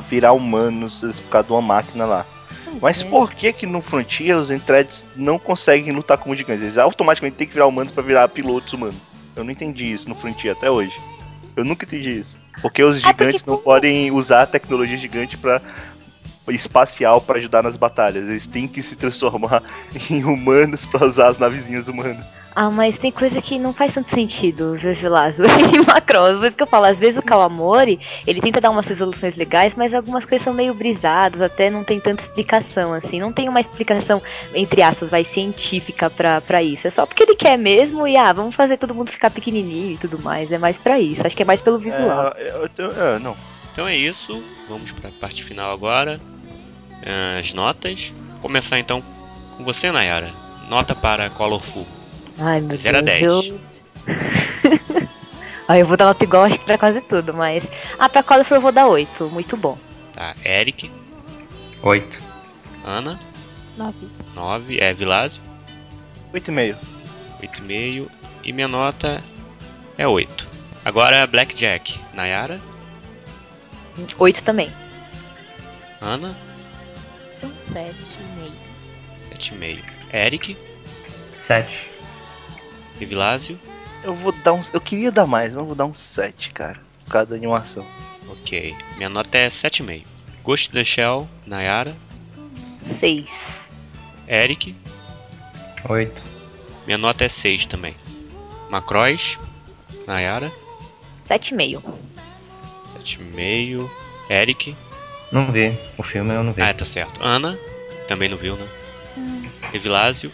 virar 0.08 0.34
humanos 0.34 1.02
por 1.22 1.30
causa 1.30 1.48
de 1.48 1.54
uma 1.54 1.62
máquina 1.62 2.06
lá. 2.06 2.26
Mas 2.82 3.04
por 3.04 3.34
que 3.34 3.52
que 3.52 3.66
no 3.66 3.82
Frontier 3.82 4.38
os 4.38 4.52
entretes 4.52 5.06
não 5.16 5.38
conseguem 5.40 5.92
lutar 5.92 6.18
como 6.18 6.36
gigantes? 6.36 6.64
Eles 6.64 6.78
automaticamente 6.78 7.36
têm 7.38 7.48
que 7.48 7.54
virar 7.54 7.66
humanos 7.66 7.92
pra 7.92 8.04
virar 8.04 8.28
pilotos 8.30 8.72
humanos. 8.72 8.96
Eu 9.36 9.44
não 9.44 9.52
entendi 9.52 9.92
isso 9.92 10.08
no 10.08 10.16
Frontier 10.16 10.56
até 10.56 10.70
hoje. 10.70 10.94
Eu 11.56 11.66
nunca 11.66 11.86
entendi 11.86 12.20
isso. 12.20 12.40
Porque 12.62 12.84
os 12.84 12.98
É 12.98 13.02
porque 13.02 13.26
gigantes 13.26 13.46
não 13.46 13.58
podem 13.58 14.12
usar 14.12 14.44
a 14.44 14.48
tecnologia 14.48 14.98
gigante 14.98 15.38
para 15.38 15.62
espacial 16.48 17.22
pra 17.22 17.38
ajudar 17.38 17.64
nas 17.64 17.78
batalhas. 17.78 18.30
Eles 18.30 18.48
têm 18.48 18.68
que 18.68 18.82
se 18.82 18.96
transformar 18.96 19.64
em 20.10 20.24
humanos 20.24 20.86
pra 20.86 21.06
usar 21.06 21.28
as 21.28 21.38
navezinhas 21.38 21.88
humanas. 21.88 22.26
Ah, 22.56 22.70
mas 22.70 22.98
tem 22.98 23.12
coisa 23.12 23.42
que 23.42 23.58
não 23.60 23.74
faz 23.74 23.94
tanto 23.94 24.10
sentido, 24.10 24.78
Jorge 24.78 25.08
Lazo 25.08 25.44
e 25.74 25.80
Macross. 25.86 26.36
Por 26.38 26.48
isso 26.48 26.56
que 26.56 26.64
eu 26.64 26.68
falo, 26.68 26.86
às 26.86 27.00
vezes 27.00 27.18
o 27.18 27.22
Kawamori, 27.22 28.00
ele 28.28 28.42
tenta 28.42 28.60
dar 28.60 28.70
umas 28.72 28.88
resoluções 28.88 29.36
legais, 29.36 29.76
mas 29.76 29.94
algumas 29.94 30.26
coisas 30.26 30.44
são 30.44 30.54
meio 30.54 30.74
brisadas, 30.74 31.42
até 31.42 31.70
não 31.70 31.84
tem 31.84 32.00
tanta 32.00 32.22
explicação, 32.22 32.94
assim. 32.94 33.20
Não 33.20 33.32
tem 33.32 33.48
uma 33.48 33.60
explicação, 33.60 34.22
entre 34.54 34.82
aspas, 34.82 35.10
vai, 35.10 35.24
científica 35.24 36.10
pra, 36.10 36.42
pra 36.42 36.62
isso. 36.62 36.88
É 36.88 36.90
só 36.90 37.06
porque 37.06 37.24
ele 37.24 37.36
quer 37.36 37.58
mesmo 37.58 38.08
e, 38.08 38.18
ah, 38.18 38.34
vamos 38.34 38.56
fazer 38.56 38.78
todo 38.78 38.96
mundo 38.96 39.10
ficar 39.12 39.30
pequenininho 39.30 39.94
e 39.94 39.98
tudo 39.98 40.20
mais. 40.22 40.52
É 40.52 40.58
mais 40.58 40.78
pra 40.78 41.00
isso. 41.00 41.26
Acho 41.26 41.36
que 41.38 41.44
é 41.44 41.46
mais 41.46 41.62
pelo 41.62 41.78
visual. 41.78 42.34
É, 42.36 42.50
eu- 42.50 42.70
eu- 42.86 43.04
é, 43.16 43.20
não. 43.20 43.38
Então 43.72 43.88
é 43.88 43.96
isso, 43.96 44.44
vamos 44.68 44.92
para 44.92 45.10
a 45.10 45.14
parte 45.14 45.44
final 45.44 45.72
agora. 45.72 46.20
Ah, 47.06 47.40
As 47.40 47.54
notas. 47.54 48.12
Vou 48.34 48.42
começar 48.42 48.80
então 48.80 49.02
com 49.56 49.64
você, 49.64 49.92
Nayara. 49.92 50.32
Nota 50.68 50.94
para 50.96 51.30
Colorful. 51.30 51.88
Ai, 52.40 52.62
meu 52.62 52.78
Zero 52.78 53.02
Deus, 53.02 53.20
10. 53.20 53.22
eu... 53.22 53.60
ah, 55.68 55.78
eu 55.78 55.86
vou 55.86 55.98
dar 55.98 56.06
nota 56.06 56.24
igual, 56.24 56.44
acho 56.44 56.58
que 56.60 56.66
pra 56.66 56.78
quase 56.78 57.02
tudo, 57.02 57.34
mas... 57.34 57.72
Ah, 57.98 58.08
pra 58.10 58.24
Colorful 58.24 58.58
eu 58.58 58.62
vou 58.62 58.72
dar 58.72 58.88
8, 58.88 59.30
muito 59.30 59.58
bom. 59.58 59.78
Tá, 60.14 60.36
Eric, 60.46 60.90
8. 61.84 62.20
Ana, 62.86 63.20
Nove. 63.78 64.08
9, 64.34 64.78
é 64.80 64.94
Vilásio, 64.94 65.42
8,5. 66.34 66.76
8,5 67.42 68.08
e 68.44 68.54
minha 68.54 68.68
nota 68.68 69.24
é 69.98 70.08
8. 70.08 70.48
Agora 70.86 71.28
Blackjack, 71.28 72.00
Nayara, 72.14 72.60
8 74.18 74.44
também. 74.44 74.72
Ana, 76.02 76.36
Um 77.44 77.60
sete 77.60 77.96
e 78.20 78.40
meio. 78.40 79.80
7,5. 79.80 79.84
Eric 80.14 80.58
7. 81.38 81.89
E 83.00 83.06
Vilásio, 83.06 83.60
Eu 84.04 84.14
vou 84.16 84.32
dar 84.32 84.54
um. 84.54 84.62
Eu 84.74 84.80
queria 84.82 85.12
dar 85.12 85.26
mais, 85.28 85.50
mas 85.52 85.60
eu 85.60 85.66
vou 85.66 85.76
dar 85.76 85.86
um 85.86 85.94
7, 85.94 86.52
cara. 86.52 86.80
Por 87.06 87.12
causa 87.12 87.28
da 87.32 87.36
animação. 87.36 87.86
ok. 88.30 88.76
Minha 88.98 89.10
nota 89.10 89.38
é 89.38 89.50
7,5. 89.50 90.04
Ghost 90.44 90.70
in 90.70 90.74
the 90.74 90.84
Shell, 90.86 91.28
Nayara, 91.46 91.96
6. 92.84 93.70
Eric, 94.28 94.76
8. 95.88 96.22
minha 96.86 96.98
nota 96.98 97.26
é 97.26 97.30
6 97.30 97.66
também. 97.66 97.94
Macross, 98.70 99.38
Nayara, 100.08 100.52
7,5. 101.16 101.82
7,5. 103.04 103.90
Eric, 104.30 104.76
Não 105.32 105.52
vi. 105.52 105.78
O 105.98 106.04
filme 106.04 106.34
eu 106.34 106.44
não 106.44 106.54
vi. 106.54 106.62
ah, 106.62 106.74
tá 106.74 106.86
certo. 106.86 107.20
Ana, 107.24 107.58
também 108.08 108.30
não 108.30 108.38
viu, 108.38 108.56
né? 108.56 108.68
E 109.74 109.78
Vilásio, 109.80 110.32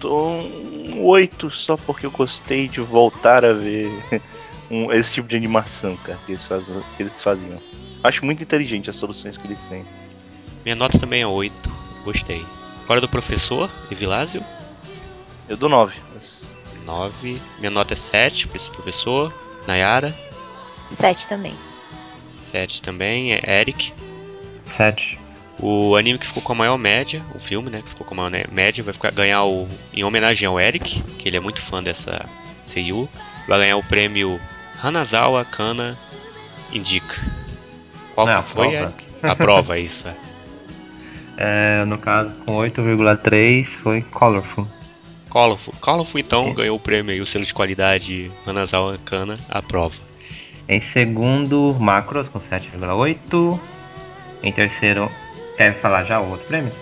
Tô 0.00 0.28
um 0.28 1.04
8 1.04 1.50
só 1.50 1.76
porque 1.76 2.06
eu 2.06 2.10
gostei 2.10 2.68
de 2.68 2.80
voltar 2.80 3.44
a 3.44 3.52
ver 3.52 3.90
um- 4.70 4.92
esse 4.92 5.14
tipo 5.14 5.28
de 5.28 5.36
animação, 5.36 5.96
cara, 5.98 6.18
que 6.26 6.32
eles, 6.32 6.44
fazem, 6.44 6.78
que 6.96 7.02
eles 7.02 7.22
faziam. 7.22 7.60
Acho 8.02 8.24
muito 8.24 8.42
inteligente 8.42 8.90
as 8.90 8.96
soluções 8.96 9.36
que 9.36 9.46
eles 9.46 9.62
têm. 9.64 9.84
minha 10.64 10.76
nota 10.76 10.98
também 10.98 11.22
é 11.22 11.26
8. 11.26 11.54
Gostei. 12.04 12.44
Agora 12.84 13.00
do 13.00 13.08
professor, 13.08 13.68
Evilásio, 13.90 14.44
Eu 15.48 15.56
dou 15.56 15.68
9. 15.68 15.96
Mas 16.12 16.56
9. 16.84 17.40
Minha 17.58 17.70
nota 17.70 17.94
é 17.94 17.96
7, 17.96 18.46
por 18.48 18.56
isso 18.56 18.70
professor. 18.72 19.32
Nayara, 19.66 20.14
7 20.90 21.26
também. 21.26 21.54
7 22.40 22.80
também. 22.82 23.32
É 23.32 23.60
Eric. 23.60 23.92
7. 24.66 25.18
O 25.60 25.96
anime 25.96 26.18
que 26.18 26.26
ficou 26.26 26.42
com 26.42 26.52
a 26.52 26.56
maior 26.56 26.76
média, 26.76 27.22
o 27.34 27.38
filme, 27.38 27.70
né, 27.70 27.80
que 27.82 27.88
ficou 27.88 28.06
com 28.06 28.12
a 28.14 28.16
maior 28.18 28.30
né, 28.30 28.44
média, 28.52 28.84
vai 28.84 28.92
ficar, 28.92 29.10
ganhar 29.10 29.44
o. 29.44 29.66
Em 29.94 30.04
homenagem 30.04 30.46
ao 30.46 30.60
Eric, 30.60 31.02
que 31.02 31.28
ele 31.28 31.36
é 31.36 31.40
muito 31.40 31.60
fã 31.62 31.82
dessa 31.82 32.24
Seiyu, 32.64 33.08
vai 33.48 33.58
ganhar 33.60 33.76
o 33.78 33.82
prêmio 33.84 34.38
Hanazawa 34.82 35.44
Kana 35.46 35.98
Indica. 36.72 37.16
Qual 38.14 38.26
Não, 38.26 38.42
que 38.42 38.50
foi? 38.50 38.68
prova. 38.70 38.82
Eric? 38.84 39.04
A 39.22 39.36
prova, 39.36 39.78
isso. 39.80 40.06
É. 40.08 40.14
É, 41.38 41.84
no 41.84 41.98
caso, 41.98 42.34
com 42.46 42.54
8,3 42.56 43.64
foi 43.66 44.02
Colorful. 44.02 44.66
Colorful. 45.28 45.74
Colorful, 45.80 46.20
então, 46.20 46.48
É. 46.48 46.54
ganhou 46.54 46.76
o 46.76 46.80
prêmio 46.80 47.12
aí, 47.12 47.20
o 47.20 47.26
selo 47.26 47.44
de 47.44 47.52
qualidade 47.52 48.30
Hanazawa 48.46 48.98
Kana, 49.04 49.36
a 49.50 49.60
prova. 49.62 49.94
Em 50.68 50.80
segundo, 50.80 51.76
Macros 51.78 52.28
com 52.28 52.40
7,8. 52.40 53.60
Em 54.42 54.50
terceiro, 54.52 55.10
quer 55.56 55.80
falar 55.80 56.04
já 56.04 56.20
o 56.20 56.30
outro 56.30 56.46
prêmio? 56.46 56.72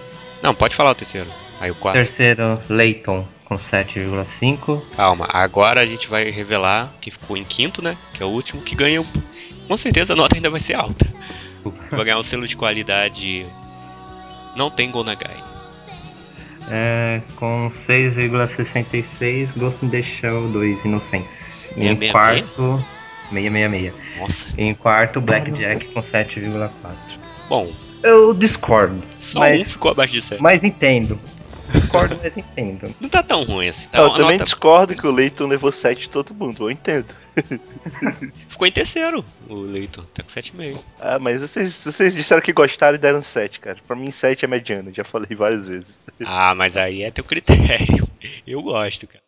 Não, 0.42 0.54
pode 0.54 0.74
falar 0.74 0.90
o 0.90 0.94
terceiro. 0.94 1.28
Aí 1.60 1.70
o 1.70 1.74
quarto. 1.74 1.96
Terceiro, 1.96 2.60
Layton 2.68 3.26
com 3.44 3.56
7,5. 3.56 4.82
Calma, 4.96 5.28
agora 5.30 5.80
a 5.80 5.86
gente 5.86 6.08
vai 6.08 6.30
revelar 6.30 6.92
que 7.00 7.10
ficou 7.10 7.36
em 7.36 7.44
quinto, 7.44 7.82
né? 7.82 7.96
Que 8.12 8.22
é 8.22 8.26
o 8.26 8.30
último, 8.30 8.62
que 8.62 8.74
ganha. 8.74 9.04
Com 9.68 9.76
certeza 9.76 10.12
a 10.12 10.16
nota 10.16 10.36
ainda 10.36 10.50
vai 10.50 10.60
ser 10.60 10.74
alta. 10.74 11.06
Vai 11.90 12.04
ganhar 12.04 12.18
um 12.18 12.22
selo 12.22 12.46
de 12.46 12.56
qualidade. 12.56 13.46
Não 14.56 14.70
tem 14.70 14.90
Gonagai. 14.90 15.36
É, 16.70 17.20
com 17.36 17.68
6,66, 17.70 19.56
Ghost 19.56 19.84
in 19.84 19.90
the 19.90 20.02
Shell 20.02 20.48
2, 20.48 20.84
Innocence. 20.84 21.68
E 21.76 21.86
em 21.86 21.96
666? 21.96 22.12
quarto, 22.12 22.84
666. 23.30 23.94
Nossa. 24.18 24.46
Em 24.56 24.74
quarto, 24.74 25.20
Blackjack 25.20 25.86
com 25.86 26.00
7,4. 26.00 26.70
Bom, 27.48 27.70
Eu 28.04 28.32
discordo, 28.34 29.02
só 29.18 29.40
Mas- 29.40 29.62
um 29.62 29.64
ficou 29.64 29.90
abaixo 29.90 30.12
de 30.12 30.20
7. 30.20 30.40
mas 30.42 30.62
entendo. 30.62 31.18
Discordo, 31.72 32.16
mas 32.22 32.36
entendo. 32.36 32.94
Não 33.00 33.08
tá 33.08 33.22
tão 33.22 33.42
ruim 33.42 33.68
assim. 33.68 33.86
Tá 33.88 33.98
eu 33.98 34.04
uma 34.08 34.14
também 34.16 34.32
nota- 34.38 34.44
discordo 34.44 34.94
que 34.94 35.06
o 35.06 35.10
Leighton 35.10 35.46
levou 35.46 35.72
7 35.72 36.02
de 36.02 36.08
todo 36.10 36.32
mundo, 36.34 36.64
eu 36.64 36.70
entendo. 36.70 37.06
Ficou 38.48 38.66
em 38.68 38.70
terceiro 38.70 39.24
o 39.48 39.54
Leighton. 39.54 40.02
Tá 40.14 40.22
com 40.22 40.28
7,5. 40.28 40.84
Ah, 41.00 41.18
mas 41.18 41.40
vocês, 41.40 41.72
vocês 41.84 42.14
disseram 42.14 42.42
que 42.42 42.52
gostaram 42.52 42.94
e 42.94 42.98
deram 42.98 43.20
7, 43.20 43.58
cara. 43.58 43.78
Pra 43.86 43.96
mim 43.96 44.10
7 44.12 44.44
é 44.44 44.48
mediano, 44.48 44.92
já 44.94 45.02
falei 45.02 45.34
várias 45.36 45.66
vezes. 45.66 46.00
Ah, 46.24 46.54
mas 46.54 46.76
aí 46.76 47.02
é 47.02 47.10
teu 47.10 47.24
critério. 47.24 48.06
Eu 48.46 48.62
gosto, 48.62 49.06
cara. 49.08 49.24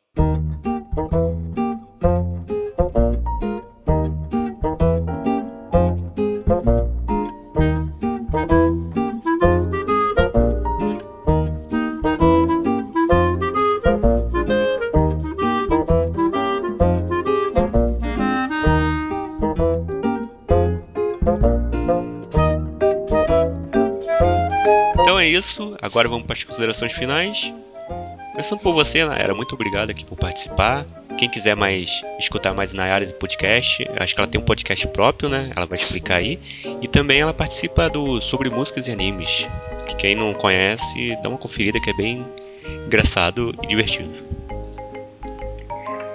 Agora 25.96 26.10
vamos 26.10 26.26
para 26.26 26.34
as 26.34 26.44
considerações 26.44 26.92
finais. 26.92 27.50
Começando 28.32 28.60
por 28.60 28.74
você, 28.74 29.02
Nayara, 29.02 29.34
muito 29.34 29.54
obrigado 29.54 29.88
aqui 29.88 30.04
por 30.04 30.14
participar. 30.14 30.84
Quem 31.16 31.26
quiser 31.26 31.56
mais 31.56 32.02
escutar 32.18 32.52
mais 32.52 32.70
Nayara 32.70 33.06
de 33.06 33.14
podcast, 33.14 33.82
acho 33.98 34.14
que 34.14 34.20
ela 34.20 34.28
tem 34.28 34.38
um 34.38 34.44
podcast 34.44 34.86
próprio, 34.88 35.30
né? 35.30 35.50
Ela 35.56 35.64
vai 35.64 35.78
explicar 35.78 36.18
aí. 36.18 36.38
E 36.82 36.86
também 36.86 37.20
ela 37.20 37.32
participa 37.32 37.88
do 37.88 38.20
sobre 38.20 38.50
músicas 38.50 38.88
e 38.88 38.92
animes. 38.92 39.48
Que 39.86 39.96
quem 39.96 40.14
não 40.14 40.34
conhece, 40.34 41.16
dá 41.22 41.30
uma 41.30 41.38
conferida 41.38 41.80
que 41.80 41.88
é 41.88 41.94
bem 41.94 42.26
engraçado 42.84 43.54
e 43.62 43.66
divertido. 43.66 44.35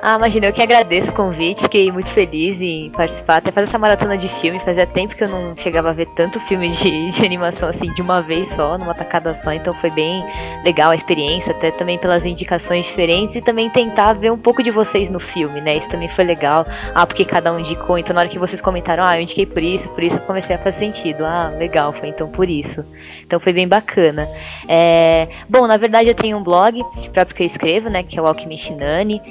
Ah, 0.03 0.15
imagina, 0.15 0.47
eu 0.47 0.51
que 0.51 0.63
agradeço 0.63 1.11
o 1.11 1.13
convite, 1.13 1.61
fiquei 1.61 1.91
muito 1.91 2.09
feliz 2.09 2.59
em 2.59 2.89
participar, 2.89 3.35
até 3.35 3.51
fazer 3.51 3.67
essa 3.67 3.77
maratona 3.77 4.17
de 4.17 4.27
filme, 4.27 4.59
fazia 4.59 4.87
tempo 4.87 5.15
que 5.15 5.23
eu 5.23 5.27
não 5.27 5.55
chegava 5.55 5.91
a 5.91 5.93
ver 5.93 6.07
tanto 6.15 6.39
filme 6.39 6.69
de, 6.69 7.05
de 7.13 7.23
animação 7.23 7.69
assim, 7.69 7.93
de 7.93 8.01
uma 8.01 8.19
vez 8.19 8.47
só, 8.47 8.79
numa 8.79 8.95
tacada 8.95 9.35
só, 9.35 9.53
então 9.53 9.71
foi 9.73 9.91
bem 9.91 10.25
legal 10.65 10.89
a 10.89 10.95
experiência, 10.95 11.51
até 11.51 11.69
também 11.69 11.99
pelas 11.99 12.25
indicações 12.25 12.87
diferentes 12.87 13.35
e 13.35 13.43
também 13.43 13.69
tentar 13.69 14.13
ver 14.13 14.31
um 14.31 14.39
pouco 14.39 14.63
de 14.63 14.71
vocês 14.71 15.07
no 15.07 15.19
filme, 15.19 15.61
né, 15.61 15.77
isso 15.77 15.87
também 15.87 16.09
foi 16.09 16.23
legal, 16.23 16.65
ah, 16.95 17.05
porque 17.05 17.23
cada 17.23 17.53
um 17.53 17.59
indicou, 17.59 17.95
então 17.95 18.15
na 18.15 18.21
hora 18.21 18.29
que 18.29 18.39
vocês 18.39 18.59
comentaram, 18.59 19.05
ah, 19.05 19.19
eu 19.19 19.21
indiquei 19.21 19.45
por 19.45 19.61
isso, 19.61 19.87
por 19.89 20.01
isso 20.01 20.17
eu 20.17 20.21
comecei 20.21 20.55
a 20.55 20.57
fazer 20.57 20.79
sentido, 20.79 21.23
ah, 21.23 21.53
legal, 21.59 21.93
foi 21.93 22.09
então 22.09 22.27
por 22.27 22.49
isso, 22.49 22.83
então 23.23 23.39
foi 23.39 23.53
bem 23.53 23.67
bacana. 23.67 24.27
É, 24.67 25.27
bom, 25.47 25.67
na 25.67 25.77
verdade 25.77 26.09
eu 26.09 26.15
tenho 26.15 26.37
um 26.37 26.43
blog 26.43 26.81
próprio 27.13 27.35
que 27.35 27.43
eu 27.43 27.45
escrevo, 27.45 27.87
né, 27.87 28.01
que 28.01 28.17
é 28.17 28.21
o 28.21 28.25
Alquimista 28.25 28.75
Nani, 28.75 29.21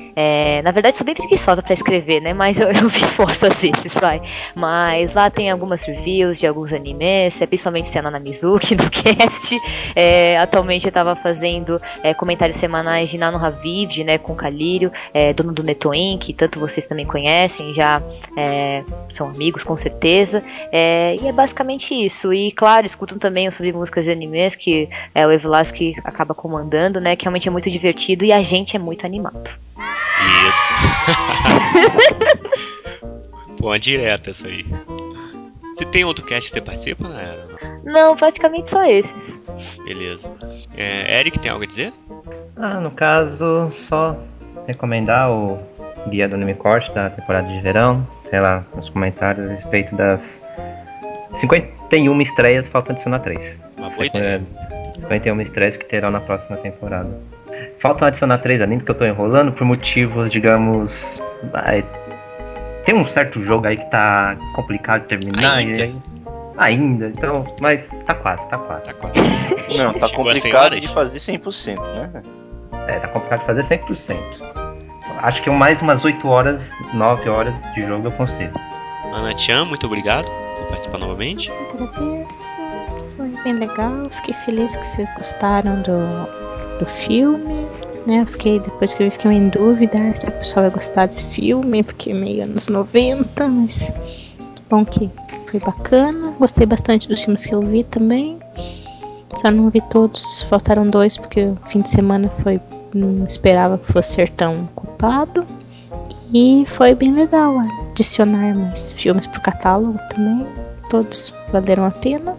é, 0.60 0.62
na 0.62 0.70
verdade, 0.70 0.96
sou 0.96 1.04
bem 1.04 1.14
preguiçosa 1.14 1.62
para 1.62 1.72
escrever, 1.72 2.20
né? 2.20 2.34
Mas 2.34 2.60
eu, 2.60 2.68
eu 2.70 2.82
me 2.82 2.88
esforço 2.88 3.46
às 3.46 3.60
vezes, 3.60 3.94
vai. 3.94 4.20
Mas 4.54 5.14
lá 5.14 5.30
tem 5.30 5.50
algumas 5.50 5.82
reviews 5.84 6.38
de 6.38 6.46
alguns 6.46 6.72
animes, 6.72 7.40
é, 7.40 7.46
principalmente 7.46 7.90
tem 7.90 7.98
a 7.98 8.02
Nana 8.02 8.20
Mizuki 8.20 8.76
no 8.76 8.88
cast. 8.90 9.58
É, 9.96 10.38
atualmente 10.38 10.86
eu 10.86 10.92
tava 10.92 11.16
fazendo 11.16 11.80
é, 12.02 12.12
comentários 12.14 12.56
semanais 12.56 13.08
de 13.08 13.18
Nano 13.18 13.44
Haviv, 13.44 14.04
né? 14.04 14.18
Com 14.18 14.34
Calírio, 14.34 14.92
é, 15.14 15.32
dono 15.32 15.52
do 15.52 15.62
Netoin, 15.62 16.18
que 16.18 16.32
tanto 16.32 16.60
vocês 16.60 16.86
também 16.86 17.06
conhecem, 17.06 17.72
já 17.72 18.02
é, 18.36 18.84
são 19.08 19.28
amigos 19.28 19.62
com 19.62 19.76
certeza. 19.76 20.44
E 20.72 21.26
é 21.26 21.32
basicamente 21.32 21.94
isso. 21.94 22.32
E 22.32 22.52
claro, 22.52 22.86
escutam 22.86 23.18
também 23.18 23.50
sobre 23.50 23.72
músicas 23.72 24.04
de 24.04 24.10
animes, 24.10 24.54
que 24.54 24.88
é 25.14 25.26
o 25.26 25.32
Evilas 25.32 25.70
que 25.70 25.94
acaba 26.04 26.34
comandando, 26.34 27.00
né? 27.00 27.16
Que 27.16 27.24
realmente 27.24 27.48
é 27.48 27.50
muito 27.50 27.70
divertido 27.70 28.24
e 28.24 28.32
a 28.32 28.42
gente 28.42 28.76
é 28.76 28.78
muito 28.78 29.06
animado. 29.06 29.58
Isso. 30.50 30.74
Pô, 33.58 33.68
uma 33.68 33.78
direta 33.78 34.30
essa 34.30 34.46
aí. 34.46 34.64
Você 35.76 35.84
tem 35.86 36.04
outro 36.04 36.24
cast 36.24 36.50
que 36.50 36.58
você 36.58 36.60
participa, 36.60 37.08
né? 37.08 37.38
Não, 37.84 38.16
praticamente 38.16 38.68
só 38.68 38.84
esses. 38.84 39.40
Beleza. 39.84 40.30
É, 40.76 41.20
Eric, 41.20 41.38
tem 41.38 41.50
algo 41.50 41.64
a 41.64 41.66
dizer? 41.66 41.92
Ah, 42.56 42.80
no 42.80 42.90
caso, 42.90 43.70
só 43.88 44.16
recomendar 44.66 45.30
o 45.30 45.58
guia 46.08 46.28
do 46.28 46.34
anime 46.34 46.54
corte 46.54 46.92
da 46.92 47.10
temporada 47.10 47.48
de 47.48 47.60
verão. 47.60 48.06
Sei 48.28 48.40
lá, 48.40 48.64
nos 48.74 48.88
comentários 48.90 49.48
a 49.48 49.52
respeito 49.52 49.94
das 49.96 50.42
51 51.34 52.20
estreias, 52.22 52.68
faltam 52.68 52.92
adicionar 52.92 53.20
3. 53.20 53.58
Uma 53.76 53.88
boa 53.88 54.06
ideia. 54.06 54.42
51 54.98 55.40
estreias 55.40 55.76
que 55.76 55.84
terão 55.86 56.10
na 56.10 56.20
próxima 56.20 56.56
temporada. 56.58 57.10
Faltam 57.80 58.06
adicionar 58.06 58.38
três 58.38 58.60
animes 58.60 58.84
que 58.84 58.90
eu 58.90 58.94
tô 58.94 59.04
enrolando 59.04 59.52
por 59.52 59.64
motivos, 59.64 60.30
digamos. 60.30 61.20
vai, 61.50 61.84
Tem 62.84 62.94
um 62.94 63.06
certo 63.06 63.42
jogo 63.44 63.66
aí 63.66 63.76
que 63.76 63.90
tá 63.90 64.36
complicado 64.54 65.02
de 65.02 65.08
terminar. 65.08 65.54
Ainda, 65.54 65.86
e-? 65.86 65.96
Ainda, 66.58 67.08
então. 67.08 67.46
Mas 67.60 67.88
tá 68.06 68.14
quase, 68.14 68.46
tá 68.50 68.58
quase. 68.58 68.84
Tá 68.84 68.92
quase. 68.94 69.56
Não, 69.78 69.94
tá 69.94 70.08
Chegou 70.08 70.28
a 70.28 70.34
100 70.34 70.42
complicado 70.42 70.80
de 70.80 70.88
fazer 70.88 71.18
100%, 71.18 71.80
né? 71.94 72.22
É, 72.86 72.98
tá 72.98 73.08
complicado 73.08 73.40
de 73.40 73.46
fazer 73.46 73.62
100%. 73.62 74.16
Acho 75.22 75.42
que 75.42 75.50
mais 75.50 75.80
umas 75.80 76.04
8 76.04 76.28
horas, 76.28 76.72
9 76.92 77.28
horas 77.30 77.54
de 77.74 77.86
jogo 77.86 78.06
eu 78.06 78.12
consigo. 78.12 78.52
Ana 79.12 79.36
Chan, 79.36 79.64
muito 79.64 79.86
obrigado 79.86 80.26
por 80.56 80.68
participar 80.68 80.98
novamente. 80.98 81.50
Agradeço, 81.72 82.54
foi 83.16 83.32
bem 83.42 83.54
legal. 83.54 83.92
Fiquei 84.10 84.34
feliz 84.34 84.76
que 84.76 84.86
vocês 84.86 85.12
gostaram 85.12 85.82
do, 85.82 86.49
do 86.80 86.86
filme. 86.86 87.66
Né? 88.06 88.22
Eu 88.22 88.26
fiquei, 88.26 88.58
depois 88.58 88.94
que 88.94 89.04
eu 89.04 89.10
fiquei 89.10 89.30
em 89.30 89.48
dúvida 89.50 89.98
se 90.14 90.26
o 90.26 90.32
pessoal 90.32 90.64
vai 90.64 90.70
gostar 90.72 91.06
desse 91.06 91.24
filme, 91.26 91.82
porque 91.82 92.10
é 92.10 92.14
meio 92.14 92.42
anos 92.42 92.68
90, 92.68 93.46
mas 93.46 93.92
bom 94.68 94.84
que 94.84 95.08
foi 95.46 95.60
bacana. 95.60 96.34
Gostei 96.38 96.66
bastante 96.66 97.08
dos 97.08 97.20
filmes 97.20 97.46
que 97.46 97.54
eu 97.54 97.60
vi 97.60 97.84
também. 97.84 98.38
Só 99.36 99.50
não 99.50 99.70
vi 99.70 99.80
todos, 99.80 100.42
faltaram 100.42 100.84
dois, 100.84 101.16
porque 101.16 101.44
o 101.44 101.58
fim 101.66 101.80
de 101.80 101.88
semana 101.88 102.28
foi. 102.28 102.60
Não 102.92 103.24
esperava 103.24 103.78
que 103.78 103.92
fosse 103.92 104.14
ser 104.14 104.30
tão 104.30 104.52
ocupado. 104.52 105.44
E 106.32 106.64
foi 106.66 106.94
bem 106.94 107.12
legal 107.12 107.58
adicionar 107.90 108.56
mais 108.56 108.92
filmes 108.92 109.26
pro 109.26 109.40
catálogo 109.40 109.98
também. 110.10 110.46
Todos 110.88 111.32
valeram 111.52 111.84
a 111.84 111.90
pena. 111.90 112.36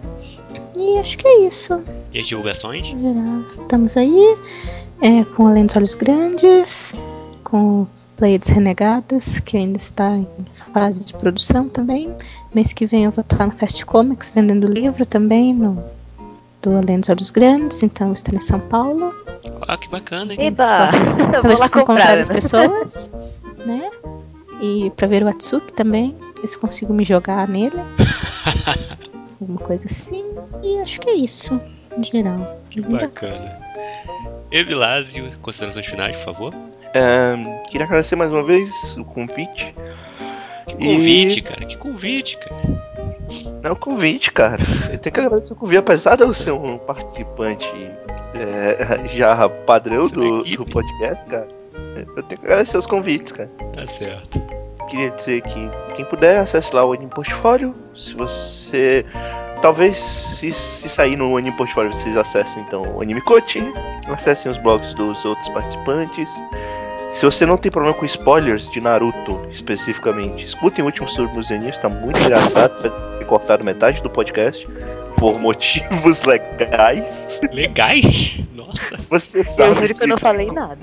E 0.78 0.98
acho 0.98 1.18
que 1.18 1.26
é 1.26 1.46
isso. 1.46 1.82
E 2.12 2.20
as 2.20 2.26
divulgações? 2.26 2.88
Estamos 3.50 3.96
aí 3.96 4.36
é, 5.00 5.24
com 5.24 5.46
Além 5.46 5.66
dos 5.66 5.76
Olhos 5.76 5.94
Grandes, 5.94 6.94
com 7.44 7.86
Pleiades 8.16 8.48
Renegadas, 8.48 9.40
que 9.40 9.56
ainda 9.56 9.78
está 9.78 10.16
em 10.16 10.26
fase 10.72 11.04
de 11.04 11.12
produção 11.14 11.68
também. 11.68 12.14
Mês 12.54 12.72
que 12.72 12.86
vem 12.86 13.04
eu 13.04 13.10
vou 13.10 13.22
estar 13.22 13.46
no 13.46 13.52
Fast 13.52 13.84
Comics 13.84 14.32
vendendo 14.32 14.66
livro 14.66 15.04
também, 15.04 15.52
no, 15.52 15.82
do 16.62 16.76
Além 16.76 17.00
dos 17.00 17.08
Olhos 17.08 17.30
Grandes, 17.30 17.82
então 17.82 18.12
estou 18.12 18.34
em 18.34 18.40
São 18.40 18.60
Paulo. 18.60 19.14
Ah, 19.66 19.76
que 19.76 19.88
bacana, 19.88 20.32
hein? 20.32 20.46
Eba! 20.46 20.88
Vou 21.18 21.32
Talvez 21.32 21.58
lá 21.58 21.64
possa 21.64 21.80
encontrar 21.80 22.04
comprar. 22.06 22.18
as 22.18 22.28
pessoas, 22.28 23.10
né? 23.66 23.90
E 24.60 24.90
pra 24.96 25.08
ver 25.08 25.24
o 25.24 25.28
Atsuki 25.28 25.72
também, 25.72 26.16
ver 26.40 26.46
se 26.46 26.58
consigo 26.58 26.92
me 26.94 27.02
jogar 27.04 27.48
nele. 27.48 27.76
Alguma 29.42 29.58
coisa 29.58 29.86
assim. 29.86 30.24
E 30.62 30.78
acho 30.78 31.00
que 31.00 31.10
é 31.10 31.14
isso, 31.14 31.60
em 31.96 32.02
geral. 32.02 32.36
Que 32.70 32.80
bacana. 32.80 33.58
Evilásio, 34.52 35.30
considerações 35.42 35.86
finais, 35.86 36.16
por 36.18 36.24
favor. 36.24 36.54
Ahn, 36.94 37.58
queria 37.68 37.86
agradecer 37.86 38.14
mais 38.16 38.30
uma 38.32 38.44
vez 38.44 38.96
o 38.96 39.04
convite. 39.04 39.74
Que 40.68 40.74
E- 40.74 40.94
convite, 40.96 41.42
cara. 41.42 41.66
Que 41.66 41.76
convite, 41.76 42.36
cara. 42.36 42.62
Não 43.62 43.70
é 43.70 43.72
o 43.72 43.76
convite, 43.76 44.30
cara. 44.30 44.62
Eu 44.92 44.98
tenho 44.98 45.12
que 45.12 45.20
agradecer 45.20 45.54
o 45.54 45.56
convite, 45.56 45.78
apesar 45.78 46.16
de 46.16 46.22
eu 46.22 46.32
ser 46.34 46.52
um 46.52 46.78
participante 46.78 47.66
é, 48.34 49.08
já 49.16 49.48
padrão 49.48 50.06
do, 50.06 50.44
do 50.44 50.64
podcast, 50.66 51.26
cara. 51.28 51.48
Eu 52.16 52.22
tenho 52.22 52.40
que 52.40 52.46
agradecer 52.46 52.76
os 52.76 52.86
convites, 52.86 53.32
cara. 53.32 53.50
Tá 53.74 53.86
certo. 53.86 54.40
Queria 54.92 55.10
dizer 55.10 55.40
que 55.40 55.70
quem 55.96 56.04
puder, 56.04 56.40
acesse 56.40 56.74
lá 56.76 56.84
o 56.84 56.92
Anime 56.92 57.10
Portfólio. 57.10 57.74
Se 57.96 58.12
você. 58.12 59.06
Talvez, 59.62 59.96
se, 59.96 60.52
se 60.52 60.86
sair 60.86 61.16
no 61.16 61.34
Anime 61.34 61.56
Portfólio, 61.56 61.94
vocês 61.94 62.14
acessem 62.14 62.62
então 62.62 62.82
o 62.82 63.00
Anime 63.00 63.22
Coach. 63.22 63.58
Acessem 64.08 64.52
os 64.52 64.58
blogs 64.58 64.92
dos 64.92 65.24
outros 65.24 65.48
participantes. 65.48 66.30
Se 67.14 67.24
você 67.24 67.46
não 67.46 67.56
tem 67.56 67.72
problema 67.72 67.96
com 67.96 68.04
spoilers 68.04 68.68
de 68.68 68.82
Naruto 68.82 69.40
especificamente, 69.50 70.44
escutem 70.44 70.82
o 70.82 70.86
último 70.88 71.08
sobre 71.08 71.38
os 71.38 71.48
tá 71.78 71.88
muito 71.88 72.20
engraçado. 72.20 72.82
Ter 73.18 73.24
cortado 73.24 73.64
metade 73.64 74.02
do 74.02 74.10
podcast 74.10 74.68
por 75.18 75.40
motivos 75.40 76.24
legais. 76.28 77.40
Legais? 77.50 78.42
Você 79.10 79.44
sabe 79.44 79.70
Eu 79.70 79.74
juro 79.74 79.94
que 79.94 80.04
eu 80.04 80.08
não 80.08 80.18
falei 80.18 80.50
nada. 80.50 80.78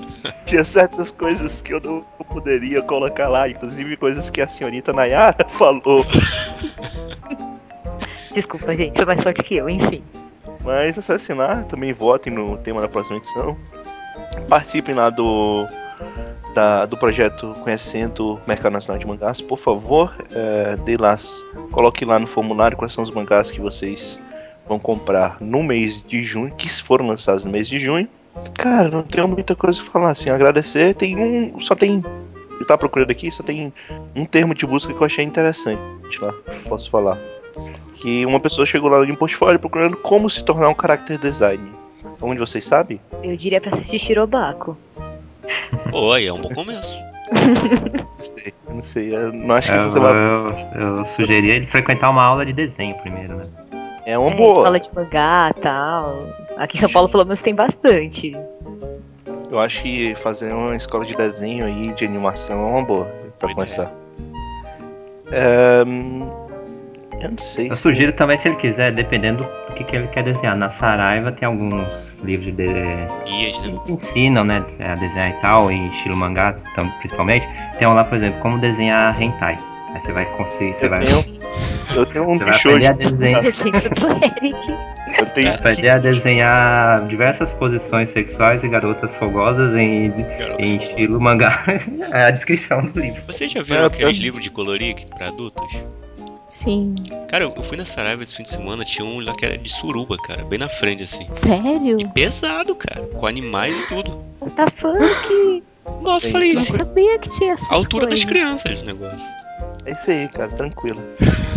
tinha 0.46 0.64
certas 0.64 1.10
coisas 1.10 1.60
que 1.60 1.72
eu 1.74 1.80
não 1.80 2.02
poderia 2.32 2.80
colocar 2.82 3.28
lá, 3.28 3.48
inclusive 3.48 3.96
coisas 3.96 4.30
que 4.30 4.40
a 4.40 4.48
senhorita 4.48 4.92
Nayara 4.92 5.46
falou. 5.50 6.04
Desculpa, 8.32 8.74
gente, 8.76 8.94
foi 8.96 9.04
mais 9.04 9.22
forte 9.22 9.42
que 9.42 9.56
eu, 9.56 9.68
enfim. 9.68 10.02
Mas 10.62 10.96
lá, 11.34 11.64
também 11.64 11.92
votem 11.92 12.32
no 12.32 12.56
tema 12.58 12.80
da 12.80 12.88
próxima 12.88 13.16
edição. 13.16 13.56
Participem 14.48 14.94
lá 14.94 15.10
do, 15.10 15.66
da- 16.54 16.86
do 16.86 16.96
projeto 16.96 17.52
Conhecendo 17.62 18.34
o 18.34 18.40
Mercado 18.46 18.72
Nacional 18.74 18.98
de 18.98 19.06
Mangás, 19.06 19.40
por 19.40 19.58
favor. 19.58 20.14
É, 20.32 20.76
dê 20.84 20.96
lá, 20.96 21.16
coloque 21.72 22.04
lá 22.04 22.18
no 22.18 22.26
formulário 22.26 22.76
quais 22.76 22.92
são 22.92 23.02
os 23.02 23.10
mangás 23.12 23.50
que 23.50 23.60
vocês 23.60 24.20
vão 24.70 24.78
comprar 24.78 25.36
no 25.40 25.64
mês 25.64 26.00
de 26.06 26.22
junho, 26.22 26.54
que 26.56 26.68
foram 26.80 27.08
lançados 27.08 27.44
no 27.44 27.50
mês 27.50 27.68
de 27.68 27.80
junho. 27.80 28.08
Cara, 28.54 28.88
não 28.88 29.02
tenho 29.02 29.26
muita 29.26 29.56
coisa 29.56 29.82
pra 29.82 29.90
falar, 29.90 30.10
assim, 30.10 30.30
agradecer. 30.30 30.94
Tem 30.94 31.16
um. 31.18 31.58
Só 31.58 31.74
tem. 31.74 32.02
Eu 32.58 32.64
tava 32.64 32.78
procurando 32.78 33.10
aqui, 33.10 33.30
só 33.32 33.42
tem 33.42 33.72
um 34.14 34.24
termo 34.24 34.54
de 34.54 34.64
busca 34.64 34.94
que 34.94 35.00
eu 35.00 35.06
achei 35.06 35.24
interessante 35.24 35.80
lá. 36.20 36.32
Posso 36.68 36.88
falar. 36.88 37.18
Que 37.96 38.24
uma 38.24 38.38
pessoa 38.38 38.64
chegou 38.64 38.88
lá 38.88 39.04
no 39.04 39.16
portfólio 39.16 39.58
procurando 39.58 39.96
como 39.96 40.30
se 40.30 40.44
tornar 40.44 40.68
um 40.68 40.74
character 40.80 41.18
design. 41.18 41.68
Onde 42.22 42.38
vocês 42.38 42.64
sabem? 42.64 43.00
Eu 43.24 43.36
diria 43.36 43.60
pra 43.60 43.70
assistir 43.70 43.98
Shirobako. 43.98 44.76
Oi, 45.92 46.26
é 46.26 46.32
um 46.32 46.40
bom 46.40 46.50
começo. 46.54 46.88
Não 48.10 48.18
sei, 48.18 48.54
não 48.68 48.82
sei. 48.82 49.14
Eu 49.14 49.32
não 49.32 49.54
acho 49.54 49.70
que 49.70 49.78
Eu, 49.78 49.90
você 49.90 49.98
vai. 50.00 50.12
eu, 50.12 50.54
eu 50.98 51.04
sugeria 51.06 51.54
ele 51.54 51.66
frequentar 51.66 52.10
uma 52.10 52.22
aula 52.24 52.44
de 52.44 52.52
desenho 52.52 52.94
primeiro, 52.96 53.36
né? 53.36 53.44
É 54.10 54.18
uma 54.18 54.30
É, 54.30 54.34
boa. 54.34 54.58
escola 54.58 54.80
de 54.80 54.94
mangá 54.94 55.50
e 55.56 55.60
tal. 55.60 56.26
Aqui 56.56 56.76
em 56.76 56.80
São 56.80 56.90
Paulo, 56.90 57.08
pelo 57.08 57.24
menos, 57.24 57.40
tem 57.42 57.54
bastante. 57.54 58.36
Eu 59.50 59.58
acho 59.58 59.82
que 59.82 60.14
fazer 60.16 60.52
uma 60.52 60.76
escola 60.76 61.04
de 61.04 61.14
desenho 61.14 61.66
aí, 61.66 61.92
de 61.92 62.04
animação, 62.04 62.58
é 62.60 62.70
uma 62.72 62.82
boa 62.84 63.06
pra 63.38 63.52
começar. 63.54 63.90
É, 65.32 65.82
hum, 65.86 66.28
Eu 67.20 67.30
não 67.32 67.38
sei. 67.38 67.70
Eu 67.70 67.74
se- 67.74 67.82
sugiro 67.82 68.12
também, 68.14 68.38
se 68.38 68.48
ele 68.48 68.56
quiser, 68.56 68.92
dependendo 68.92 69.44
do 69.68 69.74
que, 69.74 69.84
que 69.84 69.94
ele 69.96 70.06
quer 70.08 70.22
desenhar. 70.22 70.56
Na 70.56 70.70
Saraiva 70.70 71.30
tem 71.32 71.46
alguns 71.46 72.14
livros 72.24 72.54
de, 72.56 72.66
Guias, 73.26 73.58
né? 73.60 73.78
que 73.84 73.92
ensinam, 73.92 74.42
né, 74.42 74.64
a 74.80 74.94
desenhar 74.94 75.28
e 75.30 75.40
tal, 75.42 75.70
em 75.70 75.86
estilo 75.88 76.16
mangá, 76.16 76.56
então, 76.72 76.88
principalmente. 77.00 77.46
Tem 77.78 77.86
um 77.86 77.92
lá, 77.94 78.04
por 78.04 78.16
exemplo, 78.16 78.40
como 78.40 78.58
desenhar 78.58 79.20
hentai. 79.20 79.56
Aí 79.94 80.00
você 80.00 80.12
vai 80.12 80.24
conseguir, 80.36 80.74
você 80.74 80.86
Eu 80.86 80.90
vai, 80.90 81.00
tenho, 81.04 81.24
eu 81.96 82.06
tenho 82.06 82.24
um 82.30 82.38
você 82.38 82.44
vai 82.44 82.52
bicho 82.52 82.68
aprender 82.68 82.86
a 83.34 83.40
hoje. 83.40 83.60
Eu 85.18 85.26
tenho. 85.26 85.52
aprender 85.54 85.88
a 85.90 85.98
desenhar 85.98 87.06
diversas 87.08 87.52
posições 87.54 88.10
sexuais 88.10 88.62
e 88.62 88.68
garotas 88.68 89.14
fogosas 89.16 89.76
em, 89.76 90.10
Garoto. 90.38 90.62
em 90.62 90.76
estilo 90.76 91.20
mangá. 91.20 91.64
É 92.12 92.26
a 92.26 92.30
descrição 92.30 92.82
do 92.86 93.00
livro. 93.00 93.20
Vocês 93.26 93.50
já 93.50 93.60
viram 93.62 93.82
É, 93.82 93.86
aqueles 93.86 94.16
eu- 94.16 94.22
livros 94.22 94.42
de 94.44 94.50
colorir 94.50 95.04
pra 95.16 95.26
adultos? 95.28 95.68
Sim. 96.46 96.94
Cara, 97.28 97.44
eu 97.44 97.62
fui 97.64 97.76
na 97.76 97.84
Saraiva 97.84 98.22
esse 98.22 98.34
fim 98.34 98.42
de 98.44 98.50
semana, 98.50 98.84
tinha 98.84 99.04
um 99.04 99.20
lá 99.20 99.34
que 99.36 99.44
era 99.44 99.56
de 99.58 99.68
suruba, 99.70 100.16
cara, 100.18 100.44
bem 100.44 100.58
na 100.58 100.68
frente, 100.68 101.02
assim. 101.04 101.26
Sério? 101.30 102.08
Pesado, 102.10 102.74
cara, 102.74 103.02
com 103.06 103.26
animais 103.26 103.74
e 103.74 103.86
tudo. 103.88 104.20
What 104.40 104.54
the 104.56 104.70
fuck? 104.70 105.62
Nossa, 106.02 106.26
eu 106.28 106.32
falei 106.32 106.50
isso. 106.52 106.72
sabia 106.72 107.18
que 107.18 107.28
tinha 107.30 107.52
essas 107.52 107.70
A 107.70 107.74
altura 107.74 108.06
das 108.06 108.24
coisas. 108.24 108.28
crianças 108.62 108.82
o 108.82 108.84
negócio. 108.84 109.18
É 109.84 109.92
isso 109.92 110.10
aí, 110.10 110.28
cara, 110.28 110.48
tranquilo. 110.48 111.00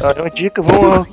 É 0.01 0.21
uma 0.21 0.29
dica, 0.29 0.61
vão 0.61 1.05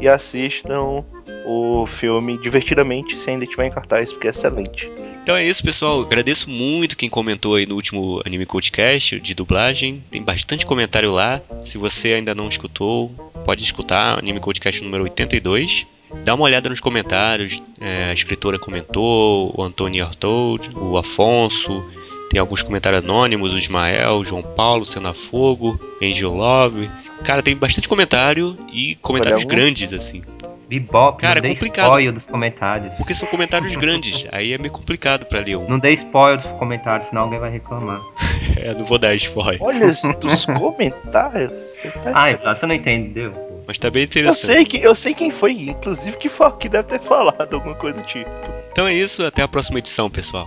e 0.00 0.08
assistam 0.08 1.04
o 1.44 1.86
filme 1.86 2.38
divertidamente 2.38 3.16
se 3.16 3.30
ainda 3.30 3.44
estiver 3.44 3.66
em 3.66 3.70
cartaz, 3.70 4.12
porque 4.12 4.28
é 4.28 4.30
excelente. 4.30 4.90
Então 5.22 5.36
é 5.36 5.44
isso, 5.44 5.62
pessoal. 5.62 6.00
Agradeço 6.00 6.50
muito 6.50 6.96
quem 6.96 7.08
comentou 7.08 7.54
aí 7.54 7.66
no 7.66 7.74
último 7.74 8.20
Anime 8.24 8.46
Codecast 8.46 9.20
de 9.20 9.34
dublagem. 9.34 10.02
Tem 10.10 10.22
bastante 10.22 10.66
comentário 10.66 11.12
lá. 11.12 11.40
Se 11.62 11.78
você 11.78 12.14
ainda 12.14 12.34
não 12.34 12.48
escutou, 12.48 13.10
pode 13.44 13.62
escutar 13.62 14.18
Anime 14.18 14.40
Codecast 14.40 14.82
número 14.82 15.04
82. 15.04 15.86
Dá 16.24 16.34
uma 16.34 16.44
olhada 16.44 16.68
nos 16.68 16.80
comentários. 16.80 17.62
É, 17.80 18.10
a 18.10 18.12
escritora 18.12 18.58
comentou, 18.58 19.54
o 19.56 19.62
Antônio 19.62 20.04
Artold, 20.04 20.70
o 20.76 20.96
Afonso. 20.98 21.84
Tem 22.32 22.40
alguns 22.40 22.62
comentários 22.62 23.04
anônimos, 23.04 23.52
o 23.52 23.58
Ismael, 23.58 24.14
o 24.14 24.24
João 24.24 24.42
Paulo, 24.42 24.86
Senafogo, 24.86 25.78
Angel 26.02 26.32
Love. 26.32 26.90
Cara, 27.24 27.42
tem 27.42 27.54
bastante 27.54 27.86
comentário 27.86 28.56
e 28.72 28.94
comentários 29.02 29.42
Olha, 29.44 29.50
grandes, 29.54 29.92
assim. 29.92 30.22
Bebop, 30.66 31.20
Cara, 31.20 31.34
não 31.34 31.42
dê 31.42 31.48
é 31.48 31.50
complicado. 31.52 31.84
spoiler 31.88 32.12
dos 32.14 32.24
comentários. 32.24 32.94
Porque 32.94 33.14
são 33.14 33.28
comentários 33.28 33.76
grandes. 33.76 34.26
Aí 34.32 34.54
é 34.54 34.56
meio 34.56 34.72
complicado 34.72 35.26
pra 35.26 35.40
ler 35.40 35.56
um. 35.58 35.68
Não 35.68 35.78
dê 35.78 35.92
spoiler 35.92 36.38
dos 36.38 36.46
comentários, 36.58 37.10
senão 37.10 37.24
alguém 37.24 37.38
vai 37.38 37.50
reclamar. 37.50 38.00
É, 38.56 38.72
não 38.74 38.84
vou 38.86 38.96
dar 38.98 39.12
spoiler. 39.14 39.60
Olha 39.62 39.88
os- 39.88 40.00
dos 40.20 40.44
comentários. 40.46 41.52
você 41.82 41.90
tá- 41.90 42.12
Ah, 42.14 42.30
então 42.30 42.54
você 42.54 42.64
não 42.64 42.74
entendeu. 42.74 43.32
Mas 43.66 43.76
tá 43.78 43.90
bem 43.90 44.02
eu 44.02 44.04
interessante. 44.06 44.46
sei 44.46 44.64
que 44.64 44.80
eu 44.82 44.94
sei 44.94 45.14
quem 45.14 45.30
foi, 45.30 45.52
inclusive 45.52 46.16
que 46.16 46.28
foi 46.28 46.50
que 46.52 46.68
deve 46.68 46.84
ter 46.88 47.00
falado 47.00 47.52
alguma 47.54 47.74
coisa 47.74 47.96
do 48.00 48.02
tipo. 48.06 48.30
Então 48.70 48.86
é 48.86 48.94
isso, 48.94 49.22
até 49.24 49.42
a 49.42 49.48
próxima 49.48 49.78
edição, 49.80 50.08
pessoal. 50.08 50.46